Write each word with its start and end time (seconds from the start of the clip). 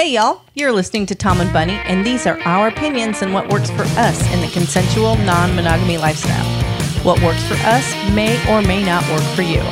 Hey, 0.00 0.14
y'all, 0.14 0.40
you're 0.54 0.72
listening 0.72 1.04
to 1.04 1.14
Tom 1.14 1.42
and 1.42 1.52
Bunny, 1.52 1.74
and 1.74 2.06
these 2.06 2.26
are 2.26 2.40
our 2.46 2.68
opinions 2.68 3.20
and 3.20 3.34
what 3.34 3.52
works 3.52 3.70
for 3.70 3.82
us 4.00 4.18
in 4.32 4.40
the 4.40 4.46
consensual 4.46 5.14
non 5.16 5.54
monogamy 5.54 5.98
lifestyle. 5.98 6.46
What 7.04 7.22
works 7.22 7.46
for 7.46 7.56
us 7.66 7.84
may 8.14 8.40
or 8.50 8.62
may 8.62 8.82
not 8.82 9.06
work 9.10 9.20
for 9.36 9.42
you. 9.42 9.62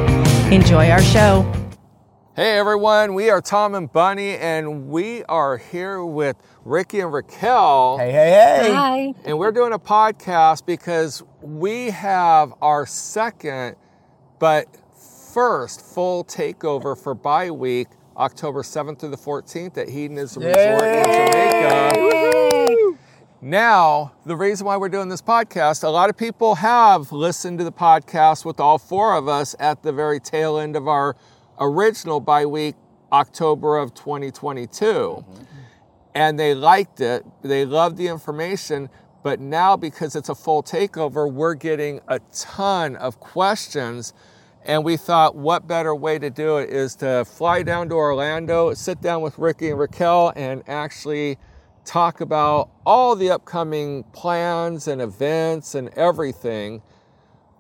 Enjoy 0.54 0.90
our 0.90 1.04
show. 1.04 1.50
Hey 2.36 2.58
everyone, 2.58 3.14
we 3.14 3.30
are 3.30 3.42
Tom 3.42 3.76
and 3.76 3.94
Bunny, 3.94 4.38
and 4.38 4.90
we 4.90 5.24
are 5.26 5.58
here 5.58 6.04
with 6.04 6.36
Ricky 6.66 7.02
and 7.02 7.14
Raquel. 7.14 8.00
Hey, 8.00 8.12
hey, 8.12 8.32
hey. 8.32 8.74
Hi. 8.74 9.14
And 9.24 9.38
we're 9.38 9.52
doing 9.52 9.72
a 9.72 9.78
podcast 9.78 10.66
because 10.66 11.22
we 11.44 11.92
have 11.92 12.56
our 12.60 12.88
second 12.88 13.76
but 14.40 14.66
first 15.32 15.80
full 15.80 16.24
takeover 16.24 16.98
for 16.98 17.14
Bi 17.14 17.52
Week, 17.52 17.88
October 18.18 18.64
7th 18.64 19.00
through 19.00 19.10
the 19.10 19.18
14th 19.18 19.78
at 19.78 19.90
Hedonism 19.90 20.42
Resort 20.42 20.84
in 20.84 21.04
Jamaica. 21.04 22.33
Now, 23.44 24.14
the 24.26 24.38
reason 24.38 24.66
why 24.66 24.78
we're 24.78 24.88
doing 24.88 25.10
this 25.10 25.22
podcast, 25.22 25.84
a 25.84 25.90
lot 25.90 26.10
of 26.10 26.16
people 26.16 26.56
have 26.56 27.12
listened 27.12 27.58
to 27.58 27.66
the 27.66 27.74
podcast 27.74 28.46
with 28.46 28.58
all 28.58 28.78
four 28.78 29.18
of 29.18 29.28
us 29.28 29.54
at 29.60 29.84
the 29.84 29.92
very 29.92 30.22
tail 30.22 30.58
end 30.58 30.78
of 30.78 30.88
our 30.88 31.18
original 31.60 32.22
Bi 32.22 32.46
Week, 32.46 32.76
October 33.12 33.76
of 33.76 33.94
2022. 33.96 34.86
Mm-hmm. 34.86 35.44
And 36.16 36.40
they 36.40 36.56
liked 36.56 37.02
it, 37.02 37.26
they 37.42 37.66
loved 37.66 37.98
the 37.98 38.08
information. 38.08 38.88
But 39.24 39.42
now, 39.42 39.76
because 39.76 40.16
it's 40.16 40.30
a 40.30 40.36
full 40.36 40.64
takeover, 40.64 41.30
we're 41.30 41.56
getting 41.56 42.00
a 42.08 42.22
ton 42.32 42.96
of 42.96 43.20
questions. 43.20 44.14
And 44.64 44.86
we 44.86 44.96
thought, 44.96 45.36
what 45.36 45.68
better 45.68 45.94
way 45.94 46.18
to 46.18 46.30
do 46.30 46.60
it 46.60 46.70
is 46.70 46.96
to 46.96 47.26
fly 47.26 47.64
down 47.64 47.90
to 47.90 47.96
Orlando, 47.96 48.74
sit 48.74 49.02
down 49.02 49.22
with 49.22 49.38
Ricky 49.38 49.70
and 49.70 49.80
Raquel, 49.80 50.32
and 50.38 50.64
actually 50.66 51.38
talk 51.86 52.22
about 52.22 52.70
all 52.86 53.16
the 53.16 53.30
upcoming 53.30 54.04
plans 54.14 54.88
and 54.88 55.02
events 55.02 55.76
and 55.76 55.90
everything. 55.90 56.82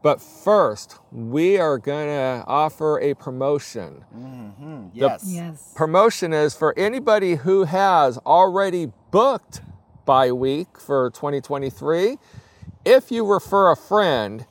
But 0.01 0.21
first, 0.21 0.97
we 1.11 1.57
are 1.57 1.77
going 1.77 2.07
to 2.07 2.43
offer 2.45 2.99
a 2.99 3.13
promotion. 3.13 4.03
Mm-hmm, 4.13 4.87
yes. 4.93 5.23
Yes. 5.25 5.73
Promotion 5.75 6.33
is 6.33 6.53
for 6.55 6.77
anybody 6.77 7.35
who 7.35 7.63
has 7.63 8.17
already 8.19 8.91
booked 9.11 9.61
Bi 10.05 10.31
Week 10.33 10.77
for 10.77 11.09
2023. 11.11 12.17
If 12.83 13.11
you 13.11 13.25
refer 13.25 13.71
a 13.71 13.77
friend, 13.77 14.45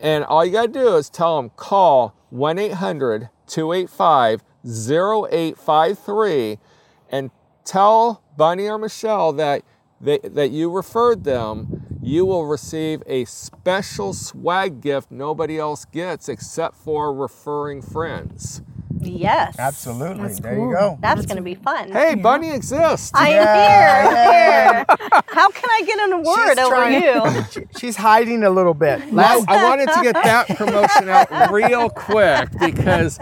and 0.00 0.24
all 0.24 0.44
you 0.44 0.52
got 0.52 0.66
to 0.66 0.72
do 0.72 0.96
is 0.96 1.10
tell 1.10 1.36
them 1.36 1.50
call 1.56 2.14
1 2.30 2.58
800 2.58 3.28
285 3.46 4.42
0853 4.64 6.58
and 7.10 7.30
tell 7.64 8.22
Bunny 8.36 8.68
or 8.68 8.78
Michelle 8.78 9.32
that, 9.34 9.62
they, 10.00 10.18
that 10.18 10.50
you 10.50 10.70
referred 10.70 11.24
them, 11.24 11.98
you 12.02 12.24
will 12.26 12.46
receive 12.46 13.02
a 13.06 13.24
special 13.24 14.12
swag 14.12 14.80
gift 14.80 15.10
nobody 15.10 15.58
else 15.58 15.84
gets 15.86 16.28
except 16.28 16.76
for 16.76 17.12
referring 17.12 17.82
friends. 17.82 18.62
Yes. 18.98 19.56
Absolutely. 19.58 20.22
That's 20.22 20.40
there 20.40 20.56
cool. 20.56 20.68
you 20.70 20.74
go. 20.74 20.98
That's 21.00 21.26
going 21.26 21.36
to 21.36 21.42
be 21.42 21.54
fun. 21.54 21.92
Hey, 21.92 22.14
Bunny 22.14 22.50
exists. 22.52 23.10
I 23.14 23.28
am 23.28 23.34
Yeah, 23.44 24.02
here. 24.02 24.86
I'm 24.88 24.96
here. 24.98 25.22
How 25.28 25.48
can 25.50 25.70
I 25.70 25.82
get 25.84 25.98
an 26.00 26.12
award 26.14 26.40
She's 26.48 26.58
over 26.58 26.74
trying- 26.74 27.02
you? 27.02 27.68
She's 27.78 27.96
hiding 27.96 28.42
a 28.44 28.50
little 28.50 28.74
bit. 28.74 29.12
Last, 29.12 29.48
I 29.48 29.64
wanted 29.64 29.88
to 29.92 30.00
get 30.02 30.14
that 30.14 30.48
promotion 30.48 31.08
out 31.08 31.50
real 31.52 31.90
quick 31.90 32.48
because 32.58 33.18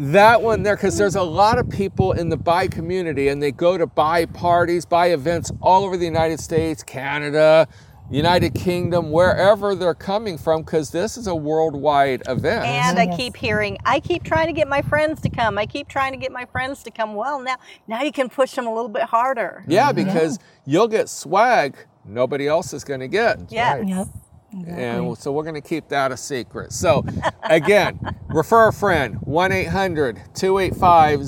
that 0.00 0.40
one 0.40 0.62
there, 0.62 0.76
because 0.76 0.96
there's 0.96 1.16
a 1.16 1.22
lot 1.22 1.58
of 1.58 1.68
people 1.68 2.12
in 2.12 2.28
the 2.28 2.36
bi 2.36 2.68
community 2.68 3.28
and 3.28 3.42
they 3.42 3.52
go 3.52 3.76
to 3.76 3.86
bi 3.86 4.26
parties, 4.26 4.84
bi 4.84 5.08
events 5.08 5.52
all 5.60 5.84
over 5.84 5.96
the 5.96 6.04
United 6.04 6.40
States, 6.40 6.82
Canada, 6.82 7.68
United 8.10 8.54
Kingdom, 8.54 9.12
wherever 9.12 9.74
they're 9.74 9.94
coming 9.94 10.36
from, 10.36 10.62
because 10.62 10.90
this 10.90 11.16
is 11.16 11.26
a 11.26 11.34
worldwide 11.34 12.22
event. 12.26 12.64
And 12.64 12.98
I 12.98 13.14
keep 13.14 13.36
hearing, 13.36 13.78
I 13.84 14.00
keep 14.00 14.24
trying 14.24 14.48
to 14.48 14.52
get 14.52 14.66
my 14.66 14.82
friends 14.82 15.20
to 15.20 15.28
come. 15.28 15.58
I 15.58 15.66
keep 15.66 15.86
trying 15.88 16.12
to 16.12 16.18
get 16.18 16.32
my 16.32 16.46
friends 16.46 16.82
to 16.84 16.90
come. 16.90 17.14
Well, 17.14 17.40
now, 17.40 17.56
now 17.86 18.02
you 18.02 18.10
can 18.10 18.28
push 18.28 18.54
them 18.54 18.66
a 18.66 18.74
little 18.74 18.88
bit 18.88 19.04
harder. 19.04 19.64
yeah, 19.68 19.92
mm-hmm. 19.92 20.04
because 20.04 20.38
you'll 20.64 20.88
get 20.88 21.08
swag 21.08 21.76
nobody 22.04 22.48
else 22.48 22.72
is 22.72 22.84
going 22.84 23.00
to 23.00 23.08
get. 23.08 23.50
Yeah. 23.50 23.76
right. 23.76 23.88
Yep. 23.88 24.06
And 24.52 25.16
so 25.16 25.32
we're 25.32 25.44
going 25.44 25.54
to 25.54 25.60
keep 25.60 25.88
that 25.88 26.10
a 26.12 26.16
secret. 26.16 26.72
So, 26.72 27.04
again, 27.42 27.98
refer 28.28 28.68
a 28.68 28.72
friend 28.72 29.16
1 29.22 29.52
800 29.52 30.20
285 30.34 31.20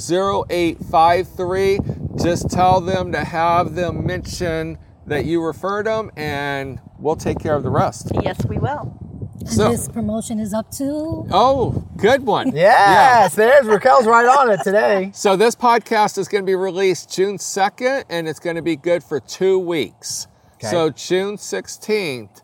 0853. 0.51 1.79
Just 2.23 2.51
tell 2.51 2.81
them 2.81 3.13
to 3.13 3.25
have 3.25 3.75
them 3.75 4.07
mention 4.07 4.79
that 5.07 5.25
you 5.25 5.43
referred 5.43 5.87
them, 5.87 6.11
and 6.17 6.81
we'll 6.99 7.17
take 7.17 7.39
care 7.39 7.55
of 7.55 7.63
the 7.63 7.71
rest. 7.71 8.11
Yes, 8.23 8.45
we 8.47 8.59
will. 8.59 8.97
And 9.41 9.49
So- 9.49 9.71
this 9.71 9.89
promotion 9.89 10.39
is 10.39 10.53
up 10.55 10.71
to 10.73 11.27
Oh, 11.31 11.85
good 11.97 12.25
one. 12.25 12.53
yes, 12.55 13.35
there's 13.35 13.67
Raquel's 13.67 14.07
right 14.07 14.27
on 14.27 14.51
it 14.51 14.61
today. 14.63 15.11
So, 15.15 15.37
this 15.37 15.55
podcast 15.57 16.19
is 16.19 16.29
going 16.29 16.43
to 16.43 16.47
be 16.47 16.55
released 16.55 17.13
June 17.13 17.39
2nd, 17.39 18.05
and 18.09 18.29
it's 18.29 18.39
going 18.41 18.57
to 18.57 18.63
be 18.63 18.77
good 18.77 19.03
for 19.03 19.19
two 19.21 19.59
weeks. 19.59 20.27
Okay. 20.55 20.69
So, 20.69 20.91
June 20.91 21.37
16th, 21.37 22.43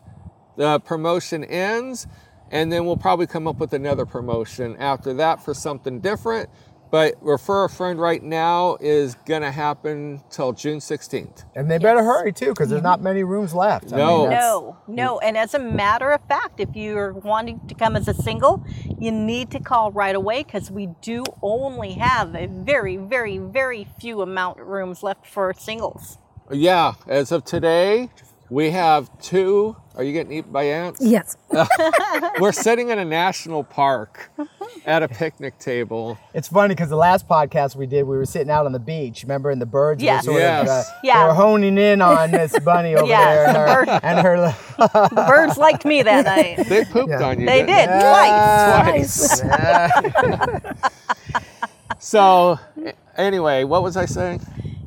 the 0.59 0.77
promotion 0.81 1.45
ends, 1.45 2.05
and 2.51 2.69
then 2.69 2.85
we'll 2.85 2.97
probably 2.97 3.25
come 3.27 3.47
up 3.47 3.59
with 3.59 3.71
another 3.71 4.05
promotion 4.05 4.75
after 4.77 5.13
that 5.13 5.41
for 5.43 5.53
something 5.53 6.01
different. 6.01 6.49
But 6.91 7.13
refer 7.21 7.65
a 7.65 7.69
friend 7.69 7.97
right 7.97 8.21
now 8.21 8.75
is 8.81 9.15
going 9.25 9.43
to 9.43 9.51
happen 9.51 10.21
till 10.31 10.51
June 10.51 10.79
16th. 10.79 11.45
And 11.55 11.71
they 11.71 11.77
better 11.77 12.03
hurry 12.03 12.33
too, 12.33 12.47
because 12.49 12.69
there's 12.71 12.81
not 12.81 12.99
many 13.01 13.23
rooms 13.23 13.53
left. 13.53 13.93
I 13.93 13.97
No. 13.97 14.21
mean, 14.21 14.31
No, 14.31 14.77
no. 14.87 15.19
And 15.19 15.37
as 15.37 15.53
a 15.53 15.59
matter 15.59 16.11
of 16.11 16.19
fact, 16.27 16.59
if 16.59 16.75
you're 16.75 17.13
wanting 17.13 17.61
to 17.67 17.75
come 17.75 17.95
as 17.95 18.07
a 18.09 18.13
single, 18.13 18.61
you 18.99 19.11
need 19.11 19.51
to 19.51 19.59
call 19.59 19.91
right 19.91 20.15
away 20.15 20.43
because 20.43 20.69
we 20.71 20.87
do 21.01 21.23
only 21.41 21.93
have 21.93 22.35
a 22.35 22.47
very, 22.47 22.97
very, 22.97 23.37
very 23.37 23.87
few 23.99 24.21
amount 24.21 24.59
of 24.59 24.67
rooms 24.67 25.03
left 25.03 25.25
for 25.25 25.53
singles. 25.53 26.17
Yeah, 26.51 26.93
as 27.07 27.31
of 27.31 27.45
today, 27.45 28.09
we 28.49 28.71
have 28.71 29.09
two. 29.21 29.75
Are 29.95 30.03
you 30.03 30.13
getting 30.13 30.31
eaten 30.31 30.51
by 30.51 30.63
ants? 30.63 31.01
yes. 31.01 31.35
We're 32.39 32.53
sitting 32.53 32.89
in 32.89 32.99
a 32.99 33.05
national 33.05 33.65
park 33.65 34.31
at 34.85 35.03
a 35.03 35.09
picnic 35.09 35.59
table. 35.59 36.17
It's 36.33 36.47
funny 36.47 36.73
because 36.73 36.87
the 36.89 36.95
last 36.95 37.27
podcast 37.27 37.75
we 37.75 37.85
did, 37.85 38.03
we 38.03 38.15
were 38.15 38.25
sitting 38.25 38.49
out 38.49 38.65
on 38.65 38.71
the 38.71 38.79
beach, 38.79 39.23
remember, 39.23 39.49
and 39.49 39.61
the 39.61 39.65
birds 39.65 40.01
Yeah. 40.01 40.17
were 40.17 40.21
sort 40.23 40.37
Yes. 40.39 40.61
of 40.63 40.69
uh, 40.69 40.83
Yeah. 41.03 41.19
they 41.23 41.27
were 41.27 41.33
honing 41.33 41.77
in 41.77 42.01
on 42.01 42.31
this 42.31 42.57
bunny 42.59 42.95
over 42.95 43.05
Yeah, 43.07 43.25
there 43.25 43.45
and 43.45 43.55
the 43.55 43.59
her, 43.59 43.85
bird- 43.85 43.99
and 44.03 44.19
her 44.19 45.07
The 45.09 45.23
birds 45.27 45.57
liked 45.57 45.83
me 45.83 46.01
that 46.03 46.25
night. 46.57 46.65
They 46.69 46.85
pooped 46.85 47.09
Yeah. 47.09 47.23
on 47.27 47.39
you. 47.41 47.45
They 47.45 47.65
didn't 47.65 47.89
did 47.89 47.99
twice. 47.99 49.41
Twice. 49.41 49.43
Yeah. 50.69 50.71
So, 51.99 52.57
a- 52.85 52.93
anyway, 53.19 53.65
what 53.65 53.83
was 53.83 53.97
I 53.97 54.05
saying? 54.05 54.39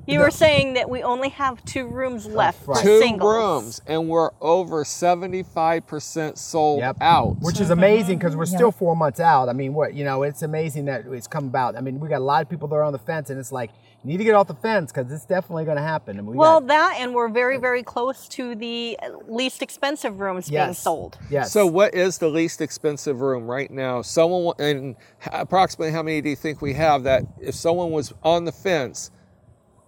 You 0.06 0.18
were 0.20 0.30
saying 0.32 0.74
that 0.74 0.90
we 0.90 1.02
only 1.02 1.28
have 1.30 1.64
two 1.64 1.86
rooms 1.86 2.26
left 2.26 2.64
for. 2.64 2.74
Two 2.76 3.00
singles. 3.00 3.32
rooms, 3.32 3.80
and 3.86 4.08
we're 4.08 4.30
over 4.40 4.84
75% 4.84 6.38
sold 6.38 6.80
Yep. 6.80 6.96
out. 7.00 7.36
Which 7.40 7.60
is 7.60 7.70
amazing 7.70 8.18
because 8.18 8.36
we're 8.36 8.46
still 8.46 8.72
four 8.72 8.96
months 8.96 9.20
out. 9.20 9.48
I 9.48 9.52
mean, 9.52 9.74
what 9.74 9.94
you 9.94 10.04
know, 10.04 10.22
it's 10.24 10.42
amazing 10.42 10.86
that 10.86 11.04
it's 11.06 11.26
come 11.26 11.44
about. 11.46 11.76
I 11.76 11.80
mean, 11.80 12.00
we 12.00 12.08
got 12.08 12.18
a 12.20 12.24
lot 12.24 12.42
of 12.42 12.48
people 12.48 12.68
that 12.68 12.74
are 12.76 12.82
on 12.82 12.92
the 12.92 12.98
fence, 12.98 13.30
and 13.30 13.38
it's 13.38 13.52
like 13.52 13.70
you 14.02 14.10
need 14.10 14.16
to 14.16 14.24
get 14.24 14.34
off 14.34 14.48
the 14.48 14.54
fence 14.54 14.90
because 14.92 15.12
it's 15.12 15.24
definitely 15.24 15.64
going 15.64 15.76
to 15.76 15.82
happen. 15.82 16.18
And 16.18 16.26
we 16.26 16.36
Well, 16.36 16.58
got, 16.60 16.66
that 16.68 16.96
and 16.98 17.14
we're 17.14 17.28
very, 17.28 17.56
very 17.56 17.84
close 17.84 18.26
to 18.30 18.56
the 18.56 18.98
uh, 19.00 19.10
least 19.28 19.62
expensive 19.62 20.18
rooms 20.18 20.48
being 20.48 20.54
Yes. 20.60 20.78
sold. 20.80 21.16
yes. 21.30 21.52
So, 21.52 21.66
what 21.66 21.94
is 21.94 22.18
the 22.18 22.26
least 22.28 22.60
expensive 22.60 23.20
room 23.20 23.46
right 23.48 23.70
now? 23.70 24.02
Someone, 24.02 24.42
wa- 24.42 24.54
and 24.58 24.96
approximately 25.32 25.92
how 25.92 26.02
many 26.02 26.20
do 26.20 26.28
you 26.30 26.34
think 26.36 26.60
we 26.60 26.72
have 26.74 27.04
that 27.04 27.22
if 27.40 27.54
someone 27.54 27.92
was 27.92 28.12
on 28.24 28.44
the 28.44 28.50
fence, 28.52 29.12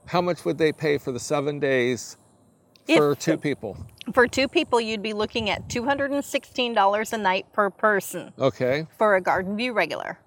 how 0.06 0.20
much 0.20 0.44
would 0.44 0.58
they 0.58 0.72
pay 0.72 0.98
for 0.98 1.12
the 1.12 1.20
seven 1.20 1.58
days 1.58 2.16
for 2.86 3.12
If- 3.12 3.18
two 3.18 3.36
people? 3.36 3.76
For 4.12 4.26
two 4.26 4.48
people, 4.48 4.80
you'd 4.80 5.02
be 5.02 5.14
looking 5.14 5.48
at 5.48 5.68
$216 5.68 7.12
a 7.12 7.18
night 7.18 7.46
per 7.52 7.70
person 7.70 8.32
Okay. 8.38 8.86
for 8.98 9.16
a 9.16 9.20
Garden 9.20 9.56
View 9.56 9.72
regular. 9.72 10.18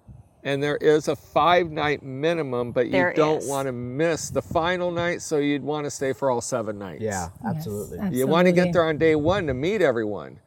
And 0.44 0.62
there 0.62 0.76
is 0.76 1.08
a 1.08 1.16
five 1.16 1.70
night 1.70 2.02
minimum, 2.02 2.72
but 2.72 2.86
you 2.86 2.92
There 2.92 3.12
don't 3.12 3.38
is. 3.42 3.48
want 3.48 3.66
to 3.66 3.72
miss 3.72 4.30
the 4.30 4.40
final 4.42 4.90
night, 4.90 5.20
so 5.20 5.38
you'd 5.38 5.62
want 5.64 5.84
to 5.84 5.90
stay 5.90 6.12
for 6.12 6.30
all 6.30 6.40
seven 6.40 6.78
nights. 6.78 7.02
yeah, 7.02 7.28
absolutely. 7.46 7.98
Yes, 7.98 8.12
You 8.14 8.26
want 8.26 8.46
to 8.46 8.52
get 8.52 8.72
there 8.72 8.84
on 8.84 8.98
day 8.98 9.14
one 9.16 9.46
to 9.48 9.54
meet 9.54 9.82
everyone. 9.82 10.38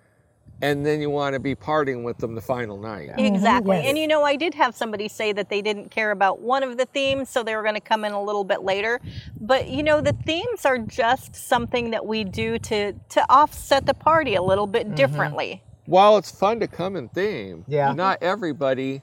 And 0.61 0.85
then 0.85 1.01
you 1.01 1.09
want 1.09 1.33
to 1.33 1.39
be 1.39 1.55
parting 1.55 2.03
with 2.03 2.17
them 2.17 2.35
the 2.35 2.41
final 2.41 2.77
night. 2.77 3.09
Mm-hmm. 3.09 3.35
Exactly. 3.35 3.77
yes. 3.77 3.87
And 3.87 3.97
you 3.97 4.07
know, 4.07 4.23
I 4.23 4.35
did 4.35 4.53
have 4.53 4.75
somebody 4.75 5.07
say 5.07 5.31
that 5.33 5.49
they 5.49 5.61
didn't 5.61 5.89
care 5.89 6.11
about 6.11 6.39
one 6.39 6.63
of 6.63 6.77
the 6.77 6.85
themes, 6.85 7.29
so 7.29 7.43
they 7.43 7.55
were 7.55 7.63
going 7.63 7.75
to 7.75 7.81
come 7.81 8.05
in 8.05 8.11
a 8.11 8.21
little 8.21 8.43
bit 8.43 8.61
later. 8.61 8.99
But 9.39 9.67
you 9.69 9.83
know, 9.83 10.01
the 10.01 10.13
themes 10.13 10.65
are 10.65 10.77
just 10.77 11.35
something 11.35 11.91
that 11.91 12.05
we 12.05 12.23
do 12.23 12.59
to 12.59 12.93
to 12.93 13.25
offset 13.29 13.85
the 13.85 13.93
party 13.93 14.35
a 14.35 14.41
little 14.41 14.67
bit 14.67 14.87
mm-hmm. 14.87 14.95
differently. 14.95 15.63
While 15.85 16.17
it's 16.17 16.31
fun 16.31 16.59
to 16.59 16.67
come 16.67 16.95
in 16.95 17.09
theme, 17.09 17.65
Yeah. 17.67 17.91
not 17.93 18.19
everybody 18.21 19.01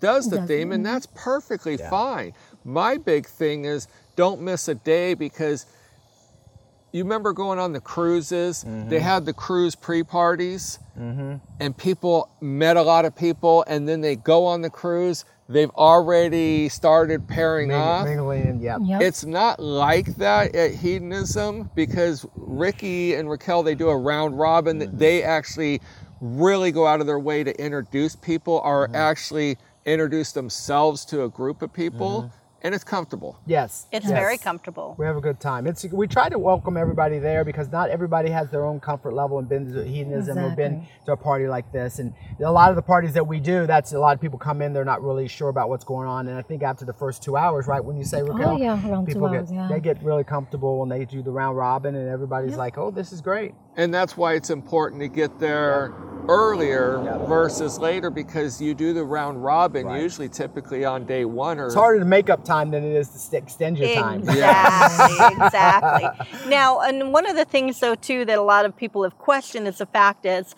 does 0.00 0.28
the 0.28 0.38
Does 0.38 0.48
theme, 0.48 0.72
and 0.72 0.84
that's 0.84 1.06
perfectly 1.14 1.76
fine. 1.76 2.32
My 2.64 2.96
big 2.96 3.26
thing 3.26 3.64
is 3.64 3.86
don't 4.16 4.40
miss 4.40 4.66
a 4.68 4.74
day 4.74 5.14
because 5.14 5.66
you 6.92 7.04
remember 7.04 7.32
going 7.32 7.58
on 7.58 7.72
the 7.72 7.80
cruises, 7.80 8.62
they 8.62 8.68
mm-hmm. 8.68 8.96
had 8.96 9.24
the 9.24 9.32
cruise 9.32 9.74
pre 9.74 10.02
parties, 10.02 10.78
mm-hmm. 10.98 11.36
and 11.60 11.76
people 11.76 12.30
met 12.40 12.76
a 12.76 12.82
lot 12.82 13.04
of 13.04 13.14
people, 13.14 13.64
and 13.68 13.88
then 13.88 14.00
they 14.00 14.16
go 14.16 14.46
on 14.46 14.62
the 14.62 14.70
cruise. 14.70 15.24
They've 15.48 15.70
already 15.70 16.68
started 16.68 17.26
pairing 17.26 17.68
Ming- 17.68 17.76
off. 17.76 18.06
Mingling 18.06 18.46
and 18.46 18.62
yep. 18.62 18.80
Yep. 18.84 19.02
It's 19.02 19.24
not 19.24 19.58
like 19.58 20.06
that 20.16 20.54
at 20.54 20.74
hedonism 20.74 21.70
because 21.74 22.24
Ricky 22.36 23.14
and 23.14 23.28
Raquel 23.28 23.64
they 23.64 23.74
do 23.74 23.88
a 23.88 23.96
round 23.96 24.38
robin 24.38 24.78
that 24.78 24.96
they 24.96 25.24
actually 25.24 25.80
really 26.20 26.70
go 26.70 26.86
out 26.86 27.00
of 27.00 27.06
their 27.06 27.18
way 27.18 27.42
to 27.42 27.60
introduce 27.60 28.14
people 28.14 28.60
or 28.64 28.94
actually 28.94 29.56
introduce 29.86 30.32
themselves 30.32 31.04
to 31.06 31.24
a 31.24 31.28
group 31.28 31.62
of 31.62 31.72
people 31.72 32.30
and 32.62 32.74
it's 32.74 32.84
comfortable. 32.84 33.38
Yes. 33.46 33.86
It's 33.92 34.06
yes. 34.06 34.12
very 34.12 34.38
comfortable. 34.38 34.94
We 34.98 35.06
have 35.06 35.16
a 35.16 35.20
good 35.20 35.40
time. 35.40 35.66
It's 35.66 35.84
we 35.84 36.06
try 36.06 36.28
to 36.28 36.38
welcome 36.38 36.76
everybody 36.76 37.18
there 37.18 37.44
because 37.44 37.70
not 37.70 37.90
everybody 37.90 38.30
has 38.30 38.50
their 38.50 38.64
own 38.64 38.80
comfort 38.80 39.14
level 39.14 39.38
and 39.38 39.48
been 39.48 39.72
to 39.72 39.84
hedonism 39.84 40.38
or 40.38 40.54
been 40.54 40.86
to 41.06 41.12
a 41.12 41.16
party 41.16 41.46
like 41.46 41.70
this. 41.72 41.98
And 41.98 42.12
a 42.40 42.50
lot 42.50 42.70
of 42.70 42.76
the 42.76 42.82
parties 42.82 43.14
that 43.14 43.26
we 43.26 43.40
do, 43.40 43.66
that's 43.66 43.92
a 43.92 43.98
lot 43.98 44.14
of 44.14 44.20
people 44.20 44.38
come 44.38 44.62
in, 44.62 44.72
they're 44.72 44.84
not 44.84 45.02
really 45.02 45.28
sure 45.28 45.48
about 45.48 45.68
what's 45.68 45.84
going 45.84 46.08
on. 46.08 46.28
And 46.28 46.38
I 46.38 46.42
think 46.42 46.62
after 46.62 46.84
the 46.84 46.92
first 46.92 47.22
two 47.22 47.36
hours, 47.36 47.66
right 47.66 47.84
when 47.84 47.96
you 47.96 48.04
say 48.04 48.22
Raquel, 48.22 48.50
oh, 48.50 48.56
yeah, 48.56 48.88
around 48.88 49.06
two 49.06 49.14
get 49.14 49.22
hours, 49.22 49.52
yeah. 49.52 49.68
they 49.70 49.80
get 49.80 50.02
really 50.02 50.24
comfortable 50.24 50.78
when 50.78 50.88
they 50.88 51.04
do 51.04 51.22
the 51.22 51.30
round 51.30 51.56
robin, 51.56 51.94
and 51.94 52.08
everybody's 52.08 52.56
like, 52.56 52.78
"Oh, 52.78 52.90
this 52.90 53.12
is 53.12 53.20
great." 53.20 53.54
And 53.76 53.92
that's 53.94 54.16
why 54.16 54.34
it's 54.34 54.50
important 54.50 55.00
to 55.02 55.08
get 55.08 55.38
there 55.38 55.92
earlier 56.28 56.98
versus 57.26 57.78
later 57.78 58.10
because 58.10 58.60
you 58.60 58.74
do 58.74 58.92
the 58.92 59.02
round 59.02 59.42
robin 59.42 59.86
Right. 59.86 60.02
usually 60.02 60.28
typically 60.28 60.84
on 60.84 61.06
day 61.06 61.24
1 61.24 61.58
or 61.58 61.66
It's 61.66 61.74
harder 61.74 61.98
to 61.98 62.04
make 62.04 62.28
up 62.28 62.44
time 62.44 62.70
than 62.70 62.84
it 62.84 62.94
is 62.94 63.08
to 63.08 63.18
st- 63.18 63.42
extend 63.42 63.78
your 63.78 63.94
time. 63.94 64.20
Exactly, 64.20 65.44
exactly. 65.44 66.26
Now, 66.48 66.80
and 66.80 67.12
one 67.12 67.26
of 67.26 67.36
the 67.36 67.44
things, 67.46 67.80
though, 67.80 67.94
too, 67.94 68.24
that 68.26 68.38
a 68.38 68.42
lot 68.42 68.64
of 68.66 68.76
people 68.76 69.02
have 69.02 69.16
questioned 69.18 69.66
is 69.66 69.78
the 69.78 69.86
fact 69.86 70.26
is 70.26 70.54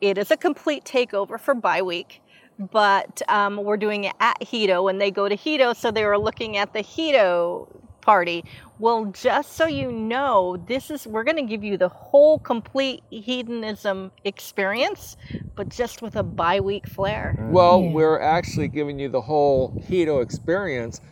it 0.00 0.18
is 0.18 0.30
a 0.30 0.36
complete 0.36 0.84
takeover 0.84 1.40
for 1.40 1.54
Bi 1.54 1.80
Week, 1.82 2.20
but 2.58 3.22
um, 3.28 3.56
we're 3.64 3.76
doing 3.78 4.04
it 4.04 4.14
at 4.20 4.38
Hedo, 4.40 4.90
and 4.90 5.00
they 5.00 5.10
go 5.10 5.28
to 5.28 5.36
Hedo, 5.36 5.74
so 5.74 5.90
they 5.90 6.04
were 6.04 6.18
looking 6.18 6.56
at 6.58 6.74
the 6.74 6.80
Hedo 6.80 7.66
party. 8.08 8.42
Well, 8.78 9.04
just 9.06 9.52
so 9.52 9.66
you 9.66 9.92
know, 9.92 10.56
this 10.66 10.90
is 10.90 11.06
we're 11.06 11.24
going 11.24 11.36
to 11.36 11.42
give 11.42 11.62
you 11.62 11.76
the 11.76 11.90
whole 11.90 12.38
complete 12.38 13.02
hedonism 13.10 14.12
experience, 14.24 15.18
but 15.54 15.68
just 15.68 16.00
with 16.00 16.16
a 16.16 16.22
bi-week 16.22 16.88
flair. 16.88 17.36
Mm. 17.38 17.50
Well, 17.50 17.82
we're 17.82 18.18
actually 18.18 18.68
giving 18.68 18.98
you 18.98 19.10
the 19.10 19.20
whole 19.20 19.74
Hedo 19.86 20.22
experience 20.22 21.02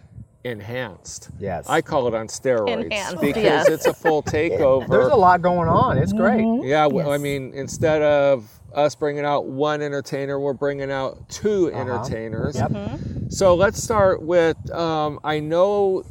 enhanced. 0.43 1.28
Yes. 1.38 1.69
I 1.69 1.82
call 1.82 2.08
it 2.08 2.14
on 2.14 2.28
steroids 2.28 2.84
Enhanced, 2.84 3.20
because 3.20 3.43
yes. 3.43 3.69
it's 3.69 3.84
a 3.84 3.93
full 3.93 4.22
takeover. 4.38 4.88
There's 4.88 5.12
a 5.12 5.16
lot 5.16 5.43
going 5.43 5.69
on. 5.69 5.98
It's 5.98 6.14
mm-hmm. 6.14 6.56
great. 6.62 6.66
Yeah, 6.70 6.84
w 6.84 7.04
I 7.04 7.08
I 7.08 7.12
Yes. 7.12 7.20
mean, 7.20 7.52
instead 7.52 8.00
of 8.00 8.48
us 8.72 8.94
bringing 8.94 9.26
out 9.26 9.44
one 9.44 9.82
entertainer, 9.82 10.40
we're 10.40 10.54
bringing 10.54 10.90
out 10.90 11.28
2 11.28 11.72
uh-huh. 11.72 11.78
entertainers. 11.78 12.56
Yep. 12.56 12.70
Mm-hmm. 12.70 13.28
So 13.28 13.54
let's 13.54 13.82
start 13.82 14.22
with. 14.22 14.56
Um, 14.70 15.19
I 15.25 15.40
know 15.40 16.04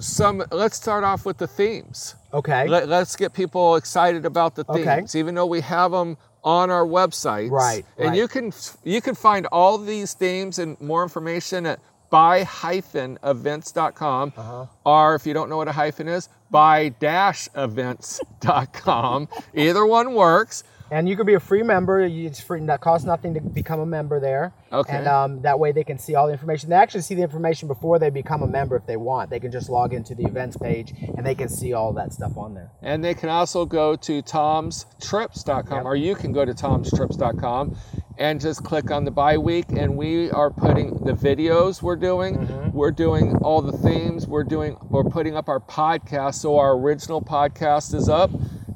some. 0.00 0.42
Let's 0.50 0.76
start 0.76 1.04
off 1.04 1.24
with 1.26 1.38
the 1.38 1.46
themes. 1.46 2.14
Okay. 2.32 2.66
Let, 2.68 2.88
us 2.90 3.16
get 3.16 3.32
people 3.32 3.74
excited 3.76 4.24
about 4.24 4.54
the 4.54 4.64
Okay. 4.68 4.84
themes, 4.84 5.16
even 5.16 5.34
though 5.34 5.46
we 5.46 5.60
have 5.62 5.90
them 5.92 6.16
on 6.42 6.70
our 6.70 6.86
website. 6.86 7.50
Right, 7.50 7.84
And 7.98 8.08
right. 8.10 8.18
you 8.18 8.26
can 8.28 8.52
you 8.84 9.00
can 9.02 9.14
find 9.14 9.46
all 9.52 9.76
these 9.78 10.14
themes 10.14 10.58
and 10.58 10.80
more 10.80 11.02
information 11.02 11.66
at 11.66 11.80
bi-events.com 12.10 14.32
Uh-huh. 14.36 14.66
or 14.84 15.14
if 15.14 15.26
you 15.26 15.32
don't 15.34 15.48
know 15.48 15.56
what 15.58 15.68
a 15.68 15.72
hyphen 15.72 16.08
is 16.08 16.28
bi-events.com 16.50 19.28
either 19.54 19.86
one 19.86 20.14
works 20.14 20.64
And 20.90 21.08
you 21.08 21.16
can 21.16 21.24
be 21.24 21.34
a 21.34 21.40
free 21.40 21.62
member. 21.62 22.00
It's 22.00 22.40
free. 22.40 22.60
That 22.66 22.80
costs 22.80 23.06
nothing 23.06 23.34
to 23.34 23.40
become 23.40 23.80
a 23.80 23.86
member 23.86 24.18
there. 24.18 24.52
Okay. 24.72 24.96
And 24.96 25.06
um, 25.06 25.42
that 25.42 25.58
way 25.58 25.72
they 25.72 25.84
can 25.84 25.98
see 25.98 26.14
all 26.14 26.26
the 26.26 26.32
information. 26.32 26.70
They 26.70 26.76
actually 26.76 27.02
see 27.02 27.14
the 27.14 27.22
information 27.22 27.68
before 27.68 27.98
they 27.98 28.10
become 28.10 28.42
a 28.42 28.46
member 28.46 28.76
if 28.76 28.86
they 28.86 28.96
want. 28.96 29.30
They 29.30 29.40
can 29.40 29.52
just 29.52 29.68
log 29.68 29.94
into 29.94 30.14
the 30.14 30.24
events 30.24 30.56
page 30.56 30.92
and 31.16 31.24
they 31.24 31.34
can 31.34 31.48
see 31.48 31.72
all 31.72 31.92
that 31.94 32.12
stuff 32.12 32.36
on 32.36 32.54
there. 32.54 32.70
And 32.82 33.04
they 33.04 33.14
can 33.14 33.28
also 33.28 33.64
go 33.64 33.96
to 33.96 34.22
tomstrips.com, 34.22 35.86
or 35.86 35.96
you 35.96 36.14
can 36.14 36.32
go 36.32 36.44
to 36.44 36.52
tomstrips.com 36.52 37.76
and 38.18 38.40
just 38.40 38.62
click 38.64 38.90
on 38.90 39.04
the 39.04 39.10
Bi 39.10 39.38
Week. 39.38 39.66
And 39.70 39.96
we 39.96 40.30
are 40.30 40.50
putting 40.50 40.98
the 41.04 41.12
videos 41.12 41.82
we're 41.82 41.96
doing, 41.96 42.72
we're 42.72 42.90
doing 42.90 43.36
all 43.38 43.62
the 43.62 43.76
themes, 43.78 44.26
we're 44.26 44.44
doing, 44.44 44.76
we're 44.88 45.04
putting 45.04 45.36
up 45.36 45.48
our 45.48 45.60
podcast. 45.60 46.34
So 46.34 46.58
our 46.58 46.72
original 46.72 47.22
podcast 47.22 47.94
is 47.94 48.08
up, 48.08 48.30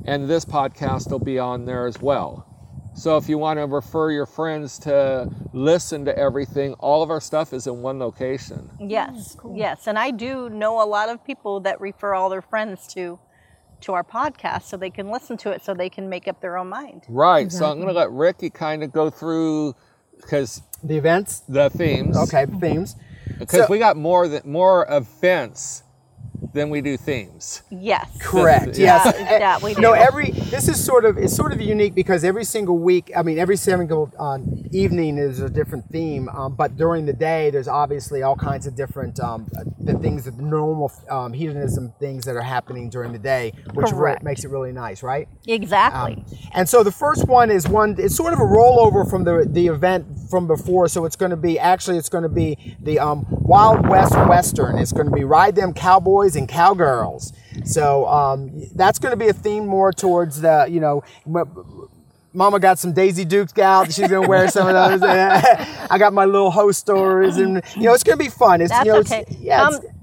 and 0.04 0.28
this 0.28 0.44
podcast 0.44 1.10
will 1.10 1.18
be 1.18 1.38
on 1.38 1.64
there 1.64 1.86
as 1.86 2.00
well. 2.00 2.46
So 2.96 3.16
if 3.16 3.28
you 3.28 3.38
want 3.38 3.58
to 3.58 3.66
refer 3.66 4.12
your 4.12 4.26
friends 4.26 4.78
to 4.80 5.28
listen 5.52 6.04
to 6.04 6.16
everything, 6.16 6.74
all 6.74 7.02
of 7.02 7.10
our 7.10 7.20
stuff 7.20 7.52
is 7.52 7.66
in 7.66 7.82
one 7.82 7.98
location. 7.98 8.70
Yes, 8.78 9.36
yes, 9.52 9.88
and 9.88 9.98
I 9.98 10.12
do 10.12 10.48
know 10.48 10.80
a 10.80 10.86
lot 10.86 11.08
of 11.08 11.24
people 11.24 11.60
that 11.60 11.80
refer 11.80 12.14
all 12.14 12.28
their 12.28 12.42
friends 12.42 12.86
to 12.94 13.18
to 13.80 13.92
our 13.92 14.04
podcast 14.04 14.62
so 14.62 14.76
they 14.78 14.88
can 14.90 15.10
listen 15.10 15.36
to 15.36 15.50
it 15.50 15.62
so 15.62 15.74
they 15.74 15.90
can 15.90 16.08
make 16.08 16.26
up 16.28 16.40
their 16.40 16.56
own 16.56 16.68
mind. 16.68 17.02
Right. 17.08 17.52
So 17.52 17.66
I'm 17.66 17.76
going 17.76 17.88
to 17.88 17.92
let 17.94 18.10
Ricky 18.10 18.48
kind 18.48 18.82
of 18.82 18.92
go 18.92 19.10
through 19.10 19.74
because 20.16 20.62
The 20.82 20.96
events. 20.96 21.40
the 21.48 21.68
themes. 21.68 22.16
Okay, 22.16 22.46
themes. 22.60 22.96
Because 23.38 23.66
So- 23.66 23.66
we 23.68 23.78
got 23.78 23.96
more 23.96 24.26
than 24.28 24.40
more 24.50 24.86
events 24.88 25.82
than 26.52 26.70
we 26.70 26.80
do 26.80 26.96
themes. 26.96 27.62
Yes. 27.70 28.08
Correct. 28.20 28.76
Yeah, 28.78 29.02
Yes. 29.04 29.16
that 29.40 29.62
we 29.62 29.74
do. 29.74 29.80
No, 29.80 29.92
every 29.92 30.30
this 30.30 30.68
is 30.68 30.82
sort 30.82 31.04
of 31.04 31.16
it's 31.18 31.34
sort 31.34 31.52
of 31.52 31.60
unique 31.60 31.94
because 31.94 32.24
every 32.24 32.44
single 32.44 32.78
week, 32.78 33.10
I 33.16 33.22
mean, 33.22 33.38
every 33.38 33.56
single 33.56 34.12
uh, 34.18 34.38
evening 34.72 35.18
is 35.18 35.40
a 35.40 35.48
different 35.48 35.88
theme. 35.90 36.28
Um, 36.28 36.54
but 36.54 36.76
during 36.76 37.06
the 37.06 37.12
day, 37.12 37.50
there's 37.50 37.68
obviously 37.68 38.22
all 38.22 38.36
kinds 38.36 38.66
of 38.66 38.74
different 38.76 39.18
um, 39.20 39.46
uh, 39.58 39.64
the 39.80 39.94
things, 39.94 40.24
the 40.24 40.32
normal 40.32 40.92
um, 41.10 41.32
hedonism 41.32 41.92
things 42.00 42.24
that 42.24 42.36
are 42.36 42.42
happening 42.42 42.88
during 42.90 43.12
the 43.12 43.18
day, 43.18 43.52
which 43.74 43.90
re- 43.92 44.16
makes 44.22 44.44
it 44.44 44.48
really 44.50 44.72
nice, 44.72 45.02
right? 45.02 45.28
Exactly. 45.46 46.14
Um, 46.16 46.24
and 46.52 46.68
so 46.68 46.82
the 46.82 46.92
first 46.92 47.26
one 47.26 47.50
is 47.50 47.68
one. 47.68 47.96
It's 47.98 48.14
sort 48.16 48.32
of 48.32 48.38
a 48.38 48.42
rollover 48.42 49.08
from 49.08 49.24
the 49.24 49.46
the 49.48 49.66
event 49.68 50.06
from 50.30 50.46
before. 50.46 50.88
So 50.88 51.04
it's 51.04 51.16
going 51.16 51.30
to 51.30 51.36
be 51.36 51.58
actually 51.58 51.98
it's 51.98 52.08
going 52.08 52.22
to 52.22 52.28
be 52.28 52.76
the 52.80 52.98
um, 52.98 53.26
Wild 53.28 53.88
West 53.88 54.14
Western. 54.28 54.78
It's 54.78 54.92
going 54.92 55.06
to 55.06 55.12
be 55.14 55.24
ride 55.24 55.54
them 55.56 55.72
cowboys 55.72 56.33
and 56.36 56.48
cowgirls. 56.48 57.32
So 57.64 58.06
um, 58.06 58.50
that's 58.74 58.98
going 58.98 59.12
to 59.12 59.16
be 59.16 59.28
a 59.28 59.32
theme 59.32 59.66
more 59.66 59.92
towards 59.92 60.40
the 60.40 60.66
you 60.68 60.80
know. 60.80 61.02
Mama 62.36 62.58
got 62.58 62.80
some 62.80 62.92
Daisy 62.92 63.24
Dukes 63.24 63.56
out. 63.58 63.92
She's 63.92 64.08
gonna 64.08 64.26
wear 64.26 64.48
some 64.48 64.66
of 64.66 64.74
those. 64.74 65.02
I 65.88 65.98
got 65.98 66.12
my 66.12 66.24
little 66.24 66.50
host 66.50 66.80
stores, 66.80 67.36
and 67.36 67.62
you 67.76 67.82
know 67.82 67.94
it's 67.94 68.02
gonna 68.02 68.16
be 68.16 68.28
fun. 68.28 68.60
It's 68.60 68.70
That's 68.72 68.84
you 68.86 68.92
know, 68.92 68.98
okay. 68.98 69.24
yeah, 69.38 69.68
it's- 69.68 69.93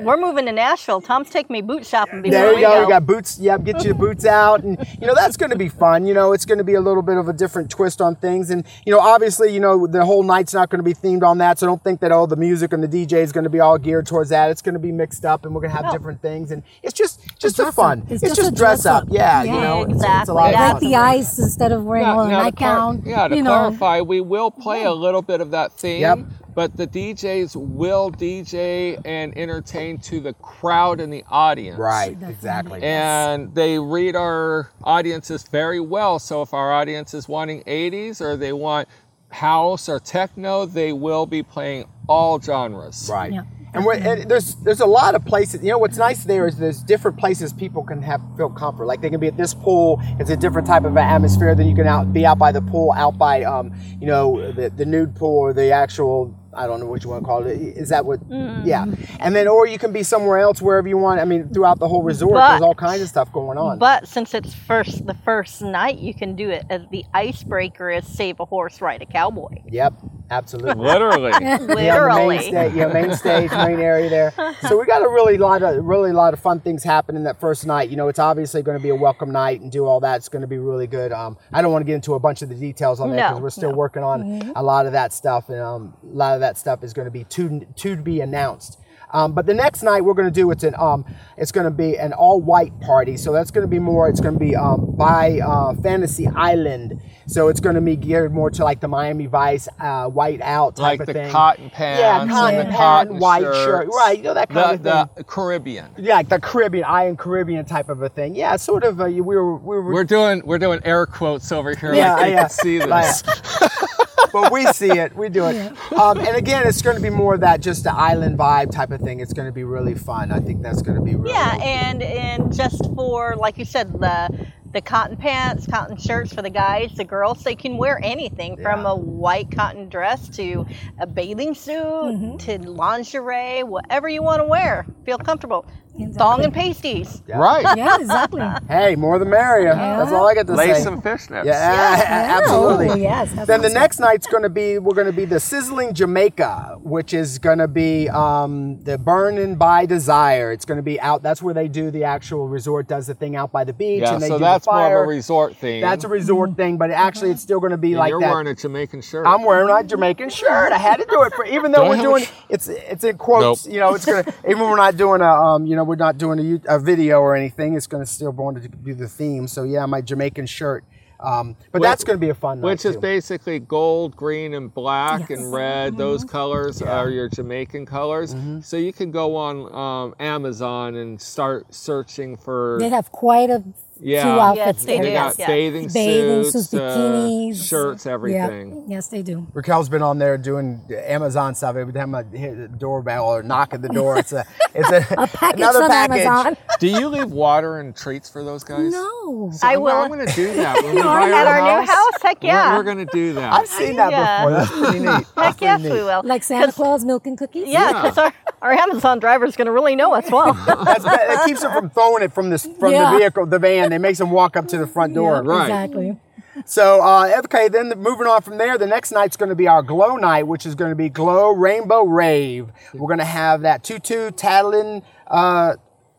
we're 0.00 0.16
moving 0.18 0.46
to 0.46 0.52
Nashville. 0.52 1.00
Tom's 1.00 1.30
taking 1.30 1.54
me 1.54 1.62
boot 1.62 1.86
shopping 1.86 2.22
before 2.22 2.38
there 2.38 2.50
you 2.50 2.56
we 2.56 2.62
go. 2.62 2.70
go. 2.72 2.82
You 2.82 2.88
got 2.88 3.06
boots. 3.06 3.38
Yep, 3.38 3.64
get 3.64 3.82
you 3.84 3.88
the 3.92 3.98
boots 3.98 4.24
out, 4.26 4.62
and 4.62 4.78
you 5.00 5.06
know 5.06 5.14
that's 5.14 5.36
going 5.36 5.50
to 5.50 5.56
be 5.56 5.68
fun. 5.68 6.06
You 6.06 6.14
know, 6.14 6.32
it's 6.32 6.44
going 6.44 6.58
to 6.58 6.64
be 6.64 6.74
a 6.74 6.80
little 6.80 7.02
bit 7.02 7.16
of 7.16 7.28
a 7.28 7.32
different 7.32 7.70
twist 7.70 8.00
on 8.00 8.16
things, 8.16 8.50
and 8.50 8.64
you 8.84 8.92
know, 8.92 9.00
obviously, 9.00 9.52
you 9.52 9.60
know, 9.60 9.86
the 9.86 10.04
whole 10.04 10.22
night's 10.22 10.52
not 10.54 10.68
going 10.68 10.78
to 10.78 10.82
be 10.84 10.94
themed 10.94 11.22
on 11.22 11.38
that. 11.38 11.58
So 11.58 11.66
don't 11.66 11.82
think 11.82 12.00
that 12.00 12.12
oh, 12.12 12.26
the 12.26 12.36
music 12.36 12.72
and 12.72 12.82
the 12.82 12.88
DJ 12.88 13.14
is 13.22 13.32
going 13.32 13.44
to 13.44 13.50
be 13.50 13.60
all 13.60 13.78
geared 13.78 14.06
towards 14.06 14.30
that. 14.30 14.50
It's 14.50 14.62
going 14.62 14.74
to 14.74 14.78
be 14.78 14.92
mixed 14.92 15.24
up, 15.24 15.44
and 15.46 15.54
we're 15.54 15.62
going 15.62 15.70
to 15.70 15.76
have 15.76 15.86
No. 15.86 15.92
different 15.92 16.20
things, 16.20 16.50
and 16.50 16.62
it's 16.82 16.94
just 16.94 17.20
just 17.38 17.58
a 17.58 17.62
dress 17.62 17.74
fun. 17.74 18.00
up. 18.02 18.10
It's, 18.10 18.22
It's 18.22 18.34
just, 18.34 18.36
just 18.36 18.52
a 18.52 18.54
dress 18.54 18.82
dress 18.82 18.86
up. 18.86 19.02
up. 19.04 19.08
Yeah, 19.10 19.42
you 19.44 19.54
Yeah. 19.54 19.60
know, 19.62 19.82
it's, 19.84 19.94
it's 19.94 20.02
a 20.02 20.06
Exactly. 20.06 20.34
lot 20.34 20.54
of 20.54 20.60
fun. 20.60 20.70
Break 20.80 20.90
the 20.90 20.96
ice 20.96 21.38
instead 21.38 21.72
of 21.72 21.84
wearing 21.84 22.02
Yeah, 22.04 22.24
a 22.24 22.28
now 22.28 22.42
nightgown. 22.42 23.02
clar- 23.02 23.10
yeah, 23.10 23.28
to 23.28 23.36
you 23.36 23.42
know. 23.42 23.50
clarify, 23.50 24.00
we 24.02 24.20
will 24.20 24.50
play 24.50 24.84
a 24.84 24.92
little 24.92 25.22
bit 25.22 25.40
of 25.40 25.50
that 25.52 25.72
theme, 25.72 26.00
Yep. 26.00 26.18
But 26.56 26.74
the 26.74 26.86
DJs 26.86 27.54
will 27.54 28.10
DJ 28.10 28.98
and 29.04 29.36
entertain 29.36 29.98
to 29.98 30.20
the 30.20 30.32
crowd 30.32 31.00
and 31.00 31.12
the 31.12 31.22
audience. 31.28 31.78
Right, 31.78 32.16
exactly. 32.22 32.82
And 32.82 33.54
they 33.54 33.78
read 33.78 34.16
our 34.16 34.70
audiences 34.82 35.46
very 35.46 35.80
well. 35.80 36.18
So 36.18 36.40
if 36.40 36.54
our 36.54 36.72
audience 36.72 37.12
is 37.12 37.28
wanting 37.28 37.62
80s 37.64 38.22
or 38.22 38.38
they 38.38 38.54
want 38.54 38.88
house 39.28 39.86
or 39.86 40.00
techno, 40.00 40.64
they 40.64 40.94
will 40.94 41.26
be 41.26 41.42
playing 41.42 41.84
all 42.08 42.40
genres. 42.40 43.06
Right. 43.12 43.34
Yeah. 43.34 43.42
And, 43.74 43.84
we're, 43.84 43.94
and 43.94 44.30
there's 44.30 44.54
there's 44.56 44.80
a 44.80 44.86
lot 44.86 45.14
of 45.14 45.26
places. 45.26 45.62
You 45.62 45.72
know 45.72 45.78
what's 45.78 45.98
nice 45.98 46.24
there 46.24 46.46
is 46.46 46.56
there's 46.56 46.82
different 46.82 47.18
places 47.18 47.52
people 47.52 47.82
can 47.82 48.00
have 48.00 48.22
feel 48.38 48.48
comfort. 48.48 48.86
Like 48.86 49.02
they 49.02 49.10
can 49.10 49.20
be 49.20 49.26
at 49.26 49.36
this 49.36 49.52
pool. 49.52 50.00
It's 50.18 50.30
a 50.30 50.36
different 50.36 50.66
type 50.66 50.84
of 50.84 50.96
atmosphere. 50.96 51.54
Then 51.54 51.68
you 51.68 51.74
can 51.74 51.86
out 51.86 52.10
be 52.10 52.24
out 52.24 52.38
by 52.38 52.52
the 52.52 52.62
pool, 52.62 52.92
out 52.92 53.18
by 53.18 53.42
um 53.42 53.74
you 54.00 54.06
know 54.06 54.50
the, 54.52 54.70
the 54.70 54.86
nude 54.86 55.14
pool 55.14 55.36
or 55.36 55.52
the 55.52 55.72
actual 55.72 56.34
I 56.56 56.66
don't 56.66 56.80
know 56.80 56.86
what 56.86 57.04
you 57.04 57.10
want 57.10 57.22
to 57.22 57.26
call 57.26 57.46
it. 57.46 57.52
Is 57.60 57.90
that 57.90 58.04
what? 58.04 58.20
Yeah. 58.64 58.86
And 59.20 59.34
then, 59.36 59.46
or 59.48 59.66
you 59.66 59.78
can 59.78 59.92
be 59.92 60.02
somewhere 60.02 60.38
else, 60.38 60.60
wherever 60.62 60.88
you 60.88 60.98
want. 60.98 61.20
I 61.20 61.24
mean, 61.24 61.48
throughout 61.52 61.78
the 61.78 61.88
whole 61.88 62.02
resort, 62.02 62.34
But- 62.34 62.48
there's 62.50 62.62
all 62.62 62.74
kinds 62.74 63.02
of 63.02 63.08
stuff 63.08 63.30
going 63.32 63.58
on. 63.58 63.78
But 63.78 64.08
since 64.08 64.34
it's 64.34 64.54
first 64.54 65.06
the 65.06 65.14
first 65.14 65.62
night, 65.62 65.98
you 65.98 66.14
can 66.14 66.34
do 66.36 66.48
it 66.50 66.64
as 66.70 66.82
the 66.90 67.04
icebreaker 67.14 67.90
is 67.90 68.06
save 68.06 68.40
a 68.40 68.44
horse, 68.44 68.80
ride 68.80 69.02
a 69.02 69.06
cowboy. 69.06 69.56
yep, 69.66 69.92
absolutely. 70.30 70.84
Literally. 70.84 71.32
Yeah, 71.40 71.58
the 71.58 71.74
Literally. 71.74 72.28
main 72.38 72.40
stage, 72.42 72.74
yeah, 72.74 72.86
main 72.86 73.14
stage, 73.14 73.50
main 73.52 73.78
area 73.80 74.08
there. 74.10 74.32
So 74.62 74.78
we 74.78 74.86
got 74.86 75.02
a 75.02 75.08
really 75.08 75.38
lot 75.38 75.62
of 75.62 75.84
really 75.84 76.12
lot 76.12 76.32
of 76.34 76.40
fun 76.40 76.60
things 76.60 76.82
happening 76.82 77.24
that 77.24 77.40
first 77.40 77.66
night. 77.66 77.90
You 77.90 77.96
know, 77.96 78.08
it's 78.08 78.18
obviously 78.18 78.62
going 78.62 78.76
to 78.78 78.82
be 78.82 78.88
a 78.90 78.94
welcome 78.94 79.30
night 79.30 79.60
and 79.60 79.70
do 79.70 79.84
all 79.84 80.00
that. 80.00 80.16
It's 80.16 80.28
going 80.28 80.42
to 80.42 80.48
be 80.48 80.58
really 80.58 80.86
good. 80.86 81.12
Um, 81.12 81.36
I 81.52 81.62
don't 81.62 81.72
want 81.72 81.82
to 81.82 81.86
get 81.86 81.94
into 81.94 82.14
a 82.14 82.18
bunch 82.20 82.42
of 82.42 82.48
the 82.48 82.54
details 82.54 83.00
on 83.00 83.10
that 83.10 83.16
because 83.16 83.38
No, 83.38 83.42
we're 83.42 83.50
still 83.50 83.70
no. 83.72 83.76
working 83.76 84.02
on 84.02 84.52
a 84.56 84.62
lot 84.62 84.86
of 84.86 84.92
that 84.92 85.12
stuff, 85.12 85.48
and 85.48 85.60
um, 85.60 85.94
a 86.02 86.06
lot 86.16 86.34
of 86.34 86.40
that 86.40 86.58
stuff 86.58 86.82
is 86.82 86.92
going 86.92 87.06
to 87.06 87.10
be 87.12 87.24
to 87.24 87.66
to 87.76 87.96
be 87.96 88.20
announced. 88.20 88.78
Um, 89.12 89.32
but 89.32 89.46
the 89.46 89.54
next 89.54 89.82
night 89.82 90.02
we're 90.02 90.14
going 90.14 90.28
to 90.28 90.34
do 90.34 90.50
it's 90.50 90.64
an 90.64 90.74
um, 90.78 91.04
it's 91.36 91.52
going 91.52 91.64
to 91.64 91.70
be 91.70 91.96
an 91.98 92.12
all 92.12 92.40
white 92.40 92.78
party. 92.80 93.16
So 93.16 93.32
that's 93.32 93.50
going 93.50 93.62
to 93.62 93.68
be 93.70 93.78
more. 93.78 94.08
It's 94.08 94.20
going 94.20 94.34
to 94.34 94.40
be 94.40 94.56
um, 94.56 94.94
by 94.96 95.40
uh, 95.40 95.74
Fantasy 95.74 96.26
Island. 96.28 97.00
So 97.28 97.48
it's 97.48 97.58
going 97.58 97.74
to 97.74 97.80
be 97.80 97.96
geared 97.96 98.32
more 98.32 98.50
to 98.50 98.62
like 98.62 98.80
the 98.80 98.86
Miami 98.88 99.26
Vice 99.26 99.68
uh, 99.80 100.06
white 100.06 100.40
out 100.40 100.76
type 100.76 100.82
like 100.82 101.00
of 101.00 101.06
the 101.06 101.12
thing. 101.12 101.30
cotton 101.32 101.70
pants 101.70 102.00
Yeah, 102.00 102.22
and 102.22 102.30
cotton 102.30 102.58
the 102.58 102.64
pant, 102.66 102.76
cotton 102.76 103.18
white 103.18 103.42
shirts, 103.42 103.58
shirt. 103.58 103.88
Right, 103.88 104.16
you 104.18 104.22
know, 104.22 104.34
that 104.34 104.48
kind 104.48 104.78
the, 104.84 104.94
of 104.94 105.08
thing. 105.08 105.14
the 105.16 105.24
Caribbean. 105.24 105.90
Yeah, 105.98 106.14
like 106.14 106.28
the 106.28 106.38
Caribbean, 106.38 106.84
Iron 106.84 107.16
Caribbean 107.16 107.64
type 107.64 107.88
of 107.88 108.02
a 108.02 108.08
thing. 108.08 108.36
Yeah, 108.36 108.54
sort 108.56 108.84
of. 108.84 109.00
Uh, 109.00 109.06
we 109.06 109.20
were, 109.20 109.56
we 109.56 109.76
were, 109.76 109.92
We're 109.92 110.04
doing 110.04 110.42
we're 110.44 110.58
doing 110.58 110.80
air 110.84 111.04
quotes 111.06 111.50
over 111.50 111.74
here. 111.74 111.94
Yeah, 111.94 112.14
like 112.14 112.26
you 112.26 112.32
yeah. 112.32 112.40
can 112.42 112.50
see 112.50 112.78
this. 112.78 112.88
Right. 112.88 113.70
but 114.32 114.52
we 114.52 114.66
see 114.66 114.90
it, 114.90 115.14
we 115.16 115.28
do 115.28 115.46
it. 115.46 115.72
Um, 115.92 116.18
and 116.18 116.36
again, 116.36 116.66
it's 116.66 116.82
going 116.82 116.96
to 116.96 117.02
be 117.02 117.10
more 117.10 117.34
of 117.34 117.40
that 117.40 117.60
just 117.60 117.84
the 117.84 117.92
island 117.92 118.38
vibe 118.38 118.70
type 118.70 118.90
of 118.90 119.00
thing. 119.00 119.20
It's 119.20 119.32
going 119.32 119.46
to 119.46 119.52
be 119.52 119.64
really 119.64 119.94
fun. 119.94 120.30
I 120.32 120.40
think 120.40 120.62
that's 120.62 120.82
going 120.82 120.96
to 120.96 121.02
be 121.02 121.14
really. 121.14 121.32
Yeah, 121.32 121.56
and 121.62 122.02
and 122.02 122.54
just 122.54 122.84
for 122.94 123.36
like 123.36 123.58
you 123.58 123.64
said, 123.64 123.92
the 123.92 124.46
the 124.72 124.80
cotton 124.82 125.16
pants, 125.16 125.66
cotton 125.66 125.96
shirts 125.96 126.34
for 126.34 126.42
the 126.42 126.50
guys, 126.50 126.92
the 126.96 127.04
girls, 127.04 127.42
they 127.44 127.54
can 127.54 127.78
wear 127.78 127.98
anything 128.02 128.56
from 128.56 128.82
Yeah. 128.82 128.90
a 128.90 128.96
white 128.96 129.50
cotton 129.50 129.88
dress 129.88 130.28
to 130.30 130.66
a 130.98 131.06
bathing 131.06 131.54
suit 131.54 132.40
to 132.40 132.58
lingerie, 132.58 133.62
whatever 133.62 134.06
you 134.08 134.22
want 134.22 134.40
to 134.40 134.44
wear. 134.46 134.84
Feel 135.06 135.16
comfortable. 135.18 135.64
Exactly. 135.98 136.18
Thong 136.18 136.44
and 136.44 136.52
pasties. 136.54 137.22
Right. 137.28 137.76
Yeah, 137.76 137.96
exactly. 138.00 138.42
Hey, 138.68 138.96
more 138.96 139.18
the 139.18 139.24
merrier. 139.24 139.74
That's 139.74 140.12
all 140.12 140.26
I 140.28 140.34
got 140.34 140.46
to 140.48 140.54
Lace 140.54 140.82
say. 140.82 140.88
and 140.90 141.02
fishnets. 141.02 141.44
Yeah, 141.44 141.96
Yeah. 141.96 142.38
absolutely. 142.42 142.90
Oh, 142.90 142.94
yes. 142.96 143.32
that 143.32 143.46
Then 143.46 143.62
the 143.62 143.68
next 143.70 143.98
night's 144.00 144.26
going 144.26 144.42
to 144.42 144.48
be 144.48 144.78
we're 144.78 144.94
going 144.94 145.06
to 145.06 145.12
be 145.12 145.24
the 145.24 145.40
sizzling 145.40 145.94
Jamaica, 145.94 146.78
which 146.82 147.14
is 147.14 147.38
going 147.38 147.58
to 147.58 147.68
be 147.68 148.08
um, 148.08 148.82
the 148.82 148.98
Burning 148.98 149.54
by 149.56 149.86
Desire. 149.86 150.52
It's 150.52 150.64
going 150.64 150.76
to 150.76 150.82
be 150.82 151.00
out. 151.00 151.22
That's 151.22 151.40
where 151.42 151.54
they 151.54 151.68
do 151.68 151.90
the 151.90 152.04
actual 152.04 152.48
resort 152.48 152.88
does 152.88 153.06
the 153.06 153.14
thing 153.14 153.36
out 153.36 153.52
by 153.52 153.64
the 153.64 153.72
beach, 153.72 154.02
Yeah, 154.02 154.14
and 154.14 154.22
they 154.22 154.28
so 154.28 154.38
do 154.38 154.44
that's 154.44 154.66
the 154.66 154.72
more 154.72 154.80
fire. 154.80 155.02
of 155.02 155.06
a 155.06 155.08
resort 155.08 155.56
thing. 155.56 155.80
That's 155.80 156.04
a 156.04 156.08
resort 156.08 156.56
thing, 156.56 156.76
but 156.76 156.90
actually 156.90 157.30
it's 157.30 157.42
still 157.42 157.60
going 157.60 157.70
to 157.72 157.76
be 157.78 157.92
And 157.92 157.98
like 157.98 158.10
you're 158.10 158.20
that. 158.20 158.30
wearing 158.30 158.46
a 158.48 158.54
Jamaican 158.54 159.02
shirt. 159.02 159.26
I'm 159.26 159.42
wearing 159.44 159.68
my 159.68 159.82
Jamaican 159.82 160.30
shirt. 160.30 160.72
I 160.72 160.78
had 160.78 160.96
to 160.96 161.06
do 161.08 161.22
it 161.22 161.32
for 161.34 161.44
even 161.46 161.72
though 161.72 161.84
Do 161.84 161.92
I 161.92 161.96
we're 161.96 162.02
doing 162.02 162.24
sh- 162.24 162.30
it's 162.48 162.68
it's 162.68 163.04
in 163.04 163.16
quotes. 163.16 163.66
Nope. 163.66 163.74
You 163.74 163.80
know, 163.80 163.94
it's 163.94 164.04
gonna 164.04 164.24
even 164.48 164.60
we're 164.60 164.76
not 164.76 164.96
doing 164.96 165.20
a 165.20 165.24
um 165.32 165.66
you 165.66 165.76
know 165.76 165.84
we're 165.86 165.96
not 165.96 166.18
doing 166.18 166.60
a, 166.68 166.76
a 166.76 166.78
video 166.78 167.20
or 167.20 167.34
anything. 167.36 167.74
It's 167.74 167.86
gonna 167.86 168.06
still 168.06 168.32
want 168.32 168.62
to 168.62 168.68
do 168.68 168.94
the 168.94 169.08
theme. 169.08 169.46
So 169.48 169.62
yeah, 169.64 169.86
my 169.86 170.00
Jamaican 170.00 170.46
shirt. 170.46 170.84
Um, 171.18 171.56
but 171.72 171.80
Which- 171.80 171.88
that's 171.88 172.04
gonna 172.04 172.18
be 172.18 172.28
a 172.28 172.34
fun 172.34 172.60
night 172.60 172.66
which 172.66 172.84
is 172.84 172.94
too. 172.96 173.00
basically 173.00 173.58
gold, 173.58 174.14
green, 174.16 174.52
and 174.52 174.72
black 174.72 175.30
Yes. 175.30 175.38
and 175.38 175.50
red. 175.52 175.96
Those 175.96 176.24
colors 176.24 176.82
are 176.82 177.08
your 177.08 177.28
Jamaican 177.30 177.86
colors. 177.86 178.34
Mm-hmm. 178.34 178.60
So 178.60 178.76
you 178.76 178.92
can 178.92 179.10
go 179.10 179.34
on 179.34 179.74
um, 179.74 180.14
Amazon 180.20 180.94
and 180.96 181.18
start 181.18 181.72
searching 181.74 182.36
for 182.36 182.76
They 182.80 182.90
have 182.90 183.10
quite 183.12 183.48
a 183.48 183.62
Yeah. 184.00 184.22
few 184.22 184.40
outfits 184.40 184.78
Yes, 184.78 184.84
they 184.86 184.94
there. 184.96 185.02
They 185.04 185.08
do. 185.10 185.14
got 185.14 185.38
Yeah. 185.38 185.46
bathing, 185.46 185.88
Bathing 185.92 186.42
suits, 186.44 186.52
suits, 186.70 186.74
uh, 186.74 186.78
bikinis, 186.78 187.68
shirts, 187.68 188.06
Yeah. 188.06 188.12
everything. 188.12 188.84
Yes, 188.88 189.08
they 189.08 189.22
do. 189.22 189.46
Raquel's 189.54 189.88
been 189.88 190.02
on 190.02 190.18
there 190.18 190.36
doing 190.38 190.82
Amazon 191.06 191.54
stuff. 191.54 191.76
Every 191.76 191.92
time 191.92 192.14
I 192.14 192.22
hit 192.24 192.56
the 192.58 192.68
doorbell 192.68 193.26
or 193.26 193.42
knock 193.42 193.72
at 193.74 193.82
the 193.82 193.88
door, 193.88 194.18
it's 194.18 194.32
a 194.32 194.44
it's 194.74 194.90
a, 194.90 194.96
A 195.18 195.26
package 195.26 195.60
another 195.60 195.78
from 195.80 195.88
package. 195.88 196.26
Amazon. 196.26 196.56
Do 196.80 196.88
you 196.88 197.08
leave 197.08 197.30
water 197.30 197.80
and 197.80 197.96
treats 197.96 198.28
for 198.28 198.44
those 198.44 198.62
guys? 198.64 198.92
No. 198.92 199.50
So 199.52 199.66
I 199.66 199.72
I'm- 199.72 199.80
will. 199.80 199.88
I'm 199.96 200.08
going 200.12 200.26
to 200.26 200.32
do 200.34 200.54
that. 200.56 200.82
When 200.82 200.94
we 200.94 201.00
At 201.00 201.04
buy 201.04 201.30
our 201.46 201.80
new 201.80 201.86
house? 201.86 202.22
Heck 202.22 202.42
we're- 202.42 202.52
yeah. 202.52 202.76
We're, 202.76 202.82
going 202.82 202.98
to 202.98 203.06
do 203.12 203.32
that. 203.34 203.52
I've 203.52 203.66
seen 203.68 203.96
that 203.96 204.10
Yeah. 204.10 204.44
before. 204.44 204.58
That's 204.58 204.70
pretty 204.70 204.98
neat. 205.06 205.26
Heck 205.36 205.60
yes, 205.60 205.80
neat. 205.80 205.92
we 205.92 206.02
will. 206.02 206.22
Like 206.24 206.42
Santa 206.42 206.72
Claus, 206.72 207.04
milk 207.04 207.26
and 207.26 207.36
cookies? 207.38 207.68
Yeah, 207.68 207.92
because 208.02 208.18
our, 208.18 208.32
our 208.62 208.72
Amazon 208.72 209.18
driver 209.20 209.44
is 209.46 209.56
going 209.56 209.66
to 209.66 209.72
really 209.72 209.96
know 209.96 210.12
us 210.12 210.30
well. 210.30 210.52
That's, 210.52 211.04
that 211.04 211.42
keeps 211.46 211.62
them 211.62 211.72
from 211.72 211.90
throwing 211.90 212.22
it 212.22 212.32
from 212.32 212.50
this 212.50 212.66
from 212.78 212.92
Yeah. 212.92 213.12
the 213.12 213.18
vehicle, 213.18 213.46
the 213.46 213.58
van. 213.58 213.85
It 213.92 214.00
makes 214.00 214.18
them 214.18 214.30
walk 214.30 214.56
up 214.56 214.68
to 214.68 214.78
the 214.78 214.86
front 214.86 215.14
door. 215.14 215.42
Yeah, 215.44 215.50
Right. 215.50 215.64
Exactly. 215.64 216.18
So, 216.64 217.02
uh, 217.02 217.40
okay, 217.44 217.68
then 217.68 217.90
the, 217.90 217.96
moving 217.96 218.26
on 218.26 218.40
from 218.40 218.56
there, 218.56 218.78
the 218.78 218.86
next 218.86 219.10
night's 219.12 219.36
going 219.36 219.50
to 219.50 219.54
be 219.54 219.68
our 219.68 219.82
glow 219.82 220.16
night, 220.16 220.44
which 220.44 220.64
is 220.64 220.74
going 220.74 220.90
to 220.90 220.96
be 220.96 221.10
glow 221.10 221.50
rainbow 221.50 222.02
rave. 222.04 222.68
We're 222.94 223.08
going 223.08 223.18
to 223.18 223.26
have 223.26 223.60
that 223.62 223.84
tutu 223.84 224.30
tattling 224.30 225.02
uh, 225.26 225.74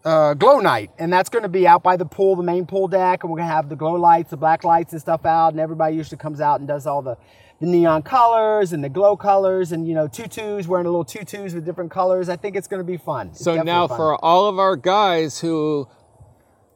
uh, 0.05 0.35
glow 0.35 0.59
night, 0.59 0.91
and 0.99 1.11
that's 1.11 1.29
going 1.29 1.41
to 1.41 1.49
be 1.49 1.67
out 1.67 1.81
by 1.81 1.97
the 1.97 2.05
pool, 2.05 2.35
the 2.35 2.43
main 2.43 2.67
pool 2.67 2.87
deck, 2.87 3.23
and 3.23 3.31
we're 3.31 3.37
going 3.37 3.49
to 3.49 3.53
have 3.53 3.67
the 3.67 3.75
glow 3.75 3.93
lights, 3.95 4.29
the 4.29 4.37
black 4.37 4.63
lights, 4.63 4.91
and 4.93 5.01
stuff 5.01 5.25
out, 5.25 5.53
and 5.53 5.59
everybody 5.59 5.95
usually 5.95 6.19
comes 6.19 6.39
out 6.39 6.59
and 6.59 6.67
does 6.67 6.85
all 6.85 7.01
the. 7.01 7.17
The 7.59 7.65
neon 7.65 8.03
colors 8.03 8.71
and 8.71 8.83
the 8.83 8.89
glow 8.89 9.17
colors, 9.17 9.71
and 9.71 9.87
you 9.87 9.95
know, 9.95 10.07
tutus 10.07 10.67
wearing 10.67 10.85
a 10.85 10.89
little 10.89 11.03
tutus 11.03 11.55
with 11.55 11.65
different 11.65 11.89
colors. 11.89 12.29
I 12.29 12.35
think 12.35 12.55
it's 12.55 12.67
going 12.67 12.81
to 12.81 12.85
be 12.85 12.97
fun. 12.97 13.29
It's 13.29 13.43
So 13.43 13.63
now, 13.63 13.87
fun. 13.87 13.97
for 13.97 14.23
all 14.23 14.45
of 14.47 14.59
our 14.59 14.75
guys 14.75 15.39
who 15.39 15.87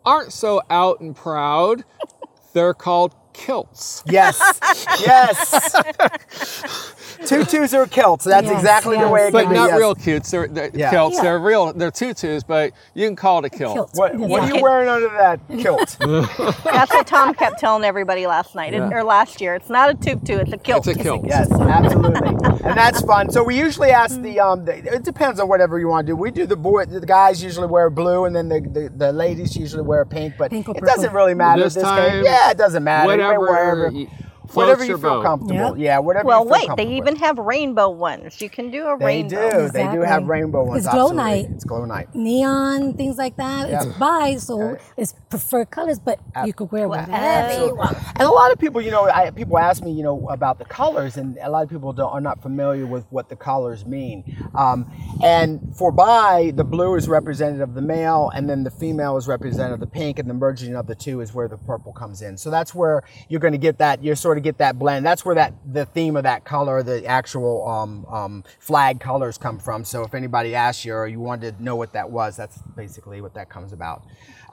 aren't 0.06 0.34
so 0.34 0.62
out 0.70 1.00
and 1.00 1.16
proud, 1.16 1.84
they're 2.54 2.74
called 2.74 3.16
kilts. 3.34 4.04
Yes, 4.08 4.40
yes. 5.00 5.76
Tutus 7.26 7.74
are 7.74 7.86
kilts. 7.86 8.26
That's 8.26 8.48
Yes, 8.48 8.56
exactly 8.58 8.98
the 8.98 9.08
way 9.08 9.28
it 9.28 9.32
But 9.34 9.44
can 9.44 9.52
be. 9.52 9.56
not 9.58 9.70
yes. 9.70 9.78
real 9.80 9.94
kilts. 9.96 10.32
They're, 10.32 10.48
they're 10.48 10.72
Yeah. 10.74 10.90
kilts. 10.90 11.18
Yeah. 11.18 11.24
They're 11.24 11.40
real. 11.40 11.72
They're 11.74 11.92
tutus, 11.92 12.44
but 12.44 12.74
you 12.96 13.06
can 13.08 13.16
call 13.16 13.40
it 13.40 13.46
a 13.46 13.50
kilt. 13.50 13.76
Kilt. 13.76 13.92
What, 13.94 14.20
Yes. 14.20 14.30
what 14.30 14.42
are 14.44 14.56
you 14.56 14.62
wearing 14.62 14.88
under 14.90 15.10
that 15.10 15.40
kilt? 15.60 15.98
That's 16.64 16.92
what 16.94 17.06
Tom 17.06 17.34
kept 17.36 17.60
telling 17.60 17.84
everybody 17.84 18.26
last 18.26 18.56
night 18.56 18.74
it- 18.74 18.82
or 18.82 19.04
last 19.04 19.40
year. 19.40 19.54
It's 19.56 19.70
not 19.70 19.92
a 19.92 19.94
tutu, 19.94 20.38
it's 20.40 20.52
a 20.52 20.58
kilt. 20.58 20.88
It's 20.88 21.00
a 21.00 21.04
kilt. 21.04 21.26
yes, 21.28 21.52
absolutely, 21.52 22.30
and 22.64 22.78
that's 22.78 23.02
fun. 23.02 23.30
So 23.32 23.44
we 23.44 23.58
usually 23.58 23.92
ask 23.92 24.20
the 24.22 24.40
um. 24.40 24.66
The, 24.66 24.78
it 24.96 25.04
depends 25.04 25.40
on 25.40 25.48
whatever 25.48 25.80
you 25.80 25.88
want 25.88 26.08
to 26.08 26.14
do. 26.14 26.16
We 26.16 26.32
do 26.32 26.46
the 26.48 26.56
boy. 26.56 26.86
The 26.86 27.00
guys 27.06 27.44
usually 27.44 27.68
wear 27.68 27.90
blue, 27.90 28.26
and 28.26 28.36
then 28.36 28.50
the, 28.50 28.62
the, 28.62 28.90
the 28.96 29.14
ladies 29.14 29.56
usually 29.56 29.84
wear 29.84 30.06
pink. 30.06 30.34
But 30.38 30.50
Pink 30.52 30.68
it 30.68 30.74
purple. 30.74 30.88
doesn't 30.88 31.14
really 31.14 31.34
matter 31.36 31.64
This 31.64 31.76
this 31.76 31.84
time, 31.84 32.12
game. 32.12 32.26
Yeah, 32.26 32.50
it 32.52 32.58
doesn't 32.58 32.84
matter. 32.84 33.12
You 33.12 33.18
wherever, 33.30 33.88
y- 33.90 34.08
whatever 34.56 34.84
you 34.84 34.90
your 34.90 34.98
feel 34.98 35.10
boat. 35.16 35.24
comfortable. 35.26 35.56
Yep. 35.56 35.74
Yeah, 35.78 36.00
whatever. 36.00 36.26
well, 36.28 36.44
you 36.46 36.54
feel 36.54 36.68
wait, 36.76 36.78
they 36.78 36.96
even 36.98 37.14
with. 37.14 37.22
have 37.22 37.38
rainbow 37.38 37.90
ones. 37.90 38.42
You 38.42 38.50
can 38.50 38.72
do 38.72 38.88
a 38.88 38.98
They 38.98 39.06
rainbow. 39.06 39.50
They 39.52 39.66
do. 39.66 39.70
They 39.72 39.92
do 39.92 40.02
have 40.02 40.28
rainbow 40.28 40.64
ones. 40.64 40.86
It's 40.86 40.94
glow 40.94 41.10
absolutely. 41.12 41.24
night. 41.44 41.50
It's 41.56 41.64
glow 41.64 41.86
night. 41.86 42.16
Neon, 42.16 42.94
things 42.96 43.18
like 43.18 43.38
that. 43.38 43.70
Yeah. 43.70 43.84
It's 43.84 43.98
bi, 43.98 44.36
so 44.38 44.60
Yeah. 44.60 44.76
it's 44.98 45.14
preferred 45.30 45.72
colors, 45.72 46.00
but 46.00 46.20
you 46.46 46.54
could 46.54 46.72
wear 46.72 46.88
whatever 46.88 47.12
Absolutely. 47.12 47.68
you 47.70 47.76
want. 47.76 47.98
And 48.16 48.22
a 48.22 48.32
lot 48.32 48.52
of 48.52 48.60
people, 48.60 48.82
you 48.82 48.92
know, 48.92 49.10
I, 49.10 49.32
people 49.32 49.58
ask 49.58 49.84
me, 49.84 49.92
you 49.92 50.04
know, 50.04 50.28
about 50.30 50.60
the 50.60 50.66
colors, 50.66 51.18
and 51.18 51.38
a 51.42 51.50
lot 51.50 51.64
of 51.64 51.70
people 51.70 51.94
don't, 51.94 52.12
are 52.12 52.22
not 52.22 52.42
familiar 52.42 52.86
with 52.86 53.06
what 53.10 53.30
the 53.30 53.36
colors 53.36 53.86
mean. 53.86 54.24
Um, 54.56 54.92
and 55.24 55.76
for 55.76 55.92
bi, 55.92 56.52
the 56.56 56.64
blue 56.64 56.96
is 56.96 57.08
representative 57.08 57.70
of 57.70 57.76
the 57.76 57.82
male, 57.82 58.32
and 58.34 58.50
then 58.50 58.64
the 58.64 58.72
female 58.72 59.18
is 59.18 59.28
representative 59.28 59.76
of 59.76 59.80
the 59.80 59.88
pink, 59.88 60.20
and 60.20 60.30
the 60.30 60.34
merging 60.34 60.76
of 60.76 60.88
the 60.88 60.96
two 60.96 61.22
is 61.22 61.34
where 61.34 61.48
the 61.48 61.58
purple 61.58 61.94
comes 61.94 62.22
in. 62.22 62.38
So 62.38 62.50
that's 62.50 62.74
where 62.76 63.04
you're 63.30 63.40
going 63.40 63.54
to 63.54 63.58
get 63.58 63.78
that. 63.80 64.04
You're 64.04 64.16
sort 64.16 64.38
of 64.38 64.41
get 64.42 64.58
that 64.58 64.78
blend. 64.78 65.06
That's 65.06 65.24
where 65.24 65.36
that 65.36 65.54
the 65.66 65.86
theme 65.86 66.16
of 66.16 66.24
that 66.24 66.44
color, 66.44 66.84
the 66.84 67.06
actual 67.06 67.68
um, 67.68 68.06
um, 68.06 68.44
flag 68.60 69.00
colors 69.00 69.38
come 69.38 69.60
from. 69.60 69.84
So 69.84 70.04
if 70.04 70.14
anybody 70.14 70.56
asks 70.56 70.86
you 70.86 70.94
or 70.94 71.08
you 71.08 71.20
wanted 71.20 71.58
to 71.58 71.64
know 71.64 71.76
what 71.76 71.94
that 71.94 72.10
was, 72.10 72.36
that's 72.36 72.58
basically 72.76 73.22
what 73.22 73.34
that 73.36 73.50
comes 73.50 73.74
about. 73.74 74.04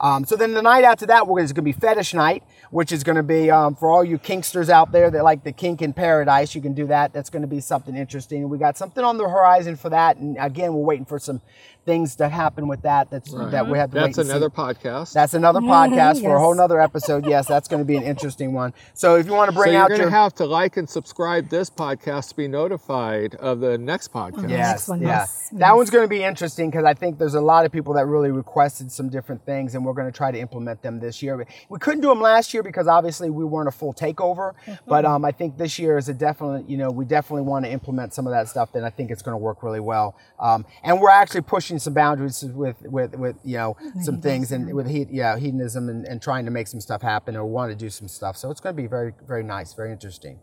Um, 0.01 0.23
so 0.23 0.35
then 0.35 0.53
the 0.53 0.61
night 0.61 0.85
after 0.85 1.05
that, 1.07 1.27
we're 1.27 1.39
going 1.39 1.47
to 1.47 1.61
be 1.61 1.73
fetish 1.73 2.13
night, 2.13 2.43
which 2.71 2.91
is 2.91 3.03
going 3.03 3.17
to 3.17 3.23
be 3.23 3.51
um, 3.51 3.75
for 3.75 3.89
all 3.89 4.03
you 4.03 4.17
kinksters 4.17 4.69
out 4.69 4.91
there 4.91 5.11
that 5.11 5.23
like 5.23 5.43
the 5.43 5.51
kink 5.51 5.81
in 5.81 5.91
paradise. 5.91 6.55
You 6.55 6.61
can 6.61 6.73
do 6.73 6.87
that. 6.87 7.11
That's 7.11 7.29
going 7.29 7.41
to 7.41 7.47
be 7.47 7.59
something 7.59 7.95
interesting. 7.95 8.47
We 8.47 8.57
got 8.57 8.77
something 8.77 9.03
on 9.03 9.17
the 9.17 9.27
horizon 9.27 9.75
for 9.75 9.89
that, 9.89 10.17
and 10.17 10.37
again, 10.39 10.73
we're 10.73 10.85
waiting 10.85 11.05
for 11.05 11.19
some 11.19 11.41
things 11.89 12.15
to 12.17 12.29
happen 12.29 12.67
with 12.67 12.83
that. 12.83 13.09
That's 13.09 13.31
that 13.33 13.67
we 13.67 13.79
have 13.79 13.89
to 13.89 13.95
That's 13.95 14.15
wait 14.15 14.17
and 14.17 14.27
see. 14.27 14.31
another 14.31 14.51
podcast. 14.51 15.13
That's 15.13 15.33
another 15.33 15.59
podcast 15.59 16.21
for 16.21 16.35
a 16.35 16.39
whole 16.39 16.53
nother 16.53 16.79
episode. 16.79 17.25
Yes, 17.25 17.47
that's 17.47 17.67
going 17.67 17.81
to 17.81 17.85
be 17.85 17.95
an 17.95 18.03
interesting 18.03 18.53
one. 18.53 18.75
So 18.93 19.15
if 19.15 19.25
you 19.25 19.33
want 19.33 19.49
to 19.49 19.55
so 19.55 19.61
bring 19.63 19.73
you're 19.73 19.81
out 19.81 19.87
going 19.89 20.01
your 20.01 20.11
to 20.11 20.15
have 20.15 20.35
to 20.35 20.45
like 20.45 20.77
and 20.77 20.87
subscribe 20.87 21.49
this 21.49 21.67
podcast 21.71 22.29
to 22.29 22.35
be 22.35 22.47
notified 22.47 23.33
of 23.35 23.59
the 23.59 23.79
next 23.79 24.13
podcast. 24.13 24.49
Yes, 24.49 24.69
next 24.69 24.87
one, 24.87 25.01
yeah. 25.01 25.07
yes, 25.07 25.49
That 25.53 25.59
yes. 25.59 25.75
one's 25.75 25.89
going 25.89 26.03
to 26.03 26.07
be 26.07 26.23
interesting 26.23 26.69
because 26.69 26.85
I 26.85 26.93
think 26.93 27.17
there's 27.17 27.33
a 27.33 27.41
lot 27.41 27.65
of 27.65 27.71
people 27.71 27.95
that 27.95 28.05
really 28.05 28.29
requested 28.29 28.91
some 28.91 29.09
different 29.09 29.43
things, 29.47 29.73
and 29.73 29.83
we're 29.83 29.93
going 29.93 30.11
to 30.11 30.15
try 30.15 30.29
to 30.29 30.37
implement 30.37 30.83
them 30.83 30.99
this 30.99 31.23
year. 31.23 31.43
We 31.69 31.79
couldn't 31.79 32.01
do 32.01 32.09
them 32.09 32.21
last 32.21 32.53
year 32.53 32.61
because 32.61 32.87
obviously 32.87 33.31
we 33.31 33.43
weren't 33.45 33.67
a 33.67 33.71
full 33.71 33.95
takeover, 33.95 34.53
but 34.85 35.05
um, 35.05 35.25
I 35.25 35.31
think 35.31 35.57
this 35.57 35.79
year 35.79 35.97
is 35.97 36.07
a 36.07 36.13
definitely, 36.13 36.71
you 36.71 36.77
know, 36.77 36.91
we 36.91 37.05
definitely 37.05 37.43
want 37.43 37.65
to 37.65 37.71
implement 37.71 38.13
some 38.13 38.27
of 38.27 38.31
that 38.31 38.47
stuff. 38.47 38.71
Then 38.73 38.83
I 38.83 38.91
think 38.91 39.09
it's 39.09 39.23
going 39.23 39.33
to 39.33 39.37
work 39.39 39.63
really 39.63 39.79
well, 39.79 40.15
um, 40.39 40.65
and 40.83 41.01
we're 41.01 41.09
actually 41.09 41.41
pushing 41.41 41.78
some 41.79 41.93
boundaries 41.93 42.43
with 42.43 42.81
with 42.81 43.15
with 43.15 43.35
you 43.43 43.57
know 43.57 43.77
some 44.01 44.21
things 44.21 44.51
and 44.51 44.73
with 44.73 44.87
he, 44.87 45.07
yeah 45.09 45.37
hedonism 45.37 45.89
and, 45.89 46.05
and 46.05 46.21
trying 46.21 46.45
to 46.45 46.51
make 46.51 46.67
some 46.67 46.81
stuff 46.81 47.01
happen 47.01 47.35
or 47.35 47.45
want 47.45 47.71
to 47.71 47.75
do 47.75 47.89
some 47.89 48.07
stuff. 48.07 48.37
So 48.37 48.51
it's 48.51 48.61
going 48.61 48.75
to 48.75 48.81
be 48.81 48.87
very 48.87 49.13
very 49.27 49.43
nice, 49.43 49.73
very 49.73 49.91
interesting. 49.91 50.39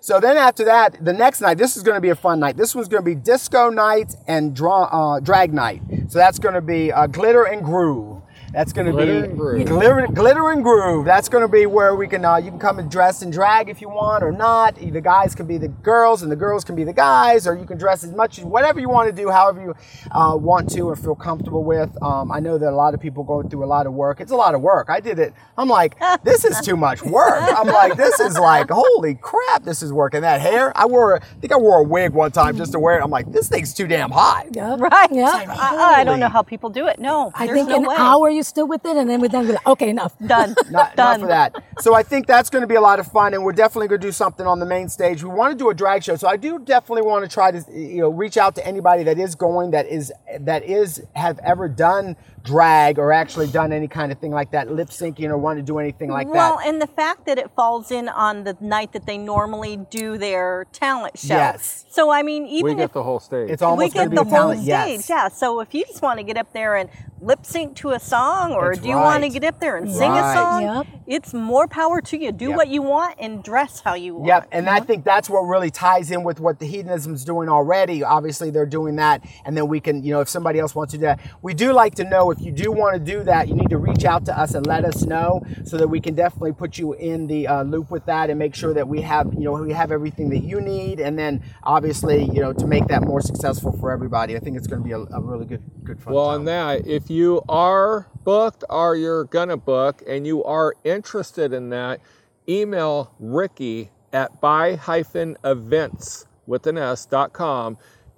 So 0.00 0.20
then 0.20 0.36
after 0.36 0.64
that, 0.66 1.04
the 1.04 1.12
next 1.12 1.40
night, 1.40 1.58
this 1.58 1.76
is 1.76 1.82
going 1.82 1.96
to 1.96 2.00
be 2.00 2.10
a 2.10 2.14
fun 2.14 2.38
night. 2.38 2.56
This 2.56 2.74
one's 2.74 2.86
going 2.86 3.02
to 3.02 3.04
be 3.04 3.16
disco 3.16 3.70
night 3.70 4.14
and 4.28 4.54
draw, 4.54 4.84
uh, 4.84 5.18
drag 5.18 5.52
night. 5.52 5.82
So 6.08 6.18
that's 6.18 6.38
going 6.38 6.54
to 6.54 6.60
be 6.60 6.92
uh, 6.92 7.08
glitter 7.08 7.44
and 7.44 7.64
groove. 7.64 8.22
That's 8.52 8.72
going 8.72 8.86
to 8.86 8.96
be 8.96 9.08
and 9.08 9.36
groove. 9.36 9.66
Glitter, 9.66 10.06
glitter 10.12 10.50
and 10.50 10.62
groove. 10.62 11.04
That's 11.04 11.28
going 11.28 11.42
to 11.42 11.48
be 11.48 11.66
where 11.66 11.94
we 11.94 12.06
can 12.08 12.24
uh, 12.24 12.36
you 12.36 12.50
can 12.50 12.58
come 12.58 12.78
and 12.78 12.90
dress 12.90 13.22
and 13.22 13.32
drag 13.32 13.68
if 13.68 13.80
you 13.80 13.88
want 13.88 14.22
or 14.24 14.32
not. 14.32 14.76
The 14.76 15.00
guys 15.00 15.34
can 15.34 15.46
be 15.46 15.58
the 15.58 15.68
girls 15.68 16.22
and 16.22 16.30
the 16.30 16.36
girls 16.36 16.64
can 16.64 16.74
be 16.76 16.84
the 16.84 16.92
guys, 16.92 17.46
or 17.46 17.56
you 17.56 17.64
can 17.66 17.78
dress 17.78 18.04
as 18.04 18.12
much 18.12 18.38
as 18.38 18.44
whatever 18.44 18.80
you 18.80 18.88
want 18.88 19.08
to 19.08 19.14
do, 19.14 19.30
however 19.30 19.60
you 19.60 19.74
uh, 20.12 20.36
want 20.36 20.70
to 20.72 20.80
or 20.82 20.96
feel 20.96 21.14
comfortable 21.14 21.64
with. 21.64 21.90
Um, 22.02 22.30
I 22.32 22.40
know 22.40 22.58
that 22.58 22.70
a 22.70 22.76
lot 22.76 22.94
of 22.94 23.00
people 23.00 23.24
go 23.24 23.42
through 23.42 23.64
a 23.64 23.66
lot 23.66 23.86
of 23.86 23.92
work. 23.92 24.20
It's 24.20 24.32
a 24.32 24.36
lot 24.36 24.54
of 24.54 24.60
work. 24.60 24.88
I 24.90 25.00
did 25.00 25.18
it. 25.18 25.34
I'm 25.58 25.68
like, 25.68 25.96
this 26.24 26.44
is 26.44 26.60
too 26.60 26.76
much 26.76 27.02
work. 27.02 27.42
I'm 27.42 27.66
like, 27.66 27.96
this 27.96 28.18
is 28.20 28.38
like, 28.38 28.70
holy 28.70 29.14
crap, 29.16 29.64
this 29.64 29.82
is 29.82 29.92
work. 29.92 30.14
And 30.14 30.24
that 30.24 30.40
hair, 30.40 30.76
I 30.76 30.86
wore, 30.86 31.16
I 31.16 31.24
think 31.40 31.52
I 31.52 31.56
wore 31.56 31.80
a 31.80 31.84
wig 31.84 32.12
one 32.12 32.30
time 32.32 32.56
just 32.56 32.72
to 32.72 32.78
wear 32.78 32.98
it. 32.98 33.02
I'm 33.02 33.10
like, 33.10 33.30
this 33.32 33.48
thing's 33.48 33.74
too 33.74 33.86
damn 33.86 34.10
hot. 34.10 34.54
Yep. 34.54 34.80
Right. 34.80 35.12
Yep. 35.12 35.48
I, 35.48 35.94
I 35.98 36.04
don't 36.04 36.20
know 36.20 36.28
how 36.28 36.42
people 36.42 36.70
do 36.70 36.86
it. 36.86 36.98
No, 36.98 37.32
I 37.34 37.46
there's 37.46 37.58
think 37.58 37.68
no 37.70 37.76
an 37.76 37.82
way. 37.86 37.94
hour 37.98 38.30
you 38.36 38.42
stood 38.42 38.66
with 38.66 38.84
it, 38.84 38.96
and 38.96 39.08
then 39.10 39.20
we're 39.20 39.28
done. 39.28 39.46
We're 39.46 39.54
like, 39.54 39.66
okay, 39.66 39.90
enough. 39.90 40.16
Done. 40.26 40.54
not, 40.70 40.96
Done. 40.96 40.96
not 40.96 41.20
for 41.20 41.26
that. 41.26 41.64
So 41.80 41.94
I 41.94 42.02
think 42.02 42.26
that's 42.26 42.50
going 42.50 42.62
to 42.62 42.68
be 42.68 42.74
a 42.74 42.80
lot 42.80 43.00
of 43.00 43.06
fun, 43.10 43.34
and 43.34 43.44
we're 43.44 43.52
definitely 43.52 43.88
going 43.88 44.00
to 44.00 44.06
do 44.06 44.12
something 44.12 44.46
on 44.46 44.60
the 44.60 44.66
main 44.66 44.88
stage. 44.88 45.22
We 45.22 45.30
want 45.30 45.52
to 45.52 45.58
do 45.58 45.70
a 45.70 45.74
drag 45.74 46.04
show, 46.04 46.16
so 46.16 46.28
I 46.28 46.36
do 46.36 46.58
definitely 46.58 47.02
want 47.02 47.24
to 47.24 47.30
try 47.30 47.50
to 47.50 47.64
you 47.72 48.00
know 48.02 48.10
reach 48.10 48.36
out 48.36 48.54
to 48.56 48.66
anybody 48.66 49.02
that 49.04 49.18
is 49.18 49.34
going 49.34 49.72
that 49.72 49.86
is 49.86 50.12
that 50.40 50.64
is 50.64 51.02
have 51.14 51.38
ever 51.40 51.68
done 51.68 52.16
drag 52.46 52.98
or 52.98 53.12
actually 53.12 53.48
done 53.48 53.72
any 53.72 53.88
kind 53.88 54.10
of 54.12 54.18
thing 54.18 54.30
like 54.30 54.52
that, 54.52 54.70
lip 54.72 54.88
syncing 54.88 55.28
or 55.28 55.36
want 55.36 55.58
to 55.58 55.62
do 55.62 55.78
anything 55.78 56.08
like 56.10 56.28
well, 56.28 56.34
that. 56.34 56.56
Well, 56.56 56.68
and 56.68 56.80
the 56.80 56.86
fact 56.86 57.26
that 57.26 57.38
it 57.38 57.50
falls 57.56 57.90
in 57.90 58.08
on 58.08 58.44
the 58.44 58.56
night 58.60 58.92
that 58.92 59.04
they 59.04 59.18
normally 59.18 59.76
do 59.90 60.16
their 60.16 60.66
talent 60.72 61.18
show. 61.18 61.34
Yes. 61.34 61.84
So 61.90 62.10
I 62.10 62.22
mean, 62.22 62.46
even 62.46 62.64
We 62.64 62.72
if 62.72 62.78
get 62.78 62.92
the 62.94 63.02
whole 63.02 63.20
stage. 63.20 63.50
It's 63.50 63.62
almost 63.62 63.94
going 63.94 64.10
get 64.10 64.16
to 64.16 64.20
the 64.20 64.24
be 64.24 64.30
a 64.30 64.30
whole 64.30 64.40
talent. 64.52 64.60
stage, 64.60 64.68
Yes. 64.68 65.10
yeah. 65.10 65.28
So 65.28 65.60
if 65.60 65.74
you 65.74 65.84
just 65.84 66.00
want 66.02 66.18
to 66.18 66.24
get 66.24 66.36
up 66.36 66.52
there 66.52 66.76
and 66.76 66.88
lip 67.20 67.40
sync 67.46 67.74
to 67.76 67.90
a 67.90 67.98
song, 67.98 68.52
or 68.52 68.70
That's 68.70 68.82
do 68.82 68.88
you 68.90 68.96
want 68.96 69.22
to 69.24 69.30
get 69.30 69.42
up 69.42 69.58
there 69.58 69.76
and 69.78 69.90
sing 69.90 70.10
Right. 70.10 70.32
a 70.32 70.34
song, 70.34 70.62
Yep. 70.62 70.86
it's 71.06 71.34
more 71.34 71.66
power 71.66 72.00
to 72.02 72.16
you. 72.16 72.30
Do 72.30 72.48
Yep. 72.48 72.56
what 72.56 72.68
you 72.68 72.82
want 72.82 73.16
and 73.18 73.42
dress 73.42 73.80
how 73.84 73.94
you 73.94 74.14
want. 74.14 74.26
Yep, 74.26 74.48
and 74.52 74.68
I 74.68 74.80
think 74.80 75.02
that's 75.04 75.28
what 75.30 75.40
really 75.40 75.70
ties 75.70 76.10
in 76.10 76.22
with 76.24 76.40
what 76.40 76.58
the 76.58 76.66
hedonism's 76.66 77.24
doing 77.24 77.48
already. 77.48 78.04
Obviously, 78.04 78.50
they're 78.50 78.66
doing 78.66 78.96
that, 78.96 79.22
and 79.46 79.56
then 79.56 79.66
we 79.66 79.80
can, 79.80 80.02
you 80.04 80.12
know, 80.12 80.20
if 80.20 80.28
somebody 80.28 80.58
else 80.58 80.74
wants 80.74 80.92
to 80.92 80.98
do 80.98 81.02
that, 81.06 81.18
we 81.40 81.54
do 81.54 81.72
like 81.72 81.94
to 81.96 82.04
know 82.04 82.30
if 82.36 82.44
you 82.44 82.52
do 82.52 82.72
want 82.72 82.94
to 82.94 83.00
do 83.00 83.22
that, 83.24 83.48
you 83.48 83.54
need 83.54 83.70
to 83.70 83.78
reach 83.78 84.04
out 84.04 84.24
to 84.26 84.38
us 84.38 84.54
and 84.54 84.66
let 84.66 84.84
us 84.84 85.02
know 85.02 85.42
so 85.64 85.76
that 85.76 85.88
we 85.88 86.00
can 86.00 86.14
definitely 86.14 86.52
put 86.52 86.78
you 86.78 86.92
in 86.94 87.26
the 87.26 87.46
uh, 87.46 87.62
loop 87.62 87.90
with 87.90 88.04
that 88.06 88.30
and 88.30 88.38
make 88.38 88.54
sure 88.54 88.74
that 88.74 88.86
we 88.86 89.00
have, 89.00 89.32
you 89.34 89.40
know, 89.40 89.52
we 89.52 89.72
have 89.72 89.90
everything 89.90 90.28
that 90.30 90.44
you 90.44 90.60
need, 90.60 91.00
and 91.00 91.18
then 91.18 91.42
obviously, 91.62 92.24
you 92.24 92.40
know, 92.40 92.52
to 92.52 92.66
make 92.66 92.86
that 92.88 93.02
more 93.02 93.20
successful 93.20 93.72
for 93.78 93.90
everybody. 93.90 94.36
I 94.36 94.40
think 94.40 94.56
it's 94.56 94.66
going 94.66 94.82
to 94.82 94.84
be 94.84 94.92
a, 94.92 94.98
a 94.98 95.20
really 95.20 95.46
good, 95.46 95.62
good 95.84 96.00
fun. 96.00 96.14
Well, 96.14 96.26
time. 96.26 96.40
on 96.40 96.44
that, 96.46 96.86
if 96.86 97.10
you 97.10 97.42
are 97.48 98.08
booked 98.24 98.64
or 98.68 98.96
you're 98.96 99.24
gonna 99.24 99.56
book 99.56 100.02
and 100.06 100.26
you 100.26 100.42
are 100.44 100.74
interested 100.84 101.52
in 101.52 101.70
that, 101.70 102.00
email 102.48 103.14
Ricky 103.18 103.90
at 104.12 104.40
bi-events 104.40 106.26
with 106.46 106.66
an 106.66 106.78
S 106.78 107.06
dot 107.06 107.32
com 107.32 107.76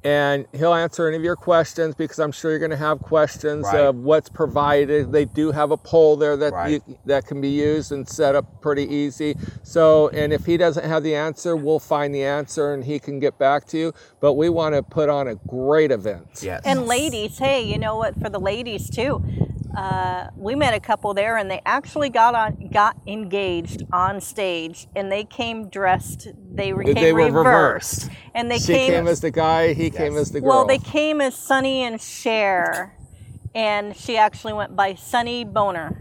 and 0.09 0.47
he'll 0.55 0.73
answer 0.73 1.07
any 1.07 1.19
of 1.19 1.23
your 1.23 1.37
questions 1.37 1.95
because 1.95 2.19
I'm 2.19 2.33
sure 2.33 2.50
you're 2.50 2.59
going 2.59 2.71
to 2.71 2.79
have 2.79 3.03
questions 3.03 3.66
Right. 3.66 3.81
of 3.81 3.97
what's 3.97 4.31
provided. 4.31 5.12
They 5.12 5.27
do 5.27 5.53
have 5.53 5.71
a 5.71 5.77
poll 5.77 6.16
there 6.16 6.35
that 6.38 6.53
Right. 6.55 6.83
you, 6.87 6.99
that 7.05 7.27
can 7.27 7.42
be 7.42 7.51
used 7.51 7.92
and 7.92 8.09
set 8.09 8.35
up 8.35 8.47
pretty 8.62 8.85
easy. 8.85 9.37
So, 9.62 10.09
and 10.14 10.33
if 10.33 10.47
he 10.47 10.57
doesn't 10.57 10.87
have 10.87 11.03
the 11.03 11.14
answer, 11.14 11.55
we'll 11.57 11.79
find 11.79 12.14
the 12.14 12.25
answer 12.25 12.73
and 12.73 12.85
he 12.85 12.99
can 12.99 13.21
get 13.21 13.37
back 13.37 13.66
to 13.66 13.77
you. 13.77 13.92
But 14.20 14.35
we 14.35 14.48
want 14.48 14.74
to 14.74 14.83
put 14.83 15.09
on 15.09 15.28
a 15.28 15.37
great 15.37 15.90
event. 15.92 16.40
yes. 16.42 16.62
And 16.64 16.87
ladies, 16.87 17.38
hey, 17.38 17.62
you 17.62 17.78
know 17.78 17.96
what? 17.96 18.18
For 18.20 18.28
the 18.28 18.40
ladies 18.40 18.90
too, 18.90 19.22
uh, 19.76 20.28
we 20.37 20.57
met 20.57 20.74
a 20.74 20.81
couple 20.81 21.14
there, 21.14 21.37
and 21.37 21.48
they 21.48 21.61
actually 21.64 22.09
got 22.09 22.35
on, 22.35 22.68
got 22.72 22.96
engaged 23.07 23.85
on 23.92 24.20
stage, 24.20 24.88
and 24.96 25.12
they 25.12 25.22
came 25.22 25.68
dressed. 25.68 26.26
They 26.52 26.72
were, 26.72 26.83
They 26.85 26.94
came 26.94 27.14
were 27.14 27.26
reversed, 27.26 28.04
reversed. 28.07 28.11
and 28.35 28.50
they 28.50 28.59
she 28.59 28.72
came. 28.72 28.90
came, 28.90 29.07
as 29.07 29.20
the 29.20 29.31
guy, 29.31 29.74
he 29.74 29.90
came 29.90 30.16
as 30.16 30.33
the 30.33 30.40
girl. 30.40 30.48
well, 30.48 30.66
they 30.66 30.78
came 30.78 31.20
as 31.20 31.37
Sonny 31.37 31.85
and 31.85 32.00
Cher, 32.00 32.96
and 33.54 33.96
she 33.96 34.16
actually 34.16 34.52
went 34.52 34.74
by 34.74 34.94
Sonny 34.96 35.44
Boner. 35.44 35.96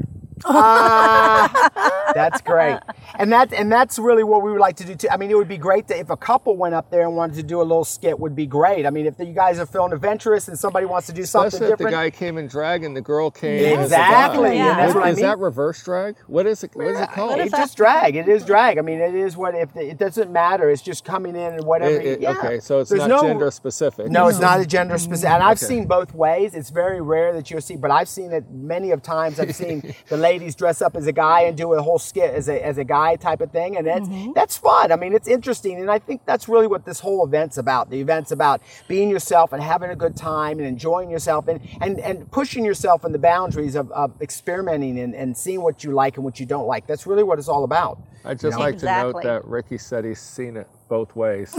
Ah, 0.46 2.12
that's 2.16 2.42
great, 2.42 2.80
and 3.18 3.32
that 3.32 3.54
and 3.54 3.72
that's 3.72 3.98
really 4.00 4.24
what 4.24 4.42
we 4.44 4.52
would 4.52 4.60
like 4.60 4.76
to 4.78 4.86
do 4.86 4.96
too. 4.96 5.08
I 5.10 5.18
mean, 5.18 5.32
it 5.32 5.36
would 5.38 5.48
be 5.48 5.58
great 5.58 5.88
to, 5.88 5.98
if 5.98 6.10
a 6.10 6.18
couple 6.18 6.56
went 6.56 6.76
up 6.76 6.90
there 6.92 7.02
and 7.06 7.16
wanted 7.16 7.36
to 7.38 7.44
do 7.44 7.60
a 7.62 7.64
little 7.64 7.86
skit. 7.86 8.20
Would 8.20 8.36
be 8.36 8.46
great. 8.46 8.86
I 8.86 8.90
mean, 8.90 9.06
if 9.06 9.16
you 9.20 9.26
guys 9.34 9.60
are 9.60 9.66
feeling 9.66 9.94
adventurous 9.94 10.48
and 10.48 10.58
somebody 10.58 10.86
wants 10.86 11.08
to 11.08 11.14
do 11.14 11.24
something 11.26 11.48
Especially 11.48 11.72
if 11.74 11.78
the 11.80 11.90
guy 11.92 12.10
came 12.10 12.38
in 12.38 12.48
drag 12.48 12.84
and 12.84 12.96
the 12.96 13.02
girl 13.02 13.30
came. 13.32 13.80
Exactly, 13.80 14.50
guy. 14.50 14.54
Yeah. 14.56 14.76
that's 14.76 14.96
what 14.96 15.04
I 15.04 15.10
is 15.10 15.20
that 15.20 15.40
reverse 15.40 15.84
drag? 15.84 16.18
What 16.28 16.46
is 16.48 16.64
it? 16.64 16.72
What 16.76 16.88
is 16.88 17.00
it 17.00 17.10
called? 17.12 17.40
it's 17.40 17.52
just 17.52 17.78
drag. 17.78 18.16
It 18.16 18.28
is 18.28 18.44
drag. 18.46 18.78
I 18.78 18.82
mean, 18.82 19.00
it 19.00 19.16
is 19.16 19.36
what 19.38 19.56
if 19.56 19.76
it 19.76 19.98
doesn't 19.98 20.32
matter. 20.32 20.70
It's 20.70 20.82
just 20.82 21.04
coming 21.06 21.36
in 21.36 21.54
and 21.56 21.64
whatever. 21.66 21.96
It- 22.00 22.06
it- 22.06 22.22
yeah. 22.22 22.32
Okay, 22.32 22.60
so 22.60 22.80
it's 22.80 22.90
There's 22.90 23.02
not 23.02 23.10
no- 23.10 23.22
gender 23.28 23.52
specific. 23.52 24.10
No, 24.10 24.28
it's 24.28 24.40
not 24.40 24.60
a 24.60 24.66
gender 24.66 24.98
specific. 24.98 25.32
And 25.34 25.44
I've 25.44 25.58
Okay. 25.58 25.66
seen 25.68 25.86
both 25.86 26.14
ways. 26.14 26.54
It's 26.56 26.70
very 26.70 27.02
rare 27.02 27.34
that 27.34 27.50
you'll 27.52 27.62
see, 27.62 27.76
but 27.76 27.92
I've 27.92 28.10
seen 28.10 28.32
it 28.32 28.46
many 28.52 28.92
of 28.92 29.02
times. 29.02 29.40
I've 29.40 29.56
seen 29.56 29.94
the 30.10 30.18
ladies 30.28 30.56
dress 30.56 30.82
up 30.82 30.96
as 30.96 31.08
a 31.08 31.12
guy 31.12 31.42
and 31.42 31.58
do 31.58 31.74
a 31.74 31.82
whole 31.82 32.00
skit 32.00 32.34
as 32.34 32.50
a, 32.50 32.66
as 32.66 32.78
a 32.78 32.84
guy 32.84 33.16
type 33.16 33.42
of 33.42 33.52
thing, 33.52 33.78
and 33.78 33.88
that's 33.88 34.08
mm-hmm. 34.08 34.34
that's 34.34 34.58
fun. 34.58 34.92
I 34.92 34.96
mean, 34.96 35.14
it's 35.14 35.28
interesting, 35.28 35.80
and 35.80 35.90
I 35.90 36.00
think 36.00 36.22
that's 36.26 36.48
really 36.50 36.68
what 36.68 36.86
this 36.86 37.00
whole 37.00 37.26
event's 37.26 37.58
about. 37.58 37.90
The 37.90 38.00
event's 38.00 38.32
about 38.32 38.62
being 38.88 39.10
yourself 39.10 39.54
and 39.54 39.62
having 39.62 39.90
a 39.90 39.96
good 39.96 40.16
time 40.16 40.60
and 40.60 40.68
enjoying 40.68 41.10
yourself 41.10 41.48
and 41.48 41.60
and, 41.82 42.00
and 42.00 42.30
pushing 42.32 42.66
yourself 42.66 43.06
in 43.06 43.12
the 43.12 43.20
boundaries 43.20 43.76
of, 43.76 43.92
of 43.92 44.10
experimenting 44.22 45.00
and, 45.00 45.16
and 45.16 45.38
seeing 45.38 45.62
what 45.62 45.84
you 45.84 45.92
like 45.92 46.18
and 46.18 46.26
what 46.26 46.40
you 46.40 46.46
don't 46.46 46.68
like. 46.68 46.88
That's 46.88 47.08
really 47.08 47.24
what 47.24 47.40
it's 47.40 47.48
all 47.48 47.64
about. 47.64 48.00
I'd 48.26 48.40
just 48.40 48.58
know? 48.58 48.66
like 48.66 48.78
to 48.80 48.86
note 48.86 49.24
that 49.24 49.46
Ricky 49.46 49.78
said 49.78 50.06
he's 50.06 50.20
seen 50.20 50.58
it 50.58 50.68
both 50.88 51.16
ways. 51.16 51.54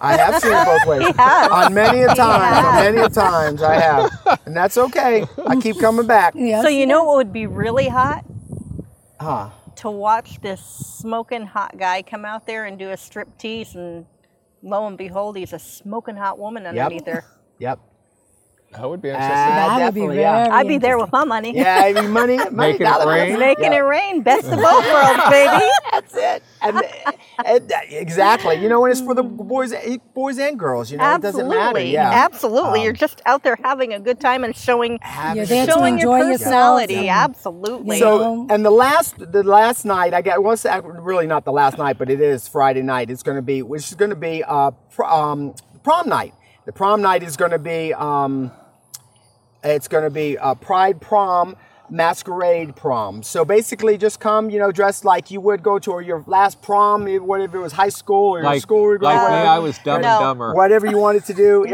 I 0.00 0.16
have 0.16 0.40
seen 0.40 0.52
it 0.52 0.64
both 0.64 0.86
ways. 0.86 1.14
On 1.50 1.74
many 1.74 2.02
a 2.02 2.14
times, 2.14 2.66
on 2.66 2.74
many 2.84 2.98
a 2.98 3.08
times 3.08 3.62
I 3.62 3.74
have. 3.80 4.38
And 4.46 4.56
that's 4.56 4.78
okay. 4.78 5.24
I 5.46 5.56
keep 5.56 5.78
coming 5.80 6.06
back. 6.06 6.34
Yes, 6.36 6.62
So 6.62 6.68
you 6.68 6.86
know 6.86 7.04
what 7.04 7.16
would 7.16 7.32
be 7.32 7.46
really 7.46 7.88
hot? 7.88 8.24
Huh. 9.20 9.50
To 9.76 9.90
watch 9.90 10.40
this 10.40 10.60
smoking 10.60 11.46
hot 11.46 11.76
guy 11.78 12.02
come 12.02 12.24
out 12.24 12.46
there 12.46 12.64
and 12.64 12.78
do 12.78 12.90
a 12.90 12.96
strip 12.96 13.36
tease, 13.38 13.74
and 13.74 14.06
lo 14.62 14.86
and 14.86 14.96
behold, 14.98 15.36
he's 15.36 15.52
a 15.52 15.58
smoking 15.58 16.16
hot 16.16 16.38
woman 16.38 16.66
underneath 16.66 17.04
there. 17.04 17.24
Yep. 17.58 17.80
That 18.72 18.88
would 18.88 19.00
be 19.00 19.08
interesting. 19.08 19.32
Ah, 19.34 19.78
that 19.78 19.84
would 19.86 19.94
be 19.94 20.00
definitely, 20.00 20.16
very. 20.16 20.44
yeah. 20.46 20.54
I'd 20.54 20.68
be 20.68 20.76
there 20.78 20.98
with 20.98 21.10
my 21.10 21.24
money. 21.24 21.56
Yeah, 21.56 21.82
I 21.84 21.92
mean, 21.94 22.10
money, 22.12 22.36
money 22.50 22.72
Making 22.78 22.86
it 22.86 23.06
rain. 23.06 23.38
Making 23.38 23.64
Yeah. 23.72 23.78
it 23.78 23.80
rain. 23.80 24.20
Best 24.22 24.44
of 24.44 24.50
both 24.60 24.84
worlds, 24.92 25.30
baby. 25.30 25.64
That's 25.90 26.14
it. 26.14 26.42
And, 26.60 26.82
and- 27.46 27.72
exactly. 27.90 28.56
You 28.56 28.68
know, 28.68 28.84
and 28.84 28.92
it's 28.92 29.00
for 29.00 29.14
the 29.14 29.22
boys, 29.22 29.72
boys 30.14 30.38
and 30.38 30.58
girls. 30.58 30.92
You 30.92 30.98
know, 30.98 31.14
it 31.14 31.22
doesn't 31.22 31.48
matter. 31.48 31.58
Absolutely. 31.60 31.92
Yeah. 31.92 32.10
Absolutely. 32.12 32.80
Um, 32.80 32.84
You're 32.84 32.92
just 32.92 33.22
out 33.24 33.42
there 33.42 33.56
having 33.64 33.94
a 33.94 34.00
good 34.00 34.20
time 34.20 34.44
and 34.44 34.54
showing 34.54 34.98
Having 35.00 35.36
You're 35.38 35.46
there 35.46 35.66
good 35.66 35.72
to 35.72 35.78
showing 35.78 35.94
time. 35.94 36.00
your 36.00 36.16
enjoy 36.18 36.30
yourself 36.32 36.80
personality. 36.80 37.08
Absolutely. 37.08 37.98
So, 38.00 38.46
and 38.50 38.64
the 38.66 38.70
last, 38.70 39.14
the 39.18 39.42
last 39.44 39.86
night, 39.86 40.12
I 40.12 40.20
got, 40.20 40.42
well, 40.42 40.52
it's 40.52 40.66
act- 40.66 40.84
really 40.86 41.26
not 41.26 41.46
the 41.46 41.52
last 41.52 41.78
night, 41.78 41.96
but 41.96 42.10
it 42.10 42.20
is 42.20 42.46
Friday 42.46 42.82
night. 42.82 43.10
It's 43.10 43.22
going 43.22 43.36
to 43.36 43.42
be, 43.42 43.62
which 43.62 43.88
is 43.88 43.94
going 43.94 44.10
to 44.10 44.16
be 44.16 44.44
uh, 44.44 44.72
pr- 44.90 45.04
um, 45.04 45.54
prom 45.82 46.08
night. 46.08 46.34
The 46.68 46.72
prom 46.74 47.00
night 47.00 47.22
is 47.22 47.38
going 47.38 47.52
to 47.52 47.58
be, 47.58 47.94
um, 47.94 48.52
it's 49.64 49.88
going 49.88 50.04
to 50.04 50.10
be 50.10 50.36
uh, 50.36 50.54
Pride 50.54 51.00
Prom. 51.00 51.56
masquerade 51.88 52.76
prom. 52.76 53.22
So 53.22 53.42
basically, 53.46 53.96
just 53.96 54.20
come, 54.20 54.50
you 54.50 54.58
know, 54.58 54.70
dressed 54.70 55.06
like 55.06 55.30
you 55.30 55.40
would 55.40 55.62
go 55.62 55.78
to 55.78 56.00
your 56.00 56.22
last 56.26 56.60
prom, 56.60 57.06
whatever 57.26 57.56
it 57.56 57.62
was 57.62 57.72
high 57.72 57.88
school 57.88 58.32
or 58.34 58.40
your 58.40 58.44
Like, 58.44 58.60
school. 58.60 58.98
like 59.00 59.00
me, 59.00 59.22
whatever, 59.22 59.48
I 59.48 59.58
was 59.60 59.78
dumb 59.78 60.02
No. 60.02 60.08
and 60.10 60.20
dumber. 60.20 60.52
whatever 60.54 60.86
you 60.86 60.98
wanted 60.98 61.24
to 61.24 61.32
do. 61.32 61.64
I 61.66 61.68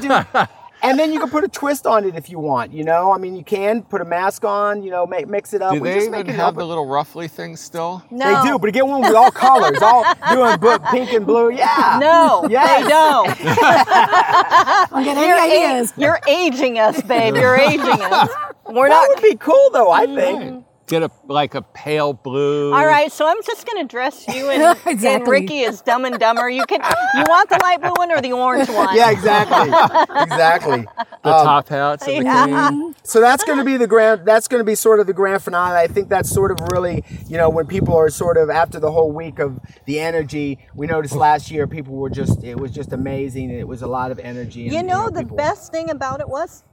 mean, 0.00 0.08
No. 0.08 0.46
you 0.82 0.82
could 0.82 0.86
do. 0.86 0.88
And 0.90 0.98
then 0.98 1.12
you 1.12 1.20
can 1.20 1.30
put 1.30 1.44
a 1.44 1.48
twist 1.48 1.86
on 1.86 2.04
it 2.04 2.14
if 2.16 2.28
you 2.30 2.38
want, 2.38 2.72
you 2.72 2.84
know. 2.84 3.12
I 3.12 3.18
mean, 3.18 3.36
you 3.36 3.44
can 3.44 3.82
put 3.82 4.00
a 4.00 4.04
mask 4.04 4.44
on, 4.44 4.82
you 4.82 4.90
know, 4.90 5.06
make, 5.06 5.28
mix 5.28 5.52
it 5.54 5.62
up. 5.62 5.74
Do 5.74 5.80
We 5.80 5.88
they 5.90 5.94
just 5.96 6.08
even 6.08 6.28
it 6.28 6.34
have 6.36 6.48
up. 6.48 6.54
the 6.56 6.64
little 6.66 6.86
ruffly 6.86 7.28
things 7.28 7.60
still? 7.60 8.02
No. 8.10 8.42
They 8.42 8.48
do, 8.50 8.58
but 8.58 8.72
get 8.72 8.86
one 8.86 9.00
with 9.02 9.14
all 9.14 9.30
colors, 9.30 9.80
all 9.82 10.04
doing 10.32 10.58
bu- 10.58 10.78
pink 10.90 11.12
and 11.12 11.26
blue. 11.26 11.50
Yeah. 11.52 11.98
No, 12.00 12.46
Yes. 12.48 12.82
they 12.84 12.88
don't. 12.88 13.28
Don't 14.90 15.04
get 15.04 15.16
You're, 15.16 15.36
any 15.36 15.64
a- 15.64 15.68
ideas. 15.68 15.92
you're 15.96 16.20
aging 16.28 16.78
us, 16.78 17.00
babe. 17.02 17.34
You're 17.36 17.56
aging 17.60 17.80
us. 17.82 18.28
We're 18.68 18.88
That 18.88 19.06
not. 19.06 19.08
would 19.08 19.22
be 19.22 19.36
cool, 19.36 19.70
though. 19.72 19.90
I 19.90 20.06
mm-hmm. 20.06 20.16
think. 20.16 20.64
Get 20.88 21.02
a 21.02 21.10
like 21.26 21.54
a 21.54 21.62
pale 21.62 22.12
blue. 22.14 22.72
All 22.72 22.86
right, 22.86 23.12
so 23.12 23.26
I'm 23.28 23.42
just 23.44 23.66
going 23.66 23.86
to 23.86 23.90
dress 23.90 24.26
you 24.28 24.48
and, 24.50 24.78
and 25.04 25.28
Ricky 25.28 25.64
as 25.64 25.82
Dumb 25.82 26.04
and 26.04 26.18
Dumber. 26.18 26.48
You 26.48 26.64
can. 26.64 26.80
You 27.14 27.24
want 27.28 27.50
the 27.50 27.58
light 27.62 27.80
blue 27.80 27.92
one 27.96 28.10
or 28.10 28.20
the 28.20 28.32
orange 28.32 28.68
one? 28.70 28.96
Yeah, 28.96 29.10
exactly, 29.10 29.68
exactly. 30.22 30.86
The 31.24 31.34
um, 31.34 31.44
top 31.46 31.68
hats 31.68 32.06
and 32.08 32.20
the 32.20 32.24
Yeah. 32.24 32.70
cane. 32.70 32.94
So 33.02 33.20
that's 33.20 33.44
going 33.44 33.58
to 33.58 33.64
be 33.64 33.76
the 33.76 33.86
grand. 33.86 34.24
That's 34.24 34.48
going 34.48 34.60
to 34.60 34.64
be 34.64 34.74
sort 34.74 35.00
of 35.00 35.06
the 35.06 35.12
grand 35.12 35.42
finale. 35.42 35.76
I 35.76 35.86
think 35.86 36.08
that's 36.08 36.30
sort 36.30 36.50
of 36.50 36.58
really, 36.72 37.04
you 37.26 37.36
know, 37.36 37.48
when 37.50 37.66
people 37.66 37.94
are 37.96 38.08
sort 38.10 38.36
of 38.36 38.48
after 38.50 38.80
the 38.80 38.90
whole 38.90 39.12
week 39.12 39.38
of 39.38 39.58
the 39.86 40.00
energy. 40.00 40.58
We 40.74 40.86
noticed 40.86 41.14
last 41.14 41.50
year 41.50 41.66
people 41.66 41.94
were 41.94 42.10
just. 42.10 42.42
It 42.42 42.58
was 42.58 42.70
just 42.70 42.92
amazing. 42.92 43.50
It 43.50 43.66
was 43.68 43.82
a 43.82 43.86
lot 43.86 44.10
of 44.10 44.18
energy. 44.18 44.64
and, 44.68 44.72
You 44.74 44.82
know, 44.82 45.10
the 45.10 45.20
people- 45.22 45.36
best 45.36 45.70
thing 45.72 45.90
about 45.90 46.20
it 46.20 46.28
was, 46.28 46.64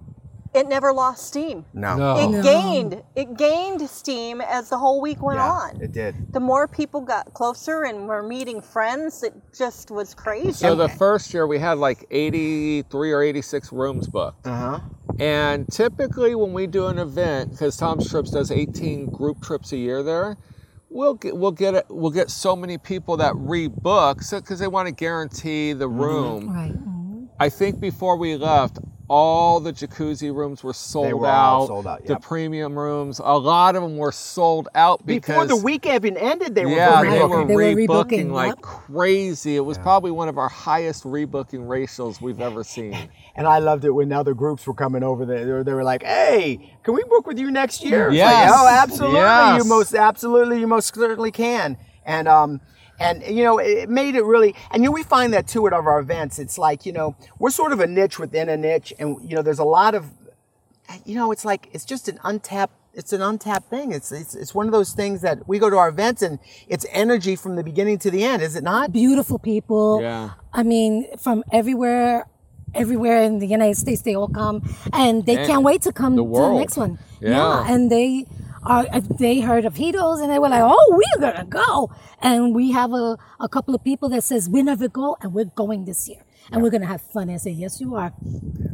it 0.56 0.68
never 0.68 0.94
lost 0.94 1.28
steam. 1.28 1.65
No, 1.74 1.96
No. 1.98 2.18
It 2.18 2.28
No. 2.30 2.41
gained. 2.44 3.04
It 3.15 3.38
gained 3.38 3.88
steam 3.89 4.41
as 4.41 4.70
the 4.70 4.78
whole 4.78 5.02
week 5.02 5.22
went 5.22 5.39
yeah, 5.39 5.52
on. 5.52 5.82
it 5.82 5.91
did. 5.91 6.15
the 6.34 6.39
more 6.39 6.68
people 6.68 7.02
got 7.02 7.34
closer 7.34 7.84
and 7.84 8.08
were 8.08 8.24
meeting 8.24 8.62
friends, 8.62 9.22
it 9.24 9.34
just 9.56 9.91
was 9.91 10.13
crazy. 10.13 10.52
So 10.54 10.76
the 10.76 10.89
first 10.89 11.34
year 11.34 11.46
we 11.46 11.60
had 11.60 11.78
like 11.78 12.06
83 12.10 13.12
or 13.12 13.22
86 13.22 13.72
rooms 13.72 14.08
booked. 14.08 14.48
Uh 14.48 14.56
huh. 14.56 14.80
And 15.20 15.68
typically 15.72 16.36
when 16.36 16.54
we 16.54 16.68
do 16.68 16.88
an 16.88 16.98
event, 17.00 17.52
because 17.52 17.78
Tom's 17.78 18.10
Trips 18.10 18.32
does 18.32 18.52
18 18.52 19.08
group 19.08 19.41
trips 19.41 19.72
a 19.72 19.78
year 19.78 20.04
there, 20.04 20.38
we'll 20.89 21.13
get 21.15 21.36
we'll 21.36 21.52
get 21.52 21.74
it 21.74 21.86
we'll 21.89 22.12
get 22.12 22.30
so 22.30 22.56
many 22.56 22.78
people 22.78 23.18
that 23.18 23.34
rebook 23.34 24.30
because 24.32 24.60
they 24.60 24.68
want 24.68 24.88
to 24.88 24.94
guarantee 24.94 25.74
the 25.74 25.88
Mm-hmm. 25.88 26.02
room. 26.02 26.50
Right. 26.50 26.76
I 27.39 27.50
think 27.50 27.80
before 27.82 28.15
we 28.18 28.36
left, 28.38 28.80
all 29.08 29.60
the 29.60 29.72
jacuzzi 29.72 30.34
rooms 30.34 30.63
were 30.63 30.74
sold 30.74 31.13
were 31.13 31.28
all 31.28 31.63
out. 31.63 31.68
sold 31.68 31.88
out, 31.88 32.06
The 32.06 32.18
premium 32.18 32.78
rooms, 32.78 33.20
a 33.24 33.38
lot 33.38 33.76
of 33.76 33.84
them 33.84 33.98
were 33.98 34.12
sold 34.12 34.68
out 34.74 35.06
because 35.06 35.28
Before 35.36 35.46
the 35.46 35.56
weekend 35.56 36.06
even 36.06 36.18
ended, 36.18 36.56
they 36.56 36.65
were 36.65 36.72
yeah, 36.72 37.04
rebooking. 37.04 37.12
they 37.12 37.24
were 37.24 37.46
They 37.46 37.56
were 37.56 37.62
rebooking, 37.63 37.88
rebooking, 38.28 38.32
like 38.32 38.50
yep. 38.56 38.62
crazy. 38.62 39.56
It 39.56 39.60
was 39.62 39.78
probably 39.78 40.12
one 40.12 40.28
of 40.30 40.38
our 40.38 40.50
highest 40.50 41.04
rebooking 41.04 41.68
ratios 41.68 42.20
we've 42.22 42.41
ever 42.41 42.63
seen. 42.63 42.96
And 43.38 43.48
I 43.48 43.60
loved 43.60 43.84
it 43.84 43.91
when 43.91 44.13
other 44.13 44.34
groups 44.34 44.65
were 44.65 44.74
coming 44.74 45.04
over 45.04 45.26
there. 45.26 45.62
They 45.65 45.74
were, 45.74 45.84
like, 45.84 46.04
"Hey, 46.04 46.74
can 46.84 46.94
we 46.94 47.04
book 47.04 47.28
with 47.28 47.38
you 47.38 47.52
next 47.52 47.84
year?" 47.84 48.08
It's 48.08 48.15
Yes. 48.15 48.50
Like, 48.50 48.60
oh, 48.62 48.82
absolutely. 48.82 49.20
Yes. 49.20 49.62
You 49.62 49.70
most 49.70 49.94
absolutely, 49.94 50.60
you 50.62 50.68
most 50.68 50.96
certainly 50.96 51.32
can. 51.32 51.76
And 52.06 52.30
um, 52.30 52.62
and 52.99 53.23
you 53.23 53.43
know, 53.43 53.58
it 53.58 53.89
made 53.89 54.15
it 54.15 54.23
really. 54.23 54.55
And 54.71 54.84
you 54.84 54.89
know, 54.89 54.93
we 54.93 55.03
find 55.03 55.34
that 55.34 55.47
too 55.47 55.65
at 55.67 55.73
our 55.73 55.99
events. 55.99 56.39
It's 56.39 56.58
like 56.58 56.86
you 56.86 56.93
know, 56.93 57.15
we're 57.39 57.49
sort 57.51 57.71
of 57.71 57.79
a 57.79 57.88
niche 57.88 58.19
within 58.19 58.49
a 58.49 58.58
niche, 58.58 58.93
and 58.99 59.17
you 59.29 59.36
know, 59.36 59.41
there's 59.41 59.60
a 59.60 59.65
lot 59.65 59.95
of, 59.95 60.05
you 61.05 61.15
know, 61.15 61.31
it's 61.31 61.45
like 61.45 61.69
it's 61.73 61.86
just 61.86 62.08
an 62.08 62.19
untapped. 62.23 62.73
It's 62.97 63.12
an 63.12 63.21
untapped 63.21 63.69
thing. 63.69 63.91
It's, 63.91 64.13
it's 64.13 64.36
it's 64.36 64.55
one 64.55 64.67
of 64.67 64.71
those 64.71 64.93
things 64.93 65.21
that 65.21 65.49
we 65.49 65.60
go 65.60 65.69
to 65.69 65.75
our 65.75 65.89
events 65.89 66.21
and 66.21 66.39
it's 66.69 66.86
energy 66.91 67.36
from 67.36 67.58
the 67.58 67.63
beginning 67.63 67.99
to 67.99 68.10
the 68.10 68.23
end, 68.23 68.41
is 68.41 68.55
it 68.55 68.63
not? 68.63 68.93
Beautiful 68.93 69.38
people. 69.38 70.01
Yeah. 70.01 70.29
I 70.53 70.63
mean, 70.63 71.05
from 71.17 71.43
everywhere, 71.51 72.25
everywhere 72.73 73.21
in 73.21 73.39
the 73.39 73.47
United 73.47 73.75
States, 73.75 74.01
they 74.03 74.15
all 74.15 74.29
come, 74.29 74.63
and 74.93 75.25
they 75.25 75.36
And 75.36 75.45
can't 75.45 75.63
wait 75.63 75.81
to 75.81 75.91
come 75.91 76.15
the 76.15 76.23
to 76.23 76.29
the 76.29 76.53
next 76.53 76.77
one. 76.77 76.97
Yeah. 77.19 77.65
and 77.67 77.91
they 77.91 78.27
are. 78.65 78.86
uh, 78.91 79.01
They 79.19 79.39
heard 79.39 79.65
of 79.65 79.75
Hedos, 79.75 80.21
and 80.21 80.30
they 80.32 80.39
were 80.39 80.49
like, 80.49 80.63
"Oh, 80.63 80.88
we're 80.99 81.21
gonna 81.21 81.45
go!" 81.45 81.89
And 82.21 82.54
we 82.56 82.71
have 82.71 82.91
a, 82.93 83.17
a 83.39 83.49
couple 83.49 83.73
of 83.75 83.84
people 83.84 84.10
that 84.10 84.23
says 84.23 84.49
we 84.49 84.63
never 84.63 84.88
go, 84.88 85.17
and 85.21 85.34
we're 85.34 85.45
going 85.63 85.86
this 85.86 86.08
year, 86.10 86.21
and 86.51 86.62
we're 86.62 86.69
gonna 86.71 86.86
have 86.95 87.01
fun. 87.01 87.23
And 87.23 87.34
I 87.34 87.38
say, 87.38 87.51
"Yes, 87.51 87.80
you 87.82 87.95
are." 87.95 88.12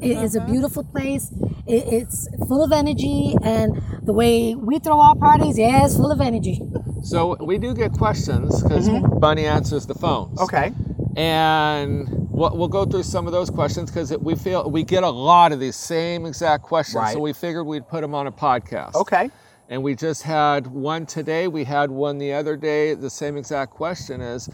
It 0.02 0.18
is 0.18 0.36
a 0.36 0.42
beautiful 0.42 0.84
place. 0.84 1.32
It, 1.68 1.84
it's 2.00 2.28
full 2.48 2.64
of 2.64 2.72
energy, 2.72 3.36
and 3.44 3.82
the 4.04 4.14
way 4.14 4.56
we 4.56 4.80
throw 4.80 5.00
our 5.00 5.16
parties, 5.16 5.58
yeah, 5.58 5.86
it's 5.86 5.96
full 5.96 6.12
of 6.12 6.22
energy. 6.22 6.62
So 7.04 7.36
we 7.44 7.58
do 7.58 7.74
get 7.74 7.94
questions 7.94 8.62
because 8.64 8.88
Bunny 9.20 9.46
answers 9.46 9.86
the 9.88 9.96
phones. 9.96 10.40
Mm-hmm. 10.40 10.44
Okay. 10.44 10.72
And 11.18 12.08
we'll, 12.30 12.56
we'll 12.56 12.68
go 12.68 12.86
through 12.86 13.04
some 13.04 13.26
of 13.28 13.34
those 13.34 13.50
questions 13.50 13.92
because 13.92 14.16
we 14.18 14.36
feel 14.36 14.70
we 14.70 14.84
get 14.84 15.04
a 15.04 15.10
lot 15.10 15.52
of 15.52 15.60
these 15.60 15.76
same 15.76 16.26
exact 16.26 16.64
questions. 16.64 16.96
Right. 16.96 17.14
So 17.14 17.20
we 17.20 17.34
figured 17.34 17.66
we'd 17.66 17.88
put 17.88 18.02
them 18.02 18.14
on 18.16 18.28
a 18.28 18.32
podcast. 18.32 18.96
Okay. 18.96 19.30
And 19.72 19.84
we 19.84 19.96
just 19.96 20.24
had 20.24 20.68
one 20.68 21.06
today. 21.06 21.48
We 21.48 21.64
had 21.64 21.90
one 21.90 22.18
the 22.18 22.34
other 22.34 22.58
day. 22.58 22.94
The 22.94 23.10
same 23.10 23.38
exact 23.38 23.72
question 23.72 24.20
is 24.20 24.50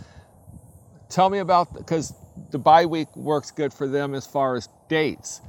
tell 1.10 1.32
me 1.32 1.40
about, 1.40 1.74
because 1.74 2.14
the 2.52 2.60
Bi 2.60 2.86
Week 2.86 3.08
works 3.16 3.50
good 3.50 3.74
for 3.74 3.88
them 3.88 4.14
as 4.14 4.28
far 4.28 4.56
as 4.56 4.70
dates, 4.90 5.42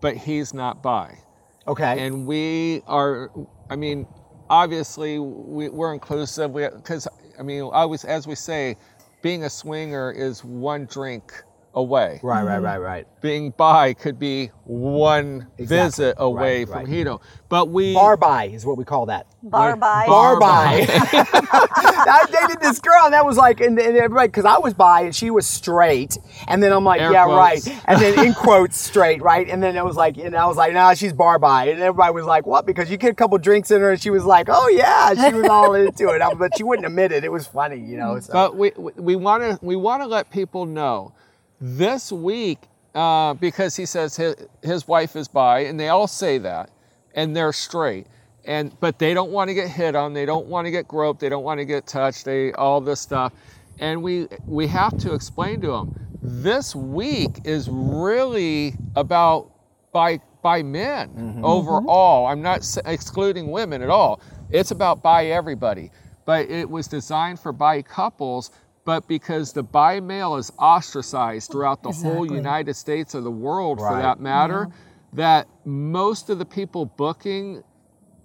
but 0.00 0.16
he's 0.16 0.54
not 0.54 0.80
bi. 0.80 1.18
Okay. 1.66 2.06
And 2.06 2.24
we 2.24 2.82
are, 2.86 3.32
I 3.68 3.74
mean, 3.74 4.06
obviously 4.48 5.18
we, 5.18 5.68
we're 5.70 5.92
inclusive 5.92 6.54
because, 6.54 7.08
I 7.36 7.42
mean, 7.42 7.62
always, 7.62 8.04
as 8.04 8.28
we 8.28 8.36
say, 8.36 8.76
being 9.22 9.42
a 9.42 9.50
swinger 9.50 10.12
is 10.12 10.44
one 10.44 10.86
drink 10.86 11.32
away. 11.74 12.20
right. 12.22 12.42
Right. 12.42 12.58
Right. 12.58 12.74
Mm-hmm. 12.74 12.82
Right. 12.82 13.06
Being 13.20 13.50
bi 13.56 13.94
could 13.94 14.18
be 14.18 14.50
one 14.64 15.46
Exactly. 15.58 15.66
visit 15.66 16.14
away 16.18 16.60
Right, 16.64 16.68
from 16.68 16.78
right. 16.84 16.86
Hedo. 16.86 17.20
But 17.48 17.68
we 17.70 17.94
Bar 17.94 18.16
bi 18.16 18.44
is 18.46 18.66
what 18.66 18.76
we 18.76 18.84
call 18.84 19.06
that. 19.06 19.26
bar 19.42 19.76
bi. 19.76 20.06
Bar 20.06 20.38
Bar 20.38 20.40
bi. 20.40 20.86
I 21.46 22.26
dated 22.30 22.60
this 22.60 22.80
girl, 22.80 23.04
and 23.04 23.14
that 23.14 23.24
was 23.24 23.36
like, 23.36 23.60
and, 23.60 23.78
and 23.78 23.96
everybody, 23.96 24.28
because 24.28 24.44
I 24.44 24.58
was 24.58 24.74
bi, 24.74 25.02
and 25.02 25.14
she 25.16 25.30
was 25.30 25.46
straight, 25.46 26.18
and 26.48 26.62
then 26.62 26.72
I'm 26.72 26.84
like, 26.84 27.00
Air 27.00 27.12
yeah, 27.12 27.24
quotes. 27.24 27.66
right, 27.68 27.82
and 27.86 28.00
then 28.00 28.26
in 28.26 28.34
quotes, 28.34 28.76
straight, 28.76 29.22
right, 29.22 29.48
and 29.48 29.62
then 29.62 29.76
it 29.76 29.84
was 29.84 29.96
like, 29.96 30.16
and 30.18 30.34
I 30.36 30.46
was 30.46 30.56
like, 30.56 30.72
nah, 30.74 30.94
she's 30.94 31.12
bar 31.12 31.38
bi, 31.38 31.66
and 31.66 31.80
everybody 31.80 32.12
was 32.12 32.26
like, 32.26 32.46
what? 32.46 32.66
Because 32.66 32.90
you 32.90 32.96
get 32.96 33.10
a 33.12 33.14
couple 33.14 33.38
drinks 33.38 33.70
in 33.70 33.80
her, 33.80 33.92
and 33.92 34.00
she 34.02 34.10
was 34.10 34.24
like, 34.24 34.48
oh 34.50 34.68
yeah, 34.68 35.14
she 35.14 35.34
was 35.34 35.46
all 35.48 35.74
into 35.74 36.08
it, 36.10 36.22
but 36.38 36.56
she 36.56 36.62
wouldn't 36.62 36.86
admit 36.86 37.12
it. 37.12 37.24
It 37.24 37.32
was 37.32 37.46
funny, 37.46 37.78
you 37.78 37.96
know. 37.96 38.18
So. 38.20 38.32
But 38.32 38.56
we 38.56 38.72
we 38.96 39.16
want 39.16 39.42
to 39.42 39.58
we 39.64 39.76
want 39.76 40.02
to 40.02 40.06
let 40.06 40.30
people 40.30 40.66
know 40.66 41.12
this 41.60 42.12
week 42.12 42.58
uh, 42.94 43.34
because 43.34 43.76
he 43.76 43.86
says 43.86 44.16
his, 44.16 44.34
his 44.62 44.88
wife 44.88 45.16
is 45.16 45.28
bi, 45.28 45.60
and 45.60 45.78
they 45.78 45.88
all 45.88 46.06
say 46.06 46.38
that, 46.38 46.70
and 47.14 47.34
they're 47.36 47.52
straight, 47.52 48.06
and 48.44 48.78
but 48.80 48.98
they 48.98 49.14
don't 49.14 49.30
want 49.30 49.48
to 49.48 49.54
get 49.54 49.68
hit 49.68 49.94
on, 49.94 50.12
they 50.12 50.26
don't 50.26 50.46
want 50.46 50.66
to 50.66 50.70
get 50.70 50.86
groped, 50.86 51.20
they 51.20 51.28
don't 51.28 51.44
want 51.44 51.58
to 51.58 51.64
get 51.64 51.86
touched, 51.86 52.24
they 52.24 52.52
all 52.52 52.80
this 52.80 53.00
stuff, 53.00 53.32
and 53.78 54.02
we 54.02 54.28
we 54.46 54.66
have 54.66 54.96
to 54.98 55.14
explain 55.14 55.60
to 55.60 55.68
them 55.68 55.94
this 56.22 56.74
week 56.74 57.40
is 57.44 57.68
really 57.70 58.74
about 58.96 59.50
bi 59.92 60.18
bi 60.42 60.62
men 60.62 61.40
overall. 61.42 62.26
I'm 62.26 62.42
not 62.42 62.66
excluding 62.86 63.50
women 63.50 63.82
at 63.82 63.90
all. 63.90 64.20
It's 64.50 64.70
about 64.70 65.02
bi 65.02 65.26
everybody. 65.26 65.90
But 66.26 66.48
it 66.48 66.70
was 66.70 66.86
designed 66.86 67.40
for 67.40 67.52
bi 67.52 67.82
couples. 67.82 68.50
But 68.84 69.08
because 69.08 69.52
the 69.52 69.62
bi 69.62 70.00
male 70.00 70.36
is 70.36 70.52
ostracized 70.58 71.50
throughout 71.50 71.82
the 71.82 71.90
whole 71.90 72.30
United 72.30 72.74
States 72.74 73.14
or 73.14 73.22
the 73.22 73.30
world 73.30 73.78
for 73.78 73.96
that 73.96 74.20
matter, 74.20 74.68
that 75.14 75.48
most 75.64 76.28
of 76.28 76.38
the 76.38 76.44
people 76.44 76.84
booking 76.84 77.62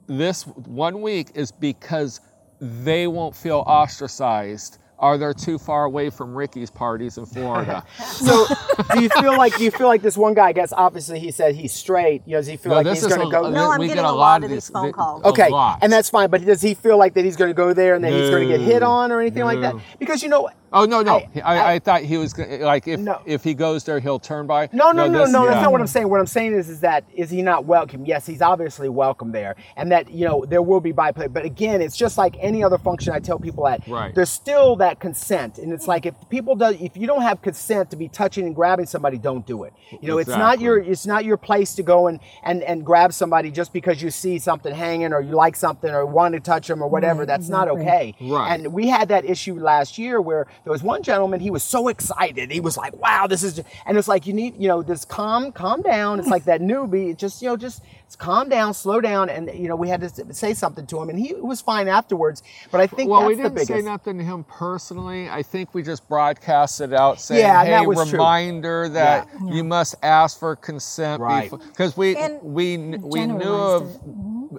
this 0.08 0.46
one 0.46 1.02
week 1.02 1.32
is 1.36 1.52
because 1.52 2.20
they 2.60 3.08
won't 3.08 3.36
feel 3.36 3.64
ostracized 3.66 4.80
or 5.02 5.18
they're 5.18 5.34
too 5.34 5.58
far 5.58 5.86
away 5.86 6.10
from 6.10 6.36
Ricky's 6.36 6.70
parties 6.70 7.18
in 7.18 7.26
Florida. 7.26 7.84
So, 8.00 8.46
do 8.94 9.02
you 9.02 9.10
feel 9.10 9.38
like 9.38 9.56
do 9.58 9.64
you 9.64 9.72
feel 9.72 9.88
like 9.88 10.02
this 10.02 10.18
one 10.18 10.34
guy? 10.34 10.48
I 10.50 10.52
guess 10.54 10.74
obviously 10.74 11.20
he 11.20 11.32
said 11.32 11.56
he's 11.56 11.72
straight. 11.74 12.22
You 12.26 12.34
know, 12.34 12.40
does 12.40 12.48
he 12.48 12.58
feel 12.58 12.72
No, 12.72 12.76
like 12.82 12.88
he's 12.88 13.06
going 13.08 13.22
to 13.22 13.30
go? 13.32 13.50
No, 13.50 13.72
I'm 13.72 13.80
we 13.80 13.88
getting 13.88 14.04
get 14.04 14.06
a 14.06 14.10
a 14.10 14.12
lot 14.12 14.18
lot 14.18 14.38
of 14.40 14.44
of 14.46 14.50
these 14.50 14.66
these- 14.68 14.70
phone 14.74 14.88
vi- 14.88 14.92
calls. 14.92 15.24
Okay, 15.24 15.50
and 15.82 15.92
that's 15.92 16.10
fine. 16.10 16.30
But 16.30 16.44
does 16.46 16.62
he 16.62 16.74
feel 16.74 16.98
like 16.98 17.14
that 17.14 17.24
he's 17.24 17.36
going 17.38 17.50
to 17.50 17.54
go 17.56 17.74
there 17.74 17.96
and 17.96 18.04
that 18.04 18.12
he's 18.12 18.30
going 18.30 18.48
to 18.50 18.58
get 18.58 18.62
hit 18.66 18.84
on 18.84 19.12
or 19.12 19.22
anything 19.22 19.44
like 19.44 19.62
that? 19.62 19.76
Because 20.00 20.22
you 20.22 20.30
know, 20.30 20.50
Oh 20.72 20.86
no 20.86 21.02
no! 21.02 21.18
I- 21.18 21.30
I, 21.42 21.56
I, 21.58 21.74
I- 21.74 21.80
thought 21.80 22.02
he 22.04 22.18
was 22.18 22.34
gonna, 22.34 22.58
like 22.58 22.88
if 22.88 23.00
No. 23.00 23.22
if 23.26 23.44
he 23.44 23.54
goes 23.54 23.84
there 23.84 24.00
he'll 24.00 24.20
turn 24.20 24.46
bi. 24.48 24.70
No, 24.72 24.92
no, 24.92 25.08
no, 25.08 25.20
this- 25.20 25.32
no. 25.32 25.46
That's 25.46 25.56
yeah. 25.56 25.62
not 25.64 25.72
what 25.72 25.82
I'm 25.82 25.88
saying. 25.88 26.10
What 26.10 26.20
I'm 26.20 26.28
saying 26.28 26.54
is, 26.54 26.70
is 26.70 26.82
that 26.82 27.04
is 27.14 27.30
he 27.30 27.42
not 27.42 27.66
welcome? 27.66 28.06
Yes, 28.06 28.26
he's 28.26 28.42
obviously 28.42 28.90
welcome 28.90 29.32
there, 29.32 29.56
and 29.76 29.92
that 29.92 30.12
you 30.12 30.26
know 30.28 30.46
there 30.46 30.62
will 30.62 30.80
be 30.80 30.92
byplay. 30.92 31.28
But 31.28 31.46
again, 31.46 31.82
it's 31.82 31.98
just 31.98 32.18
like 32.18 32.36
any 32.40 32.64
other 32.64 32.78
function. 32.78 33.14
I 33.14 33.20
tell 33.20 33.40
people 33.40 33.68
at 33.68 33.88
Right. 33.88 34.14
there's 34.14 34.30
still 34.30 34.76
that 34.78 35.00
consent, 35.00 35.58
and 35.58 35.74
it's 35.74 35.88
like 35.88 36.06
if 36.06 36.14
people 36.30 36.56
do, 36.56 36.66
if 36.80 36.96
you 36.96 37.08
don't 37.08 37.22
have 37.24 37.42
consent 37.42 37.90
to 37.92 37.96
be 37.96 38.08
touching 38.08 38.46
and 38.46 38.56
grabbing 38.56 38.86
somebody, 38.86 39.18
don't 39.18 39.46
do 39.48 39.64
it. 39.64 39.74
You 40.02 40.08
know, 40.08 40.18
it's 40.18 40.30
not 40.30 40.60
your 40.62 40.78
it's 40.78 41.06
not 41.06 41.26
your 41.26 41.38
place 41.38 41.74
to 41.76 41.84
go 41.84 42.08
and 42.08 42.20
and 42.44 42.62
and 42.64 42.86
grab 42.86 43.14
somebody 43.14 43.50
just 43.52 43.74
because 43.74 44.02
you 44.02 44.12
see 44.12 44.38
something 44.40 44.74
hanging 44.74 45.14
or 45.14 45.22
you 45.22 45.32
like 45.32 45.56
something 45.56 45.90
or 45.90 46.06
want 46.06 46.34
to 46.36 46.40
touch 46.40 46.68
them 46.68 46.84
or 46.84 46.88
whatever. 46.88 47.20
Right, 47.22 47.28
That's 47.28 47.50
not 47.50 47.68
okay. 47.70 48.16
Right. 48.22 48.54
And 48.54 48.74
we 48.74 48.88
had 48.88 49.08
that 49.10 49.26
issue 49.26 49.60
last 49.60 49.98
year 49.98 50.22
where 50.22 50.46
there 50.64 50.72
was 50.72 50.84
one 50.84 51.02
gentleman. 51.04 51.40
He 51.40 51.50
was 51.52 51.64
so 51.64 51.88
excited. 51.88 52.52
He 52.52 52.60
was 52.60 52.78
like, 52.78 52.96
"Wow, 52.98 53.28
this 53.28 53.44
is," 53.44 53.62
and 53.86 53.98
it's 53.98 54.08
like 54.08 54.28
you 54.28 54.34
need, 54.34 54.56
you 54.62 54.68
know, 54.68 54.82
this 54.82 55.06
calm, 55.06 55.52
calm 55.52 55.82
down. 55.82 56.20
It's 56.20 56.28
like 56.30 56.46
that 56.46 56.62
newbie. 56.62 57.12
It 57.12 57.18
just, 57.18 57.42
you 57.42 57.50
know, 57.50 57.58
just 57.58 57.82
calm 58.18 58.50
down, 58.50 58.74
slow 58.74 59.00
down, 59.02 59.30
and 59.30 59.50
you 59.54 59.68
know, 59.68 59.76
we 59.76 59.88
had 59.88 60.02
to 60.02 60.34
say 60.34 60.54
something 60.54 60.86
to 60.88 61.02
him, 61.02 61.10
and 61.10 61.20
he 61.20 61.34
was 61.36 61.62
fine 61.62 61.88
afterwards. 61.88 62.42
But 62.72 62.82
I 62.82 62.88
think 62.88 63.10
Well, 63.10 63.22
that's 63.22 63.30
we 63.30 63.36
didn't 63.36 63.54
biggest. 63.54 63.68
say 63.72 63.82
nothing 63.82 64.18
to 64.18 64.24
him 64.24 64.44
personally. 64.46 65.30
I 65.30 65.44
think 65.44 65.74
we 65.74 65.84
just 65.84 66.08
broadcasted 66.10 66.92
it 66.92 66.96
out 67.00 67.20
saying, 67.22 67.42
Yeah, 67.42 67.60
and 67.60 67.68
"Hey, 67.68 67.74
that 67.76 67.86
was 67.88 68.10
true. 68.10 68.18
reminder 68.20 68.90
that 68.90 69.28
Yeah. 69.46 69.54
you 69.54 69.64
must 69.64 69.96
ask 70.04 70.40
for 70.40 70.56
consent 70.56 71.22
Right. 71.22 71.50
because 71.52 71.96
we 71.96 72.16
And- 72.18 72.42
we 72.42 72.78
we 72.78 73.26
knew 73.28 73.44
of 73.54 73.96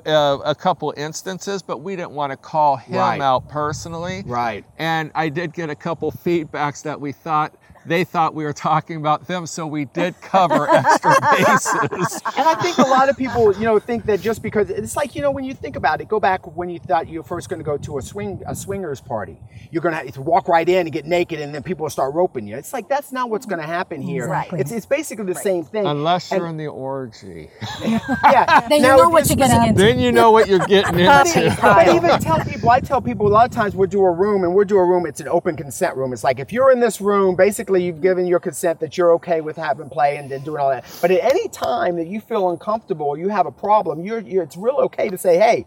it. 0.04 0.08
uh, 0.08 0.38
a 0.44 0.54
couple 0.54 0.94
instances, 0.96 1.60
but 1.62 1.78
we 1.78 1.96
didn't 1.96 2.12
want 2.12 2.30
to 2.30 2.36
call 2.36 2.76
him 2.76 2.96
Right. 2.98 3.20
out 3.20 3.48
personally. 3.48 4.22
Right. 4.24 4.64
And 4.78 5.10
I 5.16 5.28
did 5.28 5.52
get 5.52 5.68
a 5.70 5.74
couple 5.74 5.89
feedbacks 5.96 6.82
that 6.82 7.00
we 7.00 7.12
thought 7.12 7.54
they 7.86 8.04
thought 8.04 8.34
we 8.34 8.44
were 8.44 8.52
talking 8.52 8.96
about 8.96 9.26
them, 9.26 9.46
so 9.46 9.66
we 9.66 9.86
did 9.86 10.20
cover 10.20 10.68
extra 10.72 11.16
bases. 11.32 12.20
And 12.36 12.46
I 12.46 12.54
think 12.56 12.78
a 12.78 12.82
lot 12.82 13.08
of 13.08 13.16
people, 13.16 13.54
you 13.56 13.64
know, 13.64 13.78
think 13.78 14.06
that 14.06 14.20
just 14.20 14.42
because 14.42 14.70
it's 14.70 14.96
like, 14.96 15.14
you 15.14 15.22
know, 15.22 15.30
when 15.30 15.44
you 15.44 15.54
think 15.54 15.76
about 15.76 16.00
it, 16.00 16.08
go 16.08 16.20
back 16.20 16.56
when 16.56 16.68
you 16.70 16.78
thought 16.78 17.08
you 17.08 17.20
were 17.20 17.24
first 17.24 17.48
going 17.48 17.58
to 17.60 17.64
go 17.64 17.76
to 17.78 17.98
a 17.98 18.02
swing 18.02 18.42
a 18.46 18.54
swingers 18.54 19.00
party. 19.00 19.38
You're 19.70 19.82
going 19.82 20.12
to 20.12 20.20
walk 20.20 20.48
right 20.48 20.68
in 20.68 20.86
and 20.86 20.92
get 20.92 21.06
naked, 21.06 21.40
and 21.40 21.54
then 21.54 21.62
people 21.62 21.84
will 21.84 21.90
start 21.90 22.14
roping 22.14 22.46
you. 22.46 22.56
It's 22.56 22.72
like 22.72 22.88
that's 22.88 23.12
not 23.12 23.30
what's 23.30 23.46
going 23.46 23.60
to 23.60 23.66
happen 23.66 24.00
here. 24.02 24.24
Exactly. 24.24 24.60
It's, 24.60 24.72
it's 24.72 24.86
basically 24.86 25.26
the 25.26 25.34
same 25.34 25.64
thing. 25.64 25.86
Unless 25.86 26.30
you're 26.30 26.46
And- 26.46 26.60
in 26.60 26.66
the 26.66 26.70
orgy. 26.70 27.50
yeah. 27.82 28.60
Then 28.70 28.82
you 28.82 28.88
know 28.88 29.08
what 29.08 29.28
you're 29.28 29.36
getting 29.36 29.68
into. 29.68 29.82
then 29.82 29.98
you 29.98 30.12
know 30.12 30.30
what 30.30 30.48
you're 30.48 30.58
getting 30.60 31.00
into. 31.00 31.56
But 31.60 31.88
even 31.88 32.20
tell 32.20 32.38
people, 32.44 32.70
I 32.70 32.80
tell 32.80 33.00
people 33.00 33.26
a 33.26 33.28
lot 33.28 33.46
of 33.46 33.50
times 33.50 33.74
we'll 33.74 33.88
do 33.88 34.04
a 34.04 34.10
room 34.10 34.44
and 34.44 34.54
we'll 34.54 34.64
do 34.64 34.76
a 34.76 34.84
room, 34.84 35.06
it's 35.06 35.20
an 35.20 35.28
open 35.28 35.56
consent 35.56 35.96
room. 35.96 36.12
It's 36.12 36.22
like 36.22 36.38
if 36.38 36.52
you're 36.52 36.70
in 36.70 36.78
this 36.80 37.00
room, 37.00 37.34
basically 37.36 37.69
you've 37.78 38.00
given 38.00 38.26
your 38.26 38.40
consent 38.40 38.80
that 38.80 38.96
you're 38.96 39.12
okay 39.14 39.40
with 39.40 39.56
having 39.56 39.88
play 39.88 40.16
and 40.16 40.30
then 40.30 40.42
doing 40.42 40.60
all 40.60 40.70
that. 40.70 40.84
But 41.00 41.10
at 41.10 41.22
any 41.22 41.48
time 41.48 41.96
that 41.96 42.06
you 42.06 42.20
feel 42.20 42.50
uncomfortable 42.50 43.06
or 43.06 43.18
you 43.18 43.28
have 43.28 43.46
a 43.46 43.52
problem, 43.52 44.04
you're, 44.04 44.20
you're 44.20 44.42
it's 44.42 44.56
real 44.56 44.76
okay 44.76 45.08
to 45.08 45.18
say, 45.18 45.38
hey, 45.38 45.66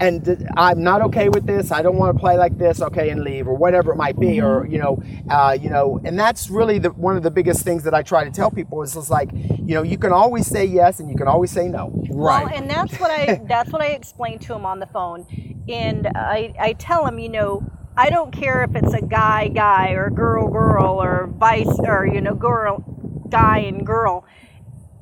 and 0.00 0.48
I'm 0.56 0.82
not 0.82 1.00
okay 1.02 1.28
with 1.28 1.46
this. 1.46 1.70
I 1.72 1.82
don't 1.82 1.96
want 1.96 2.14
to 2.14 2.20
play 2.20 2.36
like 2.36 2.58
this. 2.58 2.82
Okay, 2.82 3.10
and 3.10 3.22
leave 3.22 3.46
or 3.46 3.54
whatever 3.54 3.92
it 3.92 3.96
might 3.96 4.18
be, 4.18 4.40
or 4.40 4.66
you 4.66 4.78
know, 4.78 5.02
uh, 5.30 5.56
you 5.58 5.70
know, 5.70 6.00
and 6.04 6.18
that's 6.18 6.50
really 6.50 6.78
the, 6.78 6.90
one 6.90 7.16
of 7.16 7.22
the 7.22 7.30
biggest 7.30 7.62
things 7.62 7.84
that 7.84 7.94
I 7.94 8.02
try 8.02 8.24
to 8.24 8.30
tell 8.30 8.50
people 8.50 8.82
is 8.82 8.94
just 8.94 9.10
like, 9.10 9.30
you 9.32 9.74
know, 9.74 9.82
you 9.82 9.96
can 9.96 10.12
always 10.12 10.46
say 10.46 10.64
yes 10.64 11.00
and 11.00 11.08
you 11.08 11.16
can 11.16 11.28
always 11.28 11.50
say 11.50 11.68
no. 11.68 11.92
Right. 12.10 12.44
Well, 12.44 12.54
and 12.54 12.68
that's 12.68 12.98
what 12.98 13.10
I 13.10 13.40
that's 13.48 13.70
what 13.72 13.80
I 13.80 13.88
explained 13.88 14.42
to 14.42 14.54
him 14.54 14.66
on 14.66 14.80
the 14.80 14.86
phone, 14.86 15.26
and 15.68 16.08
I 16.14 16.54
I 16.58 16.72
tell 16.74 17.06
him, 17.06 17.18
you 17.18 17.30
know, 17.30 17.64
I 17.96 18.10
don't 18.10 18.32
care 18.32 18.62
if 18.64 18.74
it's 18.76 18.94
a 18.94 19.00
guy 19.02 19.48
guy 19.48 19.90
or 19.92 20.10
girl 20.10 20.48
girl 20.48 21.02
or 21.02 21.28
vice 21.28 21.78
or 21.80 22.06
you 22.06 22.20
know 22.20 22.34
girl 22.34 22.84
guy 23.30 23.58
and 23.60 23.86
girl. 23.86 24.24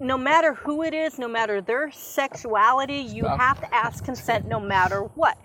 No 0.01 0.19
matter 0.19 0.55
who 0.55 0.83
it 0.83 0.95
is, 0.95 1.19
no 1.19 1.29
matter 1.29 1.61
their 1.61 1.91
sexuality, 1.91 2.99
you 2.99 3.25
Stuff. 3.25 3.39
have 3.41 3.61
to 3.61 3.75
ask 3.75 4.05
consent 4.05 4.47
no 4.47 4.61
matter 4.61 5.03
what. 5.03 5.39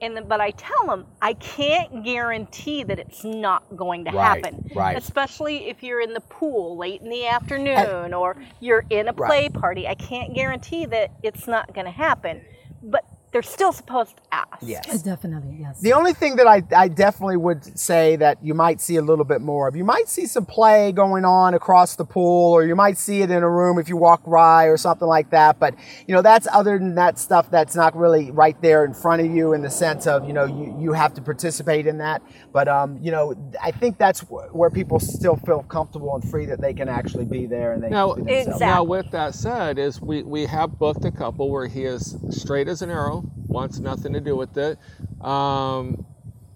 And 0.00 0.16
then, 0.16 0.28
but 0.28 0.40
I 0.40 0.52
tell 0.52 0.86
them 0.86 1.06
I 1.20 1.34
can't 1.34 2.04
guarantee 2.04 2.84
that 2.84 2.98
it's 2.98 3.24
not 3.24 3.76
going 3.76 4.04
to 4.06 4.10
Right, 4.10 4.44
happen. 4.44 4.70
right. 4.74 4.96
Especially 4.96 5.68
if 5.68 5.82
you're 5.82 6.00
in 6.00 6.14
the 6.14 6.20
pool 6.22 6.76
late 6.78 7.02
in 7.02 7.10
the 7.10 7.26
afternoon 7.26 8.14
or 8.14 8.36
you're 8.60 8.84
in 8.90 9.08
a 9.08 9.12
Right. 9.12 9.28
play 9.28 9.48
party. 9.50 9.86
I 9.86 9.94
can't 9.94 10.34
guarantee 10.34 10.86
that 10.86 11.10
it's 11.22 11.46
not 11.46 11.74
going 11.74 11.86
to 11.86 11.92
happen, 11.92 12.40
but 12.82 13.04
they're 13.32 13.42
still 13.42 13.72
supposed 13.72 14.16
to 14.16 14.22
ask. 14.32 14.46
Yes. 14.62 14.88
Uh, 14.92 14.98
Definitely, 15.04 15.56
yes. 15.60 15.80
The 15.80 15.92
only 15.92 16.12
thing 16.12 16.36
that 16.36 16.46
I, 16.46 16.62
I 16.76 16.88
definitely 16.88 17.36
would 17.36 17.78
say 17.78 18.16
that 18.16 18.38
you 18.44 18.54
might 18.54 18.80
see 18.80 18.96
a 18.96 19.02
little 19.02 19.24
bit 19.24 19.40
more 19.40 19.68
of, 19.68 19.76
you 19.76 19.84
might 19.84 20.08
see 20.08 20.26
some 20.26 20.44
play 20.44 20.92
going 20.92 21.24
on 21.24 21.54
across 21.54 21.96
the 21.96 22.04
pool, 22.04 22.52
or 22.52 22.64
you 22.64 22.74
might 22.74 22.98
see 22.98 23.22
it 23.22 23.30
in 23.30 23.42
a 23.42 23.48
room 23.48 23.78
if 23.78 23.88
you 23.88 23.96
walk 23.96 24.24
by 24.28 24.64
or 24.64 24.76
something 24.76 25.06
like 25.08 25.30
that. 25.30 25.58
But, 25.58 25.74
you 26.06 26.14
know, 26.14 26.22
that's 26.22 26.46
other 26.52 26.78
than 26.78 26.96
that 26.96 27.18
stuff 27.18 27.50
that's 27.50 27.74
not 27.74 27.96
really 27.96 28.30
right 28.30 28.60
there 28.62 28.84
in 28.84 28.92
front 28.94 29.22
of 29.22 29.30
you 29.34 29.52
in 29.52 29.62
the 29.62 29.70
sense 29.70 30.06
of, 30.06 30.26
you 30.26 30.32
know, 30.32 30.44
you, 30.44 30.76
you 30.80 30.92
have 30.92 31.14
to 31.14 31.22
participate 31.22 31.86
in 31.86 31.98
that. 31.98 32.22
But, 32.52 32.66
um, 32.68 32.98
you 33.00 33.12
know, 33.12 33.34
I 33.62 33.70
think 33.70 33.96
that's 33.96 34.20
wh- 34.20 34.54
where 34.54 34.70
people 34.70 34.98
still 35.00 35.36
feel 35.36 35.62
comfortable 35.62 36.14
and 36.16 36.28
free 36.30 36.46
that 36.46 36.60
they 36.60 36.74
can 36.74 36.88
actually 36.88 37.24
be 37.26 37.46
there 37.46 37.72
and 37.72 37.82
they 37.82 37.88
Now, 37.90 38.14
can 38.14 38.24
be 38.24 38.34
themselves. 38.34 38.60
now, 38.60 38.82
with 38.82 39.10
that 39.12 39.34
said, 39.34 39.78
is 39.78 40.00
we, 40.00 40.22
we 40.24 40.46
have 40.46 40.78
booked 40.78 41.04
a 41.04 41.10
couple 41.12 41.50
where 41.50 41.66
he 41.68 41.84
is 41.84 42.16
straight 42.30 42.68
as 42.68 42.82
an 42.82 42.90
arrow, 42.90 43.19
wants 43.48 43.80
nothing 43.80 44.12
to 44.14 44.20
do 44.20 44.36
with 44.36 44.56
it, 44.56 44.78
um, 45.20 45.98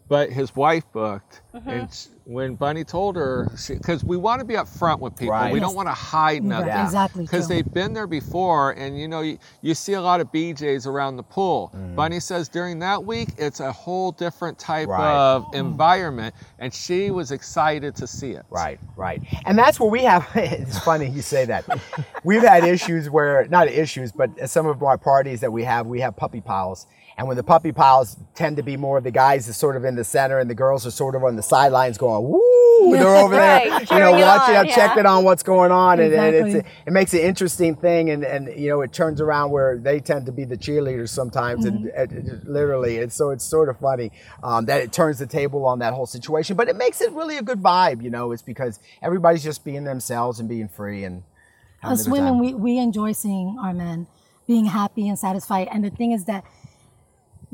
but 0.08 0.30
his 0.30 0.54
wife 0.54 0.84
booked, 0.92 1.40
Mm-hmm. 1.54 1.68
and 1.70 1.92
sh 1.94 2.06
when 2.26 2.54
Bunny 2.54 2.84
told 2.84 3.16
her, 3.16 3.50
because 3.68 4.02
we 4.02 4.16
want 4.16 4.40
to 4.40 4.46
be 4.46 4.54
upfront 4.54 4.98
with 4.98 5.14
people, 5.14 5.32
Right. 5.34 5.52
we 5.52 5.58
Yes. 5.60 5.68
don't 5.68 5.76
want 5.76 5.88
to 5.88 5.92
hide 5.94 6.42
nothing, 6.42 6.68
Right, 6.70 6.82
Exactly. 6.84 7.22
because 7.22 7.48
they've 7.48 7.70
been 7.70 7.92
there 7.92 8.06
before, 8.06 8.70
and 8.72 8.98
you 8.98 9.06
know 9.08 9.20
you, 9.20 9.36
you 9.60 9.74
see 9.74 9.92
a 9.92 10.00
lot 10.00 10.22
of 10.22 10.32
BJ's 10.32 10.86
around 10.86 11.16
the 11.16 11.22
pool. 11.22 11.70
Mm. 11.76 11.94
Bunny 11.94 12.20
says 12.20 12.48
during 12.48 12.78
that 12.78 13.04
week 13.04 13.28
it's 13.36 13.60
a 13.60 13.70
whole 13.70 14.10
different 14.10 14.58
type 14.58 14.88
Right. 14.88 15.14
of 15.14 15.44
environment, 15.52 16.34
and 16.58 16.72
she 16.72 17.10
was 17.10 17.30
excited 17.30 17.94
to 17.96 18.06
see 18.06 18.30
it. 18.32 18.46
Right, 18.48 18.80
right. 18.96 19.20
And 19.44 19.58
that's 19.58 19.78
where 19.78 19.90
we 19.90 20.02
have, 20.04 20.26
it's 20.34 20.78
funny 20.78 21.08
you 21.10 21.20
say 21.22 21.44
that. 21.44 21.64
We've 22.24 22.42
had 22.42 22.64
issues 22.64 23.10
where, 23.10 23.46
not 23.48 23.68
issues, 23.68 24.12
but 24.12 24.48
some 24.48 24.66
of 24.66 24.82
our 24.82 24.96
parties 24.96 25.40
that 25.40 25.52
we 25.52 25.62
have, 25.64 25.86
we 25.86 26.00
have 26.00 26.16
puppy 26.16 26.40
piles. 26.40 26.86
And 27.16 27.28
when 27.28 27.36
the 27.36 27.44
puppy 27.44 27.70
piles 27.70 28.16
tend 28.34 28.56
to 28.56 28.62
be 28.64 28.76
more 28.76 28.98
of 28.98 29.04
the 29.04 29.10
guys 29.12 29.46
is 29.46 29.56
sort 29.56 29.76
of 29.76 29.84
in 29.84 29.94
the 29.94 30.02
center 30.04 30.38
and 30.40 30.50
the 30.50 30.54
girls 30.54 30.84
are 30.84 30.90
sort 30.90 31.14
of 31.14 31.22
on 31.22 31.36
the 31.36 31.42
sidelines 31.44 31.96
going, 31.96 32.28
woo, 32.28 32.40
they're 32.90 33.14
over 33.16 33.36
Right, 33.36 33.68
there, 33.88 33.98
you 33.98 34.04
know, 34.04 34.10
watching, 34.10 34.56
on, 34.56 34.66
out, 34.66 34.74
checking 34.74 35.06
on 35.06 35.22
what's 35.24 35.44
going 35.44 35.70
on. 35.70 36.00
And, 36.00 36.12
and 36.12 36.34
it's, 36.34 36.68
it 36.86 36.90
makes 36.92 37.14
an 37.14 37.20
interesting 37.20 37.76
thing. 37.76 38.10
And, 38.10 38.24
and, 38.24 38.58
you 38.60 38.68
know, 38.68 38.80
it 38.80 38.92
turns 38.92 39.20
around 39.20 39.52
where 39.52 39.78
they 39.78 40.00
tend 40.00 40.26
to 40.26 40.32
be 40.32 40.44
the 40.44 40.56
cheerleaders 40.56 41.10
sometimes. 41.10 41.64
And 41.64 41.86
it, 41.86 42.12
it- 42.12 42.44
literally, 42.48 42.98
and 43.00 43.12
so 43.12 43.30
it's 43.30 43.44
sort 43.44 43.68
of 43.68 43.78
funny 43.78 44.10
um, 44.42 44.64
that 44.66 44.82
it 44.82 44.92
turns 44.92 45.18
the 45.20 45.26
table 45.26 45.64
on 45.66 45.78
that 45.78 45.94
whole 45.94 46.06
situation. 46.06 46.56
But 46.56 46.68
it 46.68 46.74
makes 46.76 47.00
it 47.00 47.12
really 47.12 47.36
a 47.38 47.42
good 47.42 47.62
vibe, 47.62 48.02
you 48.02 48.10
know, 48.10 48.32
it's 48.32 48.42
because 48.42 48.80
everybody's 49.02 49.44
just 49.44 49.64
being 49.64 49.84
themselves 49.84 50.40
and 50.40 50.48
being 50.48 50.68
free 50.68 51.04
and 51.04 51.22
having 51.80 51.96
a 51.98 52.00
Us 52.00 52.08
women, 52.08 52.32
time. 52.34 52.38
we, 52.40 52.54
we 52.54 52.78
enjoy 52.78 53.12
seeing 53.12 53.56
our 53.62 53.72
men 53.72 54.08
being 54.48 54.64
happy 54.66 55.08
and 55.08 55.18
satisfied. 55.18 55.68
And 55.72 55.84
the 55.84 55.90
thing 55.90 56.10
is 56.12 56.24
that 56.26 56.44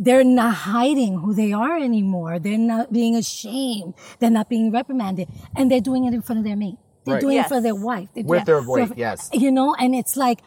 they're 0.05 0.25
not 0.25 0.55
hiding 0.55 1.19
who 1.21 1.35
they 1.35 1.53
are 1.53 1.77
anymore. 1.77 2.39
They're 2.39 2.57
not 2.75 2.91
being 2.93 3.15
ashamed. 3.15 3.93
They're 4.19 4.31
not 4.31 4.49
being 4.49 4.73
reprimanded. 4.73 5.29
And 5.55 5.71
they're 5.71 5.81
doing 5.91 6.05
it 6.07 6.15
in 6.15 6.23
front 6.23 6.39
of 6.39 6.45
their 6.45 6.57
mate. 6.57 6.79
They're 7.05 7.15
Right. 7.17 7.21
doing 7.21 7.37
Yes. 7.37 7.47
it 7.47 7.55
for 7.55 7.61
their 7.61 7.75
wife. 7.75 8.09
They're 8.15 8.25
With 8.25 8.45
their 8.47 8.63
wife, 8.63 8.89
so- 8.89 8.95
yes. 8.97 9.29
You 9.33 9.51
know, 9.53 9.75
and 9.75 9.95
it's 9.95 10.17
like, 10.17 10.41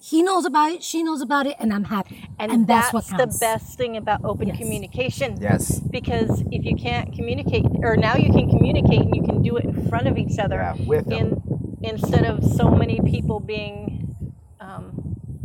he 0.00 0.22
knows 0.22 0.44
about 0.44 0.70
it, 0.72 0.82
she 0.82 1.02
knows 1.02 1.20
about 1.22 1.46
it, 1.46 1.56
and 1.60 1.72
I'm 1.72 1.84
happy. 1.84 2.24
And, 2.38 2.66
that's, 2.66 2.90
that's, 2.90 2.92
what 2.94 3.18
counts. 3.18 3.38
the 3.38 3.44
best 3.46 3.78
thing 3.78 3.96
about 3.96 4.24
open 4.24 4.48
Yes. 4.48 4.58
communication. 4.58 5.38
Yes. 5.40 5.78
Because 5.80 6.42
if 6.50 6.64
you 6.64 6.74
can't 6.76 7.12
communicate, 7.14 7.64
or 7.82 7.96
now 7.96 8.16
you 8.16 8.30
can 8.32 8.50
communicate 8.50 9.00
and 9.00 9.14
you 9.14 9.22
can 9.22 9.40
do 9.42 9.56
it 9.56 9.64
in 9.64 9.88
front 9.88 10.06
of 10.08 10.18
each 10.18 10.38
other, 10.38 10.56
Yeah, 10.56 10.86
with 10.86 11.06
them. 11.06 11.42
in, 11.80 11.90
instead 11.92 12.24
of 12.24 12.44
so 12.44 12.70
many 12.70 13.00
people 13.00 13.40
being 13.40 13.99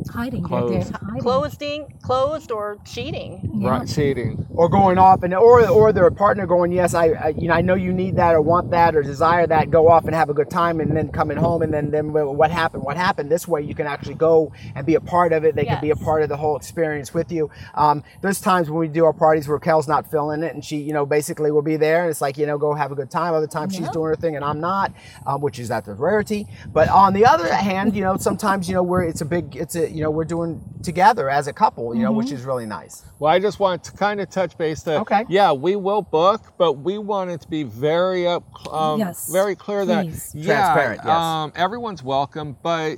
Hiding. 0.09 0.43
They're, 0.43 0.59
they're 0.61 0.69
Closed. 0.69 0.91
hiding. 0.93 1.19
closing, 1.21 1.93
closed 2.01 2.51
or 2.51 2.77
cheating. 2.85 3.49
Yeah. 3.55 3.69
Right, 3.69 3.87
cheating. 3.87 4.45
or 4.51 4.69
going 4.69 4.97
off 4.97 5.23
and 5.23 5.33
or 5.33 5.67
or 5.67 5.91
their 5.93 6.09
partner 6.11 6.45
going 6.45 6.71
yes 6.71 6.93
I, 6.93 7.05
I 7.09 7.27
you 7.37 7.47
know 7.47 7.53
I 7.53 7.61
know 7.61 7.75
you 7.75 7.91
need 7.93 8.15
that 8.17 8.33
or 8.35 8.41
want 8.41 8.71
that 8.71 8.95
or 8.95 9.01
desire 9.03 9.45
that 9.47 9.71
go 9.71 9.87
off 9.89 10.05
and 10.05 10.13
have 10.15 10.29
a 10.29 10.33
good 10.33 10.49
time 10.49 10.79
and 10.79 10.95
then 10.95 11.09
coming 11.09 11.37
home 11.37 11.61
and 11.61 11.73
then 11.73 11.91
then 11.91 12.13
what 12.13 12.51
happened 12.51 12.83
what 12.83 12.97
happened 12.97 13.29
this 13.31 13.47
way 13.47 13.61
you 13.61 13.73
can 13.75 13.87
actually 13.87 14.13
go 14.15 14.51
and 14.75 14.85
be 14.85 14.95
a 14.95 15.01
part 15.01 15.33
of 15.33 15.43
it 15.45 15.55
they 15.55 15.65
can 15.65 15.81
be 15.81 15.89
a 15.89 15.95
part 15.95 16.21
of 16.23 16.29
the 16.29 16.37
whole 16.37 16.55
experience 16.55 17.13
with 17.13 17.31
you 17.31 17.49
um, 17.75 18.03
there's 18.21 18.39
times 18.41 18.69
when 18.69 18.79
we 18.79 18.87
do 18.87 19.05
our 19.05 19.13
parties 19.13 19.47
where 19.47 19.59
Kel's 19.59 19.87
not 19.87 20.09
feeling 20.09 20.43
it 20.43 20.53
and 20.53 20.63
she 20.63 20.77
you 20.77 20.93
know 20.93 21.05
basically 21.05 21.51
will 21.51 21.61
be 21.61 21.77
there 21.77 22.01
and 22.03 22.11
it's 22.11 22.21
like 22.21 22.37
you 22.37 22.45
know 22.45 22.57
go 22.57 22.73
have 22.73 22.91
a 22.91 22.95
good 22.95 23.11
time 23.11 23.33
other 23.33 23.47
times 23.47 23.75
she's 23.75 23.89
doing 23.89 24.07
her 24.07 24.15
thing 24.15 24.35
and 24.35 24.45
I'm 24.45 24.59
not 24.59 24.93
um, 25.25 25.41
which 25.41 25.59
is 25.59 25.71
at 25.71 25.85
the 25.85 25.93
rarity 25.93 26.47
but 26.71 26.87
on 26.89 27.13
the 27.13 27.25
other 27.25 27.51
hand 27.53 27.95
you 27.95 28.01
know 28.01 28.17
sometimes 28.17 28.67
you 28.69 28.75
know 28.75 28.83
where 28.83 29.01
it's 29.01 29.21
a 29.21 29.25
big 29.25 29.55
it's 29.55 29.75
a 29.75 29.89
you 29.95 30.03
know 30.03 30.11
we're 30.11 30.25
doing 30.25 30.61
together 30.83 31.29
as 31.29 31.47
a 31.47 31.53
couple, 31.53 31.95
you 31.95 32.03
know, 32.03 32.11
which 32.11 32.27
Mm-hmm. 32.27 32.35
is 32.35 32.43
really 32.45 32.65
nice. 32.65 33.03
Well, 33.19 33.31
I 33.33 33.39
just 33.39 33.59
want 33.59 33.83
to 33.85 33.91
kind 33.93 34.19
of 34.19 34.29
touch 34.29 34.57
base 34.57 34.83
that 34.83 34.99
Okay. 35.01 35.25
yeah, 35.29 35.51
we 35.53 35.75
will 35.75 36.01
book, 36.01 36.53
but 36.57 36.73
we 36.73 36.97
want 36.97 37.29
it 37.31 37.41
to 37.41 37.47
be 37.47 37.63
very 37.63 38.27
up, 38.27 38.43
um, 38.73 38.99
Yes, 38.99 39.31
very 39.31 39.55
clear 39.55 39.85
that 39.85 40.05
please. 40.05 40.31
yeah, 40.35 40.45
Transparent, 40.73 41.01
yes. 41.05 41.15
um, 41.15 41.53
everyone's 41.55 42.03
welcome, 42.03 42.57
but 42.61 42.97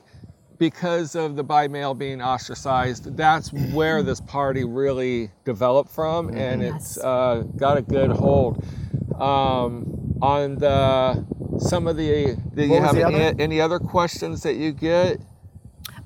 because 0.58 1.14
of 1.16 1.36
the 1.36 1.44
bi 1.44 1.68
male 1.68 1.94
being 1.94 2.20
ostracized, 2.20 3.16
that's 3.16 3.54
where 3.74 4.02
this 4.02 4.20
party 4.22 4.64
really 4.66 5.30
developed 5.46 5.92
from, 5.92 6.30
and 6.36 6.64
it's 6.64 6.98
Yes. 6.98 7.04
uh, 7.06 7.44
got 7.58 7.78
a 7.78 7.82
good 7.84 8.10
hold. 8.10 8.66
Um, 9.22 10.18
on 10.22 10.56
the 10.56 11.24
some 11.60 11.88
of 11.88 11.96
the, 11.98 12.36
do 12.56 12.64
you 12.64 12.70
What 12.72 12.84
have 12.84 12.96
the 12.96 13.04
any, 13.06 13.16
other? 13.24 13.36
any 13.42 13.62
other 13.62 13.80
questions 13.80 14.42
that 14.44 14.56
you 14.56 14.72
get? 14.72 15.20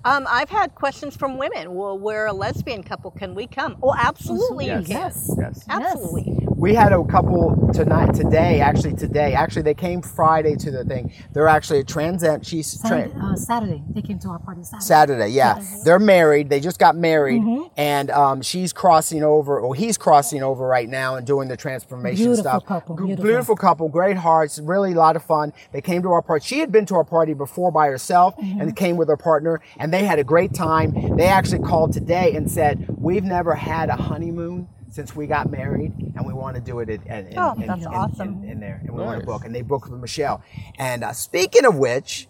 Um, 0.04 0.26
I've 0.28 0.50
had 0.50 0.74
questions 0.74 1.16
from 1.16 1.38
women. 1.38 1.76
Well, 1.76 1.98
we're 1.98 2.26
a 2.26 2.34
lesbian 2.34 2.82
couple. 2.84 3.12
Can 3.12 3.36
we 3.36 3.46
come? 3.46 3.78
Oh, 3.84 3.94
absolutely, 3.96 4.66
Yes. 4.66 4.88
you 4.90 4.96
can. 4.96 5.02
Yes. 5.04 5.36
Yes. 5.38 5.66
Absolutely. 5.70 6.41
We 6.62 6.76
had 6.76 6.94
a 6.94 7.04
couple 7.06 7.72
tonight, 7.74 8.14
today, 8.14 8.62
actually 8.62 8.94
today. 8.94 9.34
Actually, 9.34 9.64
they 9.64 9.74
came 9.74 10.00
Friday 10.04 10.56
to 10.58 10.70
the 10.70 10.86
thing. 10.86 11.12
They're 11.34 11.48
actually 11.48 11.80
a 11.80 11.84
trans. 11.84 12.24
She's 12.48 12.68
Saturday, 12.80 13.12
trans. 13.12 13.42
uh, 13.42 13.44
Saturday, 13.44 13.82
they 13.90 14.04
came 14.04 14.20
to 14.20 14.28
our 14.30 14.38
party 14.38 14.62
Saturday. 14.64 14.86
Saturday, 14.86 15.28
yeah. 15.30 15.56
Yes. 15.58 15.84
They're 15.84 15.98
married. 15.98 16.50
They 16.50 16.60
just 16.60 16.78
got 16.78 16.96
married, 16.96 17.42
Mm-hmm. 17.42 17.64
and 17.78 18.12
um, 18.12 18.42
she's 18.44 18.74
crossing 18.74 19.24
over, 19.24 19.60
or 19.60 19.74
he's 19.74 19.98
crossing 19.98 20.44
over 20.44 20.68
right 20.68 20.88
now 20.88 21.16
and 21.16 21.26
doing 21.26 21.48
the 21.48 21.58
transformation 21.58 22.26
Beautiful 22.26 22.44
stuff. 22.44 22.66
couple, 22.68 22.96
G- 23.08 23.16
beautiful. 23.16 23.56
couple, 23.56 23.90
great 23.90 24.18
hearts, 24.18 24.60
really 24.60 24.92
a 24.92 24.96
lot 24.96 25.16
of 25.16 25.24
fun. 25.24 25.54
They 25.74 25.82
came 25.82 26.04
to 26.04 26.10
our 26.12 26.22
party. 26.22 26.46
She 26.46 26.60
had 26.60 26.72
been 26.72 26.86
to 26.86 26.96
our 26.96 27.04
party 27.04 27.34
before 27.34 27.72
by 27.72 27.88
herself, 27.88 28.36
Mm-hmm. 28.38 28.62
and 28.62 28.76
came 28.76 28.98
with 28.98 29.08
her 29.08 29.18
partner, 29.18 29.62
and 29.80 29.92
they 29.92 30.06
had 30.06 30.20
a 30.20 30.24
great 30.24 30.54
time. 30.54 31.18
They 31.18 31.26
actually 31.26 31.64
called 31.64 31.92
today 31.92 32.36
and 32.36 32.52
said, 32.52 32.86
"We've 33.00 33.24
never 33.24 33.56
had 33.56 33.90
a 33.90 33.96
honeymoon." 33.96 34.68
Since 34.92 35.16
we 35.16 35.26
got 35.26 35.50
married, 35.50 35.94
and 36.16 36.26
we 36.26 36.34
want 36.34 36.56
to 36.58 36.62
do 36.62 36.80
it 36.82 36.90
at, 36.90 37.08
at, 37.08 37.28
in, 37.32 37.40
Oh, 37.40 37.54
in- 37.54 37.66
that's 37.66 37.82
in- 37.86 37.88
awesome. 37.88 38.44
in, 38.44 38.50
in 38.52 38.60
there, 38.60 38.82
and 38.84 38.92
we 38.92 39.02
want 39.02 39.22
to 39.22 39.26
book, 39.26 39.46
and 39.46 39.56
they 39.56 39.62
booked 39.62 39.90
with 39.90 40.02
Michelle. 40.02 40.44
And 40.78 41.04
uh, 41.06 41.14
speaking 41.14 41.64
of 41.66 41.78
which, 41.78 42.28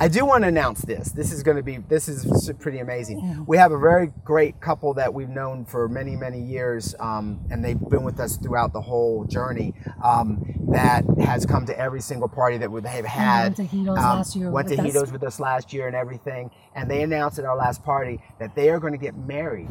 I 0.00 0.08
do 0.08 0.24
want 0.26 0.42
to 0.42 0.48
announce 0.48 0.82
this. 0.82 1.10
This 1.12 1.32
is 1.32 1.42
going 1.42 1.56
to 1.56 1.62
be 1.62 1.78
this 1.78 2.08
is 2.08 2.50
pretty 2.60 2.78
amazing. 2.78 3.44
We 3.46 3.56
have 3.58 3.72
a 3.72 3.78
very 3.78 4.12
great 4.24 4.60
couple 4.60 4.94
that 4.94 5.12
we've 5.14 5.28
known 5.28 5.64
for 5.64 5.88
many 5.88 6.16
many 6.16 6.40
years, 6.40 6.94
um, 7.00 7.40
and 7.50 7.64
they've 7.64 7.78
been 7.78 8.02
with 8.04 8.20
us 8.20 8.36
throughout 8.36 8.72
the 8.72 8.80
whole 8.80 9.24
journey. 9.24 9.74
Um, 10.02 10.44
that 10.72 11.04
has 11.20 11.46
come 11.46 11.66
to 11.66 11.78
every 11.78 12.00
single 12.00 12.28
party 12.28 12.56
that 12.58 12.70
we- 12.70 12.80
they've 12.80 13.04
had. 13.04 13.42
went 13.44 13.56
to 13.56 13.64
Hedo's 13.64 13.96
last 13.96 14.36
year 14.36 14.50
Went 14.50 14.68
to 14.68 14.72
with 14.76 14.80
us. 14.80 14.86
Hedo's 14.86 15.12
with 15.12 15.22
us 15.22 15.38
last 15.40 15.72
year 15.72 15.86
and 15.86 15.94
everything. 15.94 16.50
And 16.74 16.90
they 16.90 17.02
announced 17.02 17.38
at 17.38 17.44
our 17.44 17.56
last 17.56 17.84
party 17.84 18.20
that 18.40 18.54
they 18.56 18.70
are 18.70 18.80
going 18.80 18.92
to 18.92 18.98
get 18.98 19.16
married 19.16 19.68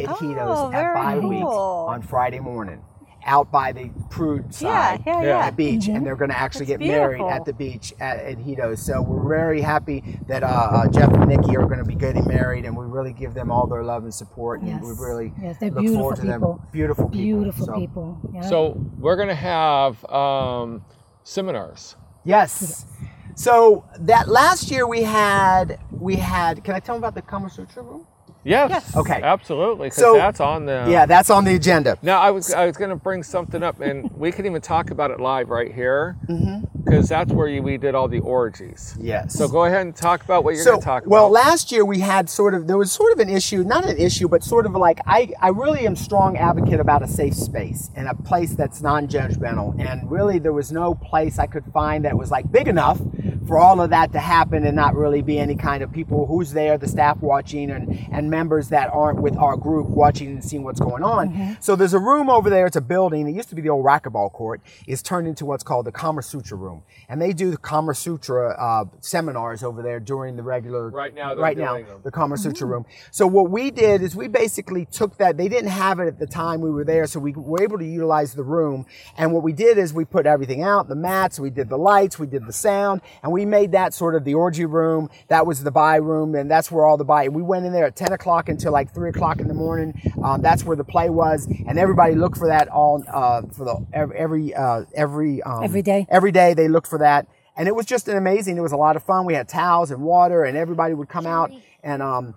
at 0.00 0.08
Oh, 0.08 0.14
Hedo's 0.14 0.74
at 0.74 0.94
Bi 0.94 1.18
Week 1.18 1.42
on 1.44 2.02
Friday 2.02 2.38
morning. 2.40 2.82
Out 3.26 3.50
by 3.52 3.72
the 3.72 3.90
Prude 4.10 4.54
side 4.54 5.02
yeah, 5.06 5.20
Yeah. 5.20 5.26
yeah. 5.26 5.46
at 5.46 5.56
beach, 5.56 5.88
and 5.88 6.06
they're 6.06 6.16
going 6.16 6.30
to 6.30 6.38
actually 6.38 6.66
That's 6.66 6.78
get 6.78 6.86
married 6.88 7.20
at 7.22 7.44
the 7.44 7.52
beach 7.52 7.92
at, 8.00 8.18
at 8.20 8.38
Hedo's. 8.38 8.80
So 8.80 9.02
we're 9.02 9.28
very 9.28 9.60
happy 9.60 10.18
that 10.28 10.42
uh, 10.42 10.46
uh, 10.46 10.88
Jeff 10.88 11.12
and 11.12 11.26
Nikki 11.28 11.56
are 11.56 11.66
going 11.66 11.78
to 11.78 11.84
be 11.84 11.94
getting 11.94 12.26
married, 12.26 12.64
and 12.64 12.76
we 12.76 12.86
really 12.86 13.12
give 13.12 13.34
them 13.34 13.50
all 13.50 13.66
their 13.66 13.82
love 13.82 14.04
and 14.04 14.14
support. 14.14 14.60
And 14.60 14.68
Yes. 14.70 14.82
we 14.82 14.90
really 14.92 15.32
Yes, 15.42 15.56
they're 15.58 15.70
look 15.70 15.80
beautiful 15.80 16.00
forward 16.02 16.16
to 16.16 16.22
people. 16.22 16.52
them. 16.54 16.66
Beautiful 16.72 17.04
people. 17.08 17.20
Beautiful 17.20 17.66
So, 17.66 17.72
people. 17.74 18.18
Yeah. 18.32 18.40
So 18.42 18.80
we're 18.98 19.16
gonna 19.16 19.34
have 19.34 20.04
um, 20.10 20.84
seminars. 21.24 21.96
Yes. 22.24 22.86
So 23.34 23.84
that 24.00 24.28
last 24.28 24.70
year 24.70 24.86
we 24.86 25.02
had 25.02 25.78
we 25.90 26.16
had. 26.16 26.64
Can 26.64 26.74
I 26.74 26.80
tell 26.80 26.94
them 26.94 27.02
about 27.04 27.14
the 27.14 27.22
Kama 27.22 27.50
Sutra 27.50 27.82
room? 27.82 28.06
Yes. 28.44 28.70
Yes. 28.70 28.96
Okay. 28.96 29.20
Absolutely. 29.22 29.90
So- 29.90 30.14
that's 30.14 30.40
on 30.40 30.66
the. 30.66 30.86
Yeah, 30.88 31.06
that's 31.06 31.28
on 31.30 31.44
the 31.44 31.54
agenda. 31.54 31.98
Now 32.02 32.20
I 32.20 32.30
was 32.30 32.52
I 32.52 32.66
was 32.66 32.76
going 32.76 32.90
to 32.90 32.96
bring 32.96 33.22
something 33.22 33.62
up, 33.62 33.80
and 33.80 34.10
we 34.16 34.32
can 34.32 34.46
even 34.46 34.60
talk 34.62 34.90
about 34.90 35.10
it 35.10 35.20
live 35.20 35.48
right 35.48 35.72
here, 35.74 36.16
Mm-hmm. 36.28 36.77
Because 36.88 37.08
that's 37.08 37.32
where 37.32 37.48
you, 37.48 37.62
we 37.62 37.76
did 37.76 37.94
all 37.94 38.08
the 38.08 38.20
orgies. 38.20 38.96
Yes. 39.00 39.34
So 39.34 39.48
go 39.48 39.64
ahead 39.64 39.82
and 39.82 39.94
talk 39.94 40.24
about 40.24 40.44
what 40.44 40.54
you're 40.54 40.64
so, 40.64 40.72
going 40.72 40.80
to 40.80 40.84
talk 40.84 41.06
well, 41.06 41.26
about. 41.26 41.32
Well, 41.32 41.44
last 41.44 41.72
year 41.72 41.84
we 41.84 41.98
had 41.98 42.28
sort 42.28 42.54
of 42.54 42.66
there 42.66 42.78
was 42.78 42.92
sort 42.92 43.12
of 43.12 43.18
an 43.18 43.28
issue, 43.28 43.62
not 43.62 43.88
an 43.88 43.96
issue, 43.96 44.28
but 44.28 44.42
sort 44.42 44.66
of 44.66 44.72
like 44.72 45.00
I 45.06 45.32
I 45.40 45.48
really 45.48 45.86
am 45.86 45.96
strong 45.96 46.36
advocate 46.36 46.80
about 46.80 47.02
a 47.02 47.08
safe 47.08 47.34
space 47.34 47.90
and 47.94 48.08
a 48.08 48.14
place 48.14 48.54
that's 48.54 48.80
non-judgmental. 48.80 49.78
And 49.78 50.10
really, 50.10 50.38
there 50.38 50.52
was 50.52 50.72
no 50.72 50.94
place 50.94 51.38
I 51.38 51.46
could 51.46 51.64
find 51.72 52.04
that 52.04 52.16
was 52.16 52.30
like 52.30 52.50
big 52.50 52.68
enough 52.68 53.00
for 53.46 53.58
all 53.58 53.80
of 53.80 53.90
that 53.90 54.12
to 54.12 54.18
happen 54.18 54.66
and 54.66 54.76
not 54.76 54.94
really 54.94 55.22
be 55.22 55.38
any 55.38 55.56
kind 55.56 55.82
of 55.82 55.90
people 55.90 56.26
who's 56.26 56.52
there, 56.52 56.76
the 56.76 56.86
staff 56.86 57.18
watching, 57.20 57.70
and 57.70 58.08
and 58.12 58.30
members 58.30 58.68
that 58.68 58.90
aren't 58.92 59.20
with 59.20 59.36
our 59.36 59.56
group 59.56 59.86
watching 59.88 60.28
and 60.28 60.44
seeing 60.44 60.62
what's 60.64 60.80
going 60.80 61.02
on. 61.02 61.30
Mm-hmm. 61.30 61.52
So 61.60 61.76
there's 61.76 61.94
a 61.94 61.98
room 61.98 62.28
over 62.30 62.50
there. 62.50 62.66
It's 62.66 62.76
a 62.76 62.80
building. 62.80 63.28
It 63.28 63.34
used 63.34 63.48
to 63.48 63.54
be 63.54 63.62
the 63.62 63.70
old 63.70 63.84
racquetball 63.84 64.32
court. 64.32 64.60
It's 64.86 65.02
turned 65.02 65.26
into 65.26 65.46
what's 65.46 65.64
called 65.64 65.86
the 65.86 65.92
Kama 65.92 66.22
Sutra 66.22 66.56
room, 66.56 66.77
and 67.08 67.20
they 67.20 67.32
do 67.32 67.50
the 67.50 67.56
Kama 67.56 67.94
Sutra 67.94 68.50
uh, 68.50 68.84
seminars 69.00 69.62
over 69.62 69.82
there 69.82 70.00
during 70.00 70.36
the 70.36 70.42
regular. 70.42 70.90
Right 70.90 71.14
now 71.14 71.34
they're 71.34 71.42
right 71.42 71.56
now, 71.56 71.74
them. 71.74 72.00
the 72.02 72.10
Kama 72.10 72.36
Sutra 72.36 72.66
room. 72.66 72.86
So 73.10 73.26
what 73.26 73.50
we 73.50 73.70
did 73.70 74.02
is 74.02 74.14
we 74.14 74.28
basically 74.28 74.84
took 74.84 75.16
that. 75.18 75.36
They 75.36 75.48
didn't 75.48 75.70
have 75.70 76.00
it 76.00 76.06
at 76.06 76.18
the 76.18 76.26
time 76.26 76.60
we 76.60 76.70
were 76.70 76.84
there, 76.84 77.06
so 77.06 77.20
we 77.20 77.32
were 77.32 77.62
able 77.62 77.78
to 77.78 77.84
utilize 77.84 78.34
the 78.34 78.42
room. 78.42 78.86
And 79.16 79.32
what 79.32 79.42
we 79.42 79.52
did 79.52 79.78
is 79.78 79.92
we 79.92 80.04
put 80.04 80.26
everything 80.26 80.62
out, 80.62 80.88
the 80.88 80.96
mats, 80.96 81.40
we 81.40 81.50
did 81.50 81.68
the 81.68 81.78
lights, 81.78 82.18
we 82.18 82.26
did 82.26 82.46
the 82.46 82.52
sound, 82.52 83.00
and 83.22 83.32
we 83.32 83.44
made 83.44 83.72
that 83.72 83.94
sort 83.94 84.14
of 84.14 84.24
the 84.24 84.34
orgy 84.34 84.66
room. 84.66 85.10
That 85.28 85.46
was 85.46 85.64
the 85.64 85.70
bi 85.70 85.96
room, 85.96 86.34
and 86.34 86.50
that's 86.50 86.70
where 86.70 86.84
all 86.84 86.96
the 86.96 87.04
bi. 87.04 87.28
We 87.28 87.42
went 87.42 87.66
in 87.66 87.72
there 87.72 87.86
at 87.86 87.96
10 87.96 88.12
o'clock 88.12 88.48
until 88.48 88.72
like 88.72 88.94
3 88.94 89.10
o'clock 89.10 89.40
in 89.40 89.48
the 89.48 89.54
morning. 89.54 89.94
Um, 90.22 90.42
that's 90.42 90.64
where 90.64 90.76
the 90.76 90.84
play 90.84 91.10
was, 91.10 91.46
and 91.46 91.78
everybody 91.78 92.14
looked 92.14 92.36
for 92.36 92.48
that 92.48 92.68
all 92.68 93.02
uh, 93.12 93.42
for 93.52 93.64
the 93.64 93.86
every 93.92 94.18
every 94.18 94.54
uh, 94.54 94.84
every 94.94 95.42
um, 95.42 95.64
Every 95.64 95.82
day. 95.82 96.06
Every 96.08 96.32
day 96.32 96.54
they 96.54 96.67
looked 96.68 96.86
for 96.86 96.98
that. 96.98 97.26
And 97.56 97.66
it 97.66 97.74
was 97.74 97.86
just 97.86 98.06
an 98.08 98.16
amazing. 98.16 98.56
It 98.56 98.60
was 98.60 98.72
a 98.72 98.76
lot 98.76 98.94
of 98.94 99.02
fun. 99.02 99.26
We 99.26 99.34
had 99.34 99.48
towels 99.48 99.90
and 99.90 100.02
water, 100.02 100.44
and 100.44 100.56
everybody 100.56 100.94
would 100.94 101.08
come 101.08 101.26
out. 101.26 101.50
And 101.82 102.02
um, 102.02 102.34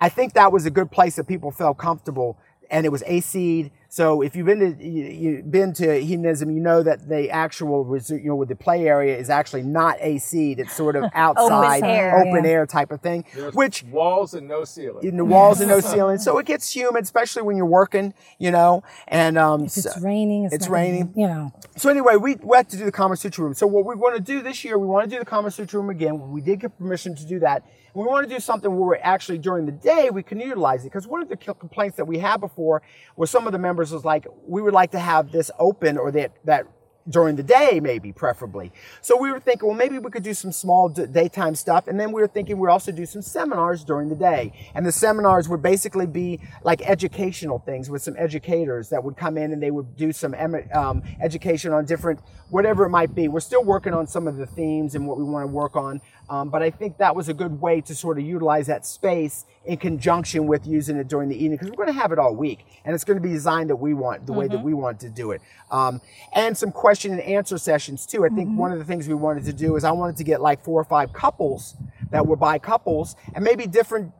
I 0.00 0.08
think 0.08 0.32
that 0.32 0.50
was 0.50 0.66
a 0.66 0.70
good 0.70 0.90
place 0.90 1.16
that 1.16 1.28
people 1.28 1.50
felt 1.52 1.78
comfortable. 1.78 2.36
And 2.70 2.84
it 2.84 2.88
was 2.90 3.02
AC'd. 3.06 3.70
So 3.94 4.22
if 4.22 4.34
you've 4.34 4.46
been 4.46 4.58
to 4.76 4.84
you, 4.84 5.04
you've 5.04 5.52
been 5.52 5.72
to 5.74 6.00
hedonism, 6.00 6.50
you 6.50 6.58
know 6.60 6.82
that 6.82 7.08
the 7.08 7.30
actual 7.30 7.96
you 8.10 8.24
know 8.24 8.34
with 8.34 8.48
the 8.48 8.56
play 8.56 8.88
area 8.88 9.16
is 9.16 9.30
actually 9.30 9.62
not 9.62 9.98
AC'd. 10.00 10.58
It's 10.58 10.72
sort 10.72 10.96
of 10.96 11.04
outside, 11.14 11.84
air. 11.84 12.18
open 12.18 12.42
Yeah. 12.44 12.50
air 12.50 12.66
type 12.66 12.90
of 12.90 13.00
thing. 13.02 13.24
There's 13.32 13.54
which 13.54 13.84
walls 13.84 14.34
and 14.34 14.48
no 14.48 14.64
ceiling. 14.64 15.06
in 15.06 15.16
the 15.16 15.24
walls 15.24 15.60
and 15.60 15.70
no 15.70 15.78
ceiling, 15.92 16.18
so 16.18 16.38
it 16.38 16.46
gets 16.46 16.74
humid, 16.74 17.04
especially 17.04 17.42
when 17.42 17.56
you're 17.56 17.66
working. 17.66 18.14
You 18.40 18.50
know, 18.50 18.82
and 19.06 19.38
um, 19.38 19.60
if 19.66 19.76
it's 19.76 19.94
so- 19.94 20.00
raining, 20.00 20.46
it's, 20.46 20.54
it's 20.54 20.64
not 20.64 20.70
gonna- 20.74 20.82
raining. 20.82 21.12
You 21.14 21.28
know, 21.28 21.52
so 21.76 21.88
anyway, 21.88 22.16
we, 22.16 22.34
we 22.42 22.56
had 22.56 22.68
to 22.70 22.76
do 22.76 22.84
the 22.86 22.90
Kama 22.90 23.14
Sutra 23.16 23.44
room. 23.44 23.54
So 23.54 23.68
what 23.68 23.84
we 23.86 23.94
want 23.94 24.16
to 24.16 24.20
do 24.20 24.42
this 24.42 24.64
year, 24.64 24.76
we 24.76 24.88
want 24.88 25.08
to 25.08 25.10
do 25.14 25.20
the 25.20 25.24
Kama 25.24 25.52
Sutra 25.52 25.78
room 25.78 25.90
again. 25.90 26.32
We 26.32 26.40
did 26.40 26.58
get 26.58 26.76
permission 26.76 27.14
to 27.14 27.24
do 27.24 27.38
that. 27.38 27.62
We 27.94 28.04
want 28.04 28.28
to 28.28 28.34
do 28.34 28.40
something 28.40 28.70
where 28.70 28.80
we're 28.80 28.96
actually 28.96 29.38
during 29.38 29.66
the 29.66 29.72
day 29.72 30.10
we 30.10 30.24
can 30.24 30.40
utilize 30.40 30.84
it. 30.84 30.88
Because 30.90 31.06
one 31.06 31.22
of 31.22 31.28
the 31.28 31.36
complaints 31.36 31.96
that 31.96 32.06
we 32.06 32.18
had 32.18 32.38
before 32.40 32.82
was 33.16 33.30
some 33.30 33.46
of 33.46 33.52
the 33.52 33.58
members 33.58 33.92
was 33.92 34.04
like 34.04 34.26
we 34.46 34.60
would 34.60 34.74
like 34.74 34.90
to 34.90 34.98
have 34.98 35.30
this 35.30 35.50
open 35.58 35.96
or 35.96 36.10
that 36.10 36.32
that 36.44 36.66
during 37.08 37.36
the 37.36 37.42
day 37.42 37.80
maybe 37.80 38.12
preferably. 38.12 38.72
So 39.02 39.20
we 39.20 39.30
were 39.30 39.38
thinking 39.38 39.68
well 39.68 39.76
maybe 39.76 39.98
we 39.98 40.10
could 40.10 40.22
do 40.22 40.34
some 40.34 40.50
small 40.50 40.88
d- 40.88 41.06
daytime 41.06 41.54
stuff. 41.54 41.86
And 41.86 42.00
then 42.00 42.10
we 42.10 42.20
were 42.20 42.26
thinking 42.26 42.58
we'd 42.58 42.70
also 42.70 42.90
do 42.90 43.06
some 43.06 43.22
seminars 43.22 43.84
during 43.84 44.08
the 44.08 44.16
day. 44.16 44.52
And 44.74 44.84
the 44.84 44.92
seminars 44.92 45.48
would 45.48 45.62
basically 45.62 46.06
be 46.06 46.40
like 46.64 46.82
educational 46.82 47.60
things 47.60 47.90
with 47.90 48.02
some 48.02 48.16
educators 48.18 48.88
that 48.88 49.04
would 49.04 49.16
come 49.16 49.36
in 49.38 49.52
and 49.52 49.62
they 49.62 49.70
would 49.70 49.96
do 49.96 50.12
some 50.12 50.34
em- 50.34 50.68
um, 50.74 51.02
education 51.22 51.72
on 51.72 51.84
different 51.84 52.20
whatever 52.50 52.86
it 52.86 52.90
might 52.90 53.14
be. 53.14 53.28
We're 53.28 53.40
still 53.40 53.64
working 53.64 53.92
on 53.92 54.06
some 54.06 54.26
of 54.26 54.36
the 54.36 54.46
themes 54.46 54.94
and 54.94 55.06
what 55.06 55.18
we 55.18 55.24
want 55.24 55.44
to 55.44 55.52
work 55.52 55.76
on 55.76 56.00
um, 56.28 56.48
but 56.48 56.62
i 56.62 56.70
think 56.70 56.98
that 56.98 57.14
was 57.14 57.28
a 57.28 57.34
good 57.34 57.60
way 57.60 57.80
to 57.80 57.94
sort 57.94 58.18
of 58.18 58.24
utilize 58.24 58.66
that 58.66 58.84
space 58.86 59.44
in 59.66 59.78
conjunction 59.78 60.46
with 60.46 60.66
using 60.66 60.96
it 60.96 61.08
during 61.08 61.28
the 61.28 61.36
evening 61.36 61.52
because 61.52 61.70
we're 61.70 61.84
going 61.84 61.94
to 61.94 62.00
have 62.00 62.12
it 62.12 62.18
all 62.18 62.34
week 62.34 62.66
and 62.84 62.94
it's 62.94 63.04
going 63.04 63.16
to 63.16 63.22
be 63.22 63.30
designed 63.30 63.70
that 63.70 63.76
we 63.76 63.94
want 63.94 64.26
the 64.26 64.32
way 64.32 64.46
that 64.46 64.62
we 64.62 64.74
want 64.74 65.00
to 65.00 65.08
do 65.08 65.30
it. 65.30 65.40
Um, 65.70 66.00
and 66.34 66.56
some 66.56 66.70
question 66.70 67.12
and 67.12 67.20
answer 67.22 67.56
sessions 67.56 68.04
too. 68.04 68.24
I 68.24 68.28
think 68.28 68.58
one 68.58 68.72
of 68.72 68.78
the 68.78 68.84
things 68.84 69.08
we 69.08 69.14
wanted 69.14 69.44
to 69.44 69.52
do 69.52 69.76
is 69.76 69.84
i 69.84 69.90
wanted 69.90 70.16
to 70.16 70.24
get 70.24 70.40
like 70.40 70.62
four 70.62 70.80
or 70.80 70.84
five 70.84 71.12
couples 71.12 71.76
that 72.10 72.26
were 72.26 72.36
bi 72.36 72.58
couples 72.58 73.16
and 73.34 73.42
maybe 73.42 73.66
different 73.66 74.12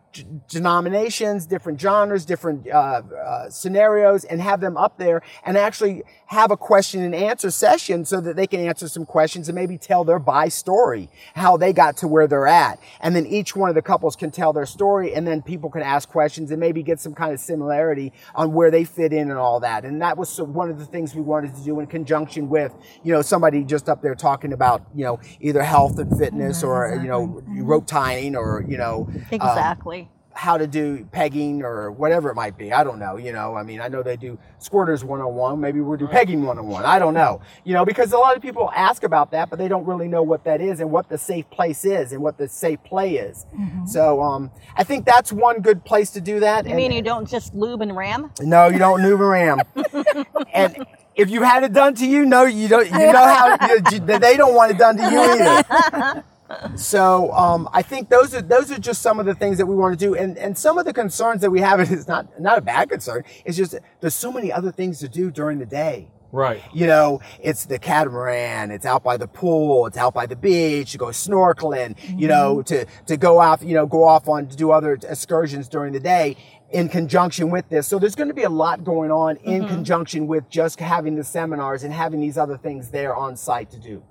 denominations 0.48 1.46
different 1.46 1.80
genres 1.80 2.24
different 2.24 2.68
uh, 2.68 3.02
uh, 3.24 3.50
scenarios 3.50 4.24
and 4.24 4.40
have 4.40 4.60
them 4.60 4.76
up 4.76 4.98
there 4.98 5.22
and 5.44 5.56
actually 5.56 6.02
have 6.26 6.50
a 6.50 6.56
question 6.56 7.02
and 7.02 7.14
answer 7.14 7.50
session 7.50 8.04
so 8.04 8.20
that 8.20 8.36
they 8.36 8.46
can 8.46 8.60
answer 8.60 8.88
some 8.88 9.06
questions 9.06 9.48
and 9.48 9.54
maybe 9.54 9.78
tell 9.78 10.04
their 10.04 10.18
bi 10.18 10.48
story 10.48 11.08
how 11.34 11.56
they 11.56 11.72
got 11.72 11.96
to 11.98 12.08
where 12.08 12.26
they're 12.26 12.46
at. 12.46 12.78
And 13.00 13.14
then 13.14 13.26
each 13.26 13.54
one 13.54 13.68
of 13.68 13.74
the 13.74 13.82
couples 13.82 14.16
can 14.16 14.30
tell 14.30 14.52
their 14.52 14.66
story 14.66 15.14
and 15.14 15.26
then 15.26 15.42
people 15.42 15.70
can 15.70 15.82
ask 15.82 16.08
questions 16.08 16.50
and 16.50 16.58
maybe 16.58 16.82
get 16.82 17.00
some 17.00 17.14
kind 17.14 17.32
of 17.32 17.40
similarity 17.40 18.12
on 18.34 18.52
where 18.52 18.70
they 18.70 18.84
fit 18.84 19.12
in 19.12 19.30
and 19.30 19.38
all 19.38 19.60
that. 19.60 19.84
And 19.84 20.02
that 20.02 20.16
was 20.16 20.40
one 20.40 20.70
of 20.70 20.78
the 20.78 20.86
things 20.86 21.14
we 21.14 21.22
wanted 21.22 21.54
to 21.54 21.62
do 21.62 21.80
in 21.80 21.86
conjunction 21.86 22.48
with 22.48 22.74
you 23.02 23.12
know 23.12 23.22
somebody 23.22 23.64
just 23.64 23.88
up 23.88 24.02
there 24.02 24.14
talking 24.14 24.52
about 24.52 24.82
you 24.94 25.04
know 25.04 25.20
either 25.40 25.62
health 25.62 25.98
and 25.98 26.16
fitness 26.18 26.62
or 26.62 26.98
you 27.02 27.08
know 27.08 27.42
rope 27.62 27.86
tying 27.86 28.36
or 28.36 28.64
you 28.66 28.76
know 28.76 29.08
uh, 29.10 29.34
Exactly. 29.34 30.03
How 30.36 30.58
to 30.58 30.66
do 30.66 31.06
pegging 31.12 31.62
or 31.62 31.90
whatever 31.92 32.28
it 32.30 32.34
might 32.34 32.58
be. 32.58 32.72
I 32.72 32.82
don't 32.84 32.98
know. 32.98 33.16
You 33.16 33.32
know, 33.32 33.54
I 33.54 33.62
mean, 33.62 33.80
I 33.80 33.88
know 33.88 34.02
they 34.02 34.16
do 34.16 34.36
squirters 34.60 35.04
101. 35.04 35.60
Maybe 35.60 35.80
we'll 35.80 35.96
do 35.96 36.08
pegging 36.08 36.40
101. 36.44 36.84
I 36.84 36.98
don't 36.98 37.14
know. 37.14 37.40
You 37.64 37.74
know, 37.74 37.84
because 37.84 38.12
a 38.12 38.18
lot 38.18 38.36
of 38.36 38.42
people 38.42 38.70
ask 38.74 39.04
about 39.04 39.30
that, 39.30 39.48
but 39.48 39.58
they 39.58 39.68
don't 39.68 39.86
really 39.86 40.08
know 40.08 40.22
what 40.22 40.44
that 40.44 40.60
is 40.60 40.80
and 40.80 40.90
what 40.90 41.08
the 41.08 41.18
safe 41.18 41.48
place 41.50 41.84
is 41.84 42.12
and 42.12 42.20
what 42.20 42.36
the 42.36 42.48
safe 42.48 42.82
play 42.84 43.16
is. 43.16 43.46
So 43.86 44.20
um, 44.22 44.50
I 44.76 44.82
think 44.84 45.06
that's 45.06 45.32
one 45.32 45.60
good 45.60 45.84
place 45.84 46.10
to 46.10 46.20
do 46.20 46.40
that. 46.40 46.64
I 46.66 46.68
And- 46.70 46.76
mean, 46.76 46.90
you 46.92 47.02
don't 47.02 47.28
just 47.28 47.54
lube 47.54 47.80
and 47.80 47.96
ram. 47.96 48.30
no, 48.40 48.66
you 48.66 48.78
don't 48.78 49.02
lube 49.02 49.20
and 49.20 49.30
ram. 49.30 49.60
and 50.52 50.84
if 51.14 51.30
you've 51.30 51.44
had 51.44 51.62
it 51.62 51.72
done 51.72 51.94
to 51.94 52.06
you, 52.06 52.24
no, 52.26 52.42
you 52.44 52.66
don't. 52.66 52.86
You 52.86 53.12
know 53.12 53.24
how 53.24 53.56
you, 53.92 54.00
they 54.00 54.36
don't 54.36 54.54
want 54.54 54.72
it 54.72 54.78
done 54.78 54.96
to 54.96 55.02
you 55.02 55.20
either. 55.20 56.24
So 56.76 57.32
um, 57.32 57.68
I 57.72 57.82
think 57.82 58.10
those 58.10 58.34
are 58.34 58.42
those 58.42 58.70
are 58.70 58.78
just 58.78 59.00
some 59.02 59.18
of 59.18 59.26
the 59.26 59.34
things 59.34 59.58
that 59.58 59.66
we 59.66 59.74
want 59.74 59.98
to 59.98 60.04
do, 60.04 60.14
and 60.14 60.36
and 60.36 60.56
some 60.56 60.78
of 60.78 60.84
the 60.84 60.92
concerns 60.92 61.40
that 61.40 61.50
we 61.50 61.60
have 61.60 61.80
is 61.92 62.06
not 62.06 62.40
not 62.40 62.58
a 62.58 62.60
bad 62.60 62.90
concern. 62.90 63.24
It's 63.44 63.56
just 63.56 63.74
there's 64.00 64.14
so 64.14 64.32
many 64.32 64.52
other 64.52 64.70
things 64.70 64.98
to 65.00 65.08
do 65.08 65.30
during 65.30 65.58
the 65.58 65.66
day. 65.66 66.08
Right. 66.34 66.64
You 66.72 66.88
know, 66.88 67.20
it's 67.40 67.64
the 67.64 67.78
catamaran, 67.78 68.72
it's 68.72 68.84
out 68.84 69.04
by 69.04 69.16
the 69.16 69.28
pool, 69.28 69.86
it's 69.86 69.96
out 69.96 70.14
by 70.14 70.26
the 70.26 70.34
beach, 70.34 70.92
you 70.92 70.98
go 70.98 71.06
snorkeling, 71.06 71.96
you 72.18 72.26
know, 72.26 72.60
to, 72.62 72.86
to 73.06 73.16
go 73.16 73.38
off, 73.38 73.62
you 73.62 73.74
know, 73.74 73.86
go 73.86 74.02
off 74.02 74.28
on 74.28 74.48
to 74.48 74.56
do 74.56 74.72
other 74.72 74.94
excursions 74.94 75.68
during 75.68 75.92
the 75.92 76.00
day 76.00 76.36
in 76.72 76.88
conjunction 76.88 77.50
with 77.50 77.68
this. 77.68 77.86
So 77.86 78.00
there's 78.00 78.16
going 78.16 78.30
to 78.30 78.34
be 78.34 78.42
a 78.42 78.50
lot 78.50 78.82
going 78.82 79.12
on 79.12 79.36
in 79.44 79.68
conjunction 79.68 80.26
with 80.26 80.50
just 80.50 80.80
having 80.80 81.14
the 81.14 81.22
seminars 81.22 81.84
and 81.84 81.94
having 81.94 82.20
these 82.20 82.36
other 82.36 82.58
things 82.58 82.90
there 82.90 83.14
on 83.14 83.36
site 83.36 83.70
to 83.70 83.78
do. 83.78 84.02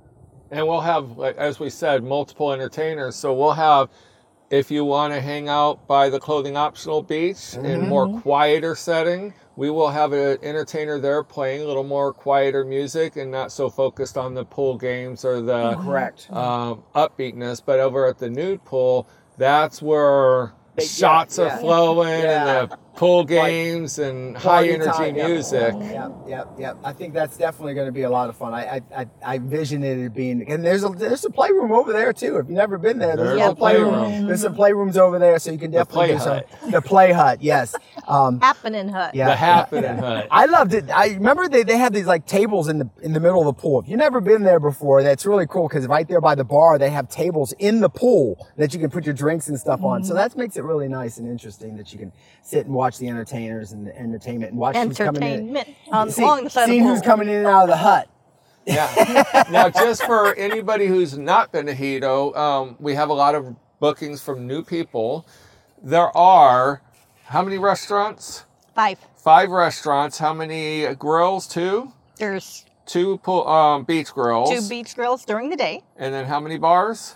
And 0.54 0.68
we'll 0.68 0.82
have, 0.82 1.20
as 1.20 1.60
we 1.60 1.70
said, 1.72 2.04
multiple 2.04 2.52
entertainers. 2.54 3.16
So 3.16 3.34
we'll 3.34 3.54
have, 3.54 3.90
if 4.52 4.70
you 4.70 4.86
want 4.86 5.12
to 5.14 5.20
hang 5.20 5.50
out 5.50 5.88
by 5.88 6.10
the 6.10 6.20
clothing 6.20 6.56
optional 6.56 7.02
beach 7.02 7.56
in 7.56 7.90
more 7.90 8.08
quieter 8.22 8.76
setting, 8.76 9.34
we 9.56 9.72
will 9.72 9.90
have 9.90 10.14
an 10.14 10.38
entertainer 10.44 11.00
there 11.00 11.24
playing 11.24 11.64
a 11.64 11.66
little 11.66 11.84
more 11.84 12.14
quieter 12.14 12.64
music 12.64 13.16
and 13.16 13.32
not 13.32 13.52
so 13.52 13.68
focused 13.68 14.16
on 14.16 14.36
the 14.36 14.46
pool 14.46 14.78
games 14.78 15.26
or 15.26 15.42
the 15.42 15.76
Correct. 15.78 16.32
um, 16.32 16.84
upbeatness. 16.94 17.62
But 17.66 17.80
over 17.80 18.06
at 18.06 18.20
the 18.20 18.30
nude 18.30 18.64
pool, 18.64 19.08
that's 19.40 19.82
where 19.82 20.54
They- 20.76 20.86
shots 20.86 21.40
yeah, 21.40 21.46
are 21.46 21.48
yeah. 21.48 21.58
flowing 21.58 22.22
Yeah. 22.22 22.60
and 22.62 22.70
the 22.72 22.78
pool 22.96 23.24
games 23.24 23.98
and 24.00 24.38
high 24.38 24.68
energy 24.68 24.92
time, 24.92 25.16
yep. 25.16 25.28
music. 25.30 25.74
Yep, 25.80 26.12
yep, 26.28 26.48
yep. 26.60 26.78
I 26.84 26.94
think 26.94 27.14
that's 27.14 27.38
definitely 27.38 27.74
going 27.74 27.88
to 27.88 27.92
be 27.92 28.04
a 28.04 28.10
lot 28.10 28.30
of 28.30 28.38
fun. 28.38 28.54
I, 28.54 28.76
I, 28.78 28.82
I, 28.96 29.08
I 29.26 29.36
envision 29.36 29.84
it 29.84 30.14
being, 30.14 30.48
and 30.48 30.64
there's 30.64 30.84
a 30.84 30.90
there's 30.90 31.26
a 31.26 31.30
playroom 31.30 31.72
over 31.72 31.92
there 31.92 32.14
too. 32.14 32.38
If 32.38 32.48
you've 32.48 32.58
never 32.58 32.78
been 32.78 33.00
there, 33.00 33.16
there's 33.16 33.30
There's 33.30 33.40
a 33.40 33.44
a 33.44 33.50
little 33.50 33.56
playroom. 33.56 33.94
playroom. 33.94 34.28
There's 34.28 34.42
some 34.42 34.56
playrooms 34.56 34.98
over 34.98 35.18
there, 35.20 35.40
so 35.40 35.52
you 35.52 35.58
can 35.58 35.72
definitely 35.72 36.08
play 36.08 36.14
do 36.14 36.20
some. 36.62 36.72
The 36.72 36.82
play 36.82 37.12
hut, 37.12 37.42
yes. 37.42 37.76
Um, 38.08 38.40
Happening 38.42 38.90
hut. 38.90 39.16
yeah, 39.16 39.28
the 39.28 39.36
happening 39.36 39.84
yeah. 39.84 40.00
hut. 40.00 40.28
I 40.30 40.46
loved 40.46 40.74
it. 40.74 40.90
I 40.90 41.08
remember 41.08 41.48
they, 41.48 41.64
they 41.64 41.78
had 41.78 41.94
these 41.94 42.06
like 42.06 42.26
tables 42.28 42.68
in 42.68 42.78
the 42.80 42.90
in 43.02 43.14
the 43.14 43.20
middle 43.20 43.40
of 43.40 43.46
the 43.46 43.60
pool. 43.62 43.80
If 43.82 43.88
you've 43.88 43.98
never 44.00 44.22
been 44.22 44.44
there 44.44 44.60
before, 44.60 45.02
that's 45.04 45.26
really 45.26 45.48
cool 45.48 45.68
because 45.68 45.88
right 45.88 46.08
there 46.08 46.22
by 46.22 46.36
the 46.36 46.44
bar 46.44 46.78
they 46.78 46.90
have 46.92 47.10
tables 47.10 47.54
in 47.60 47.80
the 47.82 47.90
pool 47.90 48.48
that 48.58 48.74
you 48.74 48.80
can 48.80 48.90
put 48.90 49.06
your 49.06 49.16
drinks 49.16 49.48
and 49.48 49.60
stuff 49.60 49.82
on. 49.84 50.04
So 50.04 50.14
that 50.14 50.36
makes 50.38 50.58
it 50.58 50.64
really 50.64 50.88
nice 50.88 51.18
and 51.18 51.28
interesting 51.28 51.78
that 51.78 51.92
you 51.94 52.00
can 52.00 52.12
sit 52.42 52.66
and 52.66 52.76
watch 52.76 52.83
the 52.92 53.08
entertainers 53.08 53.72
and 53.72 53.88
the 53.88 53.98
entertainment 53.98 54.52
and 54.52 54.60
watch 54.60 54.76
who's 54.76 54.98
coming 54.98 55.22
in. 55.24 55.30
Entertainment 55.30 55.68
on 55.92 56.10
See- 56.12 56.22
along 56.24 56.44
the 56.46 56.50
side 56.50 56.64
of 56.64 56.68
the 56.68 56.74
seeing 56.74 56.84
pool. 56.84 56.94
who's 56.94 57.02
coming 57.02 57.30
in 57.30 57.36
and 57.36 57.48
out 57.48 57.64
of 57.64 57.70
the 57.70 57.78
hut. 57.78 58.10
Yeah. 58.66 59.44
now, 59.52 59.70
just 59.70 60.04
for 60.04 60.34
anybody 60.36 60.88
who's 60.88 61.18
not 61.18 61.52
been 61.52 61.66
to 61.66 61.76
Hedo, 61.76 62.36
um, 62.38 62.76
we 62.80 62.96
have 62.96 63.10
a 63.10 63.14
lot 63.14 63.36
of 63.36 63.56
bookings 63.80 64.22
from 64.22 64.48
new 64.48 64.64
people. 64.64 65.26
There 65.82 66.16
are 66.16 66.82
how 67.26 67.42
many 67.42 67.58
restaurants? 67.58 68.46
Five. 68.76 69.00
Five 69.18 69.50
restaurants. 69.50 70.18
How 70.18 70.34
many 70.34 70.94
grills? 70.96 71.48
Two. 71.48 71.92
There's 72.18 72.66
Two 72.86 73.18
pool, 73.20 73.48
um, 73.48 73.86
beach 73.86 74.12
grills. 74.14 74.50
two 74.50 74.68
beach 74.70 74.96
grills 74.96 75.24
during 75.26 75.50
the 75.50 75.56
day. 75.56 75.84
And 75.98 76.14
then 76.14 76.26
how 76.26 76.40
many 76.40 76.58
bars? 76.58 77.16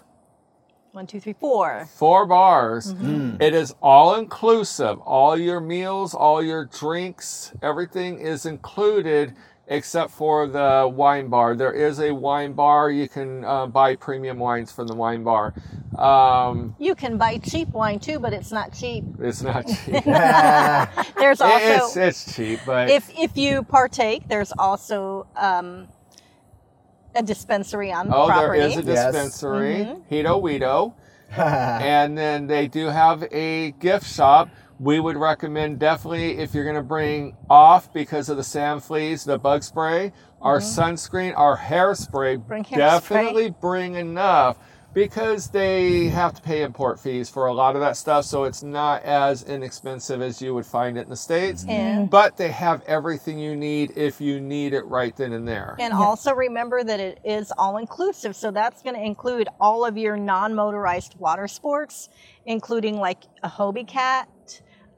One, 0.97 1.05
two, 1.05 1.19
three, 1.19 1.35
four. 1.39 1.87
Four 1.93 2.25
bars. 2.25 2.91
Mm-hmm. 2.91 3.39
It 3.39 3.53
is 3.53 3.75
all 3.83 4.15
inclusive. 4.15 4.97
All 5.01 5.37
your 5.37 5.59
meals, 5.59 6.15
all 6.15 6.41
your 6.43 6.65
drinks, 6.65 7.53
everything 7.61 8.19
is 8.19 8.47
included 8.47 9.35
except 9.67 10.09
for 10.09 10.47
the 10.47 10.91
wine 10.91 11.27
bar. 11.27 11.55
There 11.55 11.71
is 11.71 11.99
a 11.99 12.15
wine 12.15 12.53
bar. 12.53 12.89
You 12.89 13.07
can 13.07 13.45
uh, 13.45 13.67
buy 13.67 13.95
premium 13.95 14.39
wines 14.39 14.71
from 14.71 14.87
the 14.87 14.95
wine 14.95 15.23
bar. 15.23 15.53
Um, 15.99 16.75
You 16.79 16.95
can 16.95 17.19
buy 17.19 17.37
cheap 17.37 17.67
wine 17.69 17.99
too, 17.99 18.17
but 18.17 18.33
it's 18.33 18.51
not 18.51 18.73
cheap. 18.73 19.03
it's 19.19 19.43
not 19.43 19.67
cheap. 19.85 20.03
There's 20.03 21.41
also 21.41 21.59
it's, 21.59 21.95
it's 21.95 22.35
cheap, 22.35 22.59
but 22.65 22.89
if 22.89 23.07
if 23.19 23.37
you 23.37 23.61
partake, 23.61 24.27
there's 24.27 24.51
also 24.57 25.27
um, 25.35 25.89
a 27.17 27.23
dispensary 27.23 27.91
on 27.91 28.07
the 28.07 28.15
oh, 28.15 28.27
property. 28.27 28.59
there 28.59 28.67
is 28.69 28.77
a 28.77 28.83
Yes. 28.83 29.11
dispensary, 29.13 29.75
Mm-hmm. 29.85 30.13
Hedo 30.13 30.41
Weedo. 30.41 30.93
and 31.37 32.17
then 32.17 32.47
they 32.47 32.67
do 32.67 32.85
have 32.87 33.23
a 33.31 33.71
gift 33.79 34.05
shop. 34.05 34.49
We 34.79 34.99
would 34.99 35.17
recommend 35.17 35.79
definitely 35.79 36.37
if 36.37 36.53
you're 36.53 36.63
going 36.63 36.75
to 36.77 36.81
bring 36.83 37.35
off 37.49 37.91
because 37.93 38.29
of 38.29 38.37
the 38.37 38.43
sand 38.43 38.83
fleas, 38.83 39.23
the 39.25 39.37
bug 39.37 39.63
spray, 39.63 40.13
our 40.41 40.59
sunscreen, 40.59 41.33
our 41.35 41.57
hairspray. 41.57 42.37
Mm-hmm. 42.37 42.47
Bring 42.47 42.63
hairspray. 42.63 42.77
definitely 42.77 43.49
bring 43.49 43.95
enough 43.95 44.57
because 44.97 45.49
they 45.49 46.05
have 46.07 46.33
to 46.33 46.41
pay 46.41 46.63
import 46.63 46.99
fees 46.99 47.29
for 47.29 47.45
a 47.45 47.53
lot 47.53 47.75
of 47.75 47.81
that 47.81 47.95
stuff. 47.95 48.25
So 48.25 48.45
it's 48.45 48.63
not 48.63 49.03
as 49.03 49.43
inexpensive 49.43 50.23
as 50.23 50.41
you 50.41 50.55
would 50.55 50.65
find 50.65 50.97
it 50.97 51.01
in 51.01 51.09
the 51.09 51.15
States. 51.15 51.63
And- 51.69 52.09
But 52.09 52.35
they 52.35 52.49
have 52.49 52.81
everything 52.87 53.37
you 53.37 53.55
need 53.55 53.95
if 53.95 54.19
you 54.19 54.39
need 54.41 54.73
it 54.73 54.83
right 54.87 55.15
then 55.15 55.33
and 55.33 55.47
there. 55.47 55.75
And 55.79 55.93
also 55.93 56.33
remember 56.33 56.83
that 56.83 56.99
it 56.99 57.19
is 57.23 57.53
all 57.59 57.77
inclusive. 57.77 58.35
So 58.35 58.49
that's 58.49 58.81
going 58.81 58.95
to 58.95 59.01
include 59.03 59.47
all 59.61 59.85
of 59.85 59.99
your 59.99 60.17
non 60.17 60.55
motorized 60.55 61.13
water 61.19 61.47
sports, 61.47 62.09
including 62.47 62.97
like 62.97 63.19
a 63.43 63.49
Hobie 63.49 63.87
Cat, 63.87 64.27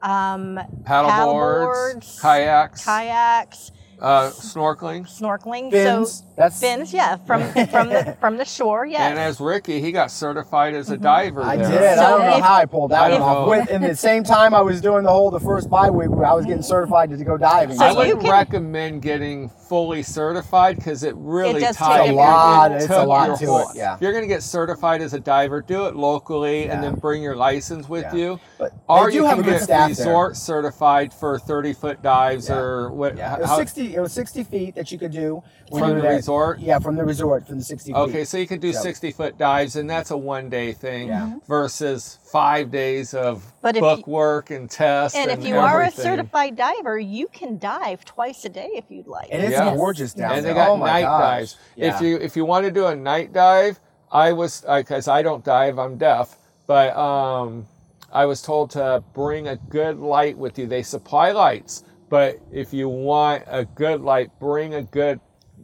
um, 0.00 0.58
Paddleboards, 0.84 2.22
paddleboards, 2.22 2.22
kayaks, 2.22 2.84
kayaks, 2.86 3.70
uh, 4.00 4.30
snorkeling. 4.30 5.02
snorkeling. 5.02 5.70
Fins. 5.70 6.20
So 6.20 6.24
That's 6.40 6.58
fins, 6.58 6.90
yeah, 6.94 7.16
from 7.16 7.42
from 7.66 7.90
the 7.90 8.16
from 8.20 8.38
the 8.38 8.46
shore, 8.46 8.86
yes. 8.86 9.02
And 9.02 9.18
as 9.18 9.40
Ricky, 9.40 9.78
he 9.82 9.92
got 9.92 10.10
certified 10.10 10.72
as 10.72 10.88
a 10.88 10.94
mm-hmm. 10.94 11.02
diver. 11.02 11.42
I 11.42 11.56
there. 11.56 11.68
did. 11.68 11.96
So 11.98 12.02
I 12.02 12.08
don't 12.10 12.20
know 12.20 12.36
if- 12.38 12.42
how 12.44 12.54
I 12.54 12.64
pulled 12.64 12.92
that 12.92 13.02
I 13.02 13.08
don't 13.10 13.20
off. 13.20 13.46
know. 13.46 13.50
With, 13.50 13.68
in 13.70 13.82
the 13.82 13.94
same 13.94 14.24
time 14.24 14.54
I 14.54 14.62
was 14.62 14.80
doing 14.80 15.04
the 15.04 15.10
whole 15.10 15.30
the 15.30 15.38
first 15.38 15.68
Bi 15.68 15.90
Week, 15.90 16.08
I 16.08 16.32
was 16.32 16.46
getting 16.46 16.62
certified 16.62 17.10
to 17.10 17.22
go 17.22 17.36
diving. 17.36 17.76
So 17.76 17.84
I 17.84 18.06
you 18.06 18.14
would 18.16 18.24
can- 18.24 18.32
recommend 18.32 19.02
getting 19.02 19.50
fully 19.50 20.02
certified 20.02 20.76
because 20.76 21.02
it 21.02 21.14
really 21.16 21.60
does 21.60 21.76
ties 21.76 22.08
a 22.08 22.12
lot- 22.12 22.72
it 22.72 22.76
it's 22.76 22.88
a 22.90 23.04
lot 23.04 23.28
your 23.28 23.36
to 23.36 23.46
whole- 23.46 23.68
it, 23.70 23.76
yeah. 23.76 23.96
If 23.96 24.00
you're 24.00 24.12
going 24.12 24.24
to 24.24 24.28
get 24.28 24.42
certified 24.42 25.02
as 25.02 25.12
a 25.12 25.20
diver, 25.20 25.60
do 25.60 25.84
it 25.86 25.94
locally 25.94 26.70
and 26.70 26.82
then 26.82 26.94
bring 26.94 27.22
your 27.22 27.36
license 27.36 27.86
with 27.86 28.04
Yeah. 28.04 28.14
you. 28.14 28.40
But 28.58 28.72
or 28.88 29.10
you 29.10 29.26
have 29.26 29.36
can 29.36 29.40
a 29.40 29.44
good 29.44 29.58
get 29.58 29.62
staff 29.62 29.88
resort 29.90 30.38
certified 30.38 31.12
for 31.12 31.38
30 31.38 31.74
foot 31.74 32.02
dives 32.02 32.48
Yeah. 32.48 32.56
or 32.56 32.90
what? 32.92 33.16
Yeah, 33.18 33.34
it 33.34 33.40
was 33.42 33.50
how- 33.50 33.58
sixty. 33.58 33.94
It 33.94 34.00
was 34.00 34.12
sixty 34.12 34.42
feet 34.42 34.74
that 34.76 34.90
you 34.90 34.98
could 34.98 35.12
do 35.12 35.42
when 35.68 35.80
From 35.82 35.90
you 35.90 35.94
were 35.96 36.00
the 36.00 36.08
there. 36.08 36.16
Resort? 36.30 36.60
Yeah, 36.60 36.78
from 36.78 36.96
the 36.96 37.04
resort, 37.04 37.46
from 37.46 37.58
the 37.58 37.64
sixty. 37.64 37.92
Okay, 37.94 38.24
so 38.24 38.38
you 38.38 38.46
can 38.46 38.60
do 38.60 38.68
Yeah. 38.68 38.78
60 38.80 39.10
foot 39.12 39.36
dives, 39.38 39.76
and 39.76 39.88
that's 39.90 40.10
a 40.10 40.16
one 40.16 40.48
day 40.48 40.72
thing 40.72 41.08
Yeah. 41.08 41.34
versus 41.46 42.18
five 42.30 42.70
days 42.70 43.14
of 43.14 43.52
But 43.60 43.76
if 43.76 43.80
book 43.80 44.06
you- 44.06 44.12
work 44.12 44.50
and 44.50 44.70
tests. 44.70 45.16
and 45.18 45.30
And, 45.30 45.40
if 45.42 45.46
you 45.48 45.56
are 45.58 45.80
a 45.82 45.86
everything. 45.86 46.04
certified 46.04 46.56
diver, 46.56 46.98
you 46.98 47.26
can 47.32 47.58
dive 47.58 48.04
twice 48.04 48.44
a 48.44 48.48
day 48.48 48.70
if 48.74 48.84
you'd 48.88 49.06
like. 49.08 49.28
and 49.32 49.42
it's 49.42 49.52
Yeah. 49.52 49.74
gorgeous 49.74 50.14
down 50.14 50.32
and 50.32 50.44
there. 50.44 50.54
they 50.54 50.60
got 50.60 50.68
oh 50.70 50.76
my 50.76 50.86
night 50.86 51.02
gosh. 51.02 51.20
dives. 51.20 51.56
Yeah. 51.76 51.94
If 51.94 52.00
you 52.00 52.16
if 52.18 52.36
you 52.36 52.44
want 52.44 52.64
to 52.66 52.70
do 52.70 52.86
a 52.86 52.94
night 52.96 53.32
dive, 53.32 53.80
I 54.12 54.32
was 54.32 54.64
because 54.76 55.08
I 55.08 55.22
don't 55.22 55.44
dive, 55.44 55.78
I'm 55.78 55.96
deaf, 55.96 56.36
but 56.66 56.96
um, 56.96 57.66
I 58.12 58.24
was 58.26 58.42
told 58.42 58.70
to 58.72 59.02
bring 59.14 59.46
a 59.48 59.56
good 59.56 59.98
light 59.98 60.36
with 60.38 60.58
you. 60.58 60.66
They 60.66 60.82
supply 60.82 61.30
lights, 61.32 61.84
but 62.08 62.38
if 62.52 62.72
you 62.72 62.88
want 62.88 63.44
a 63.46 63.64
good 63.64 64.00
light, 64.00 64.30
bring 64.40 64.74
a 64.74 64.82
good 64.82 65.20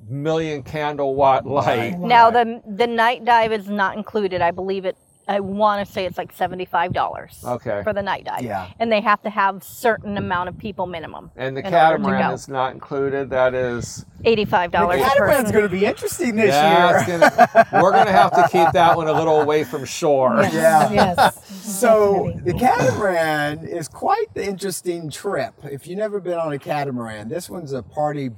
million 0.08 0.62
candle 0.62 1.14
watt 1.14 1.46
light. 1.46 1.98
Now 1.98 2.30
the 2.30 2.62
the 2.66 2.86
night 2.86 3.24
dive 3.24 3.52
is 3.52 3.68
not 3.68 3.96
included. 3.96 4.40
I 4.40 4.50
believe 4.50 4.84
it. 4.84 4.96
I 5.28 5.40
want 5.40 5.84
to 5.84 5.92
say 5.92 6.06
it's 6.06 6.18
like 6.18 6.32
seventy 6.32 6.64
five 6.64 6.92
dollars. 6.92 7.42
Okay. 7.44 7.82
For 7.82 7.92
the 7.92 8.02
night 8.02 8.24
dive. 8.24 8.42
Yeah. 8.42 8.70
And 8.78 8.92
they 8.92 9.00
have 9.00 9.22
to 9.22 9.30
have 9.30 9.64
certain 9.64 10.16
amount 10.16 10.48
of 10.50 10.56
people 10.56 10.86
minimum. 10.86 11.32
And 11.34 11.56
the 11.56 11.66
in 11.66 11.66
order 11.66 11.96
to 11.96 12.02
catamaran 12.04 12.32
is 12.32 12.46
not 12.46 12.74
included. 12.74 13.30
That 13.30 13.52
is 13.52 14.06
eighty 14.24 14.44
five 14.44 14.70
dollars. 14.70 15.00
a 15.00 15.04
catamaran's 15.04 15.50
going 15.50 15.64
to 15.64 15.68
be 15.68 15.84
interesting 15.84 16.36
this 16.36 16.50
yeah, 16.50 17.00
it's 17.00 17.08
year. 17.08 17.18
gonna, 17.18 17.82
we're 17.82 17.90
gonna 17.90 18.12
have 18.12 18.30
to 18.36 18.48
keep 18.52 18.70
that 18.72 18.96
one 18.96 19.08
a 19.08 19.12
little 19.12 19.40
away 19.40 19.64
from 19.64 19.84
shore. 19.84 20.42
Yeah. 20.52 20.92
Yes. 20.92 21.44
So 21.66 22.32
the 22.44 22.54
catamaran 22.54 23.66
is 23.66 23.88
quite 23.88 24.32
the 24.34 24.46
interesting 24.46 25.10
trip. 25.10 25.54
If 25.64 25.88
you've 25.88 25.98
never 25.98 26.20
been 26.20 26.38
on 26.38 26.52
a 26.52 26.58
catamaran, 26.60 27.28
this 27.28 27.50
one's 27.50 27.72
a 27.72 27.82
party, 27.82 28.30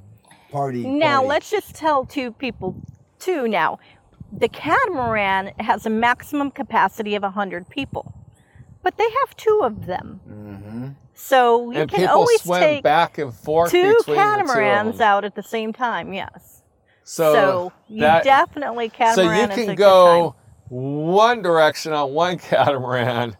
party. 0.51 0.85
Now 0.87 1.17
party. 1.17 1.27
let's 1.29 1.49
just 1.51 1.75
tell 1.75 2.05
two 2.05 2.31
people 2.33 2.75
too. 3.19 3.47
Now, 3.47 3.79
the 4.31 4.47
catamaran 4.47 5.51
has 5.59 5.85
a 5.85 5.89
maximum 5.89 6.51
capacity 6.51 7.15
of 7.15 7.23
hundred 7.23 7.69
people. 7.69 8.13
but 8.81 8.97
they 8.97 9.09
have 9.21 9.35
two 9.35 9.61
of 9.63 9.85
them. 9.85 10.21
Mm-hmm. 10.29 10.87
So 11.13 11.71
you 11.71 11.79
and 11.81 11.91
can 11.91 12.07
always 12.07 12.41
swim 12.41 12.61
take 12.61 12.83
back 12.83 13.17
and 13.17 13.33
forth 13.33 13.71
two 13.71 13.81
between 13.97 13.97
the 13.97 14.03
two 14.05 14.13
catamarans 14.15 15.01
out 15.01 15.25
at 15.25 15.35
the 15.35 15.43
same 15.43 15.73
time. 15.73 16.13
Yes. 16.13 16.63
So, 17.03 17.33
So, 17.33 17.73
you 17.89 18.01
that, 18.01 18.23
definitely 18.23 18.87
so 18.89 18.95
catamaran. 18.95 19.37
you 19.37 19.43
is 19.55 19.59
a 19.59 19.65
can 19.65 19.75
go 19.75 20.35
one 20.69 21.41
direction 21.41 21.91
on 21.91 22.13
one 22.13 22.37
catamaran 22.37 23.35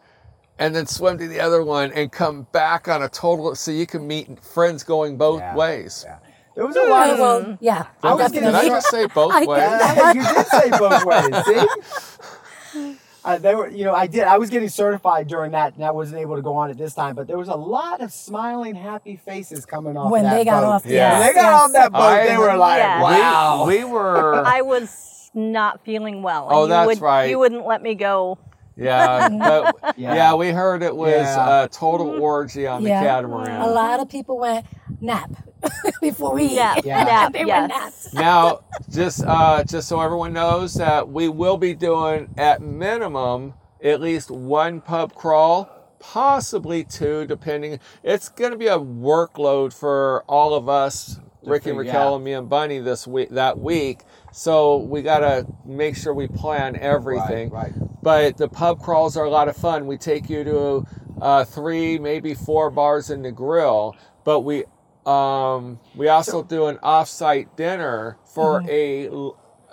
and 0.58 0.76
then 0.76 0.86
swim 0.88 1.18
to 1.20 1.28
the 1.28 1.40
other 1.40 1.64
one 1.64 1.92
and 1.94 2.12
come 2.12 2.48
back 2.52 2.88
on 2.90 3.02
a 3.04 3.08
total 3.10 3.56
so 3.56 3.72
you 3.72 3.86
can 3.88 4.06
meet 4.08 4.44
friends 4.44 4.84
going 4.84 5.18
both 5.18 5.40
Yeah. 5.40 5.56
ways. 5.56 6.04
Yeah. 6.06 6.20
There 6.60 6.68
was 6.68 6.76
a 6.76 6.84
lot 6.90 7.10
of. 7.10 7.20
well, 7.20 7.58
yeah. 7.62 7.86
I 8.04 8.14
was 8.16 8.32
Did 8.34 8.42
getting 8.42 8.54
I 8.56 8.68
short- 8.68 8.84
say 8.84 9.06
both 9.16 9.32
I- 9.34 9.46
ways? 9.46 9.60
Yeah, 9.60 10.12
you 10.14 10.22
did 10.24 10.48
say 10.48 10.70
both 10.72 11.06
ways. 11.06 11.46
See, 11.46 12.96
uh, 13.24 13.38
they 13.38 13.56
were, 13.56 13.70
you 13.70 13.86
know, 13.86 13.94
I 13.94 14.08
did. 14.08 14.24
I 14.26 14.38
was 14.38 14.50
getting 14.50 14.68
certified 14.68 15.28
during 15.28 15.52
that, 15.52 15.76
and 15.76 15.86
I 15.86 15.92
wasn't 15.92 16.20
able 16.22 16.36
to 16.36 16.42
go 16.42 16.56
on 16.56 16.70
it 16.70 16.78
this 16.78 16.94
time. 16.94 17.16
But 17.16 17.28
there 17.28 17.38
was 17.38 17.48
a 17.48 17.56
lot 17.56 18.02
of 18.02 18.12
smiling, 18.12 18.76
happy 18.76 19.16
faces 19.16 19.66
coming 19.66 19.96
off 19.96 20.12
When 20.12 20.24
that 20.24 20.36
they 20.36 20.44
got 20.44 20.62
boat. 20.64 20.68
off, 20.70 20.86
Yeah. 20.86 21.12
When 21.14 21.22
yes, 21.22 21.30
they 21.30 21.34
got 21.42 21.50
yes. 21.52 21.62
off 21.62 21.72
that 21.72 21.92
boat, 21.94 22.00
I- 22.02 22.28
they 22.28 22.38
were 22.38 22.56
like, 22.58 22.80
Yeah. 22.80 23.02
"Wow." 23.02 23.66
We, 23.68 23.78
we 23.80 23.86
were. 23.86 24.36
I 24.46 24.62
was 24.62 25.32
not 25.34 25.86
feeling 25.86 26.22
well. 26.24 26.48
Oh, 26.52 26.64
you 26.64 26.70
that's 26.70 26.88
would, 26.88 27.00
right. 27.02 27.30
You 27.30 27.40
wouldn't 27.40 27.66
let 27.66 27.82
me 27.82 27.96
go. 27.96 28.38
Yeah, 28.76 29.28
but 29.30 29.76
Yeah. 29.98 30.16
yeah. 30.16 30.34
we 30.36 30.50
heard 30.52 30.84
it 30.84 30.96
was 30.96 31.12
Yeah. 31.12 31.64
a 31.64 31.68
total 31.70 32.22
orgy 32.22 32.66
on 32.68 32.82
Yeah. 32.84 33.02
the 33.02 33.08
catamaran. 33.10 33.62
A 33.62 33.68
lot 33.68 34.00
of 34.02 34.10
people 34.10 34.38
went 34.40 34.66
nap 35.02 35.30
before 36.02 36.34
we 36.34 36.56
Yeah, 36.56 36.76
ate. 36.78 36.86
Yeah. 36.86 37.30
they 37.30 37.46
yes. 37.46 38.10
were. 38.14 38.22
Now, 38.22 38.62
just 38.90 39.24
uh, 39.26 39.64
just 39.64 39.88
so 39.88 40.00
everyone 40.02 40.34
knows 40.34 40.74
that 40.76 41.10
we 41.10 41.30
will 41.30 41.58
be 41.58 41.74
doing 41.74 42.30
at 42.38 42.62
minimum 42.62 43.54
at 43.84 44.02
least 44.02 44.30
one 44.32 44.82
pub 44.82 45.14
crawl, 45.16 45.70
possibly 46.00 46.84
two, 46.84 47.26
depending. 47.26 47.80
It's 48.04 48.30
going 48.30 48.52
to 48.52 48.58
be 48.58 48.68
a 48.68 48.78
workload 48.80 49.74
for 49.74 50.24
all 50.28 50.54
of 50.54 50.68
us, 50.68 51.20
Ricky 51.44 51.70
and 51.70 51.80
Raquel 51.80 52.10
out. 52.10 52.16
and 52.16 52.24
me 52.24 52.34
and 52.34 52.50
Bunny 52.50 52.80
this 52.80 53.08
week 53.08 53.30
that 53.32 53.60
week. 53.60 54.02
So 54.32 54.78
we 54.78 55.02
got 55.02 55.20
to 55.20 55.48
make 55.66 55.96
sure 55.96 56.14
we 56.14 56.28
plan 56.28 56.76
everything. 56.76 57.50
Right, 57.50 57.72
right. 57.76 57.90
But 58.02 58.38
the 58.38 58.48
pub 58.50 58.82
crawls 58.82 59.18
are 59.18 59.26
a 59.26 59.30
lot 59.30 59.48
of 59.48 59.56
fun. 59.58 59.88
We 59.88 59.98
take 59.98 60.30
you 60.30 60.44
to 60.44 60.86
uh, 61.22 61.46
three, 61.46 61.98
maybe 62.00 62.34
four 62.34 62.70
bars 62.70 63.10
in 63.10 63.22
the 63.22 63.32
grill, 63.32 63.96
but 64.24 64.42
we 64.42 64.66
um, 65.10 65.80
we 65.96 66.08
also 66.08 66.44
do 66.44 66.68
an 66.68 66.78
off-site 66.84 67.56
dinner 67.58 68.18
for 68.34 68.64
a 68.70 69.10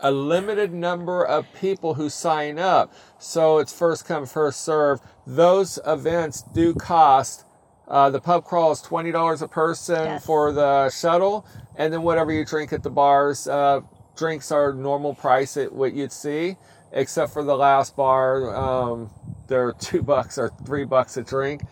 a 0.03 0.11
limited 0.11 0.73
number 0.75 1.25
of 1.25 1.47
people 1.55 1.95
who 1.95 2.11
sign 2.11 2.59
up. 2.59 2.93
So 3.19 3.59
it's 3.59 3.73
first 3.73 4.05
come, 4.05 4.27
first 4.27 4.61
serve. 4.63 5.01
Those 5.27 5.79
events 5.87 6.43
do 6.43 6.75
cost. 6.75 7.45
Uh, 7.89 8.11
the 8.11 8.21
pub 8.21 8.45
crawl 8.45 8.73
is 8.73 8.81
twenty 8.83 9.11
dollars 9.13 9.43
a 9.43 9.49
person 9.49 10.05
Yes. 10.05 10.27
for 10.27 10.53
the 10.53 10.91
shuttle, 10.91 11.47
and 11.77 11.93
then 11.93 12.03
whatever 12.03 12.33
you 12.33 12.45
drink 12.45 12.73
at 12.73 12.83
the 12.83 12.91
bars. 12.91 13.47
Uh, 13.49 13.81
drinks 14.17 14.51
are 14.51 14.73
normal 14.73 15.15
price 15.15 15.57
at 15.57 15.73
what 15.73 15.93
you'd 15.95 16.13
see, 16.13 16.57
except 16.93 17.33
for 17.33 17.43
the 17.45 17.57
last 17.57 17.95
bar. 17.97 18.55
Um, 18.57 19.11
they're 19.47 19.73
two 19.73 20.03
bucks 20.13 20.37
or 20.39 20.51
three 20.67 20.85
bucks 20.85 21.17
a 21.17 21.23
drink. 21.23 21.63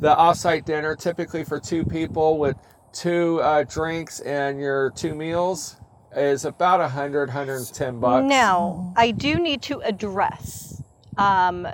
The 0.00 0.14
offsite 0.14 0.64
dinner, 0.66 0.94
typically 0.94 1.42
for 1.44 1.58
two 1.58 1.84
people 1.84 2.38
with 2.38 2.56
two 2.96 3.40
uh, 3.42 3.62
drinks 3.64 4.20
and 4.20 4.58
your 4.58 4.90
two 4.90 5.14
meals, 5.14 5.76
is 6.14 6.44
about 6.46 6.80
100, 6.80 7.28
110 7.28 8.00
bucks. 8.00 8.24
Now, 8.26 8.94
I 8.96 9.10
do 9.10 9.36
need 9.38 9.62
to 9.62 9.80
address. 9.80 10.82
Um, 11.18 11.68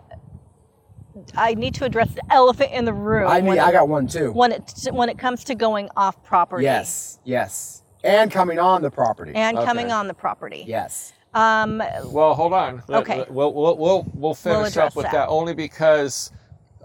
I 1.37 1.55
need 1.55 1.75
to 1.75 1.85
address 1.85 2.13
the 2.15 2.23
elephant 2.31 2.73
in 2.73 2.85
the 2.85 2.93
room. 2.93 3.29
I 3.29 3.41
mean, 3.41 3.59
I 3.59 3.69
it- 3.69 3.73
got 3.73 3.89
one 3.89 4.07
too. 4.09 4.33
when 4.33 4.51
it 4.53 4.89
when 4.91 5.09
it 5.09 5.19
comes 5.19 5.45
to 5.45 5.55
going 5.55 5.89
off 5.97 6.23
property. 6.25 6.65
Yes, 6.65 7.19
yes, 7.25 7.83
and 8.03 8.31
coming 8.31 8.59
on 8.59 8.83
the 8.83 8.91
property. 8.91 9.33
And 9.35 9.57
coming 9.59 9.93
on 9.93 10.09
the 10.09 10.15
property. 10.15 10.65
yes. 10.67 11.13
Um, 11.35 11.83
Well, 12.05 12.35
hold 12.35 12.53
on. 12.53 12.83
Okay. 12.91 13.25
We'll, 13.31 13.55
we'll, 13.55 13.79
we'll, 13.79 14.07
we'll 14.13 14.35
finish 14.35 14.73
address 14.73 14.89
up 14.93 14.97
with 14.97 15.07
that. 15.07 15.13
that. 15.13 15.29
only 15.29 15.55
because 15.55 16.31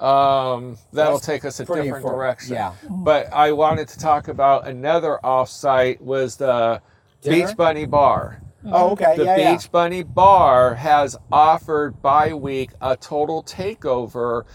um, 0.02 0.78
that'll 0.93 1.14
That's 1.14 1.26
take 1.26 1.45
us 1.45 1.60
a 1.60 1.64
different 1.64 1.88
important. 1.88 2.14
direction. 2.14 2.54
Yeah. 2.54 2.74
But 2.89 3.32
I 3.34 3.52
wanted 3.52 3.88
to 3.89 4.00
talk 4.00 4.28
about 4.28 4.68
another 4.68 5.20
offsite 5.24 6.02
was 6.02 6.38
the 6.38 6.82
Dinner? 7.22 7.48
Beach 7.48 7.58
Bunny 7.58 7.86
Bar. 7.86 8.41
Oh, 8.66 8.91
okay. 8.91 9.16
The 9.16 9.26
yeah, 9.26 9.38
yeah. 9.38 9.56
Beach 9.56 9.72
Bunny 9.72 10.04
Bar 10.04 10.76
has 10.76 11.18
offered 11.32 12.02
Bi 12.02 12.34
Week 12.34 12.72
a 12.82 12.98
total 12.98 13.43
takeover 13.43 14.45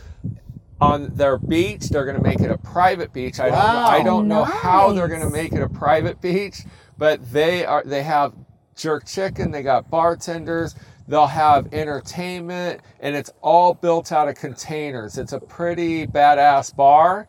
on 0.81 1.15
their 1.15 1.39
beach. 1.39 1.89
They're 1.89 2.05
going 2.05 2.17
to 2.17 2.23
make 2.23 2.41
it 2.41 2.51
a 2.51 2.59
private 2.59 3.13
beach. 3.13 3.39
I 3.39 3.49
don't 3.49 3.59
know, 3.59 3.85
I 3.85 4.03
don't 4.03 4.29
know 4.29 4.45
how 4.45 4.93
they're 4.93 5.09
going 5.09 5.23
to 5.23 5.31
make 5.31 5.53
it 5.53 5.63
a 5.63 5.69
private 5.69 6.21
beach, 6.21 6.63
but 6.99 7.33
they 7.33 7.65
are 7.65 7.83
they 7.85 8.03
have 8.03 8.35
jerk 8.75 9.07
chicken, 9.07 9.51
they 9.51 9.63
got 9.63 9.91
bartenders, 9.91 10.75
they'll 11.13 11.27
have 11.27 11.75
entertainment 11.75 12.81
and 13.01 13.15
it's 13.15 13.31
all 13.43 13.75
built 13.75 14.13
out 14.13 14.31
of 14.31 14.35
containers. 14.35 15.19
It's 15.19 15.35
a 15.35 15.41
pretty 15.41 16.07
badass 16.07 16.75
bar 16.75 17.29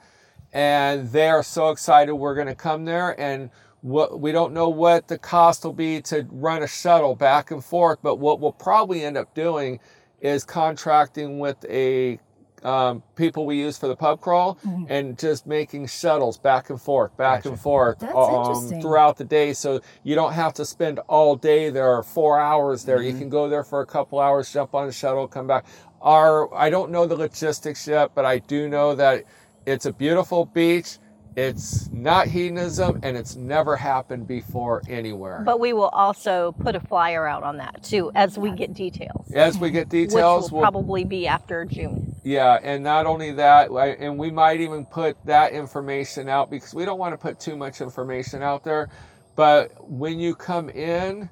and 0.54 1.12
they 1.12 1.28
are 1.28 1.44
so 1.44 1.70
excited 1.70 2.16
we're 2.16 2.34
going 2.34 2.48
to 2.48 2.56
come 2.56 2.86
there 2.86 3.20
and 3.20 3.50
what 3.82 4.22
we 4.22 4.32
don't 4.32 4.54
know 4.54 4.70
what 4.70 5.10
the 5.10 5.18
cost 5.18 5.66
will 5.66 5.74
be 5.74 6.00
to 6.04 6.26
run 6.32 6.64
a 6.64 6.68
shuttle 6.68 7.14
back 7.14 7.52
and 7.52 7.62
forth 7.62 8.00
but 8.02 8.16
what 8.16 8.40
we'll 8.40 8.54
probably 8.54 9.04
end 9.04 9.18
up 9.18 9.36
doing 9.36 9.82
is 10.22 10.46
contracting 10.46 11.38
with 11.40 11.58
a 11.70 12.18
um, 12.64 13.04
people 13.16 13.46
we 13.46 13.58
use 13.60 13.78
for 13.78 13.88
the 13.88 13.96
pub 13.96 14.22
crawl 14.22 14.58
and 14.88 15.18
just 15.18 15.46
making 15.46 15.88
shuttles 15.88 16.38
back 16.38 16.70
and 16.70 16.82
forth 16.82 17.16
back 17.18 17.46
and 17.46 17.60
forth 17.60 18.02
um, 18.04 18.82
throughout 18.82 19.18
the 19.18 19.24
day. 19.26 19.54
So 19.54 19.82
you 20.04 20.16
don't 20.16 20.34
have 20.34 20.54
to 20.56 20.66
spend 20.66 21.00
all 21.08 21.36
day 21.36 21.70
there. 21.70 21.94
Are 21.94 22.04
four 22.04 22.40
hours 22.40 22.86
there. 22.86 22.98
Mm-hmm. 22.98 23.08
you 23.08 23.18
can 23.18 23.30
go 23.30 23.50
there 23.50 23.64
for 23.64 23.82
a 23.82 23.86
couple 23.86 24.20
hours 24.20 24.52
jump 24.52 24.74
on 24.74 24.88
a 24.88 24.92
shuttle 24.92 25.28
come 25.28 25.48
back. 25.48 25.66
Our 26.02 26.54
i 26.54 26.70
don't 26.70 26.92
know 26.92 27.06
the 27.06 27.16
logistics 27.16 27.88
yet 27.88 28.12
but 28.14 28.26
i 28.26 28.40
do 28.40 28.68
know 28.68 28.94
that 28.96 29.24
it's 29.66 29.86
a 29.86 29.94
beautiful 29.94 30.46
beach 30.46 30.98
it's 31.36 31.90
not 31.92 32.28
hedonism 32.28 33.00
and 33.04 33.18
it's 33.18 33.36
never 33.36 33.76
happened 33.76 34.28
before 34.28 34.82
anywhere 34.88 35.42
but 35.46 35.60
we 35.60 35.74
will 35.74 35.90
also 35.90 36.52
put 36.60 36.76
a 36.76 36.80
flyer 36.80 37.26
out 37.28 37.44
on 37.44 37.58
that 37.58 37.82
too 37.84 38.12
as 38.16 38.38
we 38.38 38.52
get 38.52 38.74
details. 38.74 39.32
as 39.34 39.58
we 39.58 39.70
get 39.70 39.88
Which 39.88 40.10
details 40.10 40.52
will 40.52 40.60
we'll 40.60 40.72
probably 40.72 41.04
be 41.04 41.28
after 41.28 41.66
June. 41.66 42.16
Yeah, 42.24 42.60
and 42.64 42.84
not 42.84 43.06
only 43.06 43.32
that, 43.34 43.70
and 43.70 44.18
we 44.18 44.32
might 44.32 44.62
even 44.62 44.86
put 44.86 45.18
that 45.26 45.52
information 45.52 46.30
out 46.30 46.50
because 46.50 46.74
we 46.74 46.86
don't 46.86 46.98
want 46.98 47.14
to 47.14 47.18
put 47.18 47.40
too 47.40 47.58
much 47.58 47.82
information 47.82 48.42
out 48.42 48.64
there. 48.64 48.90
But 49.36 49.90
when 49.90 50.20
you 50.20 50.36
come 50.36 50.70
in 50.70 51.30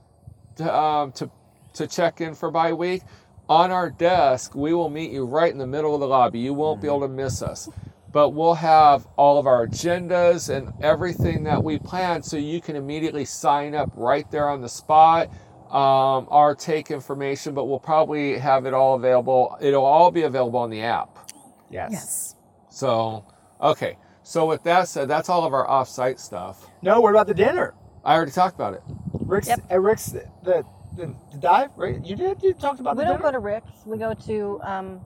to 0.58 0.76
um, 0.76 1.12
to, 1.14 1.30
to 1.76 1.88
check 1.88 2.20
in 2.20 2.36
for 2.36 2.52
Bi 2.52 2.74
Week, 2.74 3.04
on 3.48 3.72
our 3.72 3.90
desk 3.90 4.54
we 4.54 4.74
will 4.74 4.90
meet 4.90 5.12
you 5.12 5.26
right 5.26 5.52
in 5.52 5.58
the 5.58 5.68
middle 5.68 5.94
of 5.94 6.02
the 6.02 6.08
lobby. 6.08 6.40
You 6.40 6.54
won't 6.54 6.82
be 6.82 6.88
able 6.88 7.02
to 7.02 7.08
miss 7.08 7.42
us. 7.42 7.70
But 8.12 8.30
we'll 8.32 8.56
have 8.56 9.08
all 9.16 9.38
of 9.40 9.48
our 9.48 9.66
agendas 9.68 10.50
and 10.54 10.74
everything 10.84 11.44
that 11.46 11.64
we 11.64 11.80
plan, 11.80 12.22
so 12.24 12.36
you 12.38 12.60
can 12.62 12.76
immediately 12.76 13.24
sign 13.26 13.74
up 13.74 13.90
right 13.96 14.30
there 14.32 14.50
on 14.50 14.62
the 14.62 14.70
spot 14.70 15.30
um, 15.72 16.28
our 16.30 16.54
take 16.54 16.92
information, 16.92 17.54
but 17.54 17.64
we'll 17.66 17.80
probably 17.80 18.38
have 18.38 18.66
it 18.66 18.74
all 18.74 18.96
available. 18.96 19.58
It'll 19.62 19.86
all 19.86 20.12
be 20.12 20.24
available 20.24 20.60
on 20.60 20.70
the 20.70 20.82
app. 20.82 21.32
Yes. 21.70 21.90
Yes. 21.94 22.36
So, 22.70 23.24
okay. 23.62 23.98
So 24.24 24.46
with 24.46 24.64
that 24.64 24.90
said, 24.90 25.08
that's 25.08 25.30
all 25.30 25.46
of 25.46 25.54
our 25.54 25.66
off-site 25.70 26.20
stuff. 26.20 26.70
No, 26.82 27.00
what 27.00 27.12
about 27.12 27.28
the 27.28 27.34
dinner? 27.34 27.74
I 28.04 28.16
already 28.16 28.32
talked 28.34 28.56
about 28.56 28.74
it. 28.74 28.82
Rick's, 29.14 29.48
Yep. 29.48 29.62
uh, 29.72 29.80
Rick's 29.80 30.08
the, 30.08 30.26
the, 30.44 30.66
the, 30.98 31.16
the 31.32 31.38
dive, 31.38 31.70
right? 31.78 32.06
You 32.06 32.18
did? 32.18 32.44
You 32.44 32.52
talked 32.54 32.82
about 32.82 32.98
We 32.98 33.04
the 33.04 33.10
don't 33.12 33.20
dinner? 33.20 33.32
go 33.32 33.32
to 33.32 33.40
Rick's. 33.40 33.72
We 33.86 33.98
go 33.98 34.14
to 34.14 34.60
um, 34.64 35.00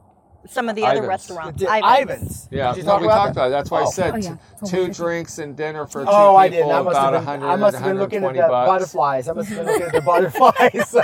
some 0.49 0.69
of 0.69 0.75
the 0.75 0.83
other 0.83 0.97
Ivans. 1.03 1.07
restaurants. 1.07 1.61
Di- 1.63 1.67
Ivans. 1.67 2.11
Ivans. 2.11 2.47
Yeah, 2.51 2.69
Did 2.73 2.77
you 2.77 2.83
no, 2.83 2.91
talk 2.91 3.01
we 3.01 3.07
about 3.07 3.15
talked 3.15 3.35
that? 3.35 3.41
about 3.41 3.47
it. 3.47 3.51
That's 3.51 3.71
why 3.71 3.79
I 3.79 3.83
Oh. 3.83 3.89
said 3.91 4.13
Oh, 4.13 4.17
yeah. 4.17 4.29
t- 4.63 4.69
two 4.69 4.81
one 4.83 4.91
drinks 4.91 5.37
and 5.39 5.55
dinner 5.55 5.85
for 5.85 6.03
two 6.03 6.09
Oh, 6.11 6.35
I 6.35 6.49
people, 6.49 6.69
did. 6.69 6.75
I 6.75 6.81
must 6.81 6.97
about 6.97 7.13
have 7.13 7.21
been. 7.25 7.25
100, 7.41 7.47
I 7.47 7.55
must 7.55 7.75
have 7.77 7.85
been 7.85 7.97
looking 7.99 8.17
at 8.23 8.23
120 8.23 8.39
the 8.41 8.47
bucks. 8.47 8.67
butterflies. 8.69 9.27
I 9.29 9.33
must 9.33 9.49
have 9.49 9.57
been 9.57 9.65
looking 9.67 9.87
at 9.87 9.93
the 9.93 10.01
butterflies. 10.01 10.95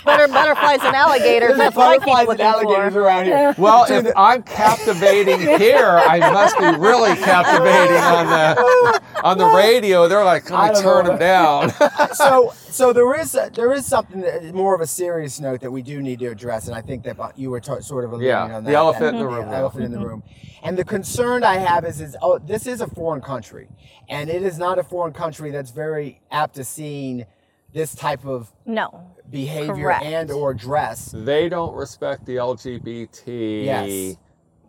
Better 0.04 0.28
butterflies 0.28 0.80
and 0.82 0.94
alligators. 0.96 1.48
There's 1.56 1.58
That's 1.58 1.76
what 1.76 1.86
I 1.88 1.98
keep 1.98 2.06
butterflies 2.06 2.28
and 2.28 2.40
alligators 2.40 2.92
for. 2.92 3.00
around 3.02 3.24
here. 3.26 3.54
Well, 3.58 3.86
if 3.88 4.12
I'm 4.16 4.42
captivating 4.42 5.40
here, 5.58 5.98
I 6.06 6.18
must 6.18 6.58
be 6.58 6.66
really 6.78 7.14
captivating 7.16 7.96
on 7.96 8.26
the 8.26 9.00
on 9.24 9.38
the 9.38 9.46
radio. 9.46 10.08
They're 10.08 10.24
like, 10.24 10.44
I 10.46 10.48
"Can 10.48 10.56
I 10.56 10.72
don't 10.72 10.82
turn 10.82 11.04
know. 11.04 11.10
them 11.10 11.18
down?" 11.18 11.72
so 12.14 12.52
so 12.70 12.92
there 12.92 13.14
is 13.18 13.36
there 13.54 13.72
is 13.72 13.86
something 13.86 14.20
that 14.20 14.54
more 14.54 14.74
of 14.74 14.80
a 14.80 14.86
serious 14.86 15.40
note 15.40 15.60
that 15.60 15.70
we 15.70 15.82
do 15.82 16.00
need 16.02 16.18
to 16.20 16.26
address, 16.26 16.66
and 16.68 16.76
I 16.76 16.80
think 16.82 17.02
that 17.04 17.18
uh, 17.18 17.30
you 17.36 17.50
were 17.50 17.60
t- 17.60 17.80
sort 17.80 18.04
of 18.04 18.12
alluding 18.12 18.28
Yeah, 18.28 18.55
on 18.56 18.64
the 18.64 18.72
elephant 18.74 19.02
that- 19.02 19.14
in 19.14 19.18
the 19.20 19.26
room, 19.26 19.48
the 19.50 19.56
elephant 19.56 19.84
in 19.84 19.92
the 19.92 19.98
room. 20.06 20.22
And 20.62 20.76
the 20.76 20.84
concern 20.84 21.44
I 21.44 21.58
have 21.58 21.84
is 21.84 22.00
is 22.00 22.16
oh 22.22 22.38
this 22.38 22.66
is 22.66 22.80
a 22.80 22.86
foreign 22.88 23.20
country, 23.22 23.68
and 24.08 24.28
it 24.28 24.42
is 24.42 24.58
not 24.58 24.78
a 24.78 24.82
foreign 24.82 25.12
country 25.12 25.50
that's 25.50 25.70
very 25.70 26.20
apt 26.30 26.56
to 26.56 26.64
seeing 26.64 27.24
this 27.72 27.94
type 27.94 28.24
of 28.24 28.52
No. 28.64 29.10
behavior 29.30 29.74
Correct. 29.74 30.04
and 30.04 30.30
or 30.30 30.54
dress. 30.54 31.12
they 31.14 31.48
don't 31.48 31.74
respect 31.74 32.24
the 32.24 32.36
LGBT 32.38 33.64
Yes. 33.64 34.16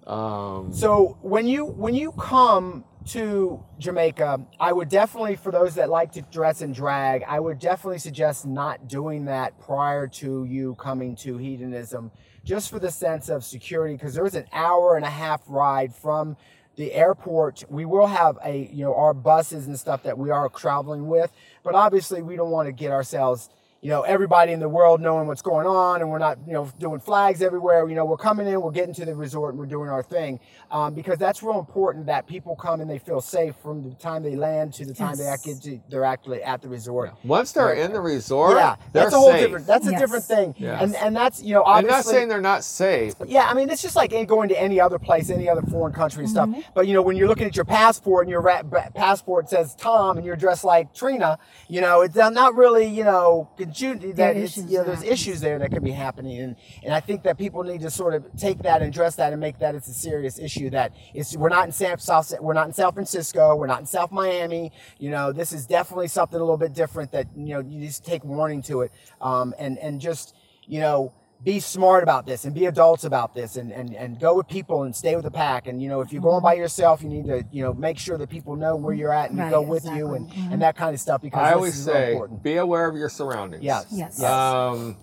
Um, 0.06 0.72
So 0.74 1.18
when 1.22 1.48
you 1.48 1.66
when 1.66 1.96
you 1.96 2.12
come 2.14 2.84
to 3.08 3.64
Jamaica, 3.80 4.42
I 4.60 4.74
would 4.74 4.90
definitely, 4.90 5.36
for 5.38 5.50
those 5.52 5.76
that 5.76 5.90
like 5.90 6.12
to 6.14 6.22
dress 6.24 6.62
in 6.62 6.74
drag, 6.74 7.24
I 7.24 7.40
would 7.40 7.58
definitely 7.60 8.00
suggest 8.00 8.46
not 8.46 8.90
doing 8.90 9.26
that 9.26 9.58
prior 9.62 10.08
to 10.08 10.44
you 10.44 10.76
coming 10.76 11.16
to 11.18 11.38
hedonism, 11.38 12.12
just 12.48 12.70
for 12.70 12.80
the 12.80 12.90
sense 12.90 13.28
of 13.28 13.44
security, 13.44 13.94
because 13.94 14.14
there's 14.14 14.34
an 14.34 14.46
hour 14.54 14.96
and 14.96 15.04
a 15.04 15.10
half 15.10 15.42
ride 15.48 15.94
from 15.94 16.38
the 16.78 16.94
airport. 16.94 17.66
We 17.70 17.84
will 17.84 18.08
have 18.08 18.38
a 18.42 18.70
you 18.72 18.86
know 18.86 18.96
our 18.96 19.14
buses 19.14 19.68
and 19.68 19.78
stuff 19.78 20.04
that 20.04 20.18
we 20.18 20.30
are 20.30 20.48
traveling 20.48 21.08
with, 21.08 21.30
but 21.62 21.76
obviously 21.76 22.22
we 22.22 22.38
don't 22.38 22.50
want 22.50 22.68
to 22.68 22.72
get 22.72 22.92
ourselves 22.92 23.50
you 23.82 23.90
know, 23.90 24.02
everybody 24.02 24.52
in 24.52 24.60
the 24.60 24.68
world 24.70 25.02
knowing 25.02 25.28
what's 25.28 25.42
going 25.42 25.68
on, 25.68 26.02
and 26.02 26.10
we're 26.10 26.18
not, 26.18 26.38
you 26.48 26.54
know, 26.54 26.70
doing 26.80 27.00
flags 27.00 27.42
everywhere. 27.42 27.88
You 27.88 27.96
know, 27.96 28.06
we're 28.06 28.18
coming 28.18 28.48
in, 28.48 28.60
we're 28.62 28.72
getting 28.72 28.94
to 28.96 29.06
the 29.06 29.16
resort, 29.16 29.54
and 29.54 29.60
we're 29.60 29.66
doing 29.68 29.90
our 29.90 30.02
thing, 30.04 30.40
um, 30.72 30.94
because 30.96 31.18
that's 31.20 31.44
real 31.44 31.60
important 31.60 32.08
that 32.08 32.26
people 32.28 32.56
come 32.56 32.82
and 32.82 32.90
they 32.90 32.98
feel 33.00 33.22
safe 33.22 33.56
from 33.62 33.84
the 33.88 33.96
time 33.96 34.24
they 34.24 34.36
land 34.36 34.74
to 34.76 34.86
the 34.86 34.94
time 34.94 35.16
they 35.16 35.24
Yes. 35.26 35.48
act 35.48 35.64
to, 35.64 35.80
they're 35.90 36.04
actually 36.06 36.42
at 36.44 36.62
the 36.62 36.68
resort. 36.70 37.12
once 37.24 37.52
they're 37.52 37.76
Yeah. 37.76 37.86
in 37.86 37.94
the 37.94 38.02
resort, 38.02 38.58
yeah, 38.58 38.76
that's 38.94 39.14
a 39.14 39.18
whole 39.18 39.32
safe. 39.32 39.42
different. 39.42 39.68
That's 39.68 39.88
a 39.88 39.92
different 39.98 40.26
thing, 40.26 40.56
Yes. 40.58 40.82
and 40.82 40.96
and 40.96 41.16
that's 41.16 41.44
you 41.44 41.54
know 41.54 41.64
obviously, 41.64 41.94
I'm 41.94 41.98
not 41.98 42.06
saying 42.06 42.28
they're 42.30 42.42
not 42.42 42.64
safe. 42.64 43.14
Yeah, 43.28 43.48
I 43.48 43.54
mean, 43.54 43.70
it's 43.70 43.82
just 43.82 43.96
like 43.96 44.12
going 44.28 44.50
to 44.50 44.60
any 44.60 44.80
other 44.80 44.98
place, 45.00 45.30
any 45.30 45.48
other 45.48 45.62
foreign 45.62 45.94
country 45.94 46.24
and 46.26 46.34
Mm-hmm. 46.36 46.54
stuff. 46.54 46.72
But 46.74 46.88
you 46.88 46.94
know, 46.94 47.02
when 47.04 47.16
you're 47.16 47.28
looking 47.28 47.46
at 47.48 47.56
your 47.56 47.66
passport 47.66 48.26
and 48.26 48.32
your 48.32 48.42
ra- 48.42 48.64
passport 48.96 49.50
says 49.50 49.76
Tom 49.76 50.18
and 50.18 50.26
you're 50.26 50.36
dressed 50.36 50.64
like 50.64 50.94
Trina, 50.94 51.38
you 51.68 51.82
know, 51.82 52.02
it's 52.02 52.16
not 52.16 52.56
really, 52.56 52.86
you 52.88 53.04
know, 53.04 53.50
conju- 53.68 54.16
that 54.16 54.36
are 54.36 54.40
it's, 54.40 54.58
issues 54.58 54.72
you 54.72 54.78
know, 54.78 54.84
there's 54.84 55.04
issues 55.04 55.42
there 55.42 55.60
that 55.60 55.72
could 55.72 55.84
be 55.84 55.92
happening, 55.92 56.40
and 56.40 56.56
and 56.84 56.94
I 56.94 57.00
think 57.00 57.24
that 57.24 57.38
people 57.38 57.64
need 57.64 57.82
to 57.82 57.90
sort 57.90 58.14
of 58.14 58.26
take 58.38 58.60
that 58.60 58.82
and 58.82 58.90
address 58.90 59.16
that 59.16 59.34
and 59.34 59.40
make 59.40 59.60
that 59.60 59.76
it's 59.76 59.88
a 59.88 59.94
serious 59.94 60.40
issue. 60.40 60.70
That 60.70 60.94
it's 61.14 61.36
we're 61.36 61.50
not 61.50 61.66
in 61.66 61.72
San 61.72 61.98
South, 62.00 62.34
we're 62.40 62.54
not 62.54 62.68
in 62.68 62.74
San 62.74 62.92
Francisco, 62.92 63.56
we're 63.56 63.68
not 63.68 63.80
in 63.80 63.86
South 63.86 64.12
Miami. 64.12 64.72
You 65.00 65.12
know, 65.12 65.32
this 65.32 65.54
is 65.54 65.66
definitely 65.66 66.08
something 66.08 66.40
a 66.40 66.44
little 66.44 66.58
bit 66.58 66.74
different 66.74 67.12
that 67.12 67.28
you 67.36 67.56
know 67.56 67.60
you 67.60 67.86
just 67.86 68.06
take 68.06 68.24
warning 68.24 68.62
to 68.64 68.82
it, 68.82 68.92
um, 69.22 69.54
and 69.60 69.78
and 69.80 70.02
just 70.02 70.36
you 70.66 70.80
know 70.80 71.14
be 71.44 71.60
smart 71.60 72.04
about 72.04 72.26
this 72.26 72.46
and 72.46 72.54
be 72.54 72.66
adults 72.66 73.04
about 73.04 73.34
this 73.36 73.56
and, 73.58 73.72
and, 73.72 73.96
and 73.96 74.20
go 74.20 74.36
with 74.36 74.48
people 74.48 74.84
and 74.84 74.96
stay 74.96 75.16
with 75.16 75.24
the 75.24 75.32
pack. 75.32 75.68
And, 75.68 75.82
you 75.82 75.88
know, 75.88 76.02
if 76.02 76.12
you're 76.12 76.22
going 76.22 76.42
by 76.42 76.54
yourself, 76.56 77.02
you 77.04 77.10
need 77.10 77.26
to, 77.28 77.46
you 77.52 77.64
know, 77.64 77.74
make 77.74 77.98
sure 78.00 78.18
that 78.18 78.30
people 78.30 78.56
know 78.56 78.76
where 78.76 78.94
you're 78.94 79.14
at 79.14 79.30
and 79.30 79.40
Right, 79.40 79.52
go 79.52 79.62
with 79.62 79.86
you 79.86 80.14
and, 80.14 80.26
exactly. 80.28 80.54
and 80.54 80.62
that 80.62 80.76
kind 80.76 80.94
of 80.94 81.00
stuff 81.00 81.22
because 81.22 81.40
I 81.40 81.50
this 81.50 81.56
always 81.56 81.78
is 81.78 81.86
say, 81.86 82.12
important. 82.14 82.44
be 82.44 82.58
aware 82.58 82.88
of 82.88 82.96
your 82.96 83.10
surroundings. 83.10 83.64
Yes. 83.64 83.86
Yes. 83.92 84.18
Yes. 84.20 84.30
Um, 84.30 84.98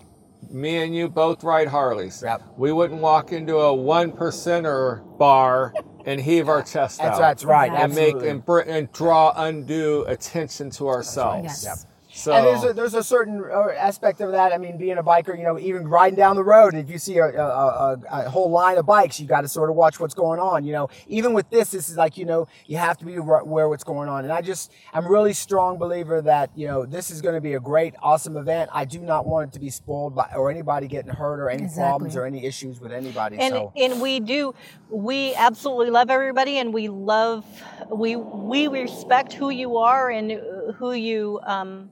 me 0.51 0.83
and 0.83 0.95
you 0.95 1.09
both 1.09 1.43
ride 1.43 1.67
Harleys. 1.69 2.21
Yep. 2.23 2.41
We 2.57 2.71
wouldn't 2.71 3.01
walk 3.01 3.31
into 3.31 3.55
a 3.57 3.73
one 3.73 4.11
percenter 4.11 5.17
bar 5.17 5.73
and 6.05 6.19
heave 6.21 6.49
our 6.49 6.61
chest 6.61 6.99
that's, 6.99 7.15
out. 7.15 7.19
that's 7.19 7.43
right. 7.45 7.71
and 7.71 7.95
make 7.95 8.15
and, 8.21 8.45
br- 8.45 8.59
and 8.59 8.91
draw 8.91 9.33
undue 9.35 10.03
attention 10.07 10.69
to 10.71 10.87
ourselves. 10.89 11.43
Yes. 11.45 11.63
Yep. 11.65 11.91
So 12.15 12.31
and 12.31 12.45
there's 12.45 12.63
a, 12.63 12.73
there's 12.73 12.93
a 12.93 13.03
certain 13.03 13.43
uh, 13.43 13.71
aspect 13.77 14.21
of 14.21 14.31
that. 14.31 14.53
I 14.53 14.57
mean, 14.57 14.77
being 14.77 14.97
a 14.97 15.03
biker, 15.03 15.37
you 15.37 15.43
know, 15.43 15.59
even 15.59 15.85
riding 15.85 16.15
down 16.15 16.37
the 16.37 16.45
road, 16.45 16.73
if 16.73 16.89
you 16.89 16.97
see 16.97 17.17
a, 17.17 17.25
a, 17.25 17.97
a, 18.09 18.29
whole 18.29 18.49
line 18.49 18.77
of 18.77 18.85
bikes, 18.85 19.19
you 19.19 19.27
got 19.27 19.41
to 19.41 19.49
sort 19.49 19.69
of 19.69 19.75
watch 19.75 19.99
what's 19.99 20.13
going 20.13 20.39
on. 20.39 20.63
You 20.63 20.71
know, 20.71 20.89
even 21.07 21.33
with 21.33 21.49
this, 21.49 21.71
this 21.71 21.89
is 21.89 21.97
like, 21.97 22.15
you 22.15 22.23
know, 22.23 22.47
you 22.67 22.77
have 22.77 22.97
to 22.99 23.05
be 23.05 23.15
aware 23.15 23.65
of 23.65 23.69
what's 23.69 23.83
going 23.83 24.07
on. 24.07 24.23
And 24.23 24.31
I 24.31 24.41
just, 24.41 24.71
I'm 24.93 25.05
really 25.05 25.33
strong 25.33 25.77
believer 25.77 26.21
that, 26.21 26.51
you 26.55 26.67
know, 26.67 26.85
this 26.85 27.11
is 27.11 27.21
going 27.21 27.35
to 27.35 27.41
be 27.41 27.55
a 27.55 27.59
great, 27.59 27.95
awesome 28.01 28.37
event. 28.37 28.69
I 28.73 28.85
do 28.85 28.99
not 28.99 29.25
want 29.25 29.49
it 29.49 29.53
to 29.53 29.59
be 29.59 29.69
spoiled 29.69 30.15
by, 30.15 30.31
or 30.37 30.49
anybody 30.49 30.87
getting 30.87 31.11
hurt 31.11 31.41
or 31.41 31.49
any 31.49 31.63
Exactly. 31.63 31.83
problems 31.83 32.15
or 32.15 32.25
any 32.25 32.45
issues 32.45 32.79
with 32.79 32.93
anybody. 32.93 33.37
and 33.39 33.53
so, 33.53 33.73
and 33.75 33.99
we 33.99 34.21
do 34.21 34.55
we 34.89 35.35
absolutely 35.35 35.89
love 35.89 36.09
everybody 36.09 36.59
and 36.59 36.73
we 36.73 36.87
love 36.87 37.43
we 37.91 38.15
we 38.15 38.67
respect 38.67 39.33
who 39.33 39.49
you 39.49 39.77
are 39.77 40.09
and 40.09 40.31
who 40.77 40.93
you 40.93 41.39
um 41.43 41.89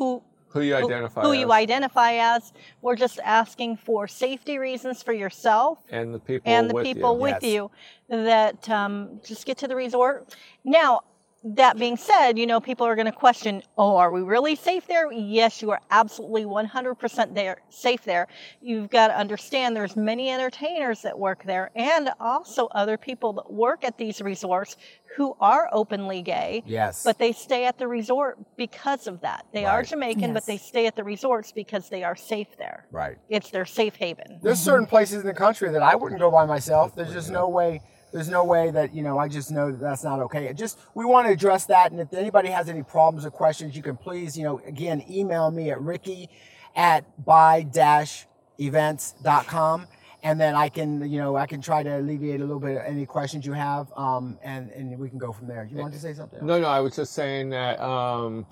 who 0.00 0.22
who 0.48 0.62
you 0.62 0.74
identify 0.74 1.22
who 1.22 1.32
as, 1.32 1.38
you 1.38 1.52
identify 1.52 2.12
as 2.14 2.52
we're 2.80 2.96
just 2.96 3.20
asking 3.20 3.76
for 3.76 4.08
safety 4.08 4.58
reasons 4.58 5.02
for 5.02 5.12
yourself 5.12 5.78
and 5.90 6.12
the 6.12 6.18
people 6.18 6.50
and 6.50 6.70
the 6.70 6.74
with 6.74 6.84
people 6.84 7.14
you. 7.14 7.22
with 7.22 7.38
Yes. 7.42 7.52
you 7.52 7.70
that 8.08 8.68
um, 8.68 9.20
just 9.24 9.46
get 9.46 9.58
to 9.58 9.68
the 9.68 9.76
resort. 9.76 10.34
Now, 10.64 11.02
that 11.42 11.78
being 11.78 11.96
said, 11.96 12.38
you 12.38 12.46
know, 12.46 12.60
people 12.60 12.86
are 12.86 12.94
going 12.94 13.06
to 13.06 13.12
question, 13.12 13.62
oh, 13.78 13.96
are 13.96 14.10
we 14.10 14.20
really 14.20 14.54
safe 14.54 14.86
there? 14.86 15.10
Yes, 15.10 15.62
you 15.62 15.70
are 15.70 15.80
absolutely 15.90 16.44
100% 16.44 17.34
there, 17.34 17.62
safe 17.70 18.02
there. 18.04 18.28
You've 18.60 18.90
got 18.90 19.08
to 19.08 19.16
understand 19.16 19.74
there's 19.74 19.96
many 19.96 20.30
entertainers 20.30 21.00
that 21.02 21.18
work 21.18 21.44
there 21.44 21.70
and 21.74 22.10
also 22.20 22.66
other 22.68 22.98
people 22.98 23.32
that 23.34 23.50
work 23.50 23.84
at 23.84 23.96
these 23.96 24.20
resorts 24.20 24.76
who 25.16 25.34
are 25.40 25.68
openly 25.72 26.22
gay. 26.22 26.62
yes. 26.66 27.02
But 27.02 27.18
they 27.18 27.32
stay 27.32 27.64
at 27.64 27.78
the 27.78 27.88
resort 27.88 28.38
because 28.56 29.06
of 29.06 29.22
that. 29.22 29.46
They 29.52 29.64
are 29.64 29.78
Right. 29.78 29.86
Jamaican, 29.86 30.34
but 30.34 30.46
they 30.46 30.58
stay 30.58 30.86
at 30.86 30.94
the 30.94 31.04
resorts 31.04 31.52
because 31.52 31.88
they 31.88 32.04
are 32.04 32.14
safe 32.14 32.48
there. 32.58 32.86
right. 32.90 33.16
It's 33.30 33.50
their 33.50 33.64
safe 33.64 33.96
haven. 33.96 34.40
There's 34.42 34.60
certain 34.60 34.84
mm-hmm. 34.84 34.90
places 34.90 35.22
in 35.22 35.26
the 35.26 35.34
country 35.34 35.70
that 35.70 35.82
I 35.82 35.96
wouldn't 35.96 36.20
go 36.20 36.30
by 36.30 36.44
myself. 36.44 36.94
There's 36.94 37.12
just 37.12 37.30
no 37.30 37.48
way. 37.48 37.80
There's 38.12 38.28
no 38.28 38.44
way 38.44 38.70
that 38.70 38.94
you 38.94 39.02
know. 39.02 39.18
I 39.18 39.28
just 39.28 39.50
know 39.50 39.70
that 39.70 39.80
that's 39.80 40.04
not 40.04 40.20
okay. 40.20 40.52
Just 40.52 40.78
we 40.94 41.04
want 41.04 41.26
to 41.26 41.32
address 41.32 41.66
that. 41.66 41.92
And 41.92 42.00
if 42.00 42.12
anybody 42.12 42.48
has 42.48 42.68
any 42.68 42.82
problems 42.82 43.24
or 43.24 43.30
questions, 43.30 43.76
you 43.76 43.82
can 43.82 43.96
please 43.96 44.36
you 44.36 44.44
know 44.44 44.60
again 44.66 45.04
email 45.08 45.50
me 45.50 45.70
at 45.70 45.80
ricky 45.80 46.28
at 46.76 47.24
bi-events.com 47.24 49.86
and 50.22 50.40
then 50.40 50.54
I 50.54 50.68
can 50.68 51.08
you 51.10 51.18
know 51.18 51.36
I 51.36 51.46
can 51.46 51.60
try 51.60 51.82
to 51.82 51.98
alleviate 51.98 52.40
a 52.40 52.44
little 52.44 52.60
bit 52.60 52.76
of 52.76 52.82
any 52.84 53.06
questions 53.06 53.46
you 53.46 53.52
have 53.52 53.92
um, 53.96 54.38
and 54.42 54.70
and 54.70 54.98
we 54.98 55.08
can 55.08 55.18
go 55.18 55.32
from 55.32 55.46
there. 55.46 55.68
You 55.70 55.78
want 55.78 55.94
to 55.94 56.00
say 56.00 56.14
something? 56.14 56.44
No, 56.44 56.60
no, 56.60 56.68
I 56.68 56.80
was 56.80 56.96
just 56.96 57.12
saying 57.12 57.50
that 57.50 57.80
um, 57.80 58.46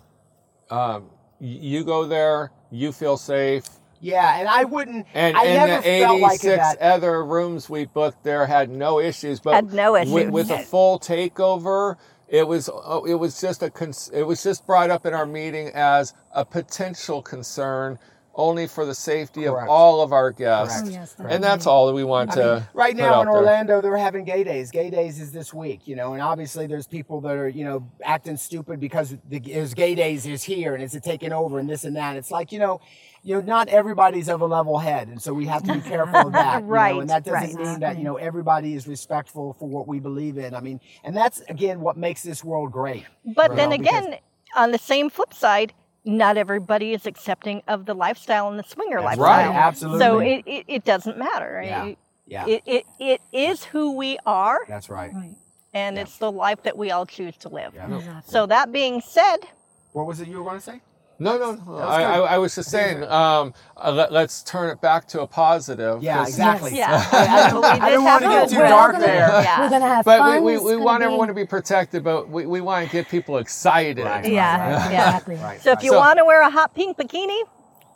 um, 0.71 1.11
you 1.41 1.85
go 1.85 2.07
there, 2.07 2.51
you 2.71 2.93
feel 2.93 3.17
safe, 3.17 3.65
Yeah, 4.01 4.39
and 4.39 4.49
I 4.49 4.65
wouldn't. 4.65 5.07
and 5.15 5.37
I 5.37 5.45
and 5.45 5.71
never 5.71 5.83
the 5.83 6.01
felt 6.01 6.21
like 6.21 6.45
86 6.45 6.77
other 6.81 7.25
rooms 7.25 7.69
we 7.69 7.85
booked 7.87 8.23
there 8.25 8.47
had 8.47 8.71
no 8.71 9.01
issues. 9.01 9.41
But 9.41 9.55
Had 9.55 9.73
no 9.73 9.93
With, 9.93 10.09
issues. 10.09 10.31
with 10.31 10.51
a 10.51 10.59
full 10.59 10.99
takeover, 11.01 11.97
it 12.29 12.47
was 12.47 12.69
oh, 12.73 13.05
it 13.07 13.15
was 13.15 13.41
just 13.41 13.63
a 13.63 13.71
it 14.13 14.23
was 14.23 14.43
just 14.43 14.67
brought 14.67 14.91
up 14.91 15.07
in 15.07 15.15
our 15.15 15.27
meeting 15.27 15.71
as 15.75 16.15
a 16.33 16.45
potential 16.45 17.23
concern. 17.23 17.99
Only 18.41 18.69
for 18.69 18.85
the 18.87 18.95
safety 18.95 19.47
Correct. 19.47 19.65
of 19.65 19.69
all 19.69 20.01
of 20.01 20.13
our 20.13 20.31
guests, 20.31 20.83
Oh, 20.85 20.89
yes, 20.89 21.17
and 21.19 21.43
that's 21.43 21.67
all 21.67 21.89
that 21.89 21.93
we 21.93 22.05
want 22.05 22.31
I 22.31 22.35
to. 22.37 22.55
mean, 22.55 22.67
right 22.73 22.95
put 22.95 23.03
now 23.03 23.15
out 23.15 23.21
in 23.23 23.27
there. 23.27 23.35
Orlando, 23.37 23.81
they're 23.81 23.97
having 23.97 24.25
gay 24.25 24.45
days. 24.45 24.71
Gay 24.71 24.91
days 24.91 25.19
is 25.21 25.33
this 25.33 25.53
week, 25.53 25.89
you 25.89 25.97
know, 25.97 26.13
and 26.13 26.23
obviously 26.23 26.69
there's 26.69 26.87
people 26.87 27.21
that 27.23 27.33
are, 27.35 27.49
you 27.49 27.65
know, 27.65 27.91
acting 28.05 28.37
stupid 28.37 28.79
because 28.79 29.17
the, 29.29 29.41
there's 29.41 29.75
gay 29.75 29.97
days 29.97 30.25
is 30.25 30.45
here 30.45 30.75
and 30.75 30.85
it's 30.85 30.97
taking 31.01 31.33
over 31.33 31.59
and 31.59 31.69
this 31.69 31.83
and 31.83 31.97
that. 31.97 32.15
It's 32.15 32.31
like, 32.31 32.53
you 32.53 32.61
know, 32.61 32.81
you 33.23 33.35
know, 33.37 33.41
not 33.41 33.69
everybody's 33.69 34.29
of 34.29 34.41
a 34.41 34.47
level 34.47 34.79
head, 34.79 35.09
and 35.09 35.21
so 35.21 35.33
we 35.35 35.47
have 35.47 35.63
to 35.65 35.75
be 35.75 35.81
careful 35.81 36.17
of 36.29 36.33
that, 36.33 36.55
you 36.61 36.61
know, 36.63 36.67
Right, 36.69 36.97
and 37.01 37.11
that 37.11 37.25
doesn't 37.25 37.57
right. 37.57 37.67
mean 37.67 37.81
that 37.81 37.99
you 37.99 38.05
know 38.05 38.17
everybody 38.17 38.75
is 38.75 38.87
respectful 38.89 39.55
for 39.59 39.69
what 39.69 39.87
we 39.89 40.01
believe 40.01 40.39
in. 40.39 40.55
I 40.55 40.61
mean, 40.61 40.81
and 41.05 41.17
that's 41.17 41.41
again 41.49 41.81
what 41.81 41.97
makes 41.97 42.23
this 42.23 42.43
world 42.45 42.73
great. 42.73 43.05
But 43.37 43.57
then 43.57 43.71
know, 43.71 43.79
because- 43.79 44.07
again, 44.07 44.19
on 44.57 44.71
the 44.71 44.79
same 44.79 45.11
flip 45.11 45.35
side, 45.35 45.75
not 46.05 46.37
everybody 46.39 46.95
is 46.95 47.07
accepting 47.07 47.63
of 47.69 47.85
the 47.87 47.95
lifestyle 47.95 48.49
and 48.49 48.59
the 48.59 48.63
swinger 48.65 49.03
That's 49.03 49.19
lifestyle. 49.19 49.49
right, 49.51 49.55
absolutely. 49.57 49.99
So 50.01 50.19
it, 50.21 50.43
it, 50.47 50.65
it 50.69 50.85
doesn't 50.85 51.19
matter. 51.19 51.61
Yeah, 51.63 51.85
It, 51.87 51.99
yeah, 52.27 52.47
it, 52.47 52.63
it, 52.67 52.85
it 52.99 53.21
is 53.33 53.65
who 53.65 53.97
we 53.97 54.17
are, 54.25 54.61
that's 54.69 54.89
right. 54.89 55.13
Right. 55.13 55.35
and 55.75 55.99
it's 55.99 56.17
the 56.19 56.31
life 56.33 56.63
that 56.63 56.79
we 56.79 56.91
all 56.93 57.05
choose 57.05 57.37
to 57.39 57.49
live. 57.51 57.73
Yeah. 57.75 57.95
Exactly. 57.97 58.33
So 58.33 58.47
that 58.47 58.73
being 58.73 59.03
said, 59.03 59.39
What 59.93 60.07
was 60.07 60.21
it 60.21 60.29
you 60.29 60.39
were 60.39 60.45
going 60.45 60.57
to 60.59 60.65
say? 60.65 60.81
No, 61.21 61.37
no, 61.37 61.53
no. 61.67 61.79
I, 61.79 62.03
I. 62.03 62.19
I 62.35 62.39
was 62.39 62.55
just 62.55 62.71
saying. 62.71 63.03
Um, 63.03 63.53
uh, 63.77 63.91
let, 63.91 64.13
let's 64.13 64.43
turn 64.45 64.71
it 64.71 64.81
back 64.81 65.09
to 65.09 65.21
a 65.23 65.27
positive. 65.27 66.01
Yeah, 66.03 66.23
exactly. 66.23 66.77
yeah, 66.77 67.05
I- 67.13 67.79
I 67.81 67.91
don't 67.91 68.05
want 68.05 68.23
to 68.23 68.29
get 68.29 68.49
too 68.51 68.57
We're 68.59 68.69
dark 68.69 68.93
gonna- 68.93 69.05
there. 69.07 69.29
Yeah. 69.29 69.61
We're 69.61 69.71
gonna 69.71 69.87
have 69.89 70.05
But 70.05 70.19
fun. 70.19 70.45
we, 70.45 70.55
It's 70.55 70.63
we, 70.63 70.77
we 70.77 70.83
want 70.83 71.01
be- 71.01 71.07
everyone 71.07 71.27
to 71.29 71.35
be 71.35 71.45
protected, 71.45 72.05
but 72.05 72.29
we, 72.29 72.47
we 72.47 72.61
want 72.61 72.87
to 72.87 72.93
get 72.93 73.09
people 73.09 73.39
excited. 73.39 74.05
Right. 74.05 74.25
Yeah, 74.27 74.91
yeah. 74.91 75.07
Exactly. 75.07 75.35
Right, 75.37 75.61
So 75.61 75.73
if 75.73 75.83
you 75.83 75.91
So- 75.91 75.99
want 75.99 76.19
to 76.19 76.25
wear 76.25 76.41
a 76.43 76.51
hot 76.51 76.75
pink 76.75 76.97
bikini, 76.97 77.43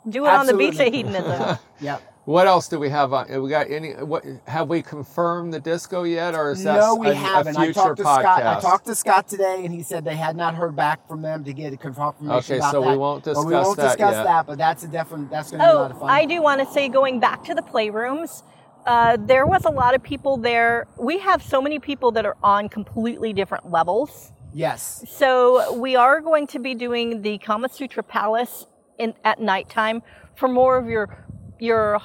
do 0.09 0.25
it 0.25 0.29
on 0.29 0.45
the 0.45 0.53
beach 0.53 0.75
at 0.79 0.87
Absolutely. 0.87 0.97
hedonism. 0.97 1.57
Yep. 1.79 2.12
What 2.25 2.47
else 2.47 2.69
do 2.69 2.79
we 2.79 2.89
have 2.89 3.11
on? 3.11 3.41
We 3.41 3.49
got 3.49 3.69
any? 3.69 3.91
What 3.91 4.23
have 4.47 4.69
we 4.69 4.81
confirmed 4.81 5.53
the 5.53 5.59
disco 5.59 6.03
yet, 6.03 6.35
or 6.35 6.51
is 6.51 6.63
that 6.63 6.79
No, 6.79 6.95
we 6.95 7.09
a, 7.09 7.13
haven't. 7.13 7.57
a 7.57 7.59
I 7.59 7.63
future 7.65 7.81
talked 7.81 7.97
to 7.97 8.03
podcast? 8.03 8.21
Scott. 8.21 8.43
I 8.43 8.59
talked 8.61 8.85
to 8.85 8.95
Scott 8.95 9.27
today, 9.27 9.65
and 9.65 9.73
he 9.73 9.83
said 9.83 10.05
they 10.05 10.15
had 10.15 10.37
not 10.37 10.55
heard 10.55 10.73
back 10.73 11.05
from 11.05 11.21
them 11.21 11.43
to 11.43 11.51
get 11.51 11.73
a 11.73 11.77
confirmation 11.77 12.29
Okay, 12.29 12.57
about 12.59 12.71
so 12.71 12.81
that. 12.81 12.89
we 12.89 12.95
won't 12.95 13.25
discuss 13.25 13.43
But 13.43 13.47
we 13.47 13.51
discuss 13.53 13.65
won't 13.67 13.77
that 13.77 13.87
discuss 13.97 14.13
yet. 14.13 14.23
that, 14.23 14.47
but 14.47 14.57
that's 14.57 14.83
a 14.83 14.87
different. 14.87 15.29
That's 15.29 15.51
going 15.51 15.59
to 15.61 15.67
be 15.67 15.71
a 15.71 15.75
lot 15.75 15.91
of 15.91 15.97
Oh, 15.97 15.99
fun. 16.01 16.09
I 16.09 16.25
do 16.25 16.41
want 16.41 16.61
to 16.65 16.73
say, 16.73 16.87
going 16.87 17.19
back 17.19 17.43
to 17.43 17.53
the 17.53 17.61
playrooms, 17.61 18.43
uh, 18.85 19.17
there 19.19 19.45
was 19.45 19.65
a 19.65 19.71
lot 19.71 19.93
of 19.93 20.01
people 20.01 20.37
there. 20.37 20.87
We 20.97 21.17
have 21.19 21.43
so 21.43 21.61
many 21.61 21.79
people 21.79 22.11
that 22.13 22.25
are 22.25 22.37
on 22.41 22.69
completely 22.69 23.33
different 23.33 23.69
levels. 23.69 24.31
Yes. 24.53 25.03
So 25.09 25.73
we 25.77 25.97
are 25.97 26.21
going 26.21 26.47
to 26.47 26.59
be 26.59 26.73
doing 26.73 27.21
the 27.21 27.37
Kama 27.39 27.67
Sutra 27.67 28.03
Palace 28.03 28.65
in, 28.97 29.13
at 29.25 29.41
nighttime 29.41 30.03
for 30.35 30.47
more 30.47 30.77
of 30.77 30.87
your 30.87 31.25
your 31.63 31.99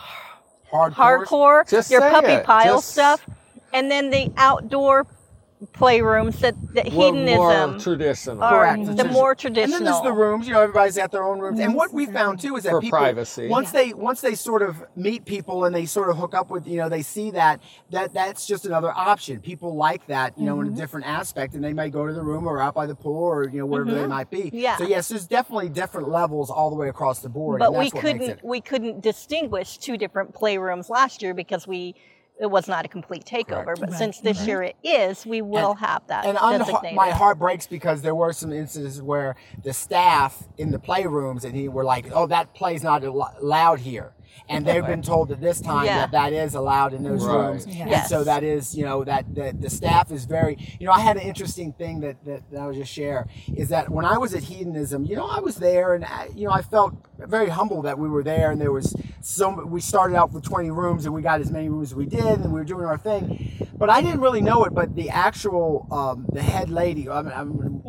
Hardcore. 0.72 1.24
hardcore, 1.26 1.90
your 1.90 2.00
puppy 2.00 2.38
pile 2.44 2.76
Just- 2.76 2.92
stuff. 2.92 3.26
and 3.72 3.90
then 3.90 4.11
the 4.11 4.30
outdoor 4.36 5.06
playrooms 5.72 6.38
that, 6.40 6.54
that 6.74 6.92
We're 6.92 7.12
more 7.12 7.78
traditional. 7.78 8.42
are 8.42 8.50
Correct. 8.50 8.78
the 8.78 8.94
Tradition- 8.94 9.12
more 9.12 9.30
And 9.30 9.40
traditional. 9.40 9.78
then 9.78 9.84
there's 9.84 10.02
the 10.02 10.12
rooms. 10.12 10.46
You 10.46 10.54
know, 10.54 10.61
everybody's 10.61 10.96
got 10.96 11.11
their 11.11 11.24
own 11.24 11.40
rooms. 11.40 11.59
And 11.59 11.70
mm-hmm. 11.70 11.76
what 11.76 11.92
we 11.92 12.06
found 12.06 12.40
too 12.40 12.56
is 12.56 12.64
that 12.64 12.70
For 12.70 12.80
people, 12.80 12.98
privacy. 12.98 13.48
once 13.48 13.72
they 13.72 13.92
once 13.92 14.20
they 14.20 14.34
sort 14.34 14.62
of 14.62 14.84
meet 14.94 15.24
people 15.24 15.64
and 15.64 15.74
they 15.74 15.86
sort 15.86 16.11
of 16.11 16.16
hook 16.16 16.34
up 16.34 16.50
with, 16.50 16.66
you 16.66 16.76
know, 16.76 16.88
they 16.88 17.02
see 17.02 17.30
that 17.32 17.61
that 17.90 18.14
that's 18.14 18.46
just 18.46 18.66
another 18.66 18.92
option. 18.92 19.40
People 19.40 19.74
like 19.74 20.06
that, 20.06 20.38
you 20.38 20.44
know, 20.44 20.61
in 20.61 20.66
a 20.66 20.70
mm-hmm. 20.70 20.78
different 20.78 21.06
aspect, 21.06 21.54
and 21.54 21.64
they 21.64 21.72
may 21.72 21.90
go 21.90 22.06
to 22.06 22.12
the 22.12 22.22
room 22.22 22.46
or 22.46 22.61
out 22.61 22.74
by 22.74 22.86
the 22.86 22.94
pool 22.94 23.22
or 23.22 23.48
you 23.48 23.59
know 23.59 23.66
wherever 23.66 23.90
they 23.90 23.98
mm-hmm. 24.00 24.11
might 24.11 24.30
be. 24.30 24.50
Yeah. 24.52 24.76
So 24.76 24.84
yes, 24.84 25.09
there's 25.09 25.26
definitely 25.26 25.70
different 25.70 26.09
levels 26.09 26.50
all 26.50 26.70
the 26.70 26.76
way 26.76 26.88
across 26.88 27.20
the 27.20 27.28
board. 27.28 27.59
but 27.59 27.68
and 27.68 27.78
we 27.78 27.84
that's 27.84 27.94
what 27.94 28.04
makes 28.04 28.18
couldn't 28.18 28.30
it- 28.30 28.44
we 28.44 28.61
couldn't 28.61 29.00
distinguish 29.00 29.78
two 29.78 29.96
different 29.96 30.34
playrooms 30.34 30.88
last 30.88 31.22
year 31.22 31.34
because 31.34 31.66
we 31.66 31.94
it 32.41 32.47
was 32.47 32.68
not 32.68 32.84
a 32.84 32.89
complete 32.89 33.24
takeover. 33.24 33.64
Correct. 33.64 33.80
But 33.80 33.93
since 33.95 34.20
this 34.20 34.47
year 34.47 34.62
it 34.62 34.76
is, 34.82 35.26
we 35.26 35.43
will 35.43 35.74
have 35.74 36.07
that 36.07 36.24
and 36.24 36.39
un- 36.39 36.59
designated. 36.61 36.95
my 36.97 37.11
heart 37.11 37.39
breaks 37.39 37.66
because 37.66 38.03
there 38.03 38.14
were 38.14 38.32
some 38.32 38.53
instances 38.53 39.03
where 39.03 39.36
the 39.62 39.72
staff 39.72 40.45
in 40.57 40.70
the 40.70 40.78
playrooms 40.78 41.45
and 41.45 41.55
he 41.57 41.68
were 41.68 41.84
like, 41.84 42.07
"Oh, 42.12 42.26
that 42.26 42.55
play's 42.55 42.82
not 42.82 43.03
allowed 43.05 43.80
here," 43.80 44.12
and 44.49 44.66
they've 44.66 44.86
been 44.86 45.03
told 45.03 45.30
at 45.32 45.41
this 45.41 45.61
time 45.61 45.86
Yeah. 45.86 45.99
that 46.07 46.11
that 46.12 46.32
is 46.32 46.55
allowed 46.55 46.93
in 46.95 47.03
those 47.03 47.24
Right. 47.24 47.49
rooms. 47.49 47.66
And 47.66 48.07
so 48.07 48.24
that 48.24 48.43
is, 48.43 48.74
you 48.76 48.84
know, 48.84 49.05
that 49.05 49.34
the, 49.34 49.55
the 49.59 49.70
staff 49.70 50.11
is 50.12 50.24
very. 50.24 50.57
You 50.78 50.86
know, 50.86 50.93
I 50.93 51.01
had 51.01 51.16
an 51.16 51.22
interesting 51.22 51.72
thing 51.72 52.01
that, 52.01 52.24
that 52.24 52.43
that 52.51 52.61
I 52.61 52.66
was 52.66 52.76
just 52.76 52.93
share 52.93 53.26
is 53.55 53.68
that 53.70 53.91
when 53.91 54.05
I 54.05 54.18
was 54.18 54.34
at 54.34 54.43
Hedonism, 54.45 55.05
you 55.05 55.16
know, 55.16 55.26
I 55.26 55.41
was 55.41 55.57
there 55.57 55.95
and 55.95 56.05
I, 56.05 56.28
you 56.34 56.47
know 56.47 56.53
I 56.53 56.62
felt 56.62 56.95
very 57.18 57.49
humble 57.49 57.82
that 57.82 57.99
we 57.99 58.09
were 58.09 58.22
there 58.22 58.51
and 58.51 58.61
there 58.61 58.72
was 58.72 58.95
so 59.20 59.51
we 59.64 59.80
started 59.80 60.16
out 60.16 60.32
with 60.32 60.45
20 60.45 60.70
rooms 60.70 61.05
and 61.05 61.12
we 61.14 61.20
got 61.20 61.41
as 61.41 61.51
many 61.51 61.68
rooms 61.68 61.91
as 61.91 61.95
we 61.97 62.07
did 62.07 62.24
and 62.24 62.53
we 62.53 62.61
were 62.61 62.64
doing 62.64 62.84
our 62.86 62.97
thing 62.97 63.66
but 63.76 63.91
i 63.91 64.01
didn't 64.01 64.20
really 64.20 64.41
know 64.41 64.62
it 64.64 64.72
but 64.72 64.95
the 64.95 65.11
actual 65.11 65.86
um, 65.91 66.26
the 66.32 66.41
head 66.41 66.70
lady 66.70 67.09
I'm, 67.09 67.26
I'm, 67.26 67.82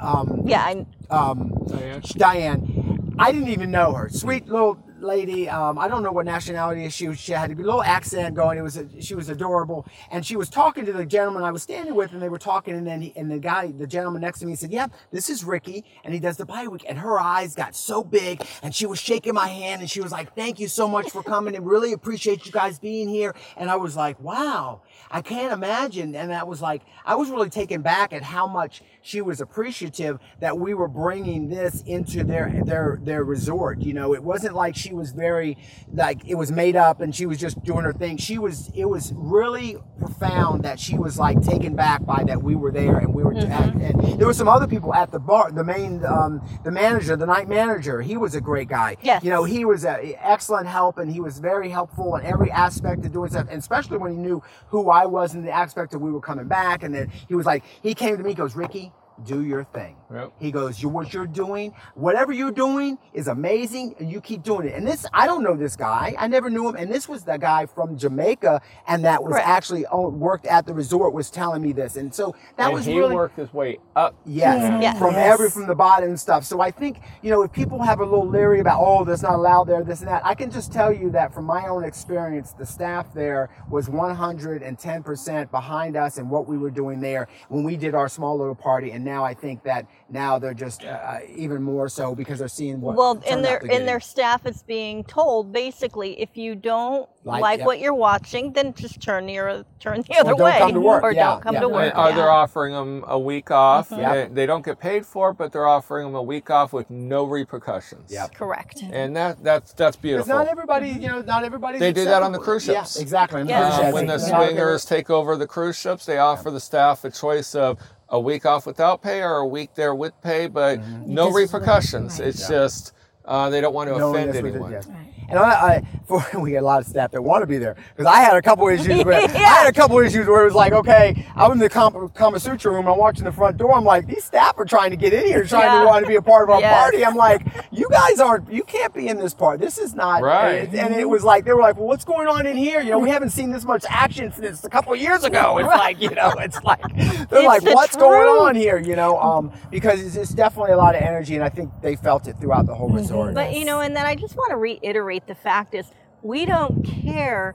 um, 0.00 0.42
yeah, 0.46 0.62
I, 0.64 0.86
um, 1.14 1.52
Diane? 1.68 2.02
Diane. 2.16 3.14
I 3.18 3.30
didn't 3.30 3.48
even 3.48 3.70
know 3.70 3.92
her. 3.92 4.08
Sweet 4.08 4.46
little 4.48 4.78
lady. 5.02 5.48
Um, 5.48 5.78
I 5.78 5.88
don't 5.88 6.02
know 6.02 6.12
what 6.12 6.26
nationality 6.26 6.88
she 6.88 7.08
was. 7.08 7.18
She 7.18 7.32
had 7.32 7.50
a 7.50 7.54
little 7.54 7.82
accent 7.82 8.34
going. 8.34 8.58
It 8.58 8.62
was 8.62 8.78
she 9.00 9.14
was 9.14 9.28
adorable, 9.28 9.86
and 10.10 10.24
she 10.24 10.36
was 10.36 10.48
talking 10.48 10.84
to 10.86 10.92
the 10.92 11.04
gentleman 11.04 11.42
I 11.42 11.50
was 11.50 11.62
standing 11.62 11.94
with, 11.94 12.12
and 12.12 12.22
they 12.22 12.28
were 12.28 12.38
talking. 12.38 12.74
And 12.74 12.86
then 12.86 13.02
he, 13.02 13.12
and 13.16 13.30
the 13.30 13.38
guy, 13.38 13.72
the 13.72 13.86
gentleman 13.86 14.22
next 14.22 14.40
to 14.40 14.46
me, 14.46 14.54
said, 14.54 14.70
"Yeah, 14.72 14.86
this 15.10 15.28
is 15.28 15.44
Ricky, 15.44 15.84
and 16.04 16.14
he 16.14 16.20
does 16.20 16.36
the 16.36 16.46
Bi 16.46 16.66
Week." 16.68 16.84
And 16.88 16.98
her 16.98 17.18
eyes 17.18 17.54
got 17.54 17.74
so 17.74 18.02
big, 18.04 18.46
and 18.62 18.74
she 18.74 18.86
was 18.86 18.98
shaking 18.98 19.34
my 19.34 19.48
hand, 19.48 19.80
and 19.80 19.90
she 19.90 20.00
was 20.00 20.12
like, 20.12 20.34
"Thank 20.34 20.60
you 20.60 20.68
so 20.68 20.88
much 20.88 21.10
for 21.10 21.22
coming, 21.22 21.56
and 21.56 21.66
really 21.66 21.92
appreciate 21.92 22.46
you 22.46 22.52
guys 22.52 22.78
being 22.78 23.08
here." 23.08 23.34
And 23.56 23.70
I 23.70 23.76
was 23.76 23.96
like, 23.96 24.20
"Wow." 24.20 24.82
I 25.10 25.22
can't 25.22 25.52
imagine. 25.52 26.14
And 26.14 26.30
that 26.30 26.46
was 26.46 26.60
like, 26.60 26.82
I 27.04 27.14
was 27.14 27.30
really 27.30 27.50
taken 27.50 27.82
back 27.82 28.12
at 28.12 28.22
how 28.22 28.46
much 28.46 28.82
she 29.02 29.20
was 29.20 29.40
appreciative 29.40 30.18
that 30.40 30.58
we 30.58 30.74
were 30.74 30.88
bringing 30.88 31.48
this 31.48 31.82
into 31.82 32.24
their 32.24 32.62
their 32.64 32.98
their 33.02 33.24
resort. 33.24 33.80
You 33.80 33.94
know, 33.94 34.14
it 34.14 34.22
wasn't 34.22 34.54
like 34.54 34.76
she 34.76 34.94
was 34.94 35.12
very 35.12 35.58
like 35.92 36.24
it 36.26 36.36
was 36.36 36.52
made 36.52 36.76
up 36.76 37.00
and 37.00 37.14
she 37.14 37.26
was 37.26 37.38
just 37.38 37.62
doing 37.64 37.84
her 37.84 37.92
thing. 37.92 38.16
She 38.16 38.38
was. 38.38 38.70
It 38.74 38.84
was 38.84 39.12
really 39.16 39.76
profound 39.98 40.62
that 40.64 40.78
she 40.78 40.96
was 40.96 41.18
like 41.18 41.40
taken 41.42 41.74
back 41.74 42.04
by 42.04 42.24
that 42.24 42.42
we 42.42 42.54
were 42.54 42.70
there 42.70 42.98
and 42.98 43.14
we 43.14 43.22
were. 43.22 43.32
And 43.32 44.18
there 44.18 44.26
were 44.26 44.34
some 44.34 44.48
other 44.48 44.66
people 44.66 44.94
at 44.94 45.10
the 45.10 45.18
bar. 45.18 45.50
The 45.50 45.64
main, 45.64 46.04
um, 46.04 46.40
the 46.64 46.70
manager, 46.70 47.16
the 47.16 47.26
night 47.26 47.48
manager. 47.48 48.02
He 48.02 48.16
was 48.16 48.34
a 48.34 48.40
great 48.40 48.68
guy. 48.68 48.96
Yes. 49.02 49.24
You 49.24 49.30
know, 49.30 49.44
he 49.44 49.64
was 49.64 49.84
a 49.84 50.16
excellent 50.22 50.68
help 50.68 50.98
and 50.98 51.10
he 51.10 51.20
was 51.20 51.38
very 51.38 51.70
helpful 51.70 52.16
in 52.16 52.24
every 52.24 52.50
aspect 52.50 53.04
of 53.04 53.12
doing 53.12 53.30
stuff, 53.30 53.48
and 53.50 53.58
especially 53.58 53.98
when 53.98 54.12
he 54.12 54.18
knew 54.18 54.42
who 54.68 54.90
I 54.92 55.06
was 55.06 55.34
in 55.34 55.42
the 55.44 55.50
aspect 55.50 55.92
that 55.92 55.98
we 55.98 56.10
were 56.10 56.20
coming 56.20 56.46
back. 56.46 56.82
And 56.82 56.94
then 56.94 57.10
he 57.28 57.34
was 57.34 57.46
like, 57.46 57.64
he 57.82 57.94
came 57.94 58.16
to 58.16 58.22
me, 58.22 58.34
goes, 58.34 58.54
Ricky, 58.54 58.92
do 59.24 59.44
your 59.44 59.64
thing. 59.64 59.96
Yep. 60.12 60.32
He 60.38 60.50
goes, 60.50 60.82
you 60.82 60.88
what 60.88 61.12
you're 61.14 61.26
doing, 61.26 61.72
whatever 61.94 62.32
you're 62.32 62.50
doing 62.52 62.98
is 63.14 63.28
amazing, 63.28 63.94
and 63.98 64.10
you 64.10 64.20
keep 64.20 64.42
doing 64.42 64.68
it. 64.68 64.74
And 64.74 64.86
this, 64.86 65.06
I 65.12 65.26
don't 65.26 65.42
know 65.42 65.56
this 65.56 65.76
guy. 65.76 66.14
I 66.18 66.28
never 66.28 66.50
knew 66.50 66.68
him, 66.68 66.76
and 66.76 66.90
this 66.92 67.08
was 67.08 67.24
the 67.24 67.36
guy 67.38 67.66
from 67.66 67.96
Jamaica, 67.96 68.60
and 68.86 69.04
that 69.04 69.22
was 69.22 69.32
Correct. 69.32 69.48
actually 69.48 69.86
owned, 69.86 70.20
worked 70.20 70.46
at 70.46 70.66
the 70.66 70.74
resort 70.74 71.12
was 71.14 71.30
telling 71.30 71.62
me 71.62 71.72
this, 71.72 71.96
and 71.96 72.14
so 72.14 72.34
that 72.56 72.66
and 72.66 72.74
was 72.74 72.84
he 72.84 72.98
really 72.98 73.14
worked 73.14 73.38
his 73.38 73.52
way 73.54 73.78
up. 73.96 74.14
Yes, 74.26 74.80
Yes. 74.82 74.98
from 74.98 75.14
Yes. 75.14 75.32
every 75.32 75.50
from 75.50 75.66
the 75.66 75.74
bottom 75.74 76.10
and 76.10 76.20
stuff. 76.20 76.44
So 76.44 76.60
I 76.60 76.70
think 76.70 77.00
you 77.22 77.30
know 77.30 77.42
if 77.42 77.52
people 77.52 77.80
have 77.82 78.00
a 78.00 78.04
little 78.04 78.26
leery 78.28 78.60
about 78.60 78.80
oh 78.80 79.04
that's 79.04 79.22
not 79.22 79.34
allowed 79.34 79.64
there, 79.64 79.82
this 79.82 80.00
and 80.00 80.08
that, 80.08 80.24
I 80.24 80.34
can 80.34 80.50
just 80.50 80.72
tell 80.72 80.92
you 80.92 81.10
that 81.10 81.32
from 81.32 81.44
my 81.46 81.66
own 81.68 81.84
experience, 81.84 82.52
the 82.52 82.66
staff 82.66 83.12
there 83.14 83.50
was 83.70 83.88
110 83.88 85.02
percent 85.02 85.50
behind 85.50 85.96
us 85.96 86.18
and 86.18 86.28
what 86.30 86.46
we 86.46 86.58
were 86.58 86.70
doing 86.70 87.00
there 87.00 87.28
when 87.48 87.64
we 87.64 87.76
did 87.76 87.94
our 87.94 88.08
small 88.08 88.36
little 88.38 88.54
party. 88.54 88.90
And 88.92 89.04
now 89.12 89.24
I 89.24 89.34
think 89.34 89.62
that 89.64 89.86
now 90.08 90.38
they're 90.38 90.54
just 90.54 90.84
uh, 90.84 91.18
even 91.34 91.62
more 91.62 91.88
so 91.88 92.14
because 92.14 92.38
they're 92.38 92.48
seeing 92.48 92.80
what. 92.80 92.96
well, 92.96 93.14
turned 93.14 93.26
and 93.26 93.44
their 93.44 93.58
to 93.60 93.66
be. 93.66 93.74
and 93.74 93.86
their 93.86 94.00
staff 94.00 94.46
is 94.46 94.62
being 94.62 95.04
told 95.04 95.52
basically 95.52 96.20
if 96.20 96.36
you 96.36 96.54
don't 96.54 97.08
Like, 97.24 97.42
like, 97.42 97.58
yep. 97.58 97.66
what 97.66 97.78
you're 97.78 97.94
watching, 97.94 98.52
then 98.52 98.74
just 98.74 99.00
turn 99.00 99.26
the 99.26 99.64
turn 99.78 100.02
the 100.02 100.16
other 100.18 100.30
don't 100.30 100.40
way, 100.40 100.58
come 100.58 100.72
to 100.72 100.80
work, 100.80 101.02
or 101.02 101.12
yeah, 101.12 101.30
don't 101.30 101.42
come 101.42 101.54
yeah. 101.54 101.60
to 101.60 101.66
And 101.66 101.74
work. 101.74 101.84
And 101.84 101.92
are 101.92 102.10
yeah. 102.10 102.16
they 102.16 102.22
offering 102.22 102.72
them 102.72 103.04
a 103.06 103.18
week 103.18 103.50
off? 103.50 103.88
Yep. 103.90 104.00
They, 104.00 104.34
they 104.34 104.46
don't 104.46 104.64
get 104.64 104.80
paid 104.80 105.06
for 105.06 105.30
it, 105.30 105.34
but 105.34 105.52
they're 105.52 105.68
offering 105.68 106.06
them 106.06 106.14
a 106.14 106.22
week 106.22 106.50
off 106.50 106.72
with 106.72 106.90
no 106.90 107.24
repercussions. 107.24 108.10
Yep. 108.10 108.34
Correct. 108.34 108.82
And 108.82 109.14
that 109.16 109.42
that's 109.44 109.72
that's 109.72 109.96
beautiful. 109.96 110.34
not 110.34 110.48
everybody, 110.48 110.88
you 110.88 111.08
know, 111.08 111.22
not 111.22 111.44
everybody. 111.44 111.78
They 111.78 111.92
do 111.92 112.04
that 112.04 112.22
on 112.22 112.32
the 112.32 112.38
cruise 112.38 112.64
ships. 112.64 112.96
Yeah, 112.96 113.02
exactly. 113.02 113.40
on 113.40 113.48
Yeah. 113.48 113.60
Uh, 113.60 113.76
ships. 113.78 113.92
when 113.94 114.06
the 114.06 114.18
Not 114.18 114.46
swingers 114.46 114.84
take 114.84 115.08
over 115.10 115.36
the 115.36 115.46
cruise 115.46 115.78
ships, 115.78 116.06
they 116.06 116.18
offer 116.18 116.50
the 116.50 116.60
staff 116.60 117.04
a 117.04 117.10
choice 117.10 117.54
of 117.54 117.78
a 118.12 118.20
week 118.20 118.46
off 118.46 118.66
without 118.66 119.02
pay 119.02 119.22
or 119.22 119.36
a 119.38 119.46
week 119.46 119.74
there 119.74 119.94
with 119.94 120.12
pay, 120.22 120.46
but 120.46 120.78
Mm-hmm. 120.78 121.14
no 121.14 121.26
This 121.32 121.48
is 121.48 121.52
repercussions. 121.54 122.18
right. 122.20 122.28
It's 122.28 122.46
just 122.46 122.92
uh, 123.24 123.48
they 123.50 123.60
don't 123.60 123.74
want 123.74 123.88
to 123.88 123.98
knowing 123.98 124.14
offend 124.28 124.34
this 124.34 124.42
with 124.42 124.54
it, 124.54 124.62
anyone. 124.62 125.11
Yes. 125.22 125.30
And 125.30 125.38
I, 125.38 125.50
I 125.50 125.82
for, 126.06 126.40
we 126.40 126.50
get 126.50 126.62
a 126.62 126.66
lot 126.66 126.80
of 126.80 126.86
staff 126.86 127.10
that 127.12 127.22
want 127.22 127.42
to 127.42 127.46
be 127.46 127.58
there 127.58 127.76
because 127.96 128.06
I 128.12 128.20
had 128.20 128.36
a 128.36 128.42
couple 128.42 128.68
issues. 128.68 129.04
Where, 129.04 129.14
I 129.22 129.26
had 129.28 129.68
a 129.68 129.72
couple 129.72 129.98
issues 129.98 130.26
where 130.26 130.42
it 130.42 130.44
was 130.46 130.54
like, 130.54 130.72
okay, 130.72 131.26
I'm 131.36 131.52
in 131.52 131.58
the 131.58 131.68
Kama, 131.68 132.08
Kama 132.10 132.38
Sutra 132.40 132.72
room. 132.72 132.86
I'm 132.88 132.98
watching 132.98 133.24
the 133.24 133.32
front 133.32 133.56
door. 133.56 133.74
I'm 133.74 133.84
like, 133.84 134.06
these 134.06 134.24
staff 134.24 134.58
are 134.58 134.64
trying 134.64 134.90
to 134.90 134.96
get 134.96 135.12
in 135.12 135.24
here, 135.26 135.44
trying 135.44 135.64
Yeah. 135.72 135.80
to 135.80 135.86
want 135.86 136.04
to 136.04 136.08
be 136.08 136.16
a 136.16 136.22
part 136.22 136.44
of 136.44 136.50
our 136.50 136.60
Yes. 136.62 136.74
party. 136.82 137.04
I'm 137.04 137.14
like, 137.16 137.46
you 137.70 137.88
guys 137.90 138.20
aren't, 138.20 138.52
you 138.52 138.62
can't 138.64 138.92
be 138.94 139.08
in 139.08 139.18
this 139.18 139.34
part. 139.34 139.60
This 139.60 139.78
is 139.78 139.94
not 139.94 140.22
Right. 140.22 140.68
And, 140.68 140.74
and 140.74 140.94
it 140.94 141.08
was 141.08 141.24
like 141.24 141.44
they 141.44 141.52
were 141.52 141.60
like, 141.60 141.76
well, 141.76 141.86
what's 141.86 142.04
going 142.04 142.28
on 142.28 142.46
in 142.46 142.56
here? 142.56 142.80
You 142.80 142.90
know, 142.90 142.98
we 142.98 143.10
haven't 143.10 143.30
seen 143.30 143.50
this 143.50 143.64
much 143.64 143.84
action 143.88 144.32
since 144.32 144.64
a 144.64 144.68
couple 144.68 144.92
of 144.92 145.00
years 145.00 145.24
ago. 145.24 145.58
It's 145.58 145.66
like, 145.68 146.00
you 146.00 146.10
know, 146.10 146.30
it's 146.38 146.62
like 146.62 146.80
they're 146.96 147.40
It's 147.40 147.46
like, 147.46 147.62
the 147.62 147.72
what's 147.72 147.96
going 147.96 148.26
on 148.28 148.54
here? 148.54 148.78
You 148.78 148.96
know, 148.96 149.18
um, 149.18 149.52
because 149.70 150.00
it's, 150.04 150.16
it's 150.16 150.30
definitely 150.34 150.72
a 150.72 150.76
lot 150.76 150.94
of 150.94 151.02
energy, 151.02 151.34
and 151.34 151.44
I 151.44 151.48
think 151.48 151.70
they 151.82 151.96
felt 151.96 152.26
it 152.28 152.36
throughout 152.40 152.66
the 152.66 152.74
whole 152.74 152.88
resort. 152.88 153.34
But 153.34 153.54
you 153.54 153.64
know, 153.64 153.80
and 153.80 153.94
then 153.96 154.06
I 154.06 154.14
just 154.14 154.36
want 154.36 154.50
to 154.50 154.56
reiterate 154.56 155.11
the 155.20 155.34
fact 155.34 155.74
is 155.74 155.86
we 156.22 156.46
don't 156.46 156.84
care 156.84 157.52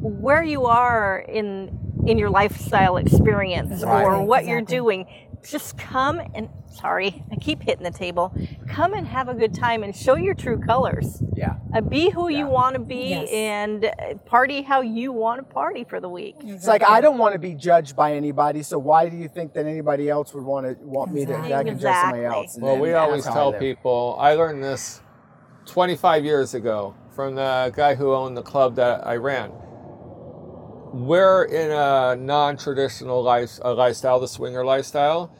where 0.00 0.42
you 0.42 0.64
are 0.66 1.18
in 1.18 1.78
in 2.06 2.18
your 2.18 2.30
lifestyle 2.30 2.96
experience 2.98 3.82
Right. 3.82 4.04
or 4.04 4.22
what 4.24 4.44
you're 4.46 4.60
doing. 4.62 5.06
Just 5.42 5.76
come 5.76 6.20
and 6.34 6.48
sorry, 6.72 7.24
I 7.32 7.36
keep 7.36 7.62
hitting 7.62 7.82
the 7.84 7.90
table. 7.90 8.32
Come 8.68 8.94
and 8.94 9.06
have 9.06 9.28
a 9.28 9.34
good 9.34 9.54
time 9.54 9.82
and 9.82 9.94
show 9.94 10.14
your 10.16 10.34
true 10.34 10.58
colors. 10.58 11.22
yeah. 11.34 11.56
Uh, 11.74 11.80
be 11.80 12.10
who 12.10 12.28
you 12.28 12.46
want 12.46 12.74
to 12.74 12.80
be 12.80 13.10
Yes. 13.10 13.28
and 13.30 13.84
uh, 13.86 14.14
party 14.24 14.62
how 14.62 14.80
you 14.82 15.10
want 15.12 15.38
to 15.40 15.54
party 15.54 15.84
for 15.84 15.98
the 16.00 16.08
week. 16.08 16.36
It's 16.44 16.66
like 16.66 16.82
I 16.88 17.00
don't 17.00 17.18
want 17.18 17.32
to 17.34 17.38
be 17.38 17.54
judged 17.54 17.94
by 17.96 18.14
anybody, 18.14 18.62
so 18.62 18.78
why 18.78 19.08
do 19.08 19.16
you 19.16 19.28
think 19.28 19.52
that 19.54 19.66
anybody 19.66 20.08
else 20.08 20.32
would 20.34 20.44
want 20.44 20.66
to 20.66 20.84
want 20.84 21.12
me 21.12 21.26
to 21.26 21.32
that 21.32 21.52
I 21.52 21.64
can 21.64 21.78
judge 21.78 21.94
somebody 22.02 22.24
else? 22.24 22.56
Well, 22.60 22.72
then 22.74 22.80
we 22.82 22.92
always 22.94 23.24
tell 23.24 23.52
people. 23.52 24.16
I 24.18 24.34
learned 24.34 24.62
this 24.62 25.00
25 25.66 26.24
years 26.24 26.54
ago 26.54 26.94
from 27.14 27.34
the 27.34 27.72
guy 27.74 27.94
who 27.94 28.12
owned 28.14 28.36
the 28.36 28.42
club 28.42 28.76
that 28.76 29.06
I 29.06 29.16
ran. 29.16 29.52
We're 30.92 31.44
in 31.44 31.70
a 31.70 32.16
non-traditional 32.16 33.22
life, 33.22 33.58
lifestyle, 33.62 34.20
the 34.20 34.28
swinger 34.28 34.64
lifestyle. 34.64 35.30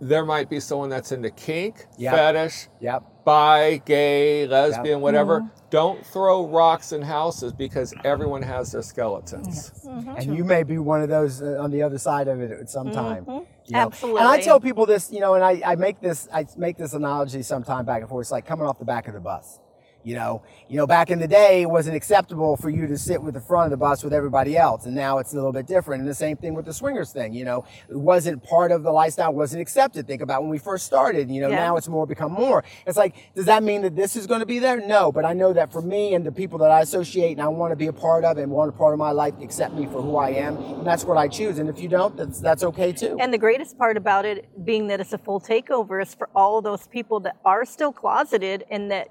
There 0.00 0.24
might 0.24 0.48
be 0.48 0.60
someone 0.60 0.88
that's 0.88 1.12
into 1.12 1.30
kink, 1.30 1.86
Yep. 1.98 2.14
fetish, 2.14 2.68
Yep. 2.80 3.02
bi, 3.24 3.82
gay, 3.84 4.46
lesbian, 4.46 5.00
whatever. 5.00 5.40
Mm-hmm. 5.40 5.48
Don't 5.70 6.06
throw 6.06 6.46
rocks 6.46 6.92
in 6.92 7.02
houses 7.02 7.52
because 7.52 7.94
everyone 8.04 8.42
has 8.42 8.72
their 8.72 8.82
skeletons. 8.82 9.72
And 10.16 10.36
you 10.36 10.44
may 10.44 10.62
be 10.62 10.78
one 10.78 11.02
of 11.02 11.08
those 11.08 11.42
uh, 11.42 11.58
on 11.60 11.70
the 11.70 11.82
other 11.82 11.98
side 11.98 12.28
of 12.28 12.40
it 12.40 12.50
at 12.52 12.70
some 12.70 12.90
time. 12.92 13.26
You 13.66 13.72
know. 13.72 13.80
Absolutely. 13.80 14.20
And 14.20 14.28
I 14.28 14.40
tell 14.40 14.60
people 14.60 14.86
this, 14.86 15.10
you 15.12 15.20
know, 15.20 15.34
and 15.34 15.44
I, 15.44 15.62
I 15.64 15.76
make 15.76 16.00
this 16.00 16.28
I 16.32 16.46
make 16.56 16.76
this 16.76 16.92
analogy 16.94 17.42
sometime 17.42 17.84
back 17.84 18.00
and 18.00 18.08
forth. 18.08 18.24
It's 18.24 18.32
like 18.32 18.46
coming 18.46 18.66
off 18.66 18.78
the 18.78 18.84
back 18.84 19.08
of 19.08 19.14
the 19.14 19.20
bus. 19.20 19.58
You 20.04 20.14
know, 20.14 20.42
you 20.68 20.76
know, 20.76 20.86
back 20.86 21.10
in 21.10 21.18
the 21.18 21.26
day, 21.26 21.62
it 21.62 21.70
wasn't 21.70 21.96
acceptable 21.96 22.56
for 22.56 22.68
you 22.68 22.86
to 22.86 22.98
sit 22.98 23.22
with 23.22 23.32
the 23.34 23.40
front 23.40 23.66
of 23.66 23.70
the 23.70 23.76
bus 23.78 24.04
with 24.04 24.12
everybody 24.12 24.56
else, 24.56 24.84
and 24.84 24.94
now 24.94 25.18
it's 25.18 25.32
a 25.32 25.36
little 25.36 25.52
bit 25.52 25.66
different. 25.66 26.00
And 26.02 26.08
the 26.08 26.14
same 26.14 26.36
thing 26.36 26.54
with 26.54 26.66
the 26.66 26.74
swingers 26.74 27.10
thing. 27.10 27.32
You 27.32 27.44
know, 27.46 27.64
it 27.88 27.96
wasn't 27.96 28.42
part 28.42 28.70
of 28.70 28.82
the 28.82 28.92
lifestyle, 28.92 29.32
wasn't 29.32 29.62
accepted. 29.62 30.06
Think 30.06 30.20
about 30.20 30.42
when 30.42 30.50
we 30.50 30.58
first 30.58 30.84
started. 30.84 31.30
You 31.30 31.40
know, 31.40 31.48
Yeah. 31.48 31.56
now 31.56 31.76
it's 31.76 31.88
more 31.88 32.06
become 32.06 32.32
more. 32.32 32.62
It's 32.86 32.98
like, 32.98 33.14
does 33.34 33.46
that 33.46 33.62
mean 33.62 33.82
that 33.82 33.96
this 33.96 34.14
is 34.14 34.26
going 34.26 34.40
to 34.40 34.46
be 34.46 34.58
there? 34.58 34.76
No, 34.86 35.10
but 35.10 35.24
I 35.24 35.32
know 35.32 35.52
that 35.54 35.72
for 35.72 35.80
me 35.80 36.14
and 36.14 36.26
the 36.26 36.32
people 36.32 36.58
that 36.58 36.70
I 36.70 36.80
associate 36.82 37.32
and 37.32 37.40
I 37.40 37.48
want 37.48 37.72
to 37.72 37.76
be 37.76 37.86
a 37.86 37.92
part 37.92 38.24
of 38.24 38.36
and 38.36 38.52
want 38.52 38.68
a 38.68 38.72
part 38.76 38.92
of 38.92 38.98
my 38.98 39.10
life, 39.10 39.34
accept 39.42 39.74
me 39.74 39.86
for 39.86 40.02
who 40.02 40.16
I 40.16 40.30
am, 40.30 40.56
and 40.56 40.86
that's 40.86 41.04
what 41.04 41.16
I 41.16 41.28
choose. 41.28 41.58
And 41.58 41.68
if 41.70 41.80
you 41.80 41.88
don't, 41.88 42.14
that's 42.16 42.40
that's 42.40 42.62
okay 42.62 42.92
too. 42.92 43.16
And 43.18 43.32
the 43.32 43.38
greatest 43.38 43.78
part 43.78 43.96
about 43.96 44.26
it 44.26 44.64
being 44.66 44.88
that 44.88 45.00
it's 45.00 45.12
a 45.14 45.18
full 45.18 45.40
takeover 45.40 46.02
is 46.02 46.14
for 46.14 46.28
all 46.34 46.58
of 46.58 46.64
those 46.64 46.86
people 46.88 47.20
that 47.20 47.36
are 47.44 47.64
still 47.64 47.92
closeted 47.92 48.64
and 48.70 48.90
that 48.90 49.08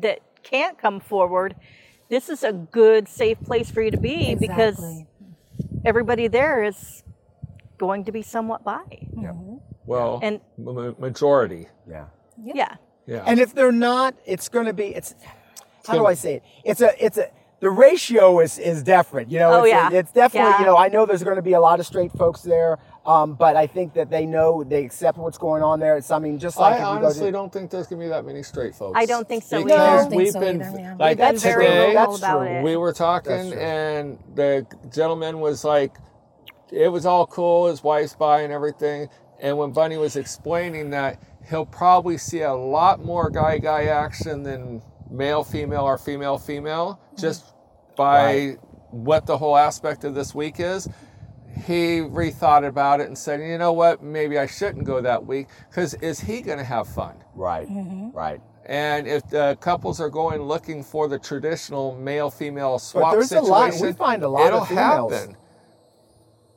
that 0.00 0.20
can't 0.42 0.78
come 0.78 1.00
forward. 1.00 1.54
This 2.08 2.28
is 2.28 2.42
a 2.44 2.52
good, 2.52 3.08
safe 3.08 3.40
place 3.40 3.70
for 3.70 3.82
you 3.82 3.90
to 3.90 3.96
be 3.96 4.34
because 4.34 5.02
everybody 5.84 6.28
there 6.28 6.62
is 6.64 7.02
going 7.78 8.04
to 8.04 8.12
be 8.12 8.22
somewhat 8.22 8.64
bi. 8.64 8.80
Yeah, 8.90 9.30
mm-hmm. 9.30 9.56
Well, 9.86 10.20
And- 10.22 10.40
ma- 10.58 10.72
ma- 10.72 10.92
majority. 10.98 11.68
yeah. 11.88 12.06
Yeah. 12.42 12.76
Yeah. 13.06 13.22
And 13.26 13.38
if 13.38 13.54
they're 13.54 13.72
not, 13.72 14.14
it's 14.26 14.48
going 14.48 14.66
to 14.66 14.72
be. 14.72 14.86
It's 14.94 15.14
how 15.86 15.92
do 15.94 15.98
gonna- 16.00 16.08
I 16.10 16.14
say 16.14 16.34
it? 16.36 16.42
It's 16.64 16.80
a. 16.80 17.04
It's 17.04 17.18
a. 17.18 17.30
The 17.60 17.70
ratio 17.70 18.40
is 18.40 18.58
is 18.58 18.82
different. 18.82 19.30
You 19.30 19.38
know. 19.38 19.52
Oh, 19.52 19.62
it's, 19.64 19.68
yeah. 19.72 19.90
it's 19.92 20.10
definitely. 20.12 20.50
Yeah. 20.52 20.58
You 20.60 20.66
know. 20.66 20.76
I 20.76 20.88
know 20.88 21.04
there's 21.06 21.22
going 21.22 21.36
to 21.36 21.42
be 21.42 21.52
a 21.52 21.60
lot 21.60 21.80
of 21.80 21.86
straight 21.86 22.12
folks 22.12 22.40
there, 22.42 22.78
um, 23.06 23.34
but 23.34 23.56
I 23.56 23.66
think 23.66 23.92
that 23.94 24.10
they 24.10 24.24
know 24.26 24.64
they 24.64 24.84
accept 24.84 25.18
what's 25.18 25.38
going 25.38 25.62
on 25.62 25.78
there. 25.80 25.96
It's. 25.96 26.10
I 26.10 26.18
mean, 26.18 26.38
just 26.38 26.58
like 26.58 26.80
I 26.80 26.84
honestly 26.84 27.26
to, 27.26 27.32
don't 27.32 27.52
think 27.52 27.70
there's 27.70 27.86
gonna 27.86 28.02
be 28.02 28.08
that 28.08 28.24
many 28.24 28.42
straight 28.42 28.74
folks. 28.74 28.98
I 28.98 29.04
don't 29.06 29.28
think 29.28 29.42
so 29.44 29.58
either. 29.58 29.66
Because 29.66 29.80
I 29.80 29.96
don't 29.96 30.10
think 30.10 30.22
we've 30.22 30.32
so 30.32 30.40
been 30.40 30.62
either, 30.62 30.78
yeah. 30.78 30.96
like 30.98 31.18
We've 31.18 31.40
very 31.42 31.66
today, 31.66 31.94
that's 31.94 32.18
about 32.18 32.46
true. 32.46 32.62
we 32.62 32.76
were 32.76 32.92
talking, 32.92 33.52
and 33.52 34.18
the 34.34 34.66
gentleman 34.92 35.40
was 35.40 35.64
like, 35.64 35.96
it 36.72 36.88
was 36.88 37.04
all 37.04 37.26
cool, 37.26 37.66
his 37.66 37.82
wife's 37.84 38.14
bi 38.14 38.40
and 38.40 38.52
everything. 38.52 39.08
And 39.40 39.58
when 39.58 39.72
Bunny 39.72 39.98
was 39.98 40.16
explaining 40.16 40.90
that, 40.90 41.22
he'll 41.50 41.66
probably 41.66 42.16
see 42.16 42.40
a 42.40 42.54
lot 42.54 43.04
more 43.04 43.28
guy 43.28 43.58
guy 43.58 43.84
action 43.84 44.42
than 44.44 44.80
male 45.10 45.44
female 45.44 45.82
or 45.82 45.98
female 45.98 46.38
female 46.38 46.98
just 47.18 47.44
by 47.96 48.24
Right. 48.24 48.58
what 48.90 49.26
the 49.26 49.36
whole 49.36 49.56
aspect 49.56 50.04
of 50.04 50.14
this 50.14 50.34
week 50.34 50.56
is. 50.58 50.88
He 51.56 51.98
rethought 52.00 52.66
about 52.66 53.00
it 53.00 53.06
and 53.06 53.16
said, 53.16 53.40
you 53.40 53.58
know 53.58 53.72
what, 53.72 54.02
maybe 54.02 54.38
I 54.38 54.46
shouldn't 54.46 54.84
go 54.84 55.00
that 55.00 55.24
week 55.26 55.46
because 55.70 55.94
is 55.94 56.20
he 56.20 56.40
going 56.42 56.58
to 56.58 56.64
have 56.64 56.88
fun? 56.88 57.14
right, 57.34 57.68
Mm-hmm. 57.68 58.10
right. 58.16 58.40
And 58.66 59.06
if 59.06 59.28
the 59.28 59.58
couples 59.60 60.00
are 60.00 60.08
going 60.08 60.40
looking 60.42 60.82
for 60.82 61.06
the 61.06 61.18
traditional 61.18 61.94
male 61.96 62.30
female 62.30 62.78
swap 62.78 63.12
there's 63.12 63.26
a 63.32 63.40
situation, 63.42 63.48
lot- 63.50 63.80
we 63.82 63.92
find 63.92 64.22
a 64.22 64.28
lot 64.28 64.46
it'll 64.46 64.60
of 64.62 64.68
females. 64.68 65.12
happen. 65.12 65.36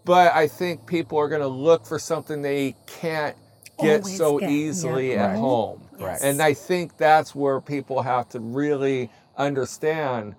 But 0.06 0.34
I 0.34 0.48
think 0.48 0.86
people 0.86 1.18
are 1.20 1.28
going 1.28 1.42
to 1.42 1.48
look 1.48 1.86
for 1.86 2.00
something 2.00 2.42
they 2.42 2.76
can't 2.86 3.36
get 3.80 4.02
Always 4.02 4.18
so 4.18 4.40
get, 4.40 4.50
easily 4.50 5.12
yeah. 5.12 5.26
at 5.26 5.28
Right. 5.32 5.38
home. 5.40 5.82
Yes. 6.00 6.24
And 6.24 6.42
I 6.42 6.54
think 6.54 6.98
that's 6.98 7.36
where 7.36 7.60
people 7.60 8.02
have 8.02 8.30
to 8.30 8.40
really 8.40 9.12
understand. 9.36 10.36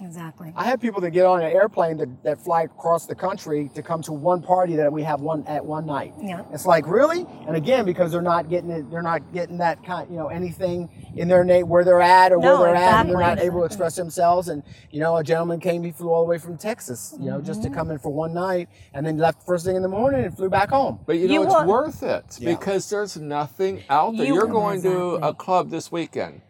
Exactly. 0.00 0.52
I 0.56 0.64
have 0.64 0.80
people 0.80 1.02
that 1.02 1.10
get 1.10 1.26
on 1.26 1.42
an 1.42 1.52
airplane 1.52 1.98
that, 1.98 2.22
that 2.24 2.38
fly 2.42 2.62
across 2.62 3.04
the 3.06 3.14
country 3.14 3.70
to 3.74 3.82
come 3.82 4.00
to 4.02 4.12
one 4.12 4.40
party 4.40 4.74
that 4.76 4.90
we 4.90 5.02
have 5.02 5.20
one 5.20 5.44
at 5.46 5.62
one 5.64 5.84
night. 5.84 6.14
Yeah. 6.20 6.44
It's 6.50 6.64
like 6.64 6.86
really, 6.86 7.26
and 7.46 7.56
again 7.56 7.84
because 7.84 8.10
they're 8.10 8.22
not 8.22 8.48
getting 8.48 8.70
it, 8.70 8.90
they're 8.90 9.02
not 9.02 9.32
getting 9.34 9.58
that 9.58 9.84
kind, 9.84 10.10
you 10.10 10.16
know, 10.16 10.28
anything 10.28 10.88
in 11.14 11.28
their 11.28 11.44
na- 11.44 11.60
where 11.60 11.84
they're 11.84 12.00
at 12.00 12.32
or 12.32 12.38
where 12.38 12.56
they're 12.56 12.74
at, 12.74 13.00
and 13.00 13.10
they're 13.10 13.18
not 13.18 13.32
exactly. 13.32 13.46
able 13.46 13.58
to 13.60 13.66
express 13.66 13.94
themselves. 13.96 14.48
And 14.48 14.62
you 14.90 15.00
know, 15.00 15.16
a 15.18 15.22
gentleman 15.24 15.60
came, 15.60 15.82
he 15.84 15.92
flew 15.92 16.10
all 16.10 16.22
the 16.24 16.28
way 16.30 16.38
from 16.38 16.56
Texas, 16.56 17.14
you 17.20 17.28
know, 17.30 17.40
just 17.42 17.62
to 17.62 17.68
Mm-hmm. 17.68 17.78
come 17.78 17.90
in 17.90 17.98
for 17.98 18.10
one 18.12 18.32
night, 18.32 18.68
and 18.94 19.04
then 19.06 19.18
left 19.18 19.44
first 19.44 19.66
thing 19.66 19.76
in 19.76 19.82
the 19.82 19.88
morning 19.88 20.24
and 20.24 20.34
flew 20.34 20.48
back 20.48 20.70
home. 20.70 21.00
But 21.06 21.18
you 21.18 21.28
know, 21.28 21.34
You 21.34 21.42
it's 21.44 21.52
want- 21.52 21.68
worth 21.68 22.02
it 22.02 22.38
Yeah. 22.40 22.54
because 22.54 22.88
there's 22.88 23.16
nothing 23.18 23.82
out 23.90 24.16
there. 24.16 24.24
You- 24.26 24.34
You're 24.34 24.46
going 24.46 24.80
to 24.82 25.16
a 25.16 25.34
club 25.34 25.68
this 25.70 25.92
weekend. 25.92 26.40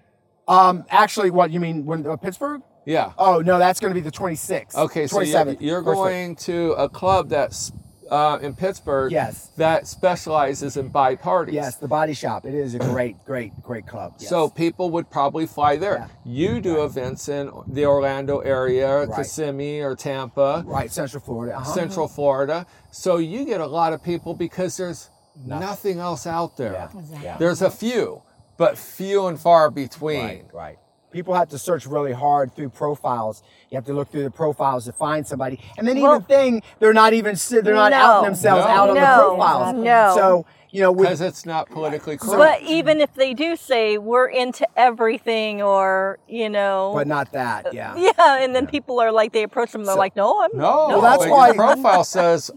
Um, 0.47 0.85
actually, 0.91 1.31
what 1.31 1.51
you 1.51 1.59
mean 1.61 1.85
when 1.85 2.07
uh, 2.07 2.17
Pittsburgh? 2.17 2.63
Yeah. 2.85 3.13
Oh 3.19 3.41
no, 3.41 3.59
that's 3.59 3.81
going 3.81 3.93
to 3.93 4.01
be 4.01 4.01
the 4.05 4.11
26th. 4.17 4.75
Okay, 4.75 5.07
so 5.07 5.21
you're, 5.21 5.53
you're 5.61 5.83
First 5.85 5.95
going 5.97 6.37
to 6.37 6.73
a 6.73 6.89
club 6.89 7.29
that's 7.29 7.73
uh, 8.11 8.39
in 8.43 8.55
Pittsburgh 8.55 9.11
Yes. 9.11 9.47
that 9.57 9.87
specializes 9.87 10.77
in 10.77 10.89
bi 10.89 11.15
parties. 11.15 11.55
Yes, 11.55 11.77
the 11.77 11.89
Body 11.89 12.13
Shop. 12.13 12.45
It 12.45 12.55
is 12.55 12.75
a 12.75 12.79
great, 12.79 13.17
great, 13.25 13.53
great 13.63 13.87
club. 13.87 14.17
Yes. 14.19 14.29
So 14.29 14.51
people 14.51 14.91
would 14.91 15.09
probably 15.11 15.47
fly 15.47 15.77
there. 15.77 16.11
You 16.25 16.61
do 16.61 16.85
events 16.85 17.29
in 17.31 17.51
the 17.69 17.87
Orlando 17.87 18.41
area, 18.41 19.07
Right. 19.07 19.17
Kissimmee 19.17 19.81
or 19.81 19.97
Tampa, 19.97 20.63
right, 20.67 20.91
Central 20.93 21.23
Florida. 21.23 21.57
uh-huh. 21.57 21.73
Central 21.73 22.07
Florida. 22.09 22.67
So 22.91 23.17
you 23.17 23.47
get 23.47 23.61
a 23.63 23.67
lot 23.67 23.95
of 23.95 24.03
people 24.03 24.35
because 24.35 24.77
there's 24.77 25.09
nothing, 25.47 25.99
else 25.99 26.27
out 26.27 26.59
there. 26.59 26.73
Yeah. 26.73 27.21
Yeah. 27.23 27.37
There's 27.39 27.63
a 27.63 27.71
few, 27.71 28.23
but 28.59 28.77
few 28.77 29.27
and 29.29 29.41
far 29.41 29.71
between. 29.71 30.21
Right, 30.23 30.45
right. 30.53 30.79
People 31.13 31.35
have 31.35 31.49
to 31.51 31.59
search 31.59 31.87
really 31.87 32.13
hard 32.13 32.55
through 32.57 32.71
profiles. 32.71 33.43
You 33.71 33.77
have 33.77 33.85
to 33.87 33.93
look 33.93 34.11
through 34.11 34.25
the 34.25 34.31
profiles 34.31 34.87
to 34.87 34.93
find 34.93 35.27
somebody, 35.27 35.61
and 35.79 35.87
then 35.87 36.01
Well- 36.01 36.15
even 36.17 36.25
thing 36.25 36.63
they're 36.81 36.93
not 36.95 37.13
even 37.13 37.37
they're 37.63 37.75
not 37.75 37.93
No. 37.93 37.99
outing 37.99 38.25
themselves 38.25 38.65
No. 38.65 38.71
out 38.71 38.89
on 38.89 38.95
the 38.95 39.01
No. 39.01 39.35
profiles. 39.37 39.75
No. 39.75 40.13
So 40.17 40.47
you 40.75 40.81
know, 40.81 40.95
Because 40.95 41.21
it's 41.21 41.45
not 41.45 41.69
politically 41.69 42.17
correct. 42.17 42.39
But 42.39 42.63
even 42.63 43.03
if 43.03 43.13
they 43.13 43.35
do 43.35 43.57
say 43.57 43.99
we're 43.99 44.29
into 44.29 44.67
everything 44.75 45.61
or, 45.61 46.19
you 46.27 46.49
know, 46.49 46.93
but 46.95 47.07
not 47.07 47.31
that. 47.33 47.67
Uh, 47.67 47.71
yeah. 47.75 47.95
yeah, 47.95 48.39
and 48.43 48.57
then 48.57 48.67
people 48.67 48.99
are 48.99 49.13
like, 49.13 49.33
they 49.33 49.43
approach 49.43 49.73
them, 49.73 49.85
they're 49.85 49.93
So- 49.97 49.99
like, 49.99 50.17
no, 50.17 50.41
I'm 50.43 50.49
no, 50.55 50.87
Well, 50.89 51.01
that's 51.03 51.25
but 51.25 51.31
why- 51.31 51.47
your 51.49 51.57
profile 51.57 52.05
says, 52.05 52.51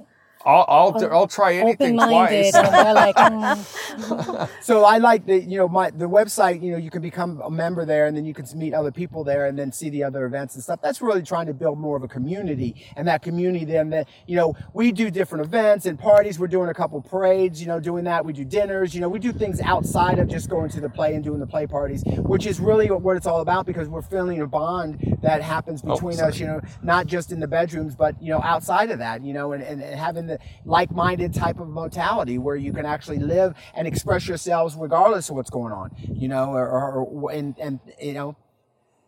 I'll, 0.46 0.66
I'll, 0.68 1.12
I'll 1.12 1.28
try 1.28 1.56
anything 1.56 2.00
Open-minded, 2.00 2.52
twice. 2.54 2.72
like, 2.96 3.16
mm, 3.16 4.50
So 4.62 4.84
I 4.84 4.98
like 5.00 5.26
the 5.26 5.40
you 5.42 5.58
know 5.58 5.68
my 5.68 5.90
the 5.92 6.06
website. 6.10 6.62
You 6.62 6.72
know, 6.74 6.78
you 6.78 6.90
can 6.92 7.02
become 7.02 7.42
a 7.44 7.50
member 7.50 7.86
there, 7.86 8.06
and 8.08 8.16
then 8.16 8.26
you 8.26 8.34
can 8.34 8.46
meet 8.58 8.74
other 8.74 8.92
people 8.92 9.24
there, 9.24 9.46
and 9.48 9.58
then 9.58 9.72
see 9.72 9.90
the 9.90 10.04
other 10.04 10.26
events 10.26 10.56
and 10.56 10.64
stuff. 10.64 10.80
That's 10.82 11.02
really 11.02 11.24
trying 11.24 11.48
to 11.48 11.54
build 11.54 11.80
more 11.80 11.98
of 11.98 12.04
a 12.04 12.08
community, 12.08 12.76
and 12.96 13.08
that 13.08 13.22
community 13.22 13.66
then 13.66 13.90
that 13.92 14.08
you 14.28 14.36
know 14.36 14.56
we 14.74 14.92
do 14.92 15.10
different 15.10 15.46
events 15.46 15.86
and 15.86 15.98
parties. 16.00 16.38
We're 16.40 16.48
doing 16.48 16.70
a 16.70 16.74
couple 16.74 17.02
parades. 17.02 17.62
You 17.62 17.68
know, 17.68 17.80
doing 17.80 18.04
that. 18.06 18.26
We 18.26 18.34
do 18.34 18.46
dinners. 18.46 18.94
You 18.94 19.02
know, 19.02 19.10
we 19.10 19.20
do 19.20 19.32
things 19.32 19.60
outside 19.62 20.20
of 20.20 20.28
just 20.28 20.50
going 20.50 20.70
to 20.72 20.82
the 20.82 20.90
play 20.90 21.16
and 21.16 21.24
doing 21.24 21.40
the 21.40 21.48
play 21.48 21.66
parties, 21.68 22.04
which 22.18 22.46
is 22.46 22.60
really 22.60 22.88
what 22.92 23.18
it's 23.18 23.28
all 23.28 23.42
about 23.42 23.66
because 23.66 23.88
we're 23.90 24.02
feeling 24.02 24.42
a 24.42 24.48
bond 24.48 25.18
that 25.22 25.42
happens 25.42 25.82
Oh, 25.86 25.94
between 25.96 26.18
sorry. 26.18 26.30
us. 26.32 26.40
You 26.40 26.48
know, 26.48 26.62
not 26.84 27.08
just 27.08 27.32
in 27.32 27.40
the 27.40 27.48
bedrooms, 27.48 27.96
but 27.96 28.22
you 28.22 28.30
know 28.30 28.42
outside 28.44 28.92
of 28.92 29.00
that. 29.00 29.24
You 29.24 29.34
know, 29.34 29.54
and, 29.54 29.64
and, 29.64 29.82
and 29.82 30.00
having 30.00 30.28
the 30.28 30.35
like-minded 30.66 31.34
type 31.34 31.60
of 31.60 31.68
mentality 31.70 32.38
where 32.38 32.56
you 32.56 32.72
can 32.74 32.86
actually 32.86 33.20
live 33.20 33.54
and 33.76 33.88
express 33.88 34.28
yourselves 34.28 34.76
regardless 34.76 35.30
of 35.30 35.36
what's 35.36 35.50
going 35.50 35.74
on. 35.74 35.92
You 35.98 36.28
know, 36.28 36.52
or, 36.52 36.68
or, 36.68 36.92
or 37.04 37.32
and 37.32 37.56
and 37.60 37.80
you 38.02 38.14
know. 38.14 38.36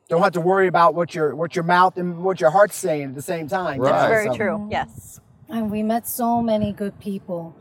Don't 0.10 0.22
have 0.24 0.32
to 0.34 0.42
worry 0.42 0.68
about 0.68 0.96
what 0.96 1.14
your 1.14 1.36
what 1.36 1.54
your 1.56 1.64
mouth 1.66 1.98
and 1.98 2.24
what 2.24 2.40
your 2.40 2.50
heart's 2.50 2.78
saying 2.78 3.10
at 3.10 3.16
the 3.16 3.22
same 3.22 3.50
time. 3.50 3.82
Right. 3.82 3.92
That's 3.92 4.08
very 4.10 4.28
So- 4.28 4.36
true. 4.36 4.68
Yes. 4.72 5.20
and 5.50 5.70
we 5.70 5.84
met 5.84 6.08
so 6.08 6.42
many 6.42 6.72
good 6.72 6.98
people, 7.00 7.54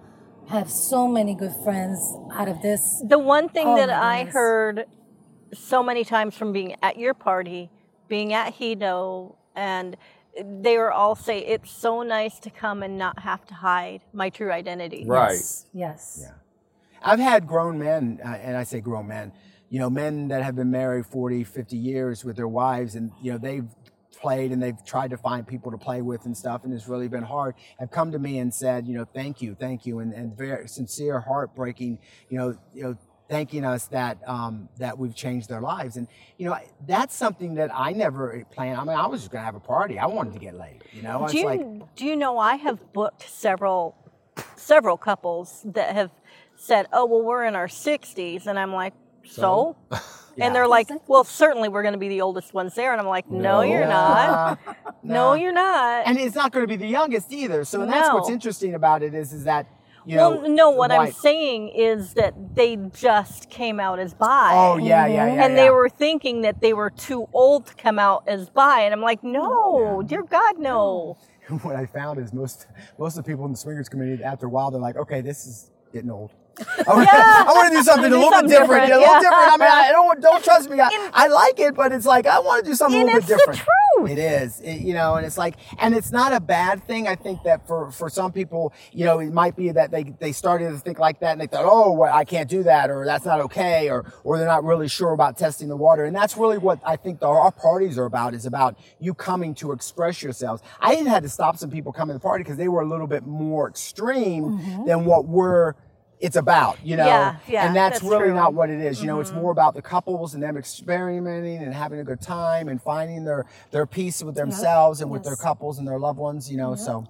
have 0.48 0.70
so 0.70 1.08
many 1.08 1.34
good 1.34 1.54
friends 1.64 1.98
out 2.32 2.46
of 2.48 2.62
this. 2.62 3.02
The 3.04 3.18
one 3.18 3.48
thing 3.48 3.66
Oh 3.66 3.76
that 3.76 3.88
my 3.88 3.94
I 3.96 4.18
goodness. 4.18 4.34
heard 4.34 4.84
so 5.54 5.82
many 5.82 6.04
times 6.04 6.36
from 6.36 6.52
being 6.52 6.76
at 6.82 6.98
your 6.98 7.14
party, 7.14 7.68
being 8.08 8.32
at 8.32 8.54
Hedo, 8.54 9.34
and 9.56 9.96
they 10.44 10.76
were 10.76 10.92
all 10.92 11.14
say 11.14 11.38
it's 11.40 11.70
so 11.70 12.02
nice 12.02 12.38
to 12.40 12.50
come 12.50 12.82
and 12.82 12.98
not 12.98 13.20
have 13.20 13.46
to 13.46 13.54
hide 13.54 14.00
my 14.12 14.30
true 14.30 14.52
identity. 14.52 15.04
Right. 15.06 15.32
Yes. 15.32 15.66
Yes. 15.72 16.30
I've 17.02 17.20
had 17.20 17.46
grown 17.46 17.78
men, 17.78 18.20
uh, 18.24 18.28
and 18.28 18.56
I 18.56 18.64
say 18.64 18.80
grown 18.80 19.08
men, 19.08 19.32
you 19.68 19.78
know, 19.78 19.88
men 19.88 20.28
that 20.28 20.42
have 20.42 20.56
been 20.56 20.70
married 20.70 21.06
40, 21.06 21.44
50 21.44 21.76
years 21.76 22.24
with 22.24 22.36
their 22.36 22.48
wives, 22.48 22.94
and, 22.94 23.12
you 23.22 23.32
know, 23.32 23.38
they've 23.38 23.68
played 24.18 24.50
and 24.50 24.62
they've 24.62 24.82
tried 24.84 25.10
to 25.10 25.16
find 25.16 25.46
people 25.46 25.70
to 25.70 25.78
play 25.78 26.02
with 26.02 26.24
and 26.26 26.36
stuff, 26.36 26.64
and 26.64 26.72
it's 26.72 26.88
really 26.88 27.08
been 27.08 27.22
hard, 27.22 27.54
have 27.78 27.90
come 27.90 28.12
to 28.12 28.18
me 28.18 28.38
and 28.38 28.52
said, 28.52 28.88
you 28.88 28.94
know, 28.94 29.04
thank 29.04 29.40
you, 29.40 29.54
thank 29.54 29.86
you, 29.86 30.00
and, 30.00 30.12
and 30.12 30.36
very 30.36 30.66
sincere, 30.68 31.20
heartbreaking, 31.20 31.98
you 32.28 32.38
know, 32.38 32.58
you 32.74 32.82
know, 32.82 32.96
thanking 33.28 33.64
us 33.64 33.86
that 33.88 34.18
um, 34.26 34.68
that 34.78 34.98
we've 34.98 35.14
changed 35.14 35.48
their 35.48 35.60
lives, 35.60 35.96
and 35.96 36.08
you 36.38 36.48
know, 36.48 36.56
that's 36.86 37.14
something 37.14 37.54
that 37.56 37.70
I 37.74 37.92
never 37.92 38.44
planned. 38.52 38.78
I 38.78 38.84
mean, 38.84 38.96
I 38.96 39.06
was 39.06 39.20
just 39.20 39.32
gonna 39.32 39.44
have 39.44 39.54
a 39.54 39.60
party. 39.60 39.98
I 39.98 40.06
wanted 40.06 40.34
to 40.34 40.38
get 40.38 40.54
laid, 40.56 40.82
you 40.92 41.02
know. 41.02 41.24
It's 41.24 41.32
Do 41.32 41.38
you, 41.38 41.46
like, 41.46 41.96
do 41.96 42.04
you 42.04 42.16
know 42.16 42.38
I 42.38 42.56
have 42.56 42.92
booked 42.92 43.28
several 43.28 43.96
several 44.56 44.96
couples 44.96 45.62
that 45.64 45.94
have 45.94 46.10
said, 46.56 46.86
"Oh, 46.92 47.06
well, 47.06 47.22
we're 47.22 47.44
in 47.44 47.54
our 47.56 47.68
60s," 47.68 48.46
and 48.46 48.58
I'm 48.58 48.72
like, 48.72 48.94
"So?" 49.24 49.76
Yeah. 50.38 50.44
And 50.44 50.54
they're 50.54 50.68
like, 50.68 50.88
"Well, 51.08 51.24
certainly 51.24 51.70
we're 51.70 51.80
going 51.80 51.94
to 51.94 51.98
be 51.98 52.10
the 52.10 52.20
oldest 52.20 52.52
ones 52.52 52.74
there." 52.74 52.92
And 52.92 53.00
I'm 53.00 53.06
like, 53.06 53.30
"No, 53.30 53.62
you're 53.62 53.86
not. 53.88 54.58
Uh, 54.68 54.72
No, 55.02 55.32
you're 55.32 55.50
not." 55.50 56.06
and 56.06 56.18
it's 56.18 56.34
not 56.34 56.52
going 56.52 56.62
to 56.62 56.68
be 56.68 56.76
the 56.76 56.86
youngest 56.86 57.32
either. 57.32 57.64
So 57.64 57.86
that's 57.86 58.12
what's 58.12 58.28
interesting 58.28 58.74
about 58.74 59.02
it 59.02 59.14
is 59.14 59.32
is 59.32 59.44
that 59.44 59.66
you 60.06 60.16
know. 60.16 60.30
well, 60.30 60.48
no, 60.48 60.70
what 60.70 60.92
I'm 60.92 61.12
saying 61.12 61.70
is 61.70 62.14
that 62.14 62.54
they 62.54 62.76
just 62.76 63.50
came 63.50 63.80
out 63.80 63.98
as 63.98 64.14
bi. 64.14 64.50
Oh 64.54 64.76
yeah, 64.76 65.06
yeah, 65.06 65.26
yeah. 65.26 65.44
and 65.44 65.54
yeah. 65.54 65.64
they 65.64 65.70
were 65.70 65.88
thinking 65.88 66.42
that 66.42 66.60
they 66.60 66.72
were 66.72 66.90
too 66.90 67.28
old 67.32 67.66
to 67.66 67.74
come 67.74 67.98
out 67.98 68.22
as 68.28 68.48
bi, 68.48 68.82
and 68.82 68.94
I'm 68.94 69.02
like, 69.02 69.24
no, 69.24 70.02
dear 70.06 70.22
God, 70.22 70.58
no. 70.58 71.16
what 71.62 71.76
I 71.76 71.86
found 71.86 72.18
is 72.20 72.32
most 72.32 72.66
most 72.98 73.16
of 73.16 73.24
the 73.24 73.30
people 73.30 73.44
in 73.44 73.52
the 73.52 73.58
swingers 73.58 73.88
community 73.88 74.22
after 74.22 74.46
a 74.46 74.48
while 74.48 74.70
they're 74.70 74.80
like, 74.80 74.96
okay, 74.96 75.20
this 75.20 75.46
is 75.46 75.70
getting 75.92 76.10
old. 76.10 76.32
I 76.58 76.94
want, 76.94 77.08
I 77.12 77.44
want 77.52 77.72
to 77.72 77.78
do 77.78 77.82
something 77.82 78.12
a 78.12 78.14
little 78.16 78.30
something 78.30 78.48
bit 78.48 78.60
different. 78.60 78.86
different, 78.86 78.88
yeah, 78.88 78.96
A 78.96 78.98
little 78.98 79.14
yeah. 79.14 79.20
different. 79.20 79.52
I 79.52 79.56
mean, 79.56 79.68
I 79.70 79.92
don't 79.92 80.20
don't 80.20 80.44
trust 80.44 80.70
me. 80.70 80.80
I, 80.80 81.10
I 81.12 81.26
like 81.28 81.58
it, 81.60 81.74
but 81.74 81.92
it's 81.92 82.06
like 82.06 82.26
I 82.26 82.38
want 82.40 82.64
to 82.64 82.70
do 82.70 82.74
something 82.74 83.02
a 83.02 83.04
little 83.04 83.18
it's 83.18 83.26
bit 83.26 83.38
the 83.44 83.52
different. 83.52 83.58
truth. 83.60 84.10
It 84.10 84.18
is, 84.18 84.60
It- 84.60 84.80
you 84.82 84.92
know, 84.92 85.14
and 85.14 85.26
it's 85.26 85.38
like, 85.38 85.56
and 85.78 85.94
it's 85.94 86.12
not 86.12 86.32
a 86.34 86.40
bad 86.40 86.86
thing. 86.86 87.08
I 87.08 87.14
think 87.14 87.42
that 87.44 87.66
for 87.66 87.90
for 87.90 88.10
some 88.10 88.30
people, 88.32 88.72
you 88.92 89.04
know, 89.04 89.18
it 89.20 89.32
might 89.32 89.56
be 89.56 89.70
that 89.70 89.90
they 89.90 90.04
they 90.18 90.32
started 90.32 90.70
to 90.70 90.78
think 90.78 90.98
like 90.98 91.20
that 91.20 91.32
and 91.32 91.40
they 91.40 91.46
thought, 91.46 91.64
oh, 91.66 91.92
well, 91.92 92.12
I 92.14 92.24
can't 92.24 92.48
do 92.48 92.62
that, 92.64 92.90
or 92.90 93.04
that's 93.04 93.24
not 93.24 93.40
okay, 93.40 93.88
or 93.90 94.12
or 94.24 94.38
they're 94.38 94.46
not 94.46 94.64
really 94.64 94.88
sure 94.88 95.12
about 95.12 95.36
testing 95.38 95.68
the 95.68 95.76
water, 95.76 96.04
and 96.04 96.14
that's 96.14 96.36
really 96.36 96.58
what 96.58 96.78
I 96.84 96.96
think 96.96 97.20
the, 97.20 97.26
our 97.26 97.52
parties 97.52 97.98
are 97.98 98.04
about. 98.04 98.34
Is 98.34 98.44
about 98.46 98.78
you 98.98 99.14
coming 99.14 99.54
to 99.56 99.72
express 99.72 100.22
yourselves. 100.22 100.62
I 100.80 100.94
even 100.94 101.06
had 101.06 101.22
to 101.22 101.28
stop 101.28 101.56
some 101.56 101.70
people 101.70 101.92
coming 101.92 102.14
to 102.14 102.18
the 102.18 102.22
party 102.22 102.44
because 102.44 102.58
they 102.58 102.68
were 102.68 102.82
a 102.82 102.88
little 102.88 103.06
bit 103.06 103.26
more 103.26 103.68
extreme 103.68 104.44
mm-hmm. 104.44 104.86
than 104.86 105.04
what 105.04 105.26
we're. 105.26 105.74
It's 106.18 106.36
about, 106.36 106.78
you 106.82 106.96
know, 106.96 107.04
Yeah, 107.06 107.36
yeah, 107.46 107.66
and 107.66 107.76
that's, 107.76 108.00
that's 108.00 108.10
really 108.10 108.26
true. 108.28 108.34
not 108.34 108.54
what 108.54 108.70
it 108.70 108.80
is. 108.80 109.00
You 109.02 109.06
know, 109.06 109.20
it's 109.20 109.32
more 109.32 109.50
about 109.52 109.74
the 109.74 109.82
couples 109.82 110.32
and 110.34 110.42
them 110.42 110.56
experimenting 110.56 111.62
and 111.62 111.74
having 111.74 112.00
a 112.00 112.04
good 112.04 112.22
time 112.22 112.68
and 112.68 112.80
finding 112.80 113.24
their 113.24 113.44
their 113.70 113.84
peace 113.86 114.22
with 114.22 114.34
themselves 114.34 115.02
and 115.02 115.10
with 115.10 115.24
their 115.24 115.36
couples 115.36 115.78
and 115.78 115.86
their 115.86 115.98
loved 115.98 116.18
ones. 116.18 116.50
You 116.50 116.56
know, 116.56 116.74
so 116.74 117.06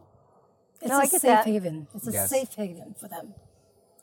It's 0.81 0.91
No, 0.91 0.97
I 0.99 1.05
a 1.05 1.09
get 1.09 1.21
safe 1.21 1.23
that. 1.23 1.45
haven. 1.47 1.87
It's 1.95 2.09
a 2.09 2.13
Yes. 2.13 2.31
safe 2.31 2.53
haven 2.55 2.95
for 3.01 3.09
them. 3.09 3.35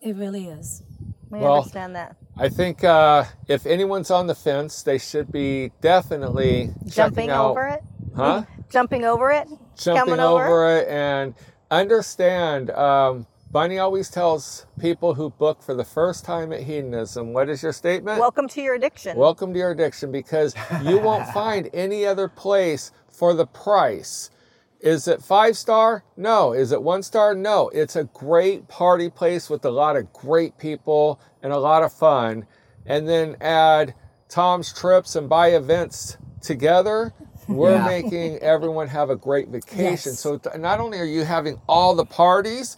It 0.02 0.16
really 0.16 0.48
is. 0.48 0.84
We 1.30 1.40
Well, 1.40 1.56
understand 1.58 1.96
that. 1.96 2.16
I 2.38 2.50
think 2.50 2.84
uh, 2.84 3.26
if 3.48 3.66
anyone's 3.66 4.10
on 4.12 4.28
the 4.28 4.36
fence, 4.36 4.84
they 4.84 4.98
should 4.98 5.32
be 5.32 5.72
definitely 5.82 6.72
Jumping 6.88 7.30
out, 7.30 7.52
over 7.52 7.68
it, 7.68 7.84
huh? 8.16 8.44
jumping 8.70 9.04
over 9.06 9.32
it, 9.32 9.48
Jumping 9.76 10.20
over. 10.20 10.46
over. 10.48 10.78
it 10.78 10.88
and 10.88 11.34
understand. 11.72 12.70
Um, 12.72 13.28
Bunny 13.54 13.78
always 13.78 14.10
tells 14.10 14.66
people 14.80 15.14
who 15.14 15.30
book 15.30 15.62
for 15.62 15.76
the 15.76 15.84
first 15.84 16.26
time 16.26 16.52
at 16.52 16.62
Hedonism, 16.62 17.34
"What 17.34 17.50
is 17.50 17.62
your 17.62 17.72
statement?" 17.72 18.20
Welcome 18.20 18.48
to 18.48 18.62
your 18.64 18.74
addiction. 18.74 19.16
Welcome 19.16 19.54
to 19.54 19.60
your 19.60 19.70
addiction 19.70 20.12
because 20.12 20.56
you 20.82 20.98
won't 20.98 21.28
find 21.36 21.70
any 21.72 22.04
other 22.04 22.28
place 22.28 22.92
for 23.12 23.36
the 23.36 23.46
price. 23.46 24.32
Is 24.80 25.08
it 25.08 25.22
five 25.22 25.56
star? 25.56 26.04
No. 26.18 26.52
Is 26.54 26.72
it 26.72 26.82
one 26.82 27.04
star? 27.04 27.36
No. 27.36 27.70
It's 27.70 27.96
a 27.96 28.06
great 28.06 28.68
party 28.70 29.08
place 29.12 29.52
with 29.52 29.64
a 29.66 29.70
lot 29.70 29.98
of 29.98 30.12
great 30.12 30.58
people 30.58 31.20
and 31.44 31.54
a 31.54 31.60
lot 31.60 31.84
of 31.84 31.94
fun. 31.94 32.48
And 32.88 33.08
then 33.08 33.38
add 33.40 33.94
Tom's 34.30 34.74
trips 34.74 35.16
and 35.16 35.30
Bi-Events 35.30 36.18
together. 36.42 37.14
We're 37.48 37.76
Yeah. 37.76 37.86
making 37.86 38.40
everyone 38.40 38.88
have 38.88 39.12
a 39.12 39.16
great 39.16 39.50
vacation. 39.50 40.14
Yes. 40.14 40.20
So 40.20 40.40
not 40.58 40.80
only 40.80 41.00
are 41.00 41.06
you 41.06 41.24
having 41.24 41.62
all 41.70 41.94
the 41.94 42.06
parties, 42.06 42.78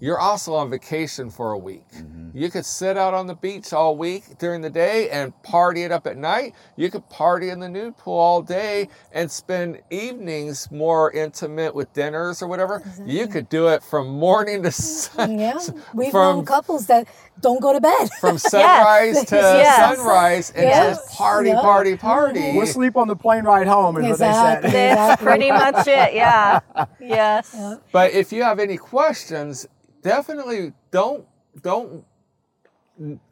you're 0.00 0.18
also 0.20 0.54
on 0.54 0.70
vacation 0.70 1.28
for 1.30 1.52
a 1.52 1.58
week. 1.58 1.84
Mm-hmm. 1.96 2.36
You 2.36 2.50
could 2.50 2.64
sit 2.64 2.96
out 2.96 3.14
on 3.14 3.26
the 3.26 3.34
beach 3.34 3.72
all 3.72 3.96
week 3.96 4.38
during 4.38 4.60
the 4.60 4.70
day 4.70 5.10
and 5.10 5.32
party 5.42 5.82
it 5.82 5.90
up 5.90 6.06
at 6.06 6.16
night. 6.16 6.54
You 6.76 6.88
could 6.90 7.08
party 7.08 7.48
in 7.48 7.58
the 7.58 7.68
nude 7.68 7.96
pool 7.96 8.16
all 8.18 8.42
day 8.42 8.88
and 9.12 9.28
spend 9.30 9.80
evenings 9.90 10.70
more 10.70 11.10
intimate 11.10 11.74
with 11.74 11.92
dinners 11.94 12.40
or 12.42 12.46
whatever. 12.46 12.82
You 13.04 13.26
could 13.26 13.48
do 13.48 13.68
it 13.68 13.82
from 13.82 14.06
morning 14.08 14.62
to 14.62 14.70
sun, 14.72 15.38
Yeah. 15.38 15.58
We've 15.94 16.10
from 16.12 16.36
known 16.36 16.44
couples 16.44 16.86
that 16.86 17.08
don't 17.40 17.60
go 17.60 17.72
to 17.72 17.80
bed. 17.80 18.08
from 18.20 18.38
sunrise 18.38 19.24
to 19.24 19.36
Yes. 19.36 19.96
sunrise 19.96 20.50
and 20.50 20.62
Yes. 20.64 20.96
just 20.98 21.18
party, 21.18 21.48
Yeah. 21.50 21.60
party, 21.60 21.96
party. 21.96 22.40
Mm-hmm. 22.40 22.56
we'll 22.56 22.66
sleep 22.66 22.96
on 22.96 23.08
the 23.08 23.16
plane 23.16 23.44
ride 23.44 23.66
home, 23.66 23.96
is 23.96 24.10
Exactly. 24.10 24.38
what 24.38 24.62
they 24.62 24.70
said. 24.70 24.96
That's 24.96 25.22
pretty 25.22 25.50
much 25.50 25.86
it. 25.88 26.14
Yeah. 26.14 26.60
Yes. 27.00 27.56
But 27.90 28.12
if 28.12 28.32
you 28.32 28.44
have 28.44 28.60
any 28.60 28.76
questions, 28.76 29.66
definitely 30.02 30.72
don't 30.90 31.26
don't 31.62 32.04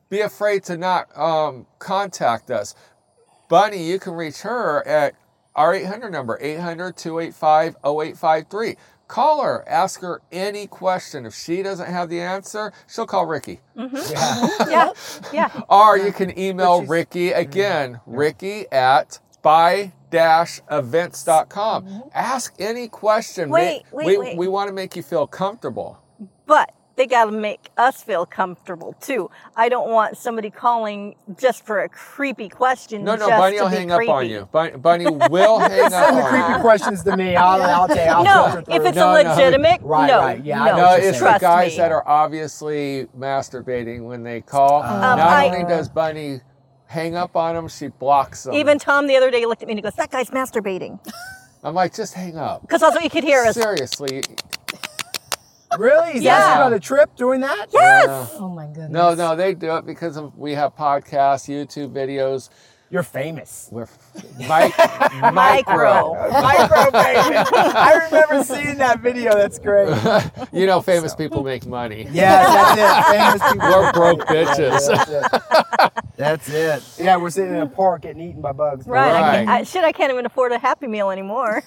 be 0.09 0.21
afraid 0.21 0.65
to 0.65 0.77
not 0.77 1.17
um, 1.17 1.67
contact 1.79 2.51
us. 2.51 2.75
Bunny, 3.49 3.89
you 3.89 3.99
can 3.99 4.15
reach 4.15 4.41
her 4.41 4.87
at 4.87 5.15
our 5.55 5.75
800 5.75 6.11
number, 6.11 6.39
800 6.41 6.97
285 6.97 7.77
0853. 7.85 8.77
Call 9.09 9.43
her, 9.43 9.65
ask 9.69 10.01
her 10.01 10.21
any 10.33 10.67
question. 10.67 11.27
If 11.27 11.35
she 11.35 11.63
doesn't 11.63 11.87
have 11.87 12.09
the 12.09 12.21
answer, 12.21 12.73
she'll 12.89 13.07
call 13.07 13.27
Ricky. 13.27 13.61
Mm-hmm. 13.77 14.71
Yeah. 14.71 14.91
Yeah. 15.33 15.51
yeah. 15.55 15.61
Or 15.69 15.97
you 15.97 16.13
can 16.13 16.37
email 16.39 16.85
Ricky 16.85 17.31
mm-hmm. 17.31 17.39
again, 17.41 18.01
Ricky 18.05 18.67
at 18.73 19.21
by 19.43 19.93
events.com. 20.13 21.85
Mm-hmm. 21.85 22.09
Ask 22.13 22.55
any 22.59 22.89
question. 22.89 23.49
Wait, 23.49 23.83
Ma- 23.93 23.99
wait, 23.99 24.07
we, 24.07 24.19
wait. 24.19 24.37
we 24.37 24.49
want 24.49 24.69
to 24.69 24.75
make 24.75 24.97
you 24.97 25.03
feel 25.03 25.27
comfortable. 25.27 26.03
But 26.47 26.73
they 26.97 27.07
got 27.07 27.27
to 27.27 27.31
make 27.33 27.69
us 27.77 28.03
feel 28.03 28.25
comfortable 28.25 28.95
too. 29.01 29.31
I 29.55 29.69
don't 29.69 29.91
want 29.91 30.17
somebody 30.17 30.49
calling 30.49 31.15
just 31.39 31.67
for 31.67 31.81
a 31.81 31.89
creepy 31.91 32.49
question. 32.49 33.05
No, 33.05 33.17
no, 33.17 33.29
Bunny 33.29 33.61
will 33.61 33.69
be 33.69 33.77
hang 33.77 33.91
up 33.91 34.09
on 34.09 34.31
you. 34.31 34.49
Bunny, 34.51 34.77
Bunny 34.79 35.05
will 35.29 35.59
hang 35.59 35.81
up 35.83 35.93
Send 35.93 36.17
the 36.19 36.23
creepy 36.23 36.53
you. 36.55 36.59
questions 36.61 37.03
to 37.05 37.15
me. 37.17 37.37
I'll, 37.37 37.61
I'll 37.63 37.89
take. 37.89 38.09
I'll 38.09 38.25
No, 38.25 38.59
if 38.75 38.83
it's 38.87 38.97
No, 38.97 39.15
a 39.15 39.23
no. 39.25 39.31
legitimate, 39.31 39.81
Right, 39.83 40.07
no, 40.07 40.19
right, 40.21 40.43
yeah, 40.45 40.65
no, 40.65 40.77
No, 40.77 40.95
it's 40.95 41.19
the 41.21 41.39
guys 41.39 41.73
me. 41.73 41.77
that 41.79 41.93
are 41.93 42.07
obviously 42.09 43.07
masturbating 43.19 44.05
when 44.07 44.23
they 44.23 44.41
call. 44.41 44.83
Um, 44.83 45.01
Not 45.01 45.19
I- 45.19 45.47
only 45.49 45.65
does 45.65 45.89
Bunny 45.91 46.41
hang 46.87 47.15
up 47.17 47.37
on 47.37 47.57
them, 47.57 47.69
she 47.69 47.89
blocks 47.89 48.45
them. 48.45 48.55
Even 48.55 48.79
Tom 48.79 49.07
the 49.07 49.17
other 49.17 49.31
day 49.31 49.45
looked 49.45 49.61
at 49.61 49.67
me 49.69 49.73
and 49.73 49.79
he 49.79 49.83
goes, 49.83 49.95
"That 49.95 50.11
guy's 50.11 50.31
masturbating," 50.31 50.99
I'm 51.65 51.75
like, 51.75 51.93
just 51.93 52.15
hang 52.15 52.39
up. 52.39 52.63
because 52.63 52.81
that's 52.81 52.95
what 52.95 53.05
you 53.05 53.11
could 53.11 53.25
hear 53.25 53.43
us. 53.45 53.55
Seriously. 53.57 54.23
Really? 55.79 56.13
He's 56.15 56.23
Yeah. 56.23 56.37
asking 56.37 56.63
on 56.63 56.73
a 56.75 56.81
trip 56.81 57.15
doing 57.17 57.41
that? 57.41 57.67
Yes. 57.73 58.35
Oh 58.39 58.49
my 58.49 58.67
goodness. 58.67 58.91
No, 58.91 59.15
no, 59.15 59.37
they 59.37 59.55
do 59.55 59.77
it 59.77 59.87
because 59.87 60.17
of, 60.17 60.37
we 60.39 60.55
have 60.55 60.77
podcasts, 60.77 61.49
YouTube 61.49 61.93
videos. 61.93 62.49
You're 62.89 63.03
famous. 63.03 63.69
We're 63.73 63.89
mic, 64.39 64.73
Micro. 65.21 66.15
Micro 66.31 66.91
famous. 66.93 67.49
I 67.53 68.01
remember 68.05 68.45
seeing 68.45 68.77
that 68.79 69.01
video. 69.01 69.35
That's 69.35 69.59
great. 69.59 69.89
You 70.53 70.67
know, 70.67 70.81
famous 70.81 71.15
people 71.15 71.43
make 71.43 71.67
money. 71.67 72.07
Yes, 72.13 72.47
that's 72.77 73.11
it. 73.11 73.19
Famous 73.19 73.53
people. 73.53 73.69
We're 73.69 73.93
broke 73.93 74.21
bitches. 74.29 74.89
That's 74.89 75.11
it. 75.11 75.93
That's 76.17 76.49
it. 76.49 76.83
Yeah, 77.05 77.17
we're 77.19 77.29
sitting 77.29 77.53
in 77.55 77.61
a 77.61 77.67
park 77.67 78.01
getting 78.03 78.23
eaten 78.23 78.41
by 78.41 78.53
bugs. 78.53 78.87
Right. 78.87 79.09
I 79.13 79.21
Right. 79.21 79.35
can't, 79.37 79.49
I, 79.51 79.63
shit, 79.65 79.85
I 79.85 79.93
can't 79.93 80.11
even 80.11 80.25
afford 80.25 80.51
a 80.53 80.59
Happy 80.59 80.87
Meal 80.87 81.11
anymore. 81.11 81.63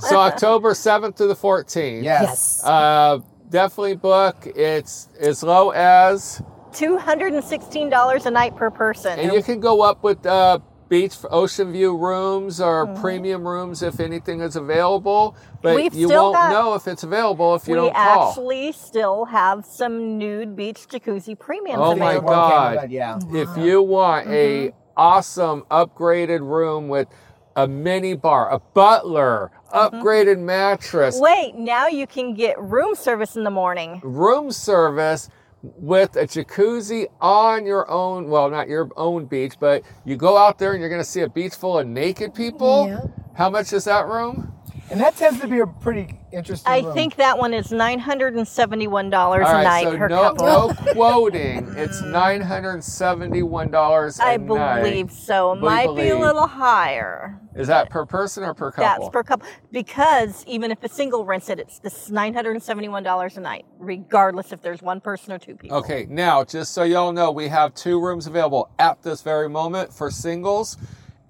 So 0.00 0.18
October 0.18 0.70
7th 0.72 1.16
to 1.16 1.26
the 1.26 1.34
14th. 1.34 2.02
Yes. 2.02 2.22
Yes. 2.22 2.64
Uh, 2.64 3.18
definitely 3.52 3.94
book. 3.94 4.46
It's 4.56 5.08
as 5.20 5.42
low 5.42 5.70
as, 5.70 6.42
Two 6.72 6.96
hundred 6.98 7.34
and 7.34 7.44
sixteen 7.44 7.88
dollars 7.90 8.26
a 8.26 8.30
night 8.30 8.56
per 8.56 8.70
person. 8.70 9.18
and 9.20 9.32
you 9.32 9.42
can 9.42 9.60
go 9.60 9.82
up 9.82 10.02
with 10.02 10.24
uh, 10.24 10.58
beach 10.88 11.16
ocean 11.30 11.70
view 11.72 11.96
rooms 11.96 12.60
or 12.62 12.86
premium 12.96 13.46
rooms 13.46 13.82
if 13.82 14.00
anything 14.00 14.40
is 14.40 14.56
available. 14.56 15.36
But 15.62 15.74
We've 15.76 15.94
you 15.94 16.08
won't 16.08 16.34
got- 16.34 16.50
know 16.50 16.74
if 16.74 16.88
it's 16.88 17.02
available 17.02 17.54
if 17.54 17.68
you 17.68 17.74
don't 17.76 17.94
call. 17.94 18.24
We 18.24 18.30
actually 18.30 18.72
still 18.72 19.26
have 19.26 19.64
some 19.66 20.16
nude 20.18 20.56
beach 20.56 20.88
jacuzzi 20.88 21.38
premiums 21.38 21.78
Oh 21.80 21.94
my 21.94 22.12
available. 22.12 22.28
God. 22.30 22.76
Okay, 22.78 22.86
Yeah. 22.94 23.18
if 23.32 23.54
you 23.58 23.82
want 23.82 24.26
Mm-hmm. 24.28 24.70
a 24.70 24.74
awesome 24.96 25.62
upgraded 25.70 26.40
room 26.40 26.88
with 26.88 27.08
a 27.56 27.66
mini 27.68 28.14
bar, 28.14 28.50
a 28.50 28.58
butler, 28.58 29.50
Mm-hmm. 29.54 29.61
Mm-hmm. 29.72 29.96
upgraded 29.96 30.38
mattress, 30.38 31.18
Wait, 31.18 31.54
now 31.54 31.86
you 31.86 32.06
can 32.06 32.34
get 32.34 32.60
room 32.60 32.94
service 32.94 33.36
in 33.36 33.44
the 33.44 33.50
morning. 33.50 34.00
room 34.04 34.50
service 34.52 35.28
with 35.62 36.16
a 36.16 36.24
jacuzzi 36.26 37.06
on 37.20 37.64
your 37.64 37.88
own, 37.90 38.28
well, 38.28 38.50
not 38.50 38.68
your 38.68 38.90
own 38.96 39.26
beach, 39.26 39.54
but 39.60 39.82
you 40.04 40.16
go 40.16 40.36
out 40.36 40.58
there 40.58 40.72
and 40.72 40.80
you're 40.80 40.90
going 40.90 41.00
to 41.00 41.08
see 41.08 41.20
a 41.20 41.28
beach 41.28 41.54
full 41.54 41.78
of 41.78 41.86
naked 41.86 42.34
people. 42.34 42.88
Yeah. 42.88 43.00
How 43.34 43.48
much 43.48 43.72
is 43.72 43.84
that 43.84 44.06
room? 44.08 44.52
And 44.92 45.00
that 45.00 45.16
tends 45.16 45.40
to 45.40 45.48
be 45.48 45.58
a 45.60 45.66
pretty 45.66 46.18
interesting 46.32 46.70
I 46.70 46.80
room. 46.80 46.92
think 46.92 47.16
that 47.16 47.38
one 47.38 47.54
is 47.54 47.72
nine 47.72 47.98
hundred 47.98 48.34
and 48.34 48.46
seventy-one 48.46 49.08
dollars 49.08 49.48
a 49.48 49.52
right, 49.52 49.64
night 49.64 49.84
so 49.84 49.96
per 49.96 50.06
no, 50.08 50.34
couple. 50.34 50.46
no 50.46 50.74
quoting. 50.92 51.72
It's 51.78 52.02
nine 52.02 52.42
hundred 52.42 52.84
seventy-one 52.84 53.70
dollars 53.70 54.18
a 54.18 54.24
I 54.24 54.36
night. 54.36 54.58
I 54.58 54.82
believe 54.82 55.10
so. 55.10 55.52
It 55.52 55.56
We 55.56 55.60
might 55.62 55.96
be 55.96 56.10
a 56.10 56.18
little 56.18 56.46
higher. 56.46 57.40
Is 57.56 57.68
that 57.68 57.88
per 57.88 58.04
person 58.04 58.44
or 58.44 58.52
per 58.52 58.70
couple? 58.70 59.04
That's 59.04 59.12
per 59.12 59.22
couple. 59.22 59.48
Because 59.70 60.44
even 60.46 60.70
if 60.70 60.84
a 60.84 60.90
single 60.90 61.24
rents 61.24 61.48
it, 61.48 61.58
it's 61.58 61.78
this 61.78 62.10
nine 62.10 62.34
hundred 62.34 62.50
and 62.50 62.62
seventy-one 62.62 63.02
dollars 63.02 63.38
a 63.38 63.40
night, 63.40 63.64
regardless 63.78 64.52
if 64.52 64.60
there's 64.60 64.82
one 64.82 65.00
person 65.00 65.32
or 65.32 65.38
two 65.38 65.56
people. 65.56 65.78
Okay, 65.78 66.06
now 66.10 66.44
just 66.44 66.74
so 66.74 66.82
y'all 66.82 67.12
know, 67.12 67.30
we 67.30 67.48
have 67.48 67.74
two 67.74 67.98
rooms 67.98 68.26
available 68.26 68.70
at 68.78 69.02
this 69.02 69.22
very 69.22 69.48
moment 69.48 69.90
for 69.90 70.10
singles, 70.10 70.76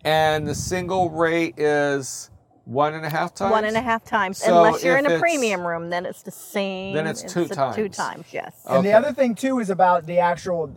and 0.05 0.49
the 0.49 0.55
single 0.57 1.11
rate 1.11 1.55
is 1.57 2.29
one 2.65 2.95
and 2.95 3.05
a 3.05 3.11
half 3.11 3.35
times. 3.35 3.51
One 3.51 3.65
and 3.65 3.77
a 3.77 3.81
half 3.81 4.05
times, 4.05 4.39
So 4.39 4.57
unless 4.65 4.85
you're 4.85 4.97
in 4.97 5.07
a 5.07 5.19
premium 5.19 5.67
room, 5.67 5.91
then 5.91 6.07
it's 6.07 6.23
the 6.23 6.31
same. 6.31 6.95
Then 6.95 7.07
it's 7.07 7.23
two 7.23 7.43
a- 7.43 7.49
Two 7.49 7.55
times. 7.55 7.97
times, 7.97 8.27
yes. 8.33 8.55
And 8.69 8.85
the 8.85 8.93
other 8.93 9.13
thing 9.13 9.35
too 9.35 9.59
is 9.59 9.71
about 9.71 10.07
the 10.07 10.19
actual 10.19 10.75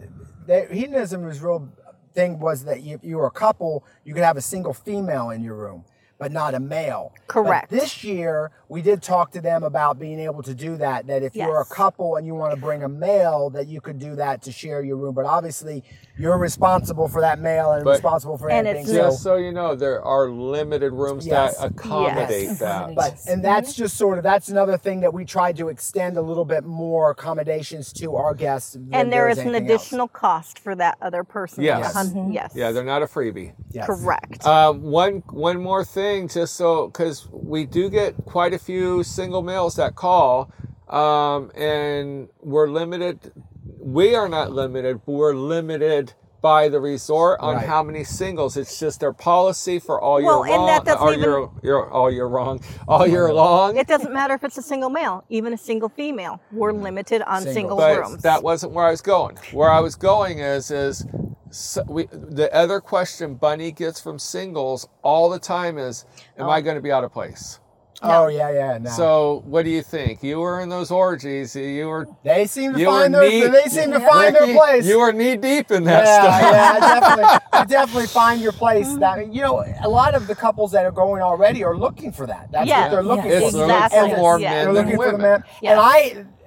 the 0.47 0.67
hedonism 0.71 1.23
was 1.25 1.41
real 1.41 1.69
thing 2.13 2.39
was 2.39 2.63
that 2.65 2.77
if 2.79 3.03
you 3.03 3.17
were 3.17 3.27
a 3.27 3.31
couple, 3.31 3.83
you 4.03 4.13
could 4.13 4.23
have 4.23 4.38
a 4.38 4.41
single 4.41 4.73
female 4.73 5.29
in 5.31 5.43
your 5.43 5.55
room, 5.55 5.83
but 6.17 6.31
not 6.31 6.53
a 6.53 6.59
male. 6.59 7.11
But 7.15 7.27
Correct. 7.27 7.69
this 7.71 8.03
year 8.03 8.51
we 8.76 8.82
did 8.82 9.01
talk 9.01 9.32
to 9.32 9.39
them 9.39 9.63
about 9.63 9.97
being 9.97 10.19
able 10.19 10.43
to 10.43 10.53
do 10.53 10.76
that. 10.76 11.07
That 11.07 11.23
if 11.23 11.34
you're 11.34 11.61
a 11.61 11.65
couple 11.65 12.17
and 12.17 12.28
you 12.28 12.36
want 12.36 12.53
to 12.53 12.59
bring 12.59 12.84
a 12.84 12.89
male, 12.89 13.49
that 13.51 13.67
you 13.67 13.80
could 13.80 13.99
do 13.99 14.17
that 14.17 14.41
to 14.41 14.51
share 14.51 14.84
your 14.84 14.97
room. 14.97 15.15
But 15.15 15.23
obviously 15.23 15.82
you're 16.17 16.38
responsible 16.38 17.07
for 17.07 17.21
that 17.21 17.39
male 17.39 17.71
and 17.71 17.86
But- 17.86 17.91
responsible 17.91 18.38
for 18.38 18.49
And 18.49 18.67
anything. 18.67 18.89
it's- 18.95 18.97
so 19.05 19.11
Just 19.11 19.23
so 19.23 19.36
you 19.38 19.53
know, 19.53 19.76
there 19.76 20.03
are 20.03 20.30
limited 20.30 20.91
rooms 20.91 21.26
Yes. 21.26 21.55
that 21.57 21.67
accommodate 21.67 22.43
Yes. 22.43 22.59
that. 22.59 22.93
But 22.95 23.13
and 23.30 23.41
that's 23.41 23.71
just 23.73 23.95
sort 23.95 24.17
of 24.17 24.26
that's 24.26 24.49
another 24.49 24.76
thing 24.78 24.99
that 25.01 25.13
we 25.13 25.23
tried 25.23 25.55
to 25.55 25.69
extend 25.69 26.17
a 26.17 26.21
little 26.21 26.43
bit 26.45 26.65
more 26.65 27.11
accommodations 27.11 27.93
to 27.93 28.17
our 28.17 28.34
guests. 28.34 28.73
than 28.73 28.89
And 28.91 29.13
there 29.13 29.30
is 29.30 29.38
is 29.38 29.43
an 29.45 29.49
anything 29.55 29.71
else. 29.71 29.84
additional 29.84 30.07
cost 30.09 30.59
for 30.59 30.76
that 30.76 30.97
other 31.01 31.23
person. 31.23 31.63
Yes. 31.63 31.93
Hun- 31.93 32.07
Mm-hmm. 32.07 32.32
Yes. 32.34 32.51
yeah, 32.55 32.71
they're 32.73 32.84
not 32.84 33.03
a 33.03 33.05
freebie. 33.05 33.53
Yes. 33.71 33.86
correct. 33.86 34.45
Um, 34.45 34.82
one 34.91 35.23
one 35.32 35.61
more 35.61 35.84
thing, 35.86 36.28
just 36.28 36.55
so 36.55 36.88
because 36.88 37.28
we 37.32 37.65
do 37.65 37.89
get 37.89 38.13
quite 38.26 38.53
a 38.53 38.57
few 38.66 39.03
single 39.03 39.41
males 39.43 39.76
that 39.76 39.95
call, 39.95 40.49
um, 40.89 41.51
and 41.55 42.30
we're 42.41 42.68
limited. 42.68 43.32
We 43.80 44.16
are 44.16 44.28
not 44.28 44.51
limited, 44.51 45.01
but 45.05 45.11
we're 45.11 45.34
limited 45.36 46.13
by 46.41 46.70
the 46.70 46.80
resort 46.80 47.39
on 47.41 47.55
Right. 47.55 47.66
how 47.66 47.82
many 47.82 48.03
singles. 48.03 48.55
It's 48.55 48.78
just 48.80 48.99
their 48.99 49.13
policy 49.13 49.80
for 49.80 49.99
all 49.99 50.22
Well, 50.22 50.45
year 50.45 50.53
and 50.55 50.63
long. 50.63 50.68
that 50.68 50.86
doesn't 50.86 51.01
all 51.01 51.11
even- 51.13 51.24
year, 51.24 51.49
year, 51.63 51.84
all 51.89 52.11
year 52.11 52.28
wrong, 52.28 52.59
all 52.88 53.07
year 53.07 53.34
long. 53.34 53.78
it 53.78 53.88
doesn't 53.88 54.13
matter 54.13 54.36
if 54.36 54.43
it's 54.43 54.57
a 54.57 54.61
single 54.61 54.91
male, 54.91 55.24
even 55.30 55.53
a 55.53 55.57
single 55.57 55.89
female. 55.89 56.39
We're 56.51 56.72
limited 56.74 57.24
on 57.24 57.38
Single. 57.41 57.53
single 57.53 57.78
but 57.78 57.97
rooms. 57.99 58.22
that 58.22 58.43
wasn't 58.43 58.74
where 58.74 58.86
I 58.86 58.91
was 58.91 59.01
going. 59.01 59.38
Where 59.53 59.72
I 59.72 59.80
was 59.80 59.95
going 59.95 60.38
is 60.39 60.70
is 60.70 61.03
so 61.49 61.84
we, 61.88 62.05
the 62.11 62.53
other 62.53 62.80
question 62.80 63.36
Bunny 63.36 63.72
gets 63.72 63.99
from 63.99 64.20
singles 64.20 64.88
all 65.03 65.30
the 65.30 65.39
time 65.39 65.78
is, 65.80 66.05
"Am 66.38 66.47
I 66.49 66.61
going 66.61 66.76
to 66.76 66.82
be 66.82 66.91
out 66.91 67.03
of 67.03 67.11
place?" 67.13 67.59
Oh 68.02 68.28
yeah, 68.28 68.52
yeah. 68.52 68.78
No. 68.78 68.89
So, 68.89 69.41
what 69.46 69.64
do 69.64 69.70
you 69.72 69.82
think? 69.82 70.22
You 70.22 70.39
were 70.39 70.60
in 70.60 70.70
those 70.70 70.91
orgies. 70.91 71.56
You 71.56 71.88
were. 71.88 72.08
they 72.24 72.46
seem 72.46 72.74
to 72.74 72.86
find 72.86 73.14
were 73.14 73.22
their 73.22 73.30
knee- 73.30 73.48
they 73.48 73.70
seem 73.70 73.91
to 73.91 74.00
find 74.02 74.34
Ricky, 74.34 74.46
their 74.48 74.56
place. 74.56 74.86
You 74.86 75.00
were 75.00 75.14
knee 75.14 75.38
deep 75.38 75.72
in 75.72 75.86
that 75.86 76.06
yeah, 76.06 76.22
stuff. 76.22 76.41
yeah, 76.41 76.80
definitely. 77.00 77.60
You 77.60 77.66
definitely 77.68 78.08
find 78.08 78.41
your 78.41 78.52
place. 78.52 78.93
That 78.96 79.34
you 79.34 79.41
know, 79.41 79.64
a 79.82 79.88
lot 79.89 80.14
of 80.14 80.28
the 80.28 80.36
couples 80.36 80.72
that 80.74 80.86
are 80.86 80.91
going 80.91 81.22
already 81.22 81.64
are 81.64 81.78
looking 81.78 82.12
for 82.12 82.28
that. 82.28 82.52
That's 82.52 82.68
Yeah. 82.68 82.84
what 82.84 82.91
they're 82.91 83.04
looking 83.04 83.32
It's 83.32 83.52
for. 83.56 83.64
Exactly. 83.64 84.00
looking 84.02 84.16
for 84.16 84.22
more 84.22 84.39
Yes. 84.39 84.50
men 84.52 84.66
They're 84.66 84.74
than 84.84 84.86
looking 84.86 85.02
for 85.02 85.12
the 85.14 85.18
man. 85.18 85.43
Yes. 85.62 85.72
And 85.72 85.80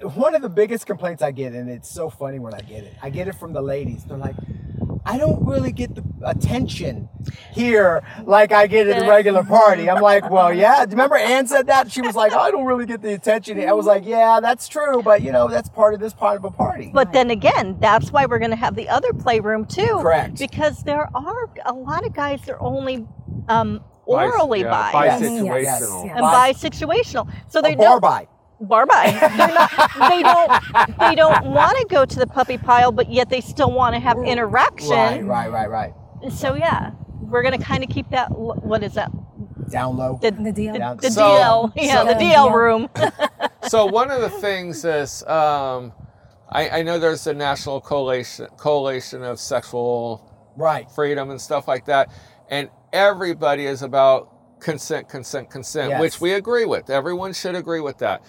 I, 0.04 0.06
one 0.08 0.34
of 0.34 0.42
the 0.42 0.48
biggest 0.50 0.86
complaints 0.86 1.22
I 1.22 1.30
get, 1.30 1.54
and 1.54 1.70
it's 1.70 1.88
so 1.90 2.10
funny 2.10 2.38
when 2.38 2.52
I 2.54 2.60
get 2.60 2.84
it, 2.84 2.94
I 3.02 3.08
get 3.10 3.26
it 3.26 3.34
from 3.36 3.52
the 3.54 3.62
ladies. 3.62 4.04
They're 4.04 4.18
like, 4.18 4.36
I 5.08 5.16
don't 5.16 5.42
really 5.46 5.72
get 5.72 5.94
the 5.94 6.04
attention 6.22 7.08
here 7.52 8.02
like 8.24 8.52
I 8.52 8.66
get 8.66 8.86
at 8.88 9.02
a 9.02 9.08
regular 9.08 9.42
party. 9.42 9.88
I'm 9.88 10.02
like, 10.02 10.28
well, 10.36 10.52
yeah. 10.52 10.84
Remember 10.84 11.16
Ann 11.16 11.46
said 11.46 11.66
that? 11.68 11.90
She 11.90 12.02
was 12.02 12.14
like, 12.14 12.34
I 12.34 12.50
don't 12.50 12.66
really 12.66 12.84
get 12.84 13.00
the 13.00 13.14
attention. 13.14 13.58
I 13.66 13.72
was 13.72 13.86
like, 13.86 14.04
yeah, 14.04 14.40
that's 14.40 14.68
true, 14.68 15.02
but 15.02 15.22
you 15.22 15.32
know, 15.32 15.48
that's 15.48 15.70
part 15.70 15.94
of 15.94 16.00
this 16.00 16.12
part 16.12 16.36
of 16.36 16.44
a 16.44 16.50
party. 16.50 16.90
But 16.92 17.14
then 17.14 17.30
again, 17.30 17.78
that's 17.80 18.12
why 18.12 18.26
we're 18.26 18.38
going 18.38 18.50
to 18.50 18.56
have 18.56 18.74
the 18.74 18.88
other 18.90 19.14
playroom 19.14 19.64
too. 19.64 19.98
Correct. 20.02 20.38
Because 20.38 20.82
there 20.82 21.08
are 21.16 21.50
a 21.64 21.72
lot 21.72 22.04
of 22.04 22.12
guys 22.12 22.42
that 22.42 22.56
are 22.56 22.62
only 22.62 23.06
um, 23.48 23.80
Bi- 24.06 24.26
orally 24.26 24.60
yeah, 24.60 24.92
bi, 24.92 25.04
Yes. 25.06 25.20
Bi-situational. 25.22 26.04
Yes. 26.04 26.16
and 26.16 26.20
bi 26.20 26.52
situational. 26.52 27.32
So 27.48 27.62
they 27.62 27.72
a 27.72 27.76
don't 27.76 28.00
by. 28.00 28.08
bar 28.08 28.20
bi. 28.22 28.28
They're 28.60 28.86
not, 28.86 29.70
they 30.10 30.22
don't. 30.22 30.98
They 30.98 31.14
don't 31.14 31.46
want 31.46 31.78
to 31.78 31.86
go 31.88 32.04
to 32.04 32.18
the 32.18 32.26
puppy 32.26 32.58
pile, 32.58 32.90
but 32.92 33.10
yet 33.10 33.30
they 33.30 33.40
still 33.40 33.70
want 33.70 33.94
to 33.94 34.00
have 34.00 34.18
interaction. 34.18 34.90
Right, 34.90 35.22
right, 35.22 35.48
right, 35.50 35.70
right. 35.70 36.32
So 36.32 36.54
yeah, 36.54 36.90
we're 37.20 37.42
going 37.42 37.56
to 37.58 37.64
kind 37.64 37.84
of 37.84 37.90
keep 37.90 38.10
that. 38.10 38.28
What 38.36 38.82
is 38.82 38.94
that? 38.94 39.10
Down 39.70 39.96
low. 39.96 40.18
The, 40.20 40.30
The 40.32 40.52
deal. 40.52 40.74
Down- 40.74 40.96
the 40.96 41.10
So- 41.10 41.20
DL. 41.22 41.72
Yeah, 41.76 42.02
so- 42.02 42.04
the 42.06 42.14
DL 42.14 42.52
room. 42.54 42.88
so 43.68 43.86
one 43.86 44.10
of 44.10 44.20
the 44.22 44.30
things 44.30 44.84
is, 44.84 45.22
um, 45.24 45.92
I, 46.48 46.70
I 46.78 46.82
know 46.82 46.98
there's 46.98 47.26
a 47.26 47.34
national 47.34 47.80
coalition 47.82 48.46
coalition 48.56 49.22
of 49.22 49.38
sexual 49.38 50.24
Right. 50.56 50.90
freedom 50.90 51.30
and 51.30 51.40
stuff 51.40 51.68
like 51.68 51.84
that, 51.84 52.08
and 52.50 52.70
everybody 52.92 53.66
is 53.66 53.82
about 53.82 54.58
consent, 54.60 55.08
consent, 55.08 55.50
consent, 55.50 55.90
Yes. 55.90 56.00
which 56.00 56.20
we 56.20 56.32
agree 56.32 56.64
with. 56.64 56.90
Everyone 56.90 57.32
should 57.32 57.54
agree 57.54 57.80
with 57.80 57.98
that. 57.98 58.22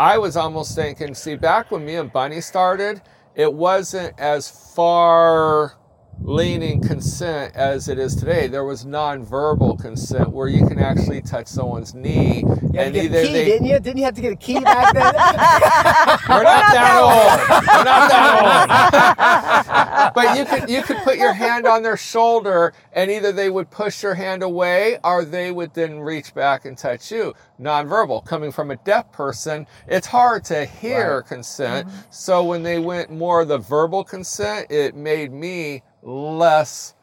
I 0.00 0.16
was 0.16 0.34
almost 0.34 0.74
thinking, 0.74 1.14
see, 1.14 1.36
back 1.36 1.70
when 1.70 1.84
me 1.84 1.96
and 1.96 2.10
Bunny 2.10 2.40
started, 2.40 3.02
it 3.34 3.52
wasn't 3.52 4.18
as 4.18 4.48
far 4.48 5.74
leaning 6.20 6.82
consent 6.82 7.54
as 7.56 7.88
it 7.88 7.98
is 7.98 8.14
today. 8.14 8.46
There 8.46 8.64
was 8.64 8.84
non-verbal 8.84 9.78
consent 9.78 10.30
where 10.30 10.48
you 10.48 10.66
can 10.66 10.78
actually 10.78 11.22
touch 11.22 11.46
someone's 11.46 11.94
knee 11.94 12.40
You 12.40 12.46
and 12.74 12.94
get 12.94 13.04
either 13.04 13.18
a 13.20 13.26
key, 13.26 13.32
they 13.32 13.44
didn't 13.46 13.66
you? 13.66 13.78
Didn't 13.80 13.98
you 13.98 14.04
have 14.04 14.14
to 14.14 14.20
get 14.20 14.32
a 14.32 14.36
key 14.36 14.60
back 14.60 14.92
then? 14.94 15.14
We're 16.28 16.42
not 16.42 16.72
that 16.72 16.98
old. 17.00 17.66
We're 17.66 17.84
not 17.84 18.10
that 18.10 20.08
old. 20.08 20.10
but 20.14 20.38
you 20.38 20.44
could 20.44 20.70
you 20.70 20.82
could 20.82 20.98
put 20.98 21.16
your 21.18 21.32
hand 21.32 21.66
on 21.66 21.82
their 21.82 21.96
shoulder, 21.96 22.72
and 22.92 23.10
either 23.10 23.32
they 23.32 23.50
would 23.50 23.70
push 23.70 24.02
your 24.02 24.14
hand 24.14 24.42
away, 24.42 24.98
or 25.04 25.24
they 25.24 25.50
would 25.52 25.74
then 25.74 26.00
reach 26.00 26.34
back 26.34 26.64
and 26.64 26.76
touch 26.76 27.10
you. 27.10 27.34
Nonverbal. 27.60 28.24
Coming 28.24 28.52
from 28.52 28.70
a 28.70 28.76
deaf 28.76 29.10
person, 29.12 29.66
it's 29.88 30.06
hard 30.06 30.44
to 30.44 30.64
hear 30.66 31.16
Right. 31.18 31.26
consent. 31.26 31.88
Mm-hmm. 31.88 31.98
So 32.10 32.44
when 32.44 32.62
they 32.62 32.78
went 32.78 33.10
more 33.10 33.44
the 33.44 33.58
verbal 33.58 34.04
consent, 34.04 34.70
it 34.70 34.94
made 34.94 35.32
me 35.32 35.82
less 36.02 36.94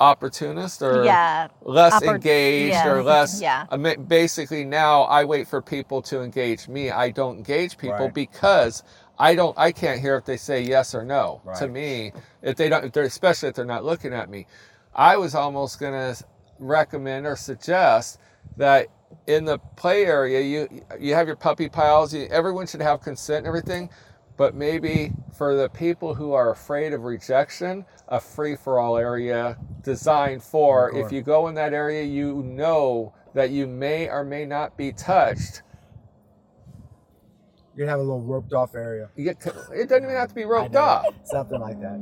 opportunist 0.00 0.80
or 0.82 1.04
Yeah. 1.04 1.48
less 1.62 1.92
Oppor- 1.94 2.14
engaged 2.14 2.72
yeah. 2.74 2.88
or 2.88 3.02
less 3.14 3.40
Yeah. 3.40 3.66
I 3.70 3.76
mean, 3.76 4.04
basically 4.04 4.64
now 4.64 5.02
I 5.02 5.24
wait 5.24 5.48
for 5.48 5.60
people 5.60 6.02
to 6.02 6.22
engage 6.22 6.68
me. 6.68 6.90
I 6.90 7.10
don't 7.10 7.38
engage 7.38 7.76
people 7.76 7.96
Right. 8.06 8.14
because 8.14 8.84
I 9.18 9.34
don't 9.34 9.58
I 9.58 9.72
can't 9.72 10.00
hear 10.00 10.16
if 10.16 10.24
they 10.24 10.36
say 10.36 10.60
yes 10.60 10.94
or 10.94 11.04
no. 11.04 11.40
To 11.58 11.66
me, 11.66 12.12
if 12.42 12.56
they 12.56 12.68
don't 12.68 12.84
if 12.84 12.92
they're 12.92 13.02
especially 13.04 13.48
if 13.48 13.56
they're 13.56 13.64
not 13.64 13.84
looking 13.84 14.12
at 14.14 14.30
me. 14.30 14.46
I 14.94 15.16
was 15.16 15.34
almost 15.34 15.80
going 15.80 15.92
to 15.92 16.22
recommend 16.60 17.26
or 17.26 17.34
suggest 17.36 18.18
that 18.56 18.86
in 19.26 19.44
the 19.44 19.58
play 19.76 20.04
area 20.06 20.40
you 20.40 20.68
you 21.00 21.14
have 21.14 21.26
your 21.26 21.36
puppy 21.36 21.68
piles, 21.68 22.14
you, 22.14 22.26
everyone 22.30 22.66
should 22.68 22.82
have 22.82 23.00
consent 23.00 23.38
and 23.38 23.46
everything, 23.48 23.90
but 24.38 24.54
maybe 24.54 25.12
for 25.36 25.56
the 25.56 25.68
people 25.68 26.14
who 26.14 26.32
are 26.32 26.50
afraid 26.52 26.92
of 26.94 27.02
rejection, 27.02 27.84
a 28.06 28.20
free 28.20 28.56
for 28.56 28.78
all 28.78 28.96
area 28.96 29.58
designed 29.82 30.42
for 30.42 30.96
if 30.96 31.12
you 31.12 31.20
go 31.20 31.48
in 31.48 31.54
that 31.56 31.74
area, 31.74 32.04
you 32.04 32.42
know 32.44 33.12
that 33.34 33.50
you 33.50 33.66
may 33.66 34.08
or 34.08 34.24
may 34.24 34.46
not 34.46 34.76
be 34.78 34.92
touched. 34.92 35.62
You're 37.76 37.86
gonna 37.86 37.90
have 37.90 38.00
a 38.00 38.02
little 38.02 38.22
roped 38.22 38.52
off 38.52 38.74
area, 38.74 39.10
You 39.16 39.24
get, 39.24 39.44
it 39.74 39.88
doesn't 39.88 40.04
even 40.04 40.16
have 40.16 40.28
to 40.28 40.34
be 40.34 40.44
roped 40.44 40.76
off. 40.76 41.04
something 41.24 41.60
like 41.60 41.80
that. 41.80 41.98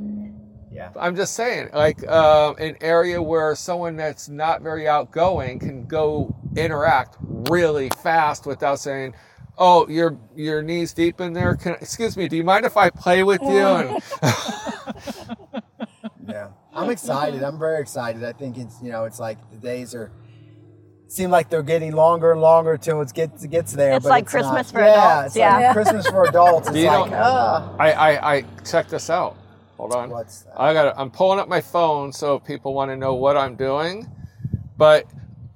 Yeah. 0.71 0.91
I'm 0.95 1.15
just 1.15 1.33
saying, 1.33 1.69
like 1.73 2.07
um, 2.07 2.55
an 2.59 2.77
area 2.81 3.21
where 3.21 3.55
someone 3.55 3.95
that's 3.95 4.29
not 4.29 4.61
very 4.61 4.87
outgoing 4.87 5.57
can 5.57 5.85
go 5.87 6.35
interact 6.55 7.17
really 7.19 7.89
fast 8.03 8.45
without 8.45 8.79
saying, 8.79 9.15
"Oh, 9.57 9.87
your 9.89 10.17
your 10.35 10.61
knees 10.61 10.93
deep 10.93 11.19
in 11.21 11.33
there." 11.33 11.55
Can 11.55 11.73
excuse 11.73 12.15
me? 12.17 12.27
Do 12.27 12.35
you 12.37 12.43
mind 12.43 12.65
if 12.65 12.77
I 12.77 12.89
play 12.89 13.23
with 13.23 13.41
you? 13.41 13.99
And, 14.21 15.63
Yeah. 16.27 16.49
I'm 16.73 16.89
excited. 16.89 17.41
I'm 17.43 17.57
very 17.57 17.81
excited. 17.81 18.23
I 18.23 18.33
think 18.33 18.57
it's 18.57 18.81
you 18.81 18.91
know 18.91 19.05
it's 19.05 19.19
like 19.19 19.37
the 19.51 19.57
days 19.57 19.95
are 19.95 20.11
seem 21.07 21.29
like 21.31 21.49
they're 21.49 21.63
getting 21.63 21.93
longer 21.93 22.33
and 22.33 22.41
longer 22.41 22.77
till 22.77 23.01
it 23.01 23.13
gets 23.13 23.43
it 23.43 23.47
gets 23.49 23.71
there. 23.73 23.93
It's 23.95 24.03
but 24.03 24.09
like 24.09 24.25
not. 24.25 24.31
Christmas 24.31 24.71
for 24.71 24.79
yeah, 24.79 24.93
adults, 25.19 25.27
It's 25.27 25.35
yeah. 25.37 25.57
like 25.59 25.73
Christmas 25.73 26.07
for 26.07 26.23
adults. 26.25 26.67
It's 26.69 26.77
You 26.77 26.87
like 26.87 27.09
don't- 27.11 27.13
ah. 27.13 27.75
I, 27.79 27.91
I 27.93 28.35
I 28.37 28.41
check 28.69 28.89
this 28.89 29.09
out. 29.09 29.37
Hold 29.77 29.93
on. 29.93 30.09
What's 30.09 30.41
that? 30.43 30.59
I 30.59 30.73
got. 30.73 30.93
I'm 30.97 31.09
pulling 31.11 31.39
up 31.39 31.47
my 31.47 31.61
phone 31.61 32.11
so 32.11 32.39
people 32.39 32.73
want 32.73 32.91
to 32.91 32.97
know 32.97 33.13
what 33.15 33.37
I'm 33.37 33.55
doing, 33.55 34.07
but 34.77 35.05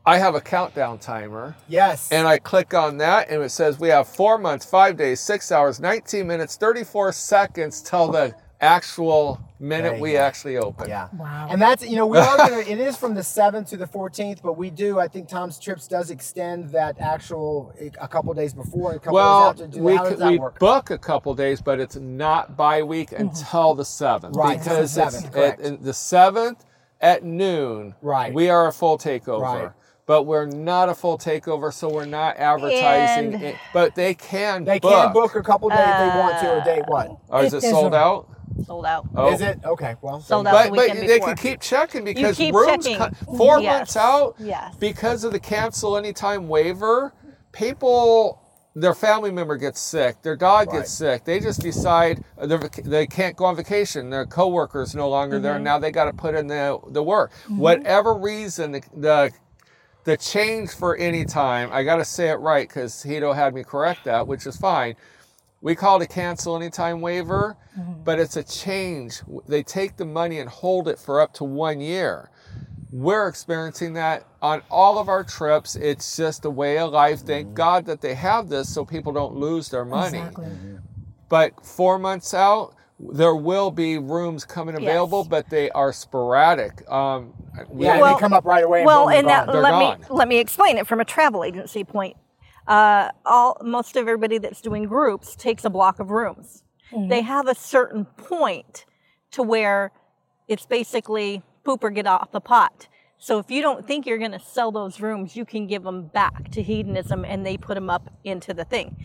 I 0.05 0.17
have 0.17 0.33
a 0.35 0.41
countdown 0.41 0.97
timer. 0.97 1.55
Yes. 1.67 2.11
And 2.11 2.27
I 2.27 2.39
click 2.39 2.73
on 2.73 2.97
that, 2.97 3.29
and 3.29 3.43
it 3.43 3.49
says 3.49 3.79
we 3.79 3.89
have 3.89 4.07
four 4.07 4.37
months, 4.37 4.65
five 4.65 4.97
days, 4.97 5.19
six 5.19 5.51
hours, 5.51 5.79
19 5.79 6.25
minutes, 6.25 6.55
34 6.55 7.11
seconds 7.11 7.81
till 7.81 8.11
the 8.11 8.33
actual 8.59 9.39
minute 9.59 9.99
we 9.99 10.13
go. 10.13 10.19
actually 10.19 10.57
open. 10.57 10.87
Yeah. 10.87 11.07
Wow. 11.13 11.47
And 11.49 11.61
that's 11.61 11.87
you 11.87 11.95
know 11.95 12.05
we 12.05 12.19
are 12.19 12.37
gonna. 12.49 12.59
it 12.59 12.79
is 12.79 12.95
from 12.95 13.15
the 13.15 13.23
seventh 13.23 13.69
to 13.69 13.77
the 13.77 13.87
fourteenth, 13.87 14.41
but 14.43 14.57
we 14.57 14.69
do. 14.69 14.99
I 14.99 15.07
think 15.07 15.27
Tom's 15.27 15.59
Trips 15.59 15.87
does 15.87 16.11
extend 16.11 16.69
that 16.71 16.99
actual 16.99 17.73
a 17.99 18.07
couple 18.07 18.33
days 18.33 18.53
before 18.53 18.91
and 18.91 18.97
a 18.97 18.99
couple 18.99 19.15
Well, 19.15 19.53
days 19.53 19.61
after. 19.63 19.77
Do, 19.77 19.83
we, 19.83 19.95
how 19.95 20.03
c- 20.05 20.09
does 20.11 20.19
that 20.19 20.31
we 20.31 20.39
work? 20.39 20.59
book 20.59 20.89
a 20.91 20.97
couple 20.97 21.33
days, 21.33 21.61
but 21.61 21.79
it's 21.79 21.95
not 21.95 22.55
Bi 22.55 22.83
Week 22.83 23.09
mm-hmm. 23.09 23.21
until 23.21 23.73
the 23.73 23.85
seventh. 23.85 24.35
Right, 24.35 24.57
it's 24.57 24.65
the 24.65 24.69
because 24.71 24.97
it's 24.97 25.27
7th, 25.27 25.37
at, 25.37 25.59
in 25.59 25.81
the 25.81 25.93
seventh 25.93 26.63
at 27.01 27.23
noon. 27.23 27.95
Right. 28.01 28.33
We 28.33 28.49
are 28.49 28.67
a 28.67 28.71
full 28.71 28.97
takeover. 28.97 29.41
Right. 29.41 29.71
But 30.11 30.23
we're 30.23 30.45
not 30.45 30.89
a 30.89 30.93
full 30.93 31.17
takeover, 31.17 31.71
so 31.71 31.87
we're 31.87 32.03
not 32.03 32.35
advertising. 32.35 33.33
And- 33.33 33.43
it, 33.43 33.55
but 33.73 33.95
they 33.95 34.13
can 34.13 34.65
They 34.65 34.77
book. 34.77 34.91
can 34.91 35.13
book 35.13 35.35
a 35.35 35.41
couple 35.41 35.69
days 35.69 35.79
if 35.79 35.85
they 35.85 36.19
want 36.19 36.39
to. 36.41 36.61
A 36.61 36.65
day 36.65 36.81
one. 36.85 37.15
Or 37.29 37.43
is 37.45 37.53
If 37.53 37.63
it 37.63 37.69
sold 37.69 37.95
out? 37.95 38.27
Sold 38.65 38.85
out. 38.85 39.07
Oh. 39.15 39.31
Is 39.31 39.39
it 39.39 39.61
okay? 39.63 39.95
Well, 40.01 40.19
Sold 40.19 40.47
out. 40.47 40.51
But, 40.51 40.71
the 40.71 40.75
but 40.75 40.97
they 40.97 41.19
before. 41.19 41.27
can 41.29 41.37
keep 41.37 41.61
checking 41.61 42.03
because 42.03 42.35
keep 42.35 42.53
rooms 42.53 42.85
checking. 42.85 42.97
co- 42.99 43.37
four 43.37 43.61
Yes. 43.61 43.73
months 43.73 43.95
out 43.95 44.35
Yes. 44.37 44.75
because 44.81 45.23
of 45.23 45.31
the 45.31 45.39
cancel 45.39 45.95
anytime 45.95 46.49
waiver. 46.49 47.13
People, 47.53 48.41
their 48.75 48.93
family 48.93 49.31
member 49.31 49.55
gets 49.55 49.79
sick, 49.79 50.21
their 50.23 50.35
dog 50.35 50.67
Right. 50.67 50.79
gets 50.79 50.91
sick. 50.91 51.23
They 51.23 51.39
just 51.39 51.61
decide 51.61 52.21
uh, 52.37 52.47
they're 52.47 52.59
they 52.83 53.07
can't 53.07 53.37
go 53.37 53.45
on 53.45 53.55
vacation. 53.55 54.09
Their 54.09 54.25
coworkers 54.25 54.93
no 54.93 55.07
longer 55.07 55.39
there. 55.39 55.53
Mm-hmm. 55.55 55.63
Now 55.63 55.79
they 55.79 55.91
got 55.91 56.05
to 56.05 56.13
put 56.13 56.35
in 56.35 56.47
the 56.47 56.79
the 56.89 57.01
work. 57.01 57.31
Whatever 57.47 58.13
reason 58.13 58.73
the, 58.73 58.81
the 58.93 59.31
the 60.03 60.17
change 60.17 60.71
for 60.71 60.95
any 60.95 61.25
time, 61.25 61.69
I 61.71 61.83
got 61.83 61.97
to 61.97 62.05
say 62.05 62.29
it 62.29 62.35
right 62.35 62.67
because 62.67 63.03
Hedo 63.03 63.35
had 63.35 63.53
me 63.53 63.63
correct 63.63 64.05
that, 64.05 64.27
which 64.27 64.45
is 64.45 64.57
fine. 64.57 64.95
We 65.61 65.75
call 65.75 66.01
it 66.01 66.05
a 66.05 66.07
cancel 66.07 66.55
anytime 66.55 67.01
waiver, 67.01 67.55
mm-hmm. 67.79 68.03
but 68.03 68.19
it's 68.19 68.35
a 68.35 68.43
change. 68.43 69.21
They 69.47 69.61
take 69.61 69.97
the 69.97 70.05
money 70.05 70.39
and 70.39 70.49
hold 70.49 70.87
it 70.87 70.97
for 70.97 71.21
up 71.21 71.33
to 71.35 71.43
one 71.43 71.79
year. 71.79 72.31
We're 72.91 73.27
experiencing 73.27 73.93
that 73.93 74.25
on 74.41 74.63
all 74.71 74.97
of 74.97 75.07
our 75.07 75.23
trips. 75.23 75.75
It's 75.75 76.17
just 76.17 76.45
a 76.45 76.49
way 76.49 76.79
of 76.79 76.91
life. 76.91 77.19
Thank 77.19 77.47
mm-hmm. 77.47 77.55
God 77.55 77.85
that 77.85 78.01
they 78.01 78.15
have 78.15 78.49
this 78.49 78.73
so 78.73 78.83
people 78.83 79.13
don't 79.13 79.35
lose 79.35 79.69
their 79.69 79.85
money. 79.85 80.17
Exactly. 80.17 80.47
Mm-hmm. 80.47 80.77
But 81.29 81.65
four 81.65 81.99
months 81.99 82.33
out, 82.33 82.73
there 83.13 83.35
will 83.35 83.71
be 83.71 83.97
rooms 83.97 84.45
coming 84.45 84.75
available, 84.75 85.19
Yes. 85.19 85.27
but 85.27 85.49
they 85.49 85.69
are 85.71 85.91
sporadic. 85.93 86.89
Um, 86.89 87.33
we- 87.69 87.85
yeah, 87.85 87.99
Well- 87.99 88.15
they 88.15 88.19
come 88.19 88.33
up 88.33 88.45
right 88.45 88.63
away. 88.63 88.79
And 88.79 88.85
well, 88.85 89.05
boom, 89.05 89.13
and 89.15 89.27
that, 89.27 89.47
gone. 89.47 89.61
Let 89.61 89.71
gone. 89.71 89.99
me 89.99 90.05
let 90.09 90.27
me 90.27 90.37
explain 90.39 90.77
it 90.77 90.87
from 90.87 90.99
a 90.99 91.05
travel 91.05 91.43
agency 91.43 91.83
point. 91.83 92.17
Uh, 92.67 93.09
all 93.25 93.57
most 93.63 93.95
of 93.95 94.01
everybody 94.01 94.37
that's 94.37 94.61
doing 94.61 94.83
groups 94.85 95.35
takes 95.35 95.65
a 95.65 95.69
block 95.69 95.99
of 95.99 96.11
rooms. 96.11 96.63
They 97.07 97.21
have 97.21 97.47
a 97.47 97.55
certain 97.55 98.03
point 98.03 98.85
to 99.31 99.41
where 99.43 99.91
it's 100.49 100.65
basically 100.65 101.41
poop 101.63 101.83
or 101.85 101.89
get 101.89 102.05
off 102.05 102.31
the 102.31 102.41
pot. 102.41 102.87
So 103.17 103.39
if 103.39 103.49
you 103.49 103.61
don't 103.61 103.87
think 103.87 104.05
you're 104.05 104.17
going 104.17 104.31
to 104.33 104.39
sell 104.39 104.71
those 104.73 104.99
rooms, 104.99 105.35
you 105.37 105.45
can 105.45 105.67
give 105.67 105.83
them 105.83 106.07
back 106.07 106.51
to 106.51 106.61
hedonism, 106.61 107.23
and 107.23 107.45
they 107.45 107.55
put 107.55 107.75
them 107.75 107.89
up 107.89 108.09
into 108.25 108.53
the 108.53 108.65
thing. 108.65 108.97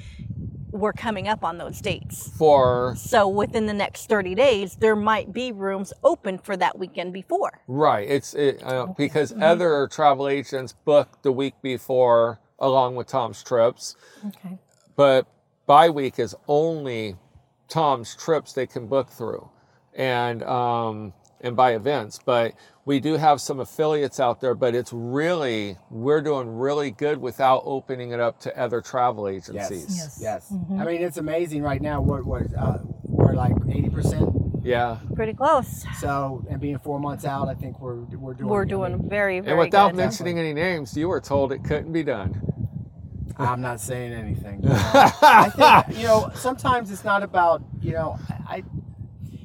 We're 0.77 0.93
coming 0.93 1.27
up 1.29 1.43
on 1.43 1.59
those 1.59 1.81
dates. 1.81 2.29
for 2.37 2.95
So 2.97 3.27
within 3.29 3.67
the 3.67 3.73
next 3.75 4.09
30 4.09 4.35
days, 4.35 4.77
there 4.77 4.95
might 4.97 5.33
be 5.33 5.51
rooms 5.53 5.93
open 6.05 6.39
for 6.39 6.57
that 6.57 6.79
weekend 6.79 7.13
before. 7.13 7.61
Right. 7.67 8.09
It's 8.09 8.35
it, 8.35 8.63
uh, 8.63 8.87
because 8.97 9.33
Mm-hmm. 9.33 9.43
other 9.43 9.89
travel 9.91 10.29
agents 10.29 10.73
book 10.85 11.19
the 11.23 11.33
week 11.33 11.55
before 11.63 12.41
along 12.59 12.97
with 12.97 13.07
Tom's 13.09 13.43
trips, 13.43 13.97
Okay. 14.27 14.59
but 14.97 15.27
Bi 15.67 15.91
Week 15.91 16.19
is 16.19 16.35
only 16.49 17.17
Tom's 17.69 18.15
trips 18.15 18.53
they 18.53 18.67
can 18.67 18.87
book 18.87 19.11
through, 19.11 19.51
and 19.95 20.43
um, 20.45 21.13
and 21.41 21.57
Bi-Events. 21.57 22.21
But 22.25 22.55
we 22.85 23.01
do 23.01 23.15
have 23.15 23.41
some 23.41 23.61
affiliates 23.61 24.21
out 24.21 24.41
there, 24.41 24.55
but 24.55 24.75
it's 24.75 24.93
really 24.93 25.77
we're 25.91 26.23
doing 26.23 26.57
really 26.57 26.91
good 26.91 27.19
without 27.19 27.63
opening 27.65 28.13
it 28.13 28.21
up 28.21 28.41
to 28.41 28.59
other 28.59 28.81
travel 28.81 29.29
agencies. 29.29 29.97
Yes. 29.97 30.19
Yes. 30.21 30.53
I 30.79 30.85
mean, 30.85 31.03
it's 31.03 31.17
amazing 31.19 31.63
right 31.63 31.81
now. 31.83 32.01
What 32.01 32.25
what 32.25 32.43
uh, 32.57 32.79
we're 33.05 33.35
like 33.35 33.55
eighty 33.69 33.89
percent. 33.89 34.31
Yeah. 34.63 34.99
Pretty 35.15 35.33
close. 35.35 35.85
So 36.01 36.45
and 36.51 36.61
being 36.61 36.79
four 36.79 36.99
months 36.99 37.25
out, 37.25 37.49
I 37.49 37.55
think 37.55 37.81
we're 37.81 37.97
we're 37.97 38.35
doing. 38.35 38.49
We're 38.51 38.63
I 38.65 38.69
doing 38.69 38.99
mean, 38.99 39.09
very, 39.09 39.41
very 39.41 39.53
And 39.53 39.59
without 39.61 39.93
good. 39.93 39.97
mentioning 39.97 40.39
any 40.39 40.53
names, 40.55 40.97
you 40.97 41.09
were 41.09 41.21
told 41.21 41.53
it 41.53 41.63
couldn't 41.65 41.93
be 41.93 42.03
done. 42.03 42.43
I'm 43.39 43.61
not 43.61 43.81
saying 43.81 44.13
anything. 44.13 44.63
you 44.63 44.69
know. 44.71 44.81
I 45.23 45.51
think 45.85 45.99
you 45.99 46.05
know 46.07 46.31
sometimes 46.35 46.91
it's 46.91 47.05
not 47.05 47.23
about 47.23 47.63
you 47.81 47.93
know 47.93 48.19
I. 48.49 48.65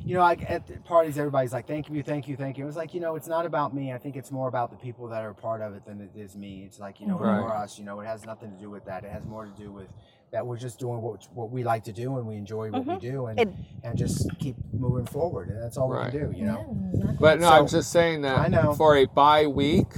You 0.04 0.16
know, 0.16 0.22
like 0.22 0.50
at 0.50 0.84
parties, 0.84 1.18
everybody's 1.18 1.54
like, 1.54 1.68
"Thank 1.68 1.90
you, 1.90 2.02
thank 2.04 2.28
you, 2.28 2.36
thank 2.36 2.58
you." 2.58 2.68
It's 2.68 2.76
like, 2.78 2.94
you 2.94 3.00
know, 3.00 3.16
it's 3.16 3.28
not 3.28 3.46
about 3.46 3.74
me. 3.74 3.94
I 3.94 3.98
think 3.98 4.16
it's 4.16 4.32
more 4.32 4.48
about 4.48 4.72
the 4.72 4.78
people 4.78 5.08
that 5.10 5.24
are 5.24 5.34
part 5.34 5.62
of 5.62 5.74
it 5.76 5.86
than 5.86 6.02
it 6.02 6.12
is 6.20 6.36
me. 6.36 6.64
It's 6.66 6.80
like, 6.80 7.00
you 7.00 7.08
know, 7.08 7.18
Right. 7.18 7.40
for 7.42 7.56
us, 7.56 7.78
you 7.78 7.86
know, 7.86 8.00
it 8.00 8.06
has 8.08 8.26
nothing 8.26 8.52
to 8.52 8.58
do 8.58 8.70
with 8.70 8.86
that. 8.86 9.04
It 9.04 9.12
has 9.12 9.24
more 9.26 9.46
to 9.46 9.52
do 9.52 9.72
with 9.72 9.88
that 10.32 10.48
we're 10.48 10.58
just 10.58 10.80
doing 10.80 11.02
what 11.02 11.28
what 11.34 11.52
we 11.52 11.64
like 11.64 11.84
to 11.84 11.92
do 11.92 12.18
and 12.18 12.26
we 12.26 12.36
enjoy 12.36 12.72
what 12.72 12.86
we 12.86 12.94
mm-hmm. 12.94 13.12
do 13.12 13.26
and 13.28 13.40
It- 13.40 13.50
and 13.84 13.98
just 13.98 14.28
keep 14.40 14.56
moving 14.74 15.06
forward. 15.06 15.50
And 15.50 15.62
that's 15.62 15.78
all 15.78 15.90
Right. 15.90 16.12
we 16.12 16.20
can 16.20 16.32
do. 16.32 16.38
You 16.38 16.46
know. 16.46 17.16
But 17.20 17.40
no, 17.40 17.48
So- 17.48 17.54
I'm 17.54 17.68
just 17.68 17.92
saying 17.92 18.22
that 18.22 18.40
I 18.40 18.48
know. 18.48 18.74
for 18.74 18.96
a 18.96 19.06
Bi 19.06 19.46
Week, 19.48 19.92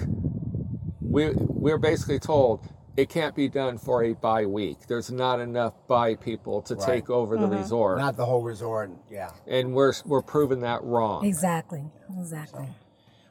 we 1.02 1.30
we're 1.38 1.78
basically 1.78 2.20
told 2.20 2.68
it 2.96 3.10
can't 3.10 3.36
be 3.36 3.50
done 3.50 3.78
for 3.78 4.04
a 4.04 4.14
Bi 4.14 4.46
Week. 4.46 4.78
There's 4.88 5.12
not 5.12 5.40
enough 5.40 5.74
bi 5.88 6.16
people 6.16 6.62
to 6.64 6.76
Right. 6.76 6.86
take 6.86 7.10
over 7.10 7.38
the 7.38 7.48
resort, 7.48 7.98
Not 8.00 8.18
the 8.18 8.26
whole 8.26 8.44
resort. 8.44 8.92
Yeah. 9.10 9.32
and 9.48 9.74
we're 9.74 9.94
we're 10.06 10.22
proving 10.22 10.62
that 10.62 10.84
wrong. 10.84 11.26
Exactly. 11.26 11.86
Exactly. 12.20 12.70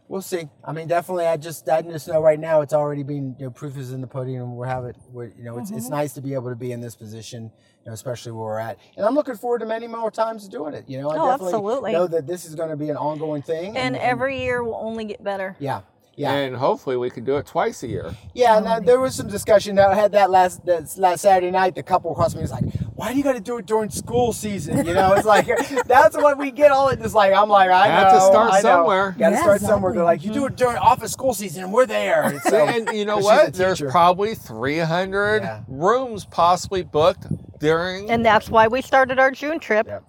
We'll 0.09 0.21
see. 0.21 0.51
I 0.63 0.73
mean, 0.73 0.89
definitely. 0.89 1.27
I 1.27 1.39
just 1.39 1.67
I 1.71 1.81
just 1.81 2.07
know 2.07 2.21
right 2.21 2.39
now 2.39 2.61
it's 2.61 2.75
already 2.75 3.03
been 3.03 3.35
you 3.39 3.47
know, 3.47 3.51
proof 3.51 3.79
is 3.79 3.93
in 3.93 4.03
the 4.03 4.07
pudding, 4.07 4.37
and 4.37 4.53
we're 4.57 4.67
having 4.67 4.93
we're, 5.11 5.29
you 5.39 5.45
know 5.45 5.59
it's 5.59 5.71
it's 5.71 5.87
Mm-hmm. 5.87 5.95
nice 5.95 6.13
to 6.15 6.21
be 6.21 6.35
able 6.35 6.51
to 6.51 6.57
be 6.57 6.71
in 6.73 6.81
this 6.83 6.95
position, 6.97 7.45
you 7.45 7.51
know, 7.87 7.93
especially 7.93 8.33
where 8.33 8.45
we're 8.45 8.59
at. 8.59 8.77
And 8.97 9.07
I'm 9.07 9.15
looking 9.15 9.37
forward 9.37 9.61
to 9.61 9.67
many 9.67 9.87
more 9.87 10.11
times 10.11 10.49
doing 10.49 10.75
it. 10.75 10.85
You 10.87 11.01
know, 11.01 11.09
I 11.11 11.15
Oh, 11.17 11.27
definitely 11.31 11.55
absolutely. 11.55 11.93
know 11.93 12.07
that 12.09 12.27
this 12.27 12.45
is 12.45 12.55
going 12.55 12.69
to 12.69 12.77
be 12.77 12.91
an 12.91 12.97
ongoing 12.99 13.41
thing. 13.41 13.75
And 13.77 13.97
every 13.97 14.39
year 14.43 14.63
will 14.63 14.75
only 14.75 15.05
get 15.07 15.23
better. 15.25 15.57
yeah. 15.61 15.81
Yeah, 16.23 16.33
And 16.33 16.57
hopefully 16.57 16.97
we 16.97 17.11
can 17.11 17.25
do 17.25 17.37
it 17.37 17.47
twice 17.47 17.83
a 17.83 17.89
year. 17.89 18.15
yeah. 18.35 18.57
And 18.59 18.67
uh, 18.67 18.81
there 18.81 19.01
was 19.01 19.15
some 19.15 19.29
discussion 19.29 19.77
that 19.77 19.89
I 19.91 19.95
had 19.95 20.13
that 20.13 20.31
last 20.31 20.65
that 20.67 20.97
last 20.97 21.21
Saturday 21.23 21.51
night. 21.51 21.75
The 21.75 21.83
couple 21.83 22.13
across 22.13 22.35
me 22.35 22.41
was 22.43 22.51
like, 22.51 22.65
"Why 22.95 23.13
do 23.13 23.19
you 23.19 23.25
got 23.25 23.33
to 23.35 23.41
do 23.41 23.59
it 23.59 23.67
during 23.67 23.91
school 23.91 24.33
season?" 24.33 24.87
You 24.87 24.95
know, 24.95 25.13
it's 25.15 25.27
like 25.27 25.47
that's 25.87 26.17
what 26.17 26.39
we 26.39 26.51
get 26.51 26.71
all 26.71 26.89
it. 26.89 27.01
It's 27.01 27.15
like 27.15 27.33
I'm 27.33 27.49
like 27.49 27.71
I 27.71 27.87
Have 27.89 28.13
to 28.13 28.19
know, 28.19 28.31
start 28.31 28.53
I 28.53 28.57
know. 28.57 28.63
somewhere. 28.63 29.11
Got 29.19 29.31
to 29.31 29.35
Yeah, 29.37 29.41
start 29.43 29.61
somewhere. 29.61 29.93
They're 29.95 30.05
like, 30.05 30.25
"You 30.25 30.33
do 30.33 30.47
it 30.47 30.57
during 30.57 30.77
office 30.77 31.13
school 31.13 31.35
season, 31.35 31.65
and 31.65 31.73
we're 31.73 31.87
there." 31.87 32.23
And 32.33 32.41
so- 32.43 32.67
and 32.67 32.97
you 32.97 33.05
know 33.05 33.19
what? 33.19 33.55
There's 33.55 33.81
probably 33.81 34.35
300 34.35 35.43
Yeah. 35.43 35.61
rooms 35.69 36.25
possibly 36.27 36.83
booked 36.83 37.27
during. 37.59 38.11
And 38.11 38.25
that's 38.25 38.49
why 38.51 38.69
we 38.69 38.81
started 38.83 39.19
our 39.19 39.31
June 39.31 39.59
trip. 39.59 39.87
Yep. 39.87 40.05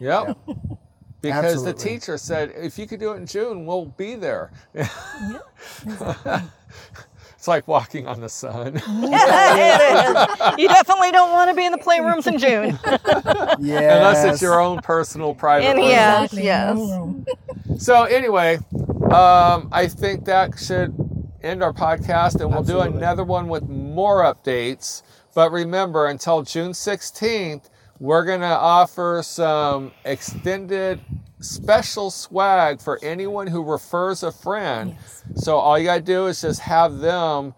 Yep. 0.00 0.36
Because 1.22 1.64
the 1.64 1.72
teacher 1.72 2.18
said, 2.18 2.52
if 2.56 2.78
you 2.78 2.86
could 2.86 3.00
do 3.00 3.12
it 3.12 3.16
in 3.16 3.26
June, 3.26 3.64
we'll 3.64 3.86
be 3.86 4.16
there. 4.16 4.50
it's 4.74 4.90
like 7.46 7.66
walking 7.68 8.06
on 8.06 8.20
the 8.20 8.28
sun. 8.28 8.74
it 8.76 8.82
is. 8.82 10.58
You 10.58 10.68
definitely 10.68 11.12
don't 11.12 11.32
want 11.32 11.50
to 11.50 11.56
be 11.56 11.64
in 11.64 11.72
the 11.72 11.78
playrooms 11.78 12.26
in 12.26 12.38
June. 12.38 12.78
Yeah. 13.64 13.96
Unless 13.96 14.24
it's 14.24 14.42
your 14.42 14.60
own 14.60 14.80
personal 14.80 15.34
private 15.34 15.66
And 15.66 15.78
room. 15.78 15.88
yeah. 15.88 16.26
Yes. 16.32 16.78
So 17.78 18.04
anyway, 18.04 18.58
um, 19.12 19.68
I 19.72 19.86
think 19.88 20.24
that 20.26 20.58
should 20.58 20.94
end 21.42 21.62
our 21.62 21.72
podcast, 21.72 22.40
and 22.40 22.50
we'll 22.50 22.62
do 22.62 22.80
another 22.80 23.24
one 23.24 23.48
with 23.48 23.68
more 23.68 24.22
updates. 24.22 25.02
But 25.34 25.50
remember, 25.50 26.06
until 26.06 26.42
June 26.42 26.72
16th, 26.72 27.64
we're 28.02 28.24
gonna 28.24 28.44
offer 28.46 29.20
some 29.24 29.92
extended 30.04 30.98
special 31.38 32.10
swag 32.10 32.80
for 32.80 32.98
anyone 33.00 33.46
who 33.46 33.62
refers 33.62 34.24
a 34.24 34.32
friend. 34.32 34.96
Yes. 34.98 35.22
So 35.36 35.56
all 35.56 35.78
you 35.78 35.84
gotta 35.84 36.00
do 36.00 36.26
is 36.26 36.40
just 36.40 36.58
have 36.62 36.98
them 36.98 37.54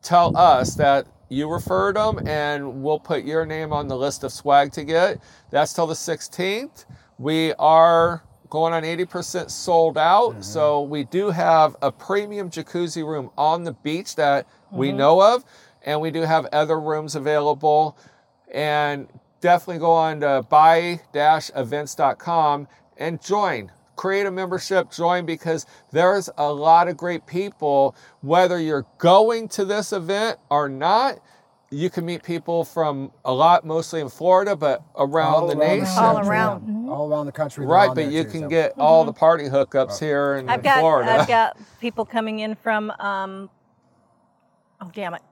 tell 0.00 0.36
us 0.36 0.76
that 0.76 1.08
you 1.28 1.50
referred 1.50 1.96
them 1.96 2.24
and 2.28 2.84
we'll 2.84 3.00
put 3.00 3.24
your 3.24 3.44
name 3.44 3.72
on 3.72 3.88
the 3.88 3.96
list 3.96 4.22
of 4.22 4.30
swag 4.30 4.70
to 4.74 4.84
get. 4.84 5.20
That's 5.50 5.72
till 5.72 5.88
the 5.88 5.94
16th. 5.94 6.84
We 7.18 7.52
are 7.54 8.22
going 8.50 8.72
on 8.72 8.84
80% 8.84 9.50
sold 9.50 9.98
out. 9.98 10.30
Mm-hmm. 10.30 10.42
So 10.42 10.82
we 10.82 11.02
do 11.02 11.30
have 11.30 11.74
a 11.82 11.90
premium 11.90 12.50
jacuzzi 12.50 13.04
room 13.04 13.30
on 13.36 13.64
the 13.64 13.72
beach 13.72 14.14
that 14.14 14.46
we 14.70 14.90
mm-hmm. 14.90 14.98
know 14.98 15.34
of. 15.34 15.44
And 15.84 16.00
we 16.00 16.12
do 16.12 16.20
have 16.20 16.46
other 16.52 16.78
rooms 16.78 17.16
available. 17.16 17.98
And 18.54 19.08
definitely 19.42 19.78
go 19.80 19.92
on 19.92 20.20
to 20.20 20.42
bi-events.com 20.48 22.66
and 22.96 23.20
join 23.22 23.70
create 23.94 24.24
a 24.26 24.30
membership 24.30 24.90
join 24.90 25.26
because 25.26 25.66
there's 25.92 26.30
a 26.38 26.50
lot 26.50 26.88
of 26.88 26.96
great 26.96 27.26
people 27.26 27.94
whether 28.22 28.58
you're 28.58 28.86
going 28.98 29.46
to 29.46 29.64
this 29.66 29.92
event 29.92 30.38
or 30.50 30.66
not 30.68 31.18
you 31.70 31.88
can 31.90 32.04
meet 32.04 32.22
people 32.22 32.64
from 32.64 33.10
a 33.24 33.32
lot 33.32 33.64
mostly 33.66 34.00
in 34.00 34.08
florida 34.08 34.56
but 34.56 34.82
around 34.96 35.34
All 35.34 35.46
the 35.46 35.56
around 35.56 35.78
nation 35.80 35.94
All 35.98 36.14
country, 36.14 36.30
around. 36.30 36.84
yeah. 36.86 36.90
all 36.90 37.12
around 37.12 37.26
the 37.26 37.32
country. 37.32 37.66
right 37.66 37.88
but 37.88 37.94
there 37.96 38.10
you 38.10 38.24
too, 38.24 38.30
can 38.30 38.40
so. 38.42 38.48
get 38.48 38.72
all 38.78 39.04
the 39.04 39.12
party 39.12 39.44
hookups 39.44 39.98
here 40.00 40.34
in, 40.36 40.48
I've 40.48 40.62
got 40.62 40.78
florida 40.80 41.12
I've 41.12 41.28
got 41.28 41.56
people 41.80 42.04
coming 42.06 42.38
in 42.40 42.54
from 42.54 42.90
um 42.98 43.50
oh 44.80 44.90
damn 44.94 45.14
it. 45.14 45.22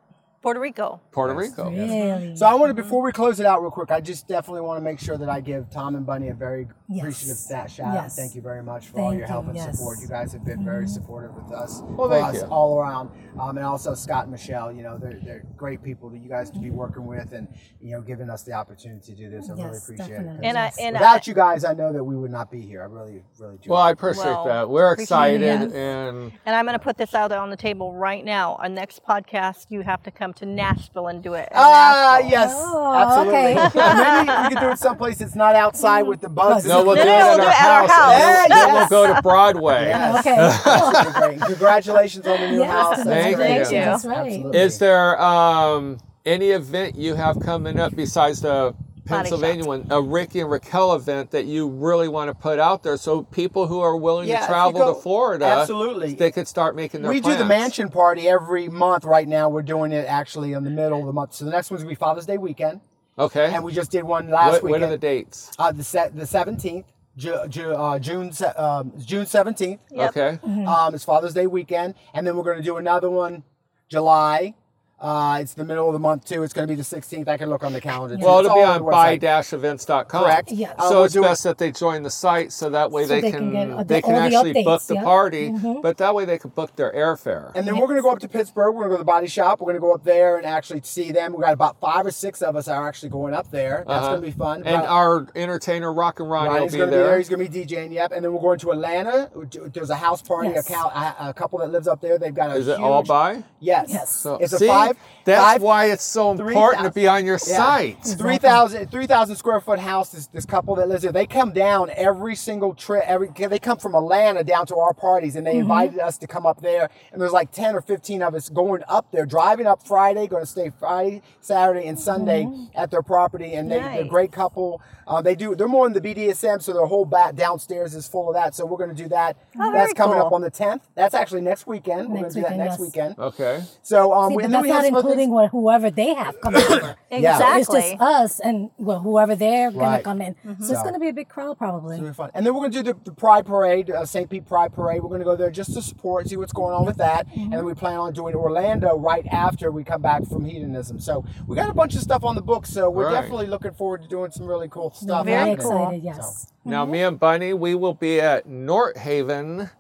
Puerto 0.43 0.59
Rico. 0.59 1.01
Puerto 1.13 1.35
Rico. 1.35 1.71
Really? 1.71 2.35
So 2.35 2.47
I 2.47 2.55
want 2.55 2.71
to, 2.71 2.75
before 2.83 3.03
we 3.03 3.13
close 3.13 3.41
it 3.41 3.47
out 3.47 3.61
real 3.61 3.71
quick, 3.71 3.91
I 3.91 4.01
just 4.01 4.27
definitely 4.27 4.63
want 4.63 4.79
to 4.79 4.83
make 4.83 4.99
sure 4.99 5.19
that 5.19 5.29
I 5.29 5.41
give 5.41 5.69
Tom 5.71 5.97
and 5.97 6.07
Bunny 6.07 6.29
a 6.29 6.35
very 6.35 6.67
Yes. 6.93 7.03
appreciative 7.03 7.37
that 7.51 7.71
shout 7.71 7.97
out. 7.97 8.11
Thank 8.11 8.35
you 8.35 8.43
very 8.43 8.65
much 8.65 8.89
for 8.89 8.99
all 9.01 9.15
your 9.15 9.25
help 9.29 9.45
you, 9.45 9.51
and 9.51 9.59
yes. 9.59 9.67
Mm-hmm. 9.67 9.77
support. 9.77 9.99
You 10.01 10.09
guys 10.09 10.33
have 10.33 10.45
been 10.45 10.65
very 10.65 10.89
supportive 10.89 11.33
with 11.37 11.53
us, 11.53 11.83
Well, 11.83 12.09
for 12.09 12.11
thank 12.11 12.35
us 12.35 12.43
you. 12.43 12.49
all 12.49 12.81
around, 12.81 13.11
um, 13.39 13.57
and 13.59 13.65
also 13.65 13.95
Scott 13.95 14.25
and 14.25 14.33
Michelle. 14.33 14.73
You 14.73 14.83
know, 14.83 14.99
they're, 14.99 15.21
they're 15.23 15.45
great 15.57 15.85
people 15.85 16.11
that 16.11 16.19
you 16.19 16.29
guys 16.29 16.51
to 16.51 16.59
be 16.59 16.71
working 16.71 17.07
with, 17.07 17.33
and 17.33 17.47
you 17.81 17.93
know, 17.93 18.01
giving 18.01 18.29
us 18.29 18.43
the 18.43 18.55
opportunity 18.55 19.01
to 19.07 19.15
do 19.15 19.31
this. 19.31 19.49
I 19.49 19.53
really 19.53 19.79
appreciate 19.79 20.09
definitely. 20.09 20.39
it. 20.45 20.49
And 20.49 20.59
I 20.59 20.73
and 20.81 20.95
Without 20.95 21.29
you 21.29 21.35
guys, 21.35 21.65
I 21.65 21.75
know 21.75 21.93
that 21.93 22.03
we 22.03 22.17
would 22.17 22.33
not 22.33 22.51
be 22.51 22.61
here. 22.61 22.83
I 22.83 22.87
really, 22.87 23.23
really 23.39 23.59
do. 23.59 23.71
Well, 23.71 23.81
I 23.83 23.93
appreciate 23.93 24.25
Well, 24.25 24.45
that. 24.47 24.69
We're 24.69 24.91
appreciate 24.93 25.05
excited 25.37 25.43
it. 25.43 25.73
and 25.77 26.33
And 26.45 26.57
I'm 26.57 26.65
going 26.65 26.77
to 26.77 26.83
put 26.83 26.97
this 26.97 27.15
out 27.15 27.31
on 27.31 27.51
the 27.51 27.57
table 27.57 27.95
right 27.95 28.25
now. 28.25 28.57
Our 28.57 28.69
next 28.69 29.05
podcast, 29.05 29.67
you 29.71 29.83
have 29.83 30.03
to 30.03 30.11
come 30.11 30.30
to 30.35 30.47
Nashville 30.47 31.09
and 31.09 31.23
do 31.23 31.35
it. 31.35 31.49
Ah, 31.55 32.19
Nashville. 32.21 32.31
yes, 32.31 32.53
Oh, 32.57 32.95
absolutely. 32.95 33.81
okay. 33.83 34.25
Maybe 34.27 34.43
we 34.43 34.55
could 34.55 34.61
do 34.61 34.71
it 34.71 34.79
someplace 34.79 35.19
that's 35.19 35.35
not 35.35 35.55
outside 35.55 36.03
with 36.03 36.21
the 36.21 36.29
bugs. 36.41 36.65
no, 36.67 36.85
we'll 36.85 36.97
No, 36.97 37.03
do 37.05 37.09
no, 37.09 37.17
it 37.17 37.23
we'll 37.23 37.31
at 37.31 37.37
do 37.37 37.43
our 37.43 37.51
it 37.51 37.55
at 37.61 37.71
our 37.71 37.89
house. 37.89 37.91
house. 37.91 38.13
and 38.45 38.53
then- 38.53 38.59
then 38.61 38.75
we'll 38.75 38.89
go 38.89 39.15
to 39.15 39.23
Broadway. 39.23 39.87
Yes. 39.91 40.27
Okay. 40.67 41.39
Congratulations 41.47 42.27
on 42.27 42.41
the 42.41 42.51
new 42.51 42.59
Yes, 42.61 42.71
house. 42.71 43.03
Thank 43.05 43.37
congratulations. 43.37 43.73
you. 43.73 43.79
That's 43.81 44.05
right. 44.05 44.27
Absolutely. 44.33 44.61
Is 44.61 44.79
there 44.79 45.21
um, 45.23 45.99
any 46.25 46.51
event 46.51 46.97
you 46.97 47.15
have 47.15 47.41
coming 47.41 47.79
up 47.81 47.95
besides 47.97 48.41
the 48.43 48.75
Pennsylvania 49.05 49.65
one, 49.65 49.87
a 49.91 50.01
Ricky 50.01 50.41
and 50.41 50.51
Raquel 50.51 50.95
event 50.95 51.31
that 51.33 51.47
you 51.47 51.69
really 51.69 52.09
want 52.09 52.29
to 52.29 52.35
put 52.35 52.59
out 52.59 52.83
there 52.83 52.97
so 52.97 53.23
people 53.23 53.67
who 53.67 53.81
are 53.81 53.97
willing 53.97 54.29
Yeah, 54.29 54.41
to 54.41 54.47
travel 54.47 54.81
go- 54.81 54.95
to 54.95 55.01
Florida, 55.01 55.45
absolutely. 55.47 56.15
they 56.15 56.31
could 56.31 56.47
start 56.49 56.77
making 56.77 57.03
their 57.03 57.11
we 57.11 57.21
do 57.21 57.37
the 57.37 57.45
mansion 57.45 57.89
party 57.89 58.29
every 58.29 58.69
month 58.69 59.05
right 59.05 59.27
now. 59.29 59.49
We're 59.49 59.63
doing 59.63 59.93
it 59.93 60.07
actually 60.07 60.53
in 60.53 60.65
the 60.65 60.71
middle 60.71 61.01
of 61.01 61.07
the 61.07 61.13
month. 61.13 61.35
So 61.35 61.45
the 61.45 61.51
next 61.51 61.71
one's 61.71 61.83
gonna 61.83 61.91
be 61.91 61.95
Father's 61.97 62.27
Day 62.27 62.39
weekend, 62.39 62.81
Okay. 63.19 63.53
and 63.55 63.65
we 63.65 63.73
just 63.73 63.91
did 63.91 64.05
one 64.05 64.29
last 64.31 64.53
what, 64.55 64.63
weekend. 64.65 64.83
what 64.83 64.87
are 64.89 64.91
the 64.91 64.99
dates? 64.99 65.51
Uh, 65.59 65.73
the 65.73 65.85
se- 65.85 66.11
the 66.15 66.27
seventeenth, 66.27 66.87
Ju- 67.17 67.47
Ju- 67.49 67.73
uh, 67.75 67.99
June 67.99 68.33
um, 68.57 68.93
June 68.99 69.27
seventeenth. 69.27 69.81
Yep. 69.91 70.11
Okay. 70.17 70.39
Um, 70.65 70.95
it's 70.95 71.05
Father's 71.05 71.35
Day 71.35 71.47
weekend, 71.47 71.95
and 72.15 72.27
then 72.27 72.37
we're 72.37 72.45
gonna 72.45 72.63
do 72.63 72.77
another 72.77 73.11
one 73.11 73.43
July. 73.89 74.55
Uh, 75.01 75.39
it's 75.41 75.55
the 75.55 75.65
middle 75.65 75.87
of 75.89 75.93
the 75.95 75.99
month 75.99 76.27
too. 76.27 76.43
It's 76.43 76.53
gonna 76.53 76.67
be 76.67 76.75
the 76.75 76.85
sixteenth. 76.85 77.27
I 77.29 77.37
can 77.37 77.49
look 77.49 77.65
on 77.65 77.73
the 77.73 77.81
calendar. 77.81 78.17
too. 78.17 78.25
Well, 78.25 78.41
it'll 78.41 78.55
be 78.55 78.61
all 78.61 78.73
on 78.73 78.85
the 78.85 78.91
bi-events.com. 78.91 80.05
Correct. 80.07 80.53
Yeah. 80.53 80.75
Uh, 80.79 80.89
So 80.89 80.95
we'll 80.97 81.05
it's 81.05 81.15
do 81.15 81.21
it- 81.21 81.29
best 81.29 81.43
that 81.45 81.59
they 81.59 81.71
join 81.73 82.03
the 82.03 82.11
site 82.11 82.53
so 82.53 82.69
that 82.71 82.91
way 82.91 83.05
So 83.05 83.09
they, 83.09 83.21
they 83.23 83.31
can, 83.31 83.53
can 83.53 83.69
get, 83.71 83.79
uh, 83.79 83.83
they 83.85 84.03
can 84.03 84.15
all 84.15 84.21
the 84.21 84.37
actually 84.37 84.63
book 84.65 84.83
the 84.83 84.95
yeah. 84.95 85.03
party, 85.03 85.51
Mhm. 85.51 85.83
but 85.83 85.97
that 85.99 86.15
way 86.15 86.25
they 86.25 86.39
can 86.39 86.51
book 86.51 86.77
their 86.77 86.93
airfare. 86.93 87.53
And 87.55 87.67
then 87.67 87.79
we're 87.79 87.87
gonna 87.87 88.03
go 88.03 88.11
up 88.11 88.19
to 88.21 88.29
Pittsburgh. 88.29 88.75
We're 88.75 88.83
gonna 88.83 88.91
go 88.91 88.97
to 88.97 89.01
the 89.03 89.05
body 89.07 89.27
shop. 89.27 89.61
We're 89.61 89.69
gonna 89.73 89.81
go 89.81 89.95
up 89.95 90.05
there 90.05 90.37
and 90.37 90.47
actually 90.47 90.83
see 90.85 91.13
them. 91.13 91.33
We 91.35 91.43
got 91.43 91.53
about 91.55 91.81
five 91.81 92.05
or 92.07 92.11
six 92.11 92.43
of 92.43 92.57
us 92.57 92.69
are 92.69 92.87
actually 92.87 93.09
going 93.11 93.33
up 93.35 93.51
there. 93.51 93.85
That's 93.87 93.99
Uh-huh. 94.05 94.09
gonna 94.17 94.21
be 94.23 94.31
fun. 94.33 94.63
And 94.67 94.83
But- 94.83 94.89
our 94.89 95.27
entertainer 95.35 95.93
Rock 95.93 96.21
and 96.21 96.31
Ronnie 96.31 96.51
will 96.61 96.67
be 96.69 96.79
gonna 96.79 96.91
there. 96.91 97.01
be 97.05 97.09
there. 97.09 97.19
He's 97.19 97.29
gonna 97.29 97.49
be 97.49 97.65
DJing. 97.65 97.93
Yep. 97.93 98.13
And 98.13 98.25
then 98.25 98.33
we're 98.33 98.41
going 98.41 98.59
to 98.61 98.71
Atlanta. 98.73 99.31
There's 99.73 99.91
a 99.91 99.95
house 99.97 100.23
party. 100.23 100.51
Yes. 100.51 100.69
A, 100.69 100.73
cow, 100.73 100.89
a, 101.21 101.29
a 101.31 101.35
couple 101.35 101.59
that 101.61 101.71
lives 101.71 101.89
up 101.89 102.01
there. 102.01 102.19
They've 102.19 102.35
got 102.35 102.51
a 102.51 102.55
Is 102.55 102.69
it 102.69 102.79
all 102.79 103.03
by? 103.03 103.43
Yes. 103.61 103.87
Yes. 103.89 104.11
So, 104.11 104.35
It's 104.37 104.53
a 104.53 104.59
see, 104.59 104.67
five. 104.67 104.90
That's 105.25 105.41
five- 105.43 105.63
why 105.63 105.85
it's 105.87 106.03
so 106.03 106.31
important 106.33 106.85
to 106.85 106.91
be 106.91 107.07
on 107.07 107.25
your 107.25 107.39
Yeah. 107.47 107.57
site. 107.57 107.97
It's 108.01 108.15
3,000 108.15 108.91
3,000 108.91 109.37
square 109.37 109.61
foot 109.61 109.79
house. 109.79 110.11
This, 110.11 110.27
this 110.29 110.45
couple 110.47 110.75
that 110.77 110.89
lives 110.89 111.03
there, 111.03 111.13
they 111.13 111.27
come 111.27 111.53
down 111.53 111.91
every 111.95 112.35
single 112.35 112.75
trip. 112.75 113.05
Every 113.07 113.29
they 113.29 113.59
come 113.59 113.79
from 113.79 113.95
Atlanta 113.95 114.43
down 114.45 114.67
to 114.67 114.77
our 114.77 114.93
parties, 114.95 115.37
and 115.37 115.47
they 115.47 115.53
Mm-hmm. 115.53 115.61
invited 115.63 115.99
us 116.01 116.17
to 116.19 116.27
come 116.27 116.47
up 116.47 116.61
there. 116.63 116.89
And 117.13 117.21
there's 117.21 117.33
like 117.33 117.51
ten 117.53 117.75
or 117.75 117.81
fifteen 117.81 118.23
of 118.23 118.35
us 118.35 118.49
going 118.49 118.83
up 118.89 119.07
there, 119.13 119.27
driving 119.27 119.67
up 119.67 119.83
Friday, 119.87 120.27
going 120.27 120.43
to 120.43 120.47
stay 120.51 120.71
Friday, 120.71 121.23
Saturday, 121.41 121.87
and 121.87 121.99
Sunday 121.99 122.45
Mm-hmm. 122.45 122.65
at 122.75 122.91
their 122.91 123.03
property. 123.03 123.55
And 123.55 123.71
they, 123.71 123.79
they're 123.81 124.01
a 124.03 124.05
great 124.05 124.33
couple. 124.33 124.81
Uh, 125.11 125.21
they 125.21 125.35
do. 125.35 125.57
They're 125.57 125.67
more 125.67 125.87
in 125.89 125.93
the 125.93 126.01
BDSM, 126.01 126.63
so 126.63 126.73
their 126.73 126.87
whole 126.87 127.05
bat 127.05 127.35
downstairs 127.35 127.97
is 127.97 128.07
full 128.07 128.29
of 128.29 128.35
that. 128.37 128.55
So 128.55 128.65
we're 128.65 128.79
going 128.79 128.95
to 128.95 129.03
do 129.03 129.09
that. 129.09 129.37
Oh, 129.59 129.73
That's 129.73 129.93
coming 129.93 130.17
cool. 130.19 130.27
up 130.27 130.33
on 130.33 130.41
the 130.41 130.51
10th. 130.53 130.83
That's 130.95 131.15
actually 131.17 131.41
next 131.41 131.67
weekend. 131.67 132.11
we're 132.11 132.21
going 132.21 132.23
Next 132.23 132.35
to 132.35 132.41
do 132.41 132.43
that 132.43 132.51
weekend, 132.53 132.59
next 132.69 132.79
yes. 132.79 132.81
weekend. 132.81 133.19
Okay. 133.19 133.65
So 133.83 134.13
um, 134.13 134.31
See, 134.31 134.37
we- 134.37 134.43
but 134.45 134.51
then 134.51 134.53
that's 134.53 134.63
we 134.63 134.69
not 134.69 134.85
some 134.85 134.95
including 134.97 135.31
what, 135.31 135.51
whoever 135.51 135.91
they 135.91 136.15
have 136.15 136.41
coming 136.41 136.63
over. 136.63 136.97
Yeah. 137.13 137.59
It's 137.59 137.69
just 137.69 138.01
us 138.01 138.39
and 138.39 138.71
well, 138.79 139.01
whoever 139.01 139.35
they're 139.35 139.73
gonna 139.73 140.01
come 140.01 140.23
in. 140.23 140.37
So 140.61 140.73
it's 140.75 140.83
gonna 140.85 141.01
be 141.01 141.09
a 141.09 141.13
big 141.13 141.29
crowd 141.29 141.59
probably. 141.59 141.97
It's 141.97 142.01
gonna 142.01 142.13
be 142.13 142.17
fun. 142.17 142.31
And 142.35 142.47
then 142.47 142.55
we're 142.55 142.61
gonna 142.71 142.83
do 142.85 142.93
the, 142.95 142.97
the 143.05 143.11
Pride 143.11 143.45
Parade, 143.47 143.91
uh, 143.91 144.07
St. 144.07 144.31
Pete 144.31 144.47
Pride 144.47 144.73
Parade. 144.73 145.03
We're 145.03 145.09
gonna 145.11 145.25
go 145.25 145.35
there 145.35 145.51
just 145.51 145.75
to 145.75 145.83
support, 145.83 146.29
see 146.29 146.37
what's 146.37 146.53
going 146.53 146.73
on 146.73 146.87
with 146.87 146.99
that, 146.99 147.27
and 147.35 147.53
then 147.53 147.65
we 147.65 147.75
plan 147.75 147.97
on 147.99 148.13
doing 148.13 148.37
Orlando 148.37 148.97
right 148.97 149.27
after 149.27 149.73
we 149.73 149.83
come 149.83 150.01
back 150.03 150.25
from 150.29 150.45
hedonism. 150.45 151.01
So 151.01 151.25
we 151.49 151.57
got 151.57 151.69
a 151.69 151.75
bunch 151.75 151.97
of 151.97 152.01
stuff 152.01 152.23
on 152.23 152.37
the 152.37 152.43
book. 152.43 152.65
So 152.65 152.89
we're 152.89 153.07
Right. 153.07 153.21
definitely 153.23 153.47
looking 153.49 153.73
forward 153.73 154.03
to 154.03 154.09
doing 154.09 154.31
some 154.31 154.47
really 154.47 154.69
cool 154.69 154.91
stuff. 155.01 155.25
Very 155.27 155.37
happening. 155.51 155.55
excited, 155.55 156.03
yes. 156.03 156.53
Now, 156.65 156.85
me 156.85 157.03
and 157.03 157.19
Bunny, 157.19 157.53
we 157.55 157.75
will 157.75 157.95
be 157.95 158.21
at 158.21 158.47
North 158.47 158.97
Haven 158.97 159.71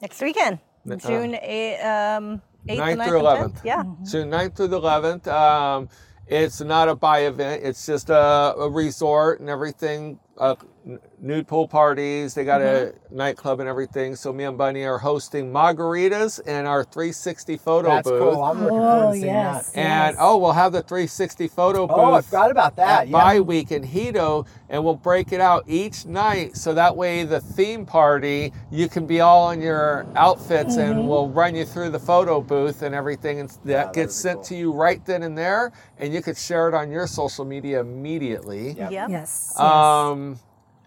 Next 0.00 0.20
weekend, 0.20 0.58
uh, 0.90 0.96
June 0.96 1.32
8th, 1.34 1.84
um, 1.84 2.42
8th 2.68 2.76
9th 2.78 2.90
and 2.90 3.00
9th 3.00 3.06
through 3.06 3.26
and 3.26 3.26
11th. 3.26 3.54
10th. 3.60 3.64
Yeah. 3.64 3.82
June 4.10 4.30
9th 4.30 4.56
through 4.56 4.68
the 4.68 4.80
11th. 4.80 5.26
Um, 5.28 5.88
it's 6.26 6.60
not 6.60 6.88
a 6.88 6.94
bi 6.96 7.20
event. 7.20 7.62
It's 7.64 7.86
just 7.86 8.10
a, 8.10 8.54
a 8.56 8.68
resort 8.68 9.40
and 9.40 9.48
everything. 9.48 10.18
Uh, 10.38 10.56
n- 10.86 10.98
nude 11.22 11.46
pool 11.46 11.68
parties. 11.68 12.34
They 12.34 12.44
got 12.44 12.60
Mm-hmm. 12.60 13.14
a 13.14 13.16
nightclub 13.16 13.60
and 13.60 13.68
everything. 13.68 14.16
So 14.16 14.32
me 14.32 14.44
and 14.44 14.58
Bunny 14.58 14.84
are 14.84 14.98
hosting 14.98 15.52
margaritas 15.52 16.40
and 16.46 16.66
our 16.66 16.82
360 16.84 17.56
photo 17.56 17.88
That's 17.88 18.08
booth. 18.10 18.20
That's 18.20 18.34
cool. 18.34 18.42
I'm 18.44 18.58
looking 18.62 18.68
forward 18.68 19.04
Oh 19.06 19.12
to 19.12 19.14
seeing 19.14 19.26
yes. 19.26 19.70
that. 19.70 19.78
And 19.78 20.14
yes. 20.14 20.16
oh, 20.20 20.36
we'll 20.38 20.52
have 20.52 20.72
the 20.72 20.82
360 20.82 21.48
photo 21.48 21.86
booth. 21.86 21.96
Oh, 21.96 22.12
I 22.14 22.20
forgot 22.22 22.50
about 22.50 22.76
that. 22.76 23.02
at 23.02 23.08
Yeah. 23.08 23.12
Bi 23.12 23.40
Week 23.40 23.70
in 23.70 23.84
Hedo, 23.84 24.46
and 24.68 24.84
we'll 24.84 24.96
break 24.96 25.32
it 25.32 25.40
out 25.40 25.64
each 25.68 26.04
night 26.06 26.56
so 26.56 26.74
that 26.74 26.96
way 26.96 27.22
the 27.24 27.40
theme 27.40 27.86
party 27.86 28.52
you 28.70 28.88
can 28.88 29.06
be 29.06 29.20
all 29.20 29.50
in 29.52 29.60
your 29.62 30.04
outfits, 30.16 30.76
Mm-hmm. 30.76 30.98
and 30.98 31.08
we'll 31.08 31.28
run 31.28 31.54
you 31.54 31.64
through 31.64 31.90
the 31.90 31.98
photo 32.00 32.40
booth 32.40 32.82
and 32.82 32.94
everything, 32.94 33.38
and 33.40 33.50
that 33.64 33.92
gets 33.92 34.14
sent 34.14 34.42
to 34.44 34.56
you 34.56 34.72
right 34.72 35.04
then 35.06 35.22
and 35.22 35.38
there, 35.38 35.72
and 35.98 36.12
you 36.12 36.20
could 36.20 36.36
share 36.36 36.68
it 36.68 36.74
on 36.74 36.90
your 36.90 37.06
social 37.06 37.44
media 37.44 37.80
immediately. 37.80 38.72
Yep. 38.72 38.90
Yep. 38.90 39.10
Yes. 39.10 39.54
yes. 39.56 40.38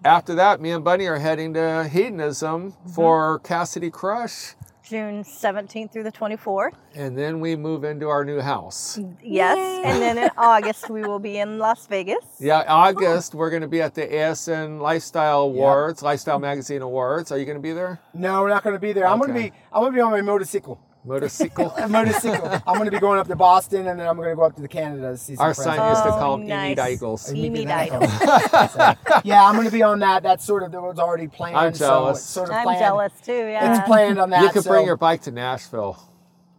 After 0.06 0.36
that, 0.36 0.62
me 0.62 0.70
and 0.72 0.84
Bunny 0.84 1.08
are 1.08 1.18
heading 1.18 1.54
to 1.56 1.88
Hedonism 1.92 2.72
Mm-hmm. 2.74 2.90
for 2.92 3.40
Cassidy 3.40 3.90
Crush, 3.90 4.54
June 4.84 5.24
17th 5.24 5.92
through 5.92 6.04
the 6.04 6.12
24th. 6.12 6.74
and 6.94 7.18
then 7.18 7.40
we 7.40 7.56
move 7.56 7.84
into 7.84 8.08
our 8.08 8.24
new 8.24 8.40
house. 8.40 9.00
Yes. 9.24 9.58
And 9.84 10.00
then 10.00 10.20
in 10.20 10.30
August, 10.38 10.92
we 10.92 11.02
will 11.02 11.18
be 11.18 11.40
in 11.40 11.58
Las 11.58 11.88
Vegas. 11.88 12.24
Yeah, 12.40 12.64
August 12.68 13.34
we're 13.34 13.50
going 13.50 13.64
to 13.64 13.68
be 13.68 13.82
at 13.82 13.96
the 13.96 14.06
ASN 14.06 14.80
Lifestyle 14.80 15.40
Awards, 15.42 16.04
Lifestyle 16.04 16.38
Magazine 16.38 16.84
Awards. 16.84 17.32
Are 17.32 17.40
you 17.40 17.46
going 17.46 17.58
to 17.58 17.62
be 17.64 17.74
there? 17.74 18.00
No, 18.14 18.42
we're 18.44 18.50
not 18.50 18.64
going 18.64 18.76
to 18.76 18.80
be 18.80 18.94
there. 18.94 19.08
I'm 19.08 19.18
going 19.18 19.30
to 19.34 19.40
be. 19.40 19.52
I'm 19.74 19.82
going 19.82 19.92
to 19.92 19.96
be 19.96 20.02
on 20.02 20.12
my 20.12 20.22
motorcycle. 20.22 20.80
Motorcycle. 21.06 21.72
A 21.78 21.88
motorcycle. 21.88 22.50
I'm 22.66 22.76
going 22.76 22.86
to 22.86 22.92
be 22.92 23.00
going 23.00 23.20
up 23.20 23.28
to 23.28 23.36
Boston, 23.36 23.88
and 23.88 24.00
then 24.00 24.08
I'm 24.08 24.16
going 24.18 24.30
to 24.30 24.36
go 24.36 24.44
up 24.44 24.56
to 24.56 24.62
the 24.62 24.68
Canada 24.68 25.12
to 25.12 25.18
see 25.18 25.36
some 25.36 25.46
Our 25.46 25.54
friends. 25.54 25.76
son 25.78 25.90
used 25.92 26.04
to 26.04 26.10
Oh, 26.10 26.18
call 26.20 26.38
them 26.38 26.48
nice. 26.48 26.78
Amy 26.80 26.94
Eagles. 26.94 27.32
Amy 27.32 27.50
Maybe 27.50 27.66
that- 27.66 28.98
yeah, 29.24 29.46
I'm 29.46 29.54
going 29.56 29.66
to 29.68 29.72
be 29.72 29.84
on 29.84 30.00
that. 30.00 30.24
That's 30.24 30.44
sort 30.44 30.64
of 30.64 30.72
that 30.72 30.82
was 30.82 30.98
already 31.00 31.28
planned. 31.28 31.58
I'm 31.58 31.74
so 31.74 31.86
jealous. 31.88 32.18
it's 32.20 32.28
sort 32.28 32.50
of 32.50 32.56
I'm 32.56 32.64
planned. 32.64 32.80
jealous 32.80 33.14
too. 33.24 33.34
Yeah. 33.34 33.78
It's 33.78 33.86
planned 33.88 34.20
on 34.20 34.32
that. 34.32 34.42
You 34.44 34.50
could 34.50 34.64
bring 34.66 34.86
your 34.86 34.98
bike 34.98 35.22
to 35.24 35.32
Nashville. 35.32 36.02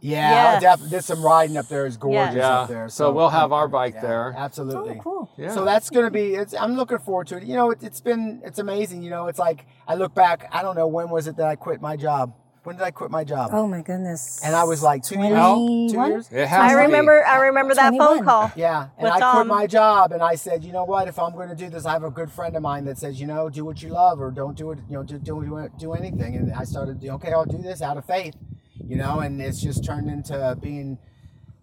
Yeah, 0.00 0.30
Yes. 0.52 0.62
definitely. 0.62 0.90
There's 0.90 1.06
some 1.06 1.22
riding 1.24 1.56
up 1.56 1.66
there. 1.68 1.86
is 1.86 1.96
gorgeous 1.96 2.36
Yeah. 2.36 2.60
up 2.60 2.68
there. 2.68 2.88
So 2.88 3.10
we'll 3.10 3.30
have 3.30 3.50
our 3.50 3.66
bike 3.66 3.94
yeah, 3.94 4.00
there. 4.02 4.34
Absolutely. 4.36 4.98
Oh, 4.98 5.02
cool. 5.02 5.30
Yeah. 5.36 5.52
So 5.52 5.64
that's 5.64 5.90
gonna 5.90 6.10
be. 6.10 6.34
It's, 6.34 6.54
I'm 6.54 6.76
looking 6.76 6.98
forward 6.98 7.26
to 7.28 7.38
it. 7.38 7.44
You 7.44 7.54
know, 7.54 7.70
it, 7.70 7.82
it's 7.82 8.00
been. 8.00 8.42
It's 8.44 8.58
amazing. 8.60 9.02
You 9.02 9.10
know, 9.10 9.26
it's 9.26 9.38
like 9.38 9.66
I 9.88 9.94
look 9.96 10.14
back. 10.14 10.48
I 10.52 10.62
don't 10.62 10.76
know 10.76 10.86
when 10.86 11.08
was 11.10 11.26
it 11.26 11.36
that 11.38 11.46
I 11.48 11.56
quit 11.56 11.80
my 11.80 11.96
job. 11.96 12.34
When 12.66 12.74
did 12.74 12.82
I 12.82 12.90
quit 12.90 13.12
my 13.12 13.22
job? 13.22 13.50
Oh 13.52 13.68
my 13.68 13.80
goodness. 13.80 14.40
And 14.42 14.52
I 14.56 14.64
was 14.64 14.82
like 14.82 15.04
two 15.04 15.20
years. 15.20 15.92
Two 15.92 16.04
years. 16.04 16.28
It 16.32 16.48
has 16.48 16.60
I 16.60 16.70
to 16.70 16.76
be. 16.76 16.82
remember. 16.86 17.24
I 17.24 17.36
remember 17.46 17.74
that 17.74 17.94
phone 17.96 18.24
call. 18.24 18.50
Yeah, 18.56 18.88
and 18.98 19.04
With, 19.04 19.12
I 19.12 19.18
quit 19.18 19.42
um, 19.42 19.46
my 19.46 19.68
job, 19.68 20.10
and 20.10 20.20
I 20.20 20.34
said, 20.34 20.64
you 20.64 20.72
know 20.72 20.82
what? 20.82 21.06
If 21.06 21.16
I'm 21.16 21.32
going 21.32 21.48
to 21.48 21.54
do 21.54 21.70
this, 21.70 21.86
I 21.86 21.92
have 21.92 22.02
a 22.02 22.10
good 22.10 22.28
friend 22.28 22.56
of 22.56 22.62
mine 22.62 22.84
that 22.86 22.98
says, 22.98 23.20
you 23.20 23.28
know, 23.28 23.48
do 23.48 23.64
what 23.64 23.82
you 23.82 23.90
love, 23.90 24.20
or 24.20 24.32
don't 24.32 24.56
do 24.58 24.72
it. 24.72 24.80
You 24.88 24.96
know, 24.96 25.02
do 25.04 25.16
do, 25.16 25.44
do, 25.44 25.70
do 25.78 25.92
anything. 25.92 26.34
And 26.34 26.52
I 26.52 26.64
started, 26.64 27.04
okay, 27.08 27.32
I'll 27.32 27.44
do 27.44 27.58
this 27.58 27.82
out 27.82 27.98
of 27.98 28.04
faith, 28.04 28.34
you 28.84 28.96
know, 28.96 29.20
and 29.20 29.40
it's 29.40 29.62
just 29.62 29.84
turned 29.84 30.10
into 30.10 30.58
being 30.60 30.98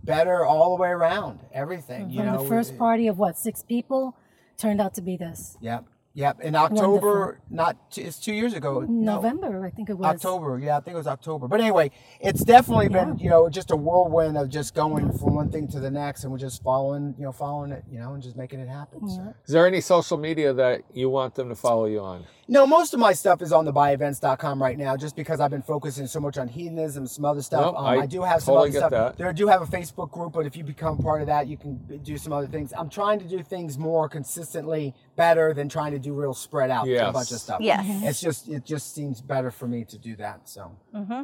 better 0.06 0.46
all 0.46 0.74
the 0.74 0.82
way 0.82 0.90
around. 0.90 1.42
Everything, 1.54 2.12
you 2.12 2.20
From 2.20 2.28
know. 2.28 2.44
the 2.44 2.48
first 2.48 2.78
party 2.78 3.08
of 3.08 3.18
what 3.18 3.38
six 3.38 3.62
people 3.62 4.16
turned 4.58 4.80
out 4.80 4.94
to 4.94 5.02
be 5.02 5.18
this 5.18 5.58
Yep, 5.60 5.84
yep. 6.14 6.40
In 6.42 6.56
October, 6.56 7.40
not 7.50 7.92
t- 7.92 8.02
it's 8.02 8.20
two 8.20 8.34
years 8.34 8.54
ago. 8.54 8.82
no, 8.82 9.16
November, 9.16 9.66
I 9.66 9.70
think 9.70 9.90
it 9.90 9.98
was. 9.98 10.06
October, 10.06 10.60
yeah, 10.60 10.78
I 10.78 10.80
think 10.82 10.96
it 10.96 10.98
was 10.98 11.08
October. 11.08 11.48
But 11.48 11.60
anyway, 11.62 11.92
it's 12.20 12.44
definitely 12.44 12.90
been, 12.90 13.18
you 13.20 13.30
know, 13.30 13.50
just 13.50 13.72
a 13.72 13.76
whirlwind 13.76 14.38
of 14.38 14.50
just 14.50 14.74
going 14.74 15.12
from 15.18 15.36
one 15.36 15.50
thing 15.52 15.68
to 15.70 15.80
the 15.80 15.92
next, 15.92 16.24
and 16.24 16.32
we're 16.32 16.40
just 16.40 16.64
following, 16.64 17.16
you 17.18 17.24
know, 17.26 17.32
following 17.32 17.72
it, 17.72 17.84
you 17.92 18.00
know, 18.00 18.14
and 18.14 18.24
just 18.24 18.36
making 18.36 18.60
it 18.60 18.70
happen. 18.70 19.08
So. 19.10 19.34
Is 19.46 19.54
there 19.54 19.68
any 19.68 19.82
social 19.82 20.18
media 20.18 20.54
that 20.54 20.82
you 20.94 21.10
want 21.10 21.36
them 21.36 21.50
to 21.50 21.56
follow 21.56 21.86
you 21.86 22.00
on? 22.00 22.26
No, 22.48 22.68
most 22.68 22.94
of 22.94 23.00
my 23.00 23.14
stuff 23.14 23.42
is 23.42 23.54
on 23.54 23.64
the 23.66 23.72
bi-events.com 23.72 24.62
right 24.62 24.78
now, 24.78 24.98
just 24.98 25.16
because 25.16 25.40
I've 25.40 25.52
been 25.52 25.62
focusing 25.62 26.08
so 26.08 26.20
much 26.20 26.38
on 26.38 26.48
hedonism, 26.48 27.04
and 27.04 27.10
some 27.10 27.24
other 27.26 27.42
stuff. 27.42 27.66
Nope, 27.68 27.76
um, 27.80 27.86
I 27.86 27.98
I, 28.00 28.06
do 28.06 28.22
have 28.22 28.42
some 28.42 28.56
totally 28.56 28.70
other 28.70 28.72
get 28.72 28.80
stuff. 28.80 28.92
that. 28.92 29.18
There 29.18 29.30
I 29.30 29.32
do 29.32 29.48
have 29.48 29.62
a 29.62 29.66
Facebook 29.66 30.12
group, 30.12 30.34
but 30.34 30.46
if 30.46 30.58
you 30.58 30.64
become 30.64 30.98
part 30.98 31.22
of 31.22 31.28
that, 31.28 31.48
you 31.48 31.56
can 31.58 31.78
do 32.04 32.18
some 32.18 32.34
other 32.34 32.48
things. 32.48 32.74
I'm 32.78 32.90
trying 32.90 33.20
to 33.20 33.26
do 33.26 33.42
things 33.42 33.78
more 33.78 34.10
consistently, 34.10 34.94
better 35.16 35.54
than 35.54 35.70
trying 35.70 35.94
to 35.94 36.00
do 36.00 36.14
real 36.14 36.34
spread 36.34 36.70
out 36.70 36.88
Yes. 36.88 37.10
a 37.10 37.12
bunch 37.14 37.32
of 37.32 37.40
stuff. 37.40 37.62
Yes. 37.62 37.86
it's 38.04 38.22
just 38.22 38.50
it 38.50 38.66
just 38.66 38.94
seems 38.94 39.22
better 39.22 39.50
for 39.52 39.68
me 39.68 39.86
to 39.86 39.98
do 39.98 40.16
that. 40.18 40.42
So 40.50 40.72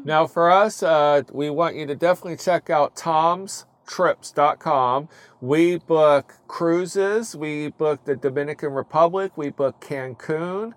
Now, 0.06 0.26
for 0.26 0.50
us, 0.50 0.82
uh, 0.82 1.24
we 1.32 1.50
want 1.50 1.76
you 1.76 1.86
to 1.88 1.96
definitely 1.96 2.38
check 2.38 2.70
out 2.70 2.96
Tom's 2.96 3.66
tomstrips.com. 3.88 5.10
We 5.42 5.78
book 5.78 6.36
cruises, 6.48 7.36
we 7.36 7.70
book 7.70 8.06
the 8.06 8.16
Dominican 8.16 8.72
Republic, 8.74 9.32
we 9.36 9.50
book 9.50 9.80
Cancun. 9.82 10.74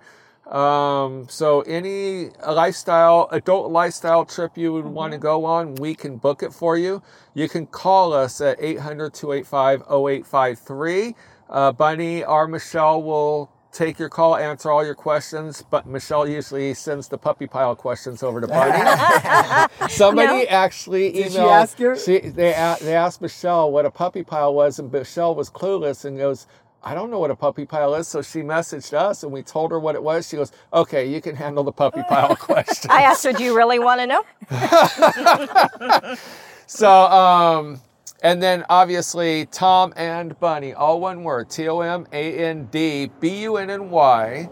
Um, 0.53 1.27
so 1.31 1.63
any 1.63 2.29
lifestyle, 2.47 3.27
adult 3.33 3.73
lifestyle 3.73 4.27
trip 4.27 4.59
you 4.59 4.73
would 4.75 4.85
want 4.85 5.13
to 5.13 5.19
go 5.19 5.47
on, 5.47 5.77
we 5.77 5.95
can 5.95 6.19
book 6.19 6.43
it 6.43 6.53
for 6.53 6.77
you. 6.77 7.03
You 7.33 7.49
can 7.49 7.67
call 7.67 8.13
us 8.13 8.41
at 8.43 8.59
800 8.61 9.15
285 9.15 9.81
0853. 9.91 11.15
Uh, 11.49 11.73
Bunny 11.73 12.23
or 12.25 12.47
Michelle 12.47 13.03
will 13.03 13.51
take 13.73 13.99
your 13.99 14.11
call, 14.11 14.37
answer 14.37 14.71
all 14.71 14.85
your 14.85 14.95
questions, 14.95 15.65
but 15.71 15.87
Michelle 15.87 16.29
usually 16.29 16.75
sends 16.75 17.09
the 17.09 17.17
puppy 17.17 17.47
pile 17.47 17.75
questions 17.75 18.23
over 18.23 18.41
to 18.41 18.47
Bunny. 18.47 19.89
Somebody 19.89 20.47
actually 20.49 21.13
emailed. 21.13 21.23
Did 21.23 21.33
she 21.33 21.39
ask 21.39 21.79
her? 21.79 21.97
She, 21.97 22.19
they, 22.21 22.77
they 22.83 22.95
asked 22.95 23.23
Michelle 23.23 23.73
what 23.73 23.87
a 23.87 23.91
puppy 23.91 24.23
pile 24.23 24.55
was, 24.55 24.79
and 24.79 24.93
Michelle 24.93 25.35
was 25.35 25.49
clueless 25.49 26.05
and 26.05 26.19
goes, 26.19 26.47
I 26.85 26.95
don't 26.95 27.11
know 27.11 27.19
what 27.19 27.31
a 27.31 27.37
puppy 27.37 27.65
pile 27.65 27.95
is. 27.95 28.09
So 28.09 28.23
she 28.23 28.41
messaged 28.41 28.93
us 28.93 29.23
and 29.23 29.33
we 29.33 29.43
told 29.43 29.71
her 29.71 29.79
what 29.79 29.95
it 29.95 30.03
was. 30.03 30.29
She 30.29 30.37
goes, 30.37 30.53
Okay, 30.73 31.09
you 31.09 31.21
can 31.21 31.37
handle 31.37 31.65
the 31.65 31.73
puppy 31.73 32.03
pile 32.09 32.35
question. 32.41 32.91
I 32.91 33.03
asked 33.03 33.25
her, 33.25 33.33
"Do 33.33 33.45
you 33.45 33.57
really 33.57 33.79
want 33.79 34.01
to 34.01 34.07
know?" 34.07 36.17
So, 36.67 36.91
um, 36.91 37.83
and 38.23 38.43
then 38.43 38.65
obviously 38.71 39.45
Tom 39.47 39.93
and 39.95 40.39
Bunny, 40.41 40.73
all 40.73 41.01
one 41.01 41.23
word, 41.23 41.51
T 41.51 41.69
O 41.69 41.81
M 41.81 42.07
A 42.13 42.39
N 42.39 42.67
D 42.71 43.11
B 43.21 43.43
U 43.43 43.59
N 43.59 43.69
N 43.69 43.91
Y. 43.91 44.49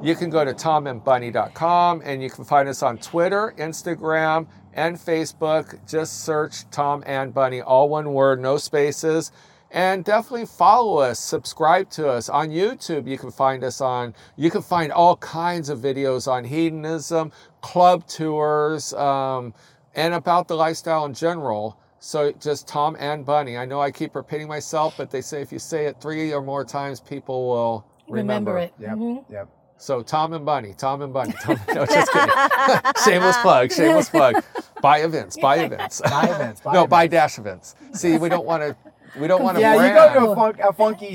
You 0.00 0.14
can 0.14 0.30
go 0.30 0.44
to 0.44 0.52
tomandbunny.com 0.52 2.02
and 2.04 2.22
you 2.22 2.30
can 2.30 2.44
find 2.44 2.68
us 2.68 2.82
on 2.82 2.98
Twitter, 2.98 3.54
Instagram, 3.58 4.46
and 4.74 4.96
Facebook. 4.96 5.78
Just 5.88 6.24
search 6.24 6.68
Tom 6.70 7.02
and 7.06 7.34
Bunny, 7.34 7.60
all 7.60 7.88
one 7.88 8.12
word, 8.12 8.40
no 8.40 8.56
spaces. 8.56 9.32
And 9.74 10.04
definitely 10.04 10.46
follow 10.46 10.98
us, 10.98 11.18
subscribe 11.18 11.90
to 11.90 12.08
us 12.08 12.28
on 12.28 12.50
YouTube. 12.50 13.08
You 13.08 13.18
can 13.18 13.32
find 13.32 13.64
us 13.64 13.80
on, 13.80 14.14
you 14.36 14.48
can 14.48 14.62
find 14.62 14.92
all 14.92 15.16
kinds 15.16 15.68
of 15.68 15.80
videos 15.80 16.30
on 16.30 16.44
hedonism, 16.44 17.32
club 17.60 18.06
tours, 18.06 18.92
um, 18.94 19.52
and 19.96 20.14
about 20.14 20.46
the 20.46 20.54
lifestyle 20.54 21.04
in 21.06 21.12
general. 21.12 21.76
So 21.98 22.30
just 22.32 22.68
Tom 22.68 22.96
and 23.00 23.26
Bunny. 23.26 23.56
I 23.58 23.64
know 23.64 23.80
I 23.80 23.90
keep 23.90 24.14
repeating 24.14 24.46
myself, 24.46 24.94
but 24.96 25.10
they 25.10 25.20
say 25.20 25.42
if 25.42 25.50
you 25.50 25.58
say 25.58 25.86
it 25.86 26.00
three 26.00 26.32
or 26.32 26.40
more 26.40 26.64
times, 26.64 27.00
people 27.00 27.48
will 27.48 27.84
remember, 28.08 28.52
Remember 28.54 28.58
it. 28.58 28.74
yep, 28.78 28.96
Mhm. 28.96 29.24
yep. 29.28 29.48
So 29.76 30.02
Tom 30.02 30.34
and 30.34 30.46
Bunny, 30.46 30.72
Tom 30.78 31.02
and 31.02 31.12
Bunny. 31.12 31.32
Tom, 31.42 31.58
no, 31.74 31.84
just 31.84 32.12
kidding. 32.12 32.30
shameless 33.04 33.36
plug, 33.38 33.72
shameless 33.72 34.08
plug. 34.08 34.36
Bi-Events, 34.82 35.36
buy 35.38 35.56
events. 35.60 36.00
Bi-Events. 36.02 36.60
Buy 36.60 36.72
no, 36.74 36.80
events. 36.80 36.90
bi 36.90 37.06
dash 37.08 37.38
events. 37.38 37.74
See, 37.92 38.18
we 38.18 38.28
don't 38.28 38.44
want 38.46 38.62
to. 38.62 38.76
We 39.18 39.26
don't 39.28 39.42
want 39.42 39.56
to 39.56 39.60
Yeah, 39.60 39.76
brand. 39.76 39.94
you 39.94 40.20
go 40.20 40.26
to 40.26 40.30
a, 40.32 40.34
fun, 40.36 40.60
a 40.68 40.72
funky 40.72 41.14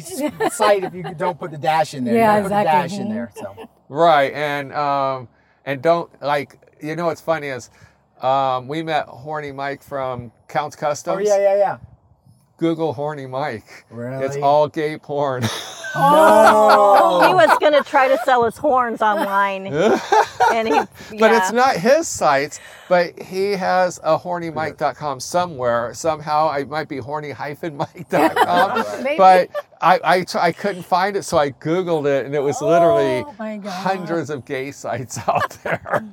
site 0.50 0.84
if 0.84 0.94
you 0.94 1.04
don't 1.04 1.38
put 1.40 1.52
the 1.52 1.58
dash 1.58 1.94
in 1.94 2.06
there. 2.06 2.16
Yeah, 2.16 2.38
you 2.38 2.44
exactly. 2.44 2.72
Put 2.72 2.82
the 2.82 2.88
dash 2.90 3.00
in 3.00 3.10
there. 3.10 3.32
So 3.36 3.70
Right, 3.90 4.34
and 4.34 4.74
um, 4.74 5.28
and 5.66 5.82
don't 5.82 6.10
like 6.22 6.58
you 6.82 6.96
know 6.96 7.08
what's 7.08 7.22
funny 7.22 7.48
is 7.48 7.70
um, 8.22 8.68
we 8.68 8.84
met 8.84 9.06
Horny 9.08 9.52
Mike 9.52 9.84
from 9.84 10.32
Count's 10.48 10.76
Kustoms. 10.76 11.16
oh 11.16 11.20
yeah, 11.20 11.38
yeah, 11.40 11.56
yeah. 11.58 11.78
Google 12.60 12.94
Horny 12.94 13.26
Mike. 13.26 13.86
Really? 13.90 14.26
It's 14.26 14.38
all 14.38 14.68
gay 14.68 14.98
porn. 14.98 15.44
Oh. 15.96 17.20
No. 17.22 17.28
He 17.28 17.34
was 17.34 17.58
going 17.60 17.74
to 17.74 17.82
try 17.82 18.08
to 18.08 18.18
sell 18.24 18.46
his 18.46 18.58
horns 18.58 19.02
online, 19.02 19.66
and 20.54 20.68
he. 20.68 20.80
But 21.18 21.32
it's 21.34 21.52
not 21.52 21.78
his 21.78 22.08
sites, 22.08 22.60
but 22.88 23.20
he 23.20 23.54
has 23.54 24.00
a 24.04 24.16
hornymike.com 24.18 25.20
somewhere. 25.20 25.94
Somehow 25.96 26.52
it 26.54 26.70
might 26.70 26.90
be 26.90 27.00
horny-mike.com. 27.00 29.04
Maybe. 29.04 29.18
but 29.18 29.50
I, 29.82 30.00
I, 30.04 30.26
I 30.40 30.52
couldn't 30.52 30.84
find 30.84 31.18
it, 31.18 31.24
so 31.24 31.38
I 31.40 31.50
Googled 31.52 32.06
it, 32.06 32.26
and 32.28 32.36
it 32.36 32.44
was 32.44 32.62
literally 32.62 33.24
Oh, 33.26 33.34
my 33.40 33.58
hundreds 33.58 34.30
of 34.30 34.46
gay 34.46 34.72
sites 34.72 35.18
out 35.28 35.50
there. 35.64 36.06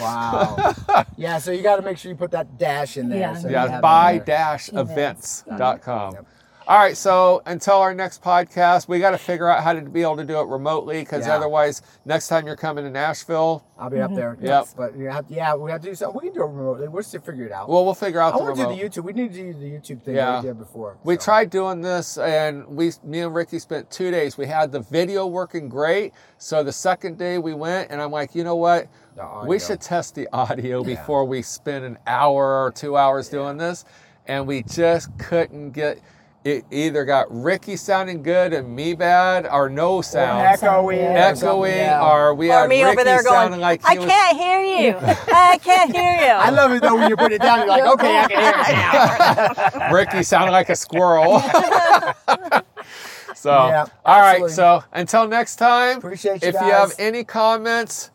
Wow. 0.00 0.74
yeah, 1.16 1.38
so 1.38 1.50
you 1.52 1.62
got 1.62 1.76
to 1.76 1.82
make 1.82 1.98
sure 1.98 2.10
you 2.10 2.16
put 2.16 2.30
that 2.32 2.58
dash 2.58 2.96
in 2.96 3.08
there. 3.08 3.20
Yeah. 3.20 3.34
So 3.34 3.48
you 3.48 3.54
yeah, 3.54 3.66
have 3.68 3.78
it 3.78 3.82
bi 3.82 4.12
there. 4.18 4.24
dash 4.24 4.70
events.com. 4.72 6.14
Yep. 6.14 6.26
All 6.66 6.78
right, 6.78 6.96
so 6.96 7.42
until 7.44 7.74
our 7.74 7.92
next 7.92 8.22
podcast, 8.22 8.88
we 8.88 8.98
got 8.98 9.10
to 9.10 9.18
figure 9.18 9.50
out 9.50 9.62
how 9.62 9.74
to 9.74 9.82
be 9.82 10.00
able 10.00 10.16
to 10.16 10.24
do 10.24 10.40
it 10.40 10.46
remotely 10.46 11.00
because 11.00 11.26
Yeah. 11.26 11.36
otherwise, 11.36 11.82
next 12.06 12.28
time 12.28 12.46
you're 12.46 12.56
coming 12.56 12.84
to 12.84 12.90
Nashville, 12.90 13.62
I'll 13.78 13.90
be 13.90 14.00
up 14.00 14.12
mm-hmm. 14.12 14.16
there. 14.16 14.38
Yep. 14.40 14.68
But 14.74 14.96
you 14.96 15.10
have, 15.10 15.26
yeah, 15.28 15.54
we 15.54 15.70
have 15.70 15.82
to 15.82 15.88
do 15.88 15.94
something. 15.94 16.18
We 16.22 16.28
can 16.28 16.38
do 16.38 16.42
it 16.42 16.46
remotely. 16.46 16.88
We'll 16.88 17.02
just 17.02 17.22
figure 17.22 17.44
it 17.44 17.52
out. 17.52 17.68
well, 17.68 17.84
we'll 17.84 17.92
figure 17.92 18.18
out 18.18 18.32
I 18.32 18.38
the 18.38 18.44
want 18.44 18.56
to 18.56 18.62
do 18.62 18.68
the 18.70 18.82
YouTube. 18.82 19.04
We 19.04 19.12
need 19.12 19.34
to 19.34 19.52
do 19.52 19.52
the 19.52 19.70
YouTube 19.72 20.02
thing 20.04 20.14
Yeah. 20.14 20.32
that 20.36 20.42
we 20.42 20.48
did 20.48 20.58
before. 20.58 20.96
We 21.04 21.16
so. 21.16 21.24
tried 21.24 21.50
doing 21.50 21.82
this, 21.82 22.16
and 22.16 22.66
we, 22.66 22.92
me 23.02 23.20
and 23.20 23.34
Ricky 23.34 23.58
spent 23.58 23.90
two 23.90 24.10
days. 24.10 24.38
We 24.38 24.46
had 24.46 24.72
the 24.72 24.80
video 24.80 25.26
working 25.26 25.68
great. 25.68 26.14
So 26.38 26.62
the 26.62 26.72
second 26.72 27.18
day 27.18 27.36
we 27.36 27.52
went, 27.52 27.90
and 27.90 28.00
I'm 28.00 28.10
like, 28.10 28.34
you 28.34 28.42
know 28.42 28.56
what? 28.56 28.88
The 29.14 29.22
audio. 29.22 29.48
We 29.48 29.58
should 29.58 29.80
test 29.80 30.14
the 30.14 30.28
audio 30.32 30.82
before 30.82 31.24
we 31.24 31.42
spend 31.42 31.84
an 31.84 31.98
hour 32.06 32.64
or 32.64 32.72
two 32.72 32.96
hours 32.96 33.28
doing 33.28 33.56
this. 33.58 33.84
And 34.26 34.46
we 34.46 34.62
just 34.62 35.16
couldn't 35.18 35.70
get 35.72 36.00
it. 36.44 36.64
Either 36.70 37.04
got 37.04 37.26
Ricky 37.30 37.76
sounding 37.76 38.22
good 38.22 38.52
and 38.52 38.74
me 38.74 38.94
bad, 38.94 39.46
or 39.46 39.68
no 39.70 40.00
sound. 40.02 40.40
echoing, 40.42 40.98
Yeah. 40.98 41.30
or 41.30 41.36
something, 41.36 41.48
Echoing, 41.48 41.76
yeah. 41.76 42.02
or 42.10 42.34
we 42.34 42.50
or 42.50 42.54
had 42.60 42.68
me 42.68 42.82
Ricky 42.82 42.92
over 42.96 43.04
there 43.04 43.22
going, 43.22 43.34
sounding 43.34 43.60
like 43.60 43.80
he 43.86 43.96
I 43.96 43.98
was. 44.00 44.06
can't 44.10 44.36
hear 44.36 44.60
you. 44.62 44.96
I 45.28 45.58
can't 45.62 45.94
hear 45.94 46.12
you. 46.12 46.32
I 46.32 46.50
love 46.50 46.72
it 46.72 46.82
though 46.82 46.96
when 46.96 47.08
you 47.08 47.16
put 47.16 47.32
it 47.32 47.40
down. 47.40 47.58
You're 47.60 47.68
like, 47.68 47.84
okay, 47.84 48.18
I 48.18 48.26
can 48.28 48.40
hear 48.42 48.54
it 48.58 49.74
now. 49.78 49.90
Ricky 49.92 50.22
sounded 50.22 50.52
like 50.52 50.68
a 50.70 50.76
squirrel. 50.76 51.40
so, 53.34 53.66
Yeah, 53.68 53.86
all 54.04 54.20
right. 54.20 54.48
So, 54.50 54.82
until 54.92 55.28
next 55.28 55.56
time, 55.56 55.98
Appreciate 55.98 56.42
you 56.42 56.48
if 56.48 56.54
you 56.54 56.60
have 56.60 56.92
any 56.98 57.24
comments, 57.24 58.10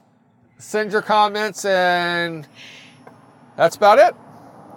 send 0.59 0.91
your 0.91 1.01
comments, 1.01 1.65
and 1.65 2.47
that's 3.57 3.75
about 3.75 3.97
it. 3.97 4.13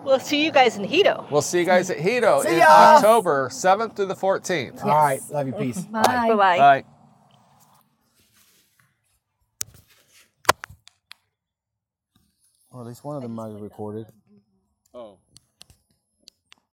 We'll 0.04 0.18
see 0.18 0.44
you 0.44 0.50
guys 0.50 0.76
in 0.76 0.84
Hedo. 0.84 1.30
We'll 1.30 1.42
see 1.42 1.60
you 1.60 1.64
guys 1.66 1.90
at 1.90 1.98
Hedo 1.98 2.44
in 2.46 2.58
ya. 2.58 2.64
October 2.96 3.48
7th 3.50 3.94
through 3.94 4.06
the 4.06 4.14
14th. 4.14 4.82
All 4.84 4.88
right, 4.90 5.20
love 5.30 5.46
you, 5.46 5.52
peace. 5.52 5.80
Bye. 5.92 6.02
Bye 6.02 6.34
bye. 6.34 6.58
Bye. 6.58 6.84
Or 12.70 12.80
at 12.80 12.86
least 12.86 13.04
one 13.04 13.16
of 13.16 13.22
them 13.22 13.34
might 13.34 13.52
have 13.52 13.60
recorded. 13.60 14.06
Oh. 14.94 15.18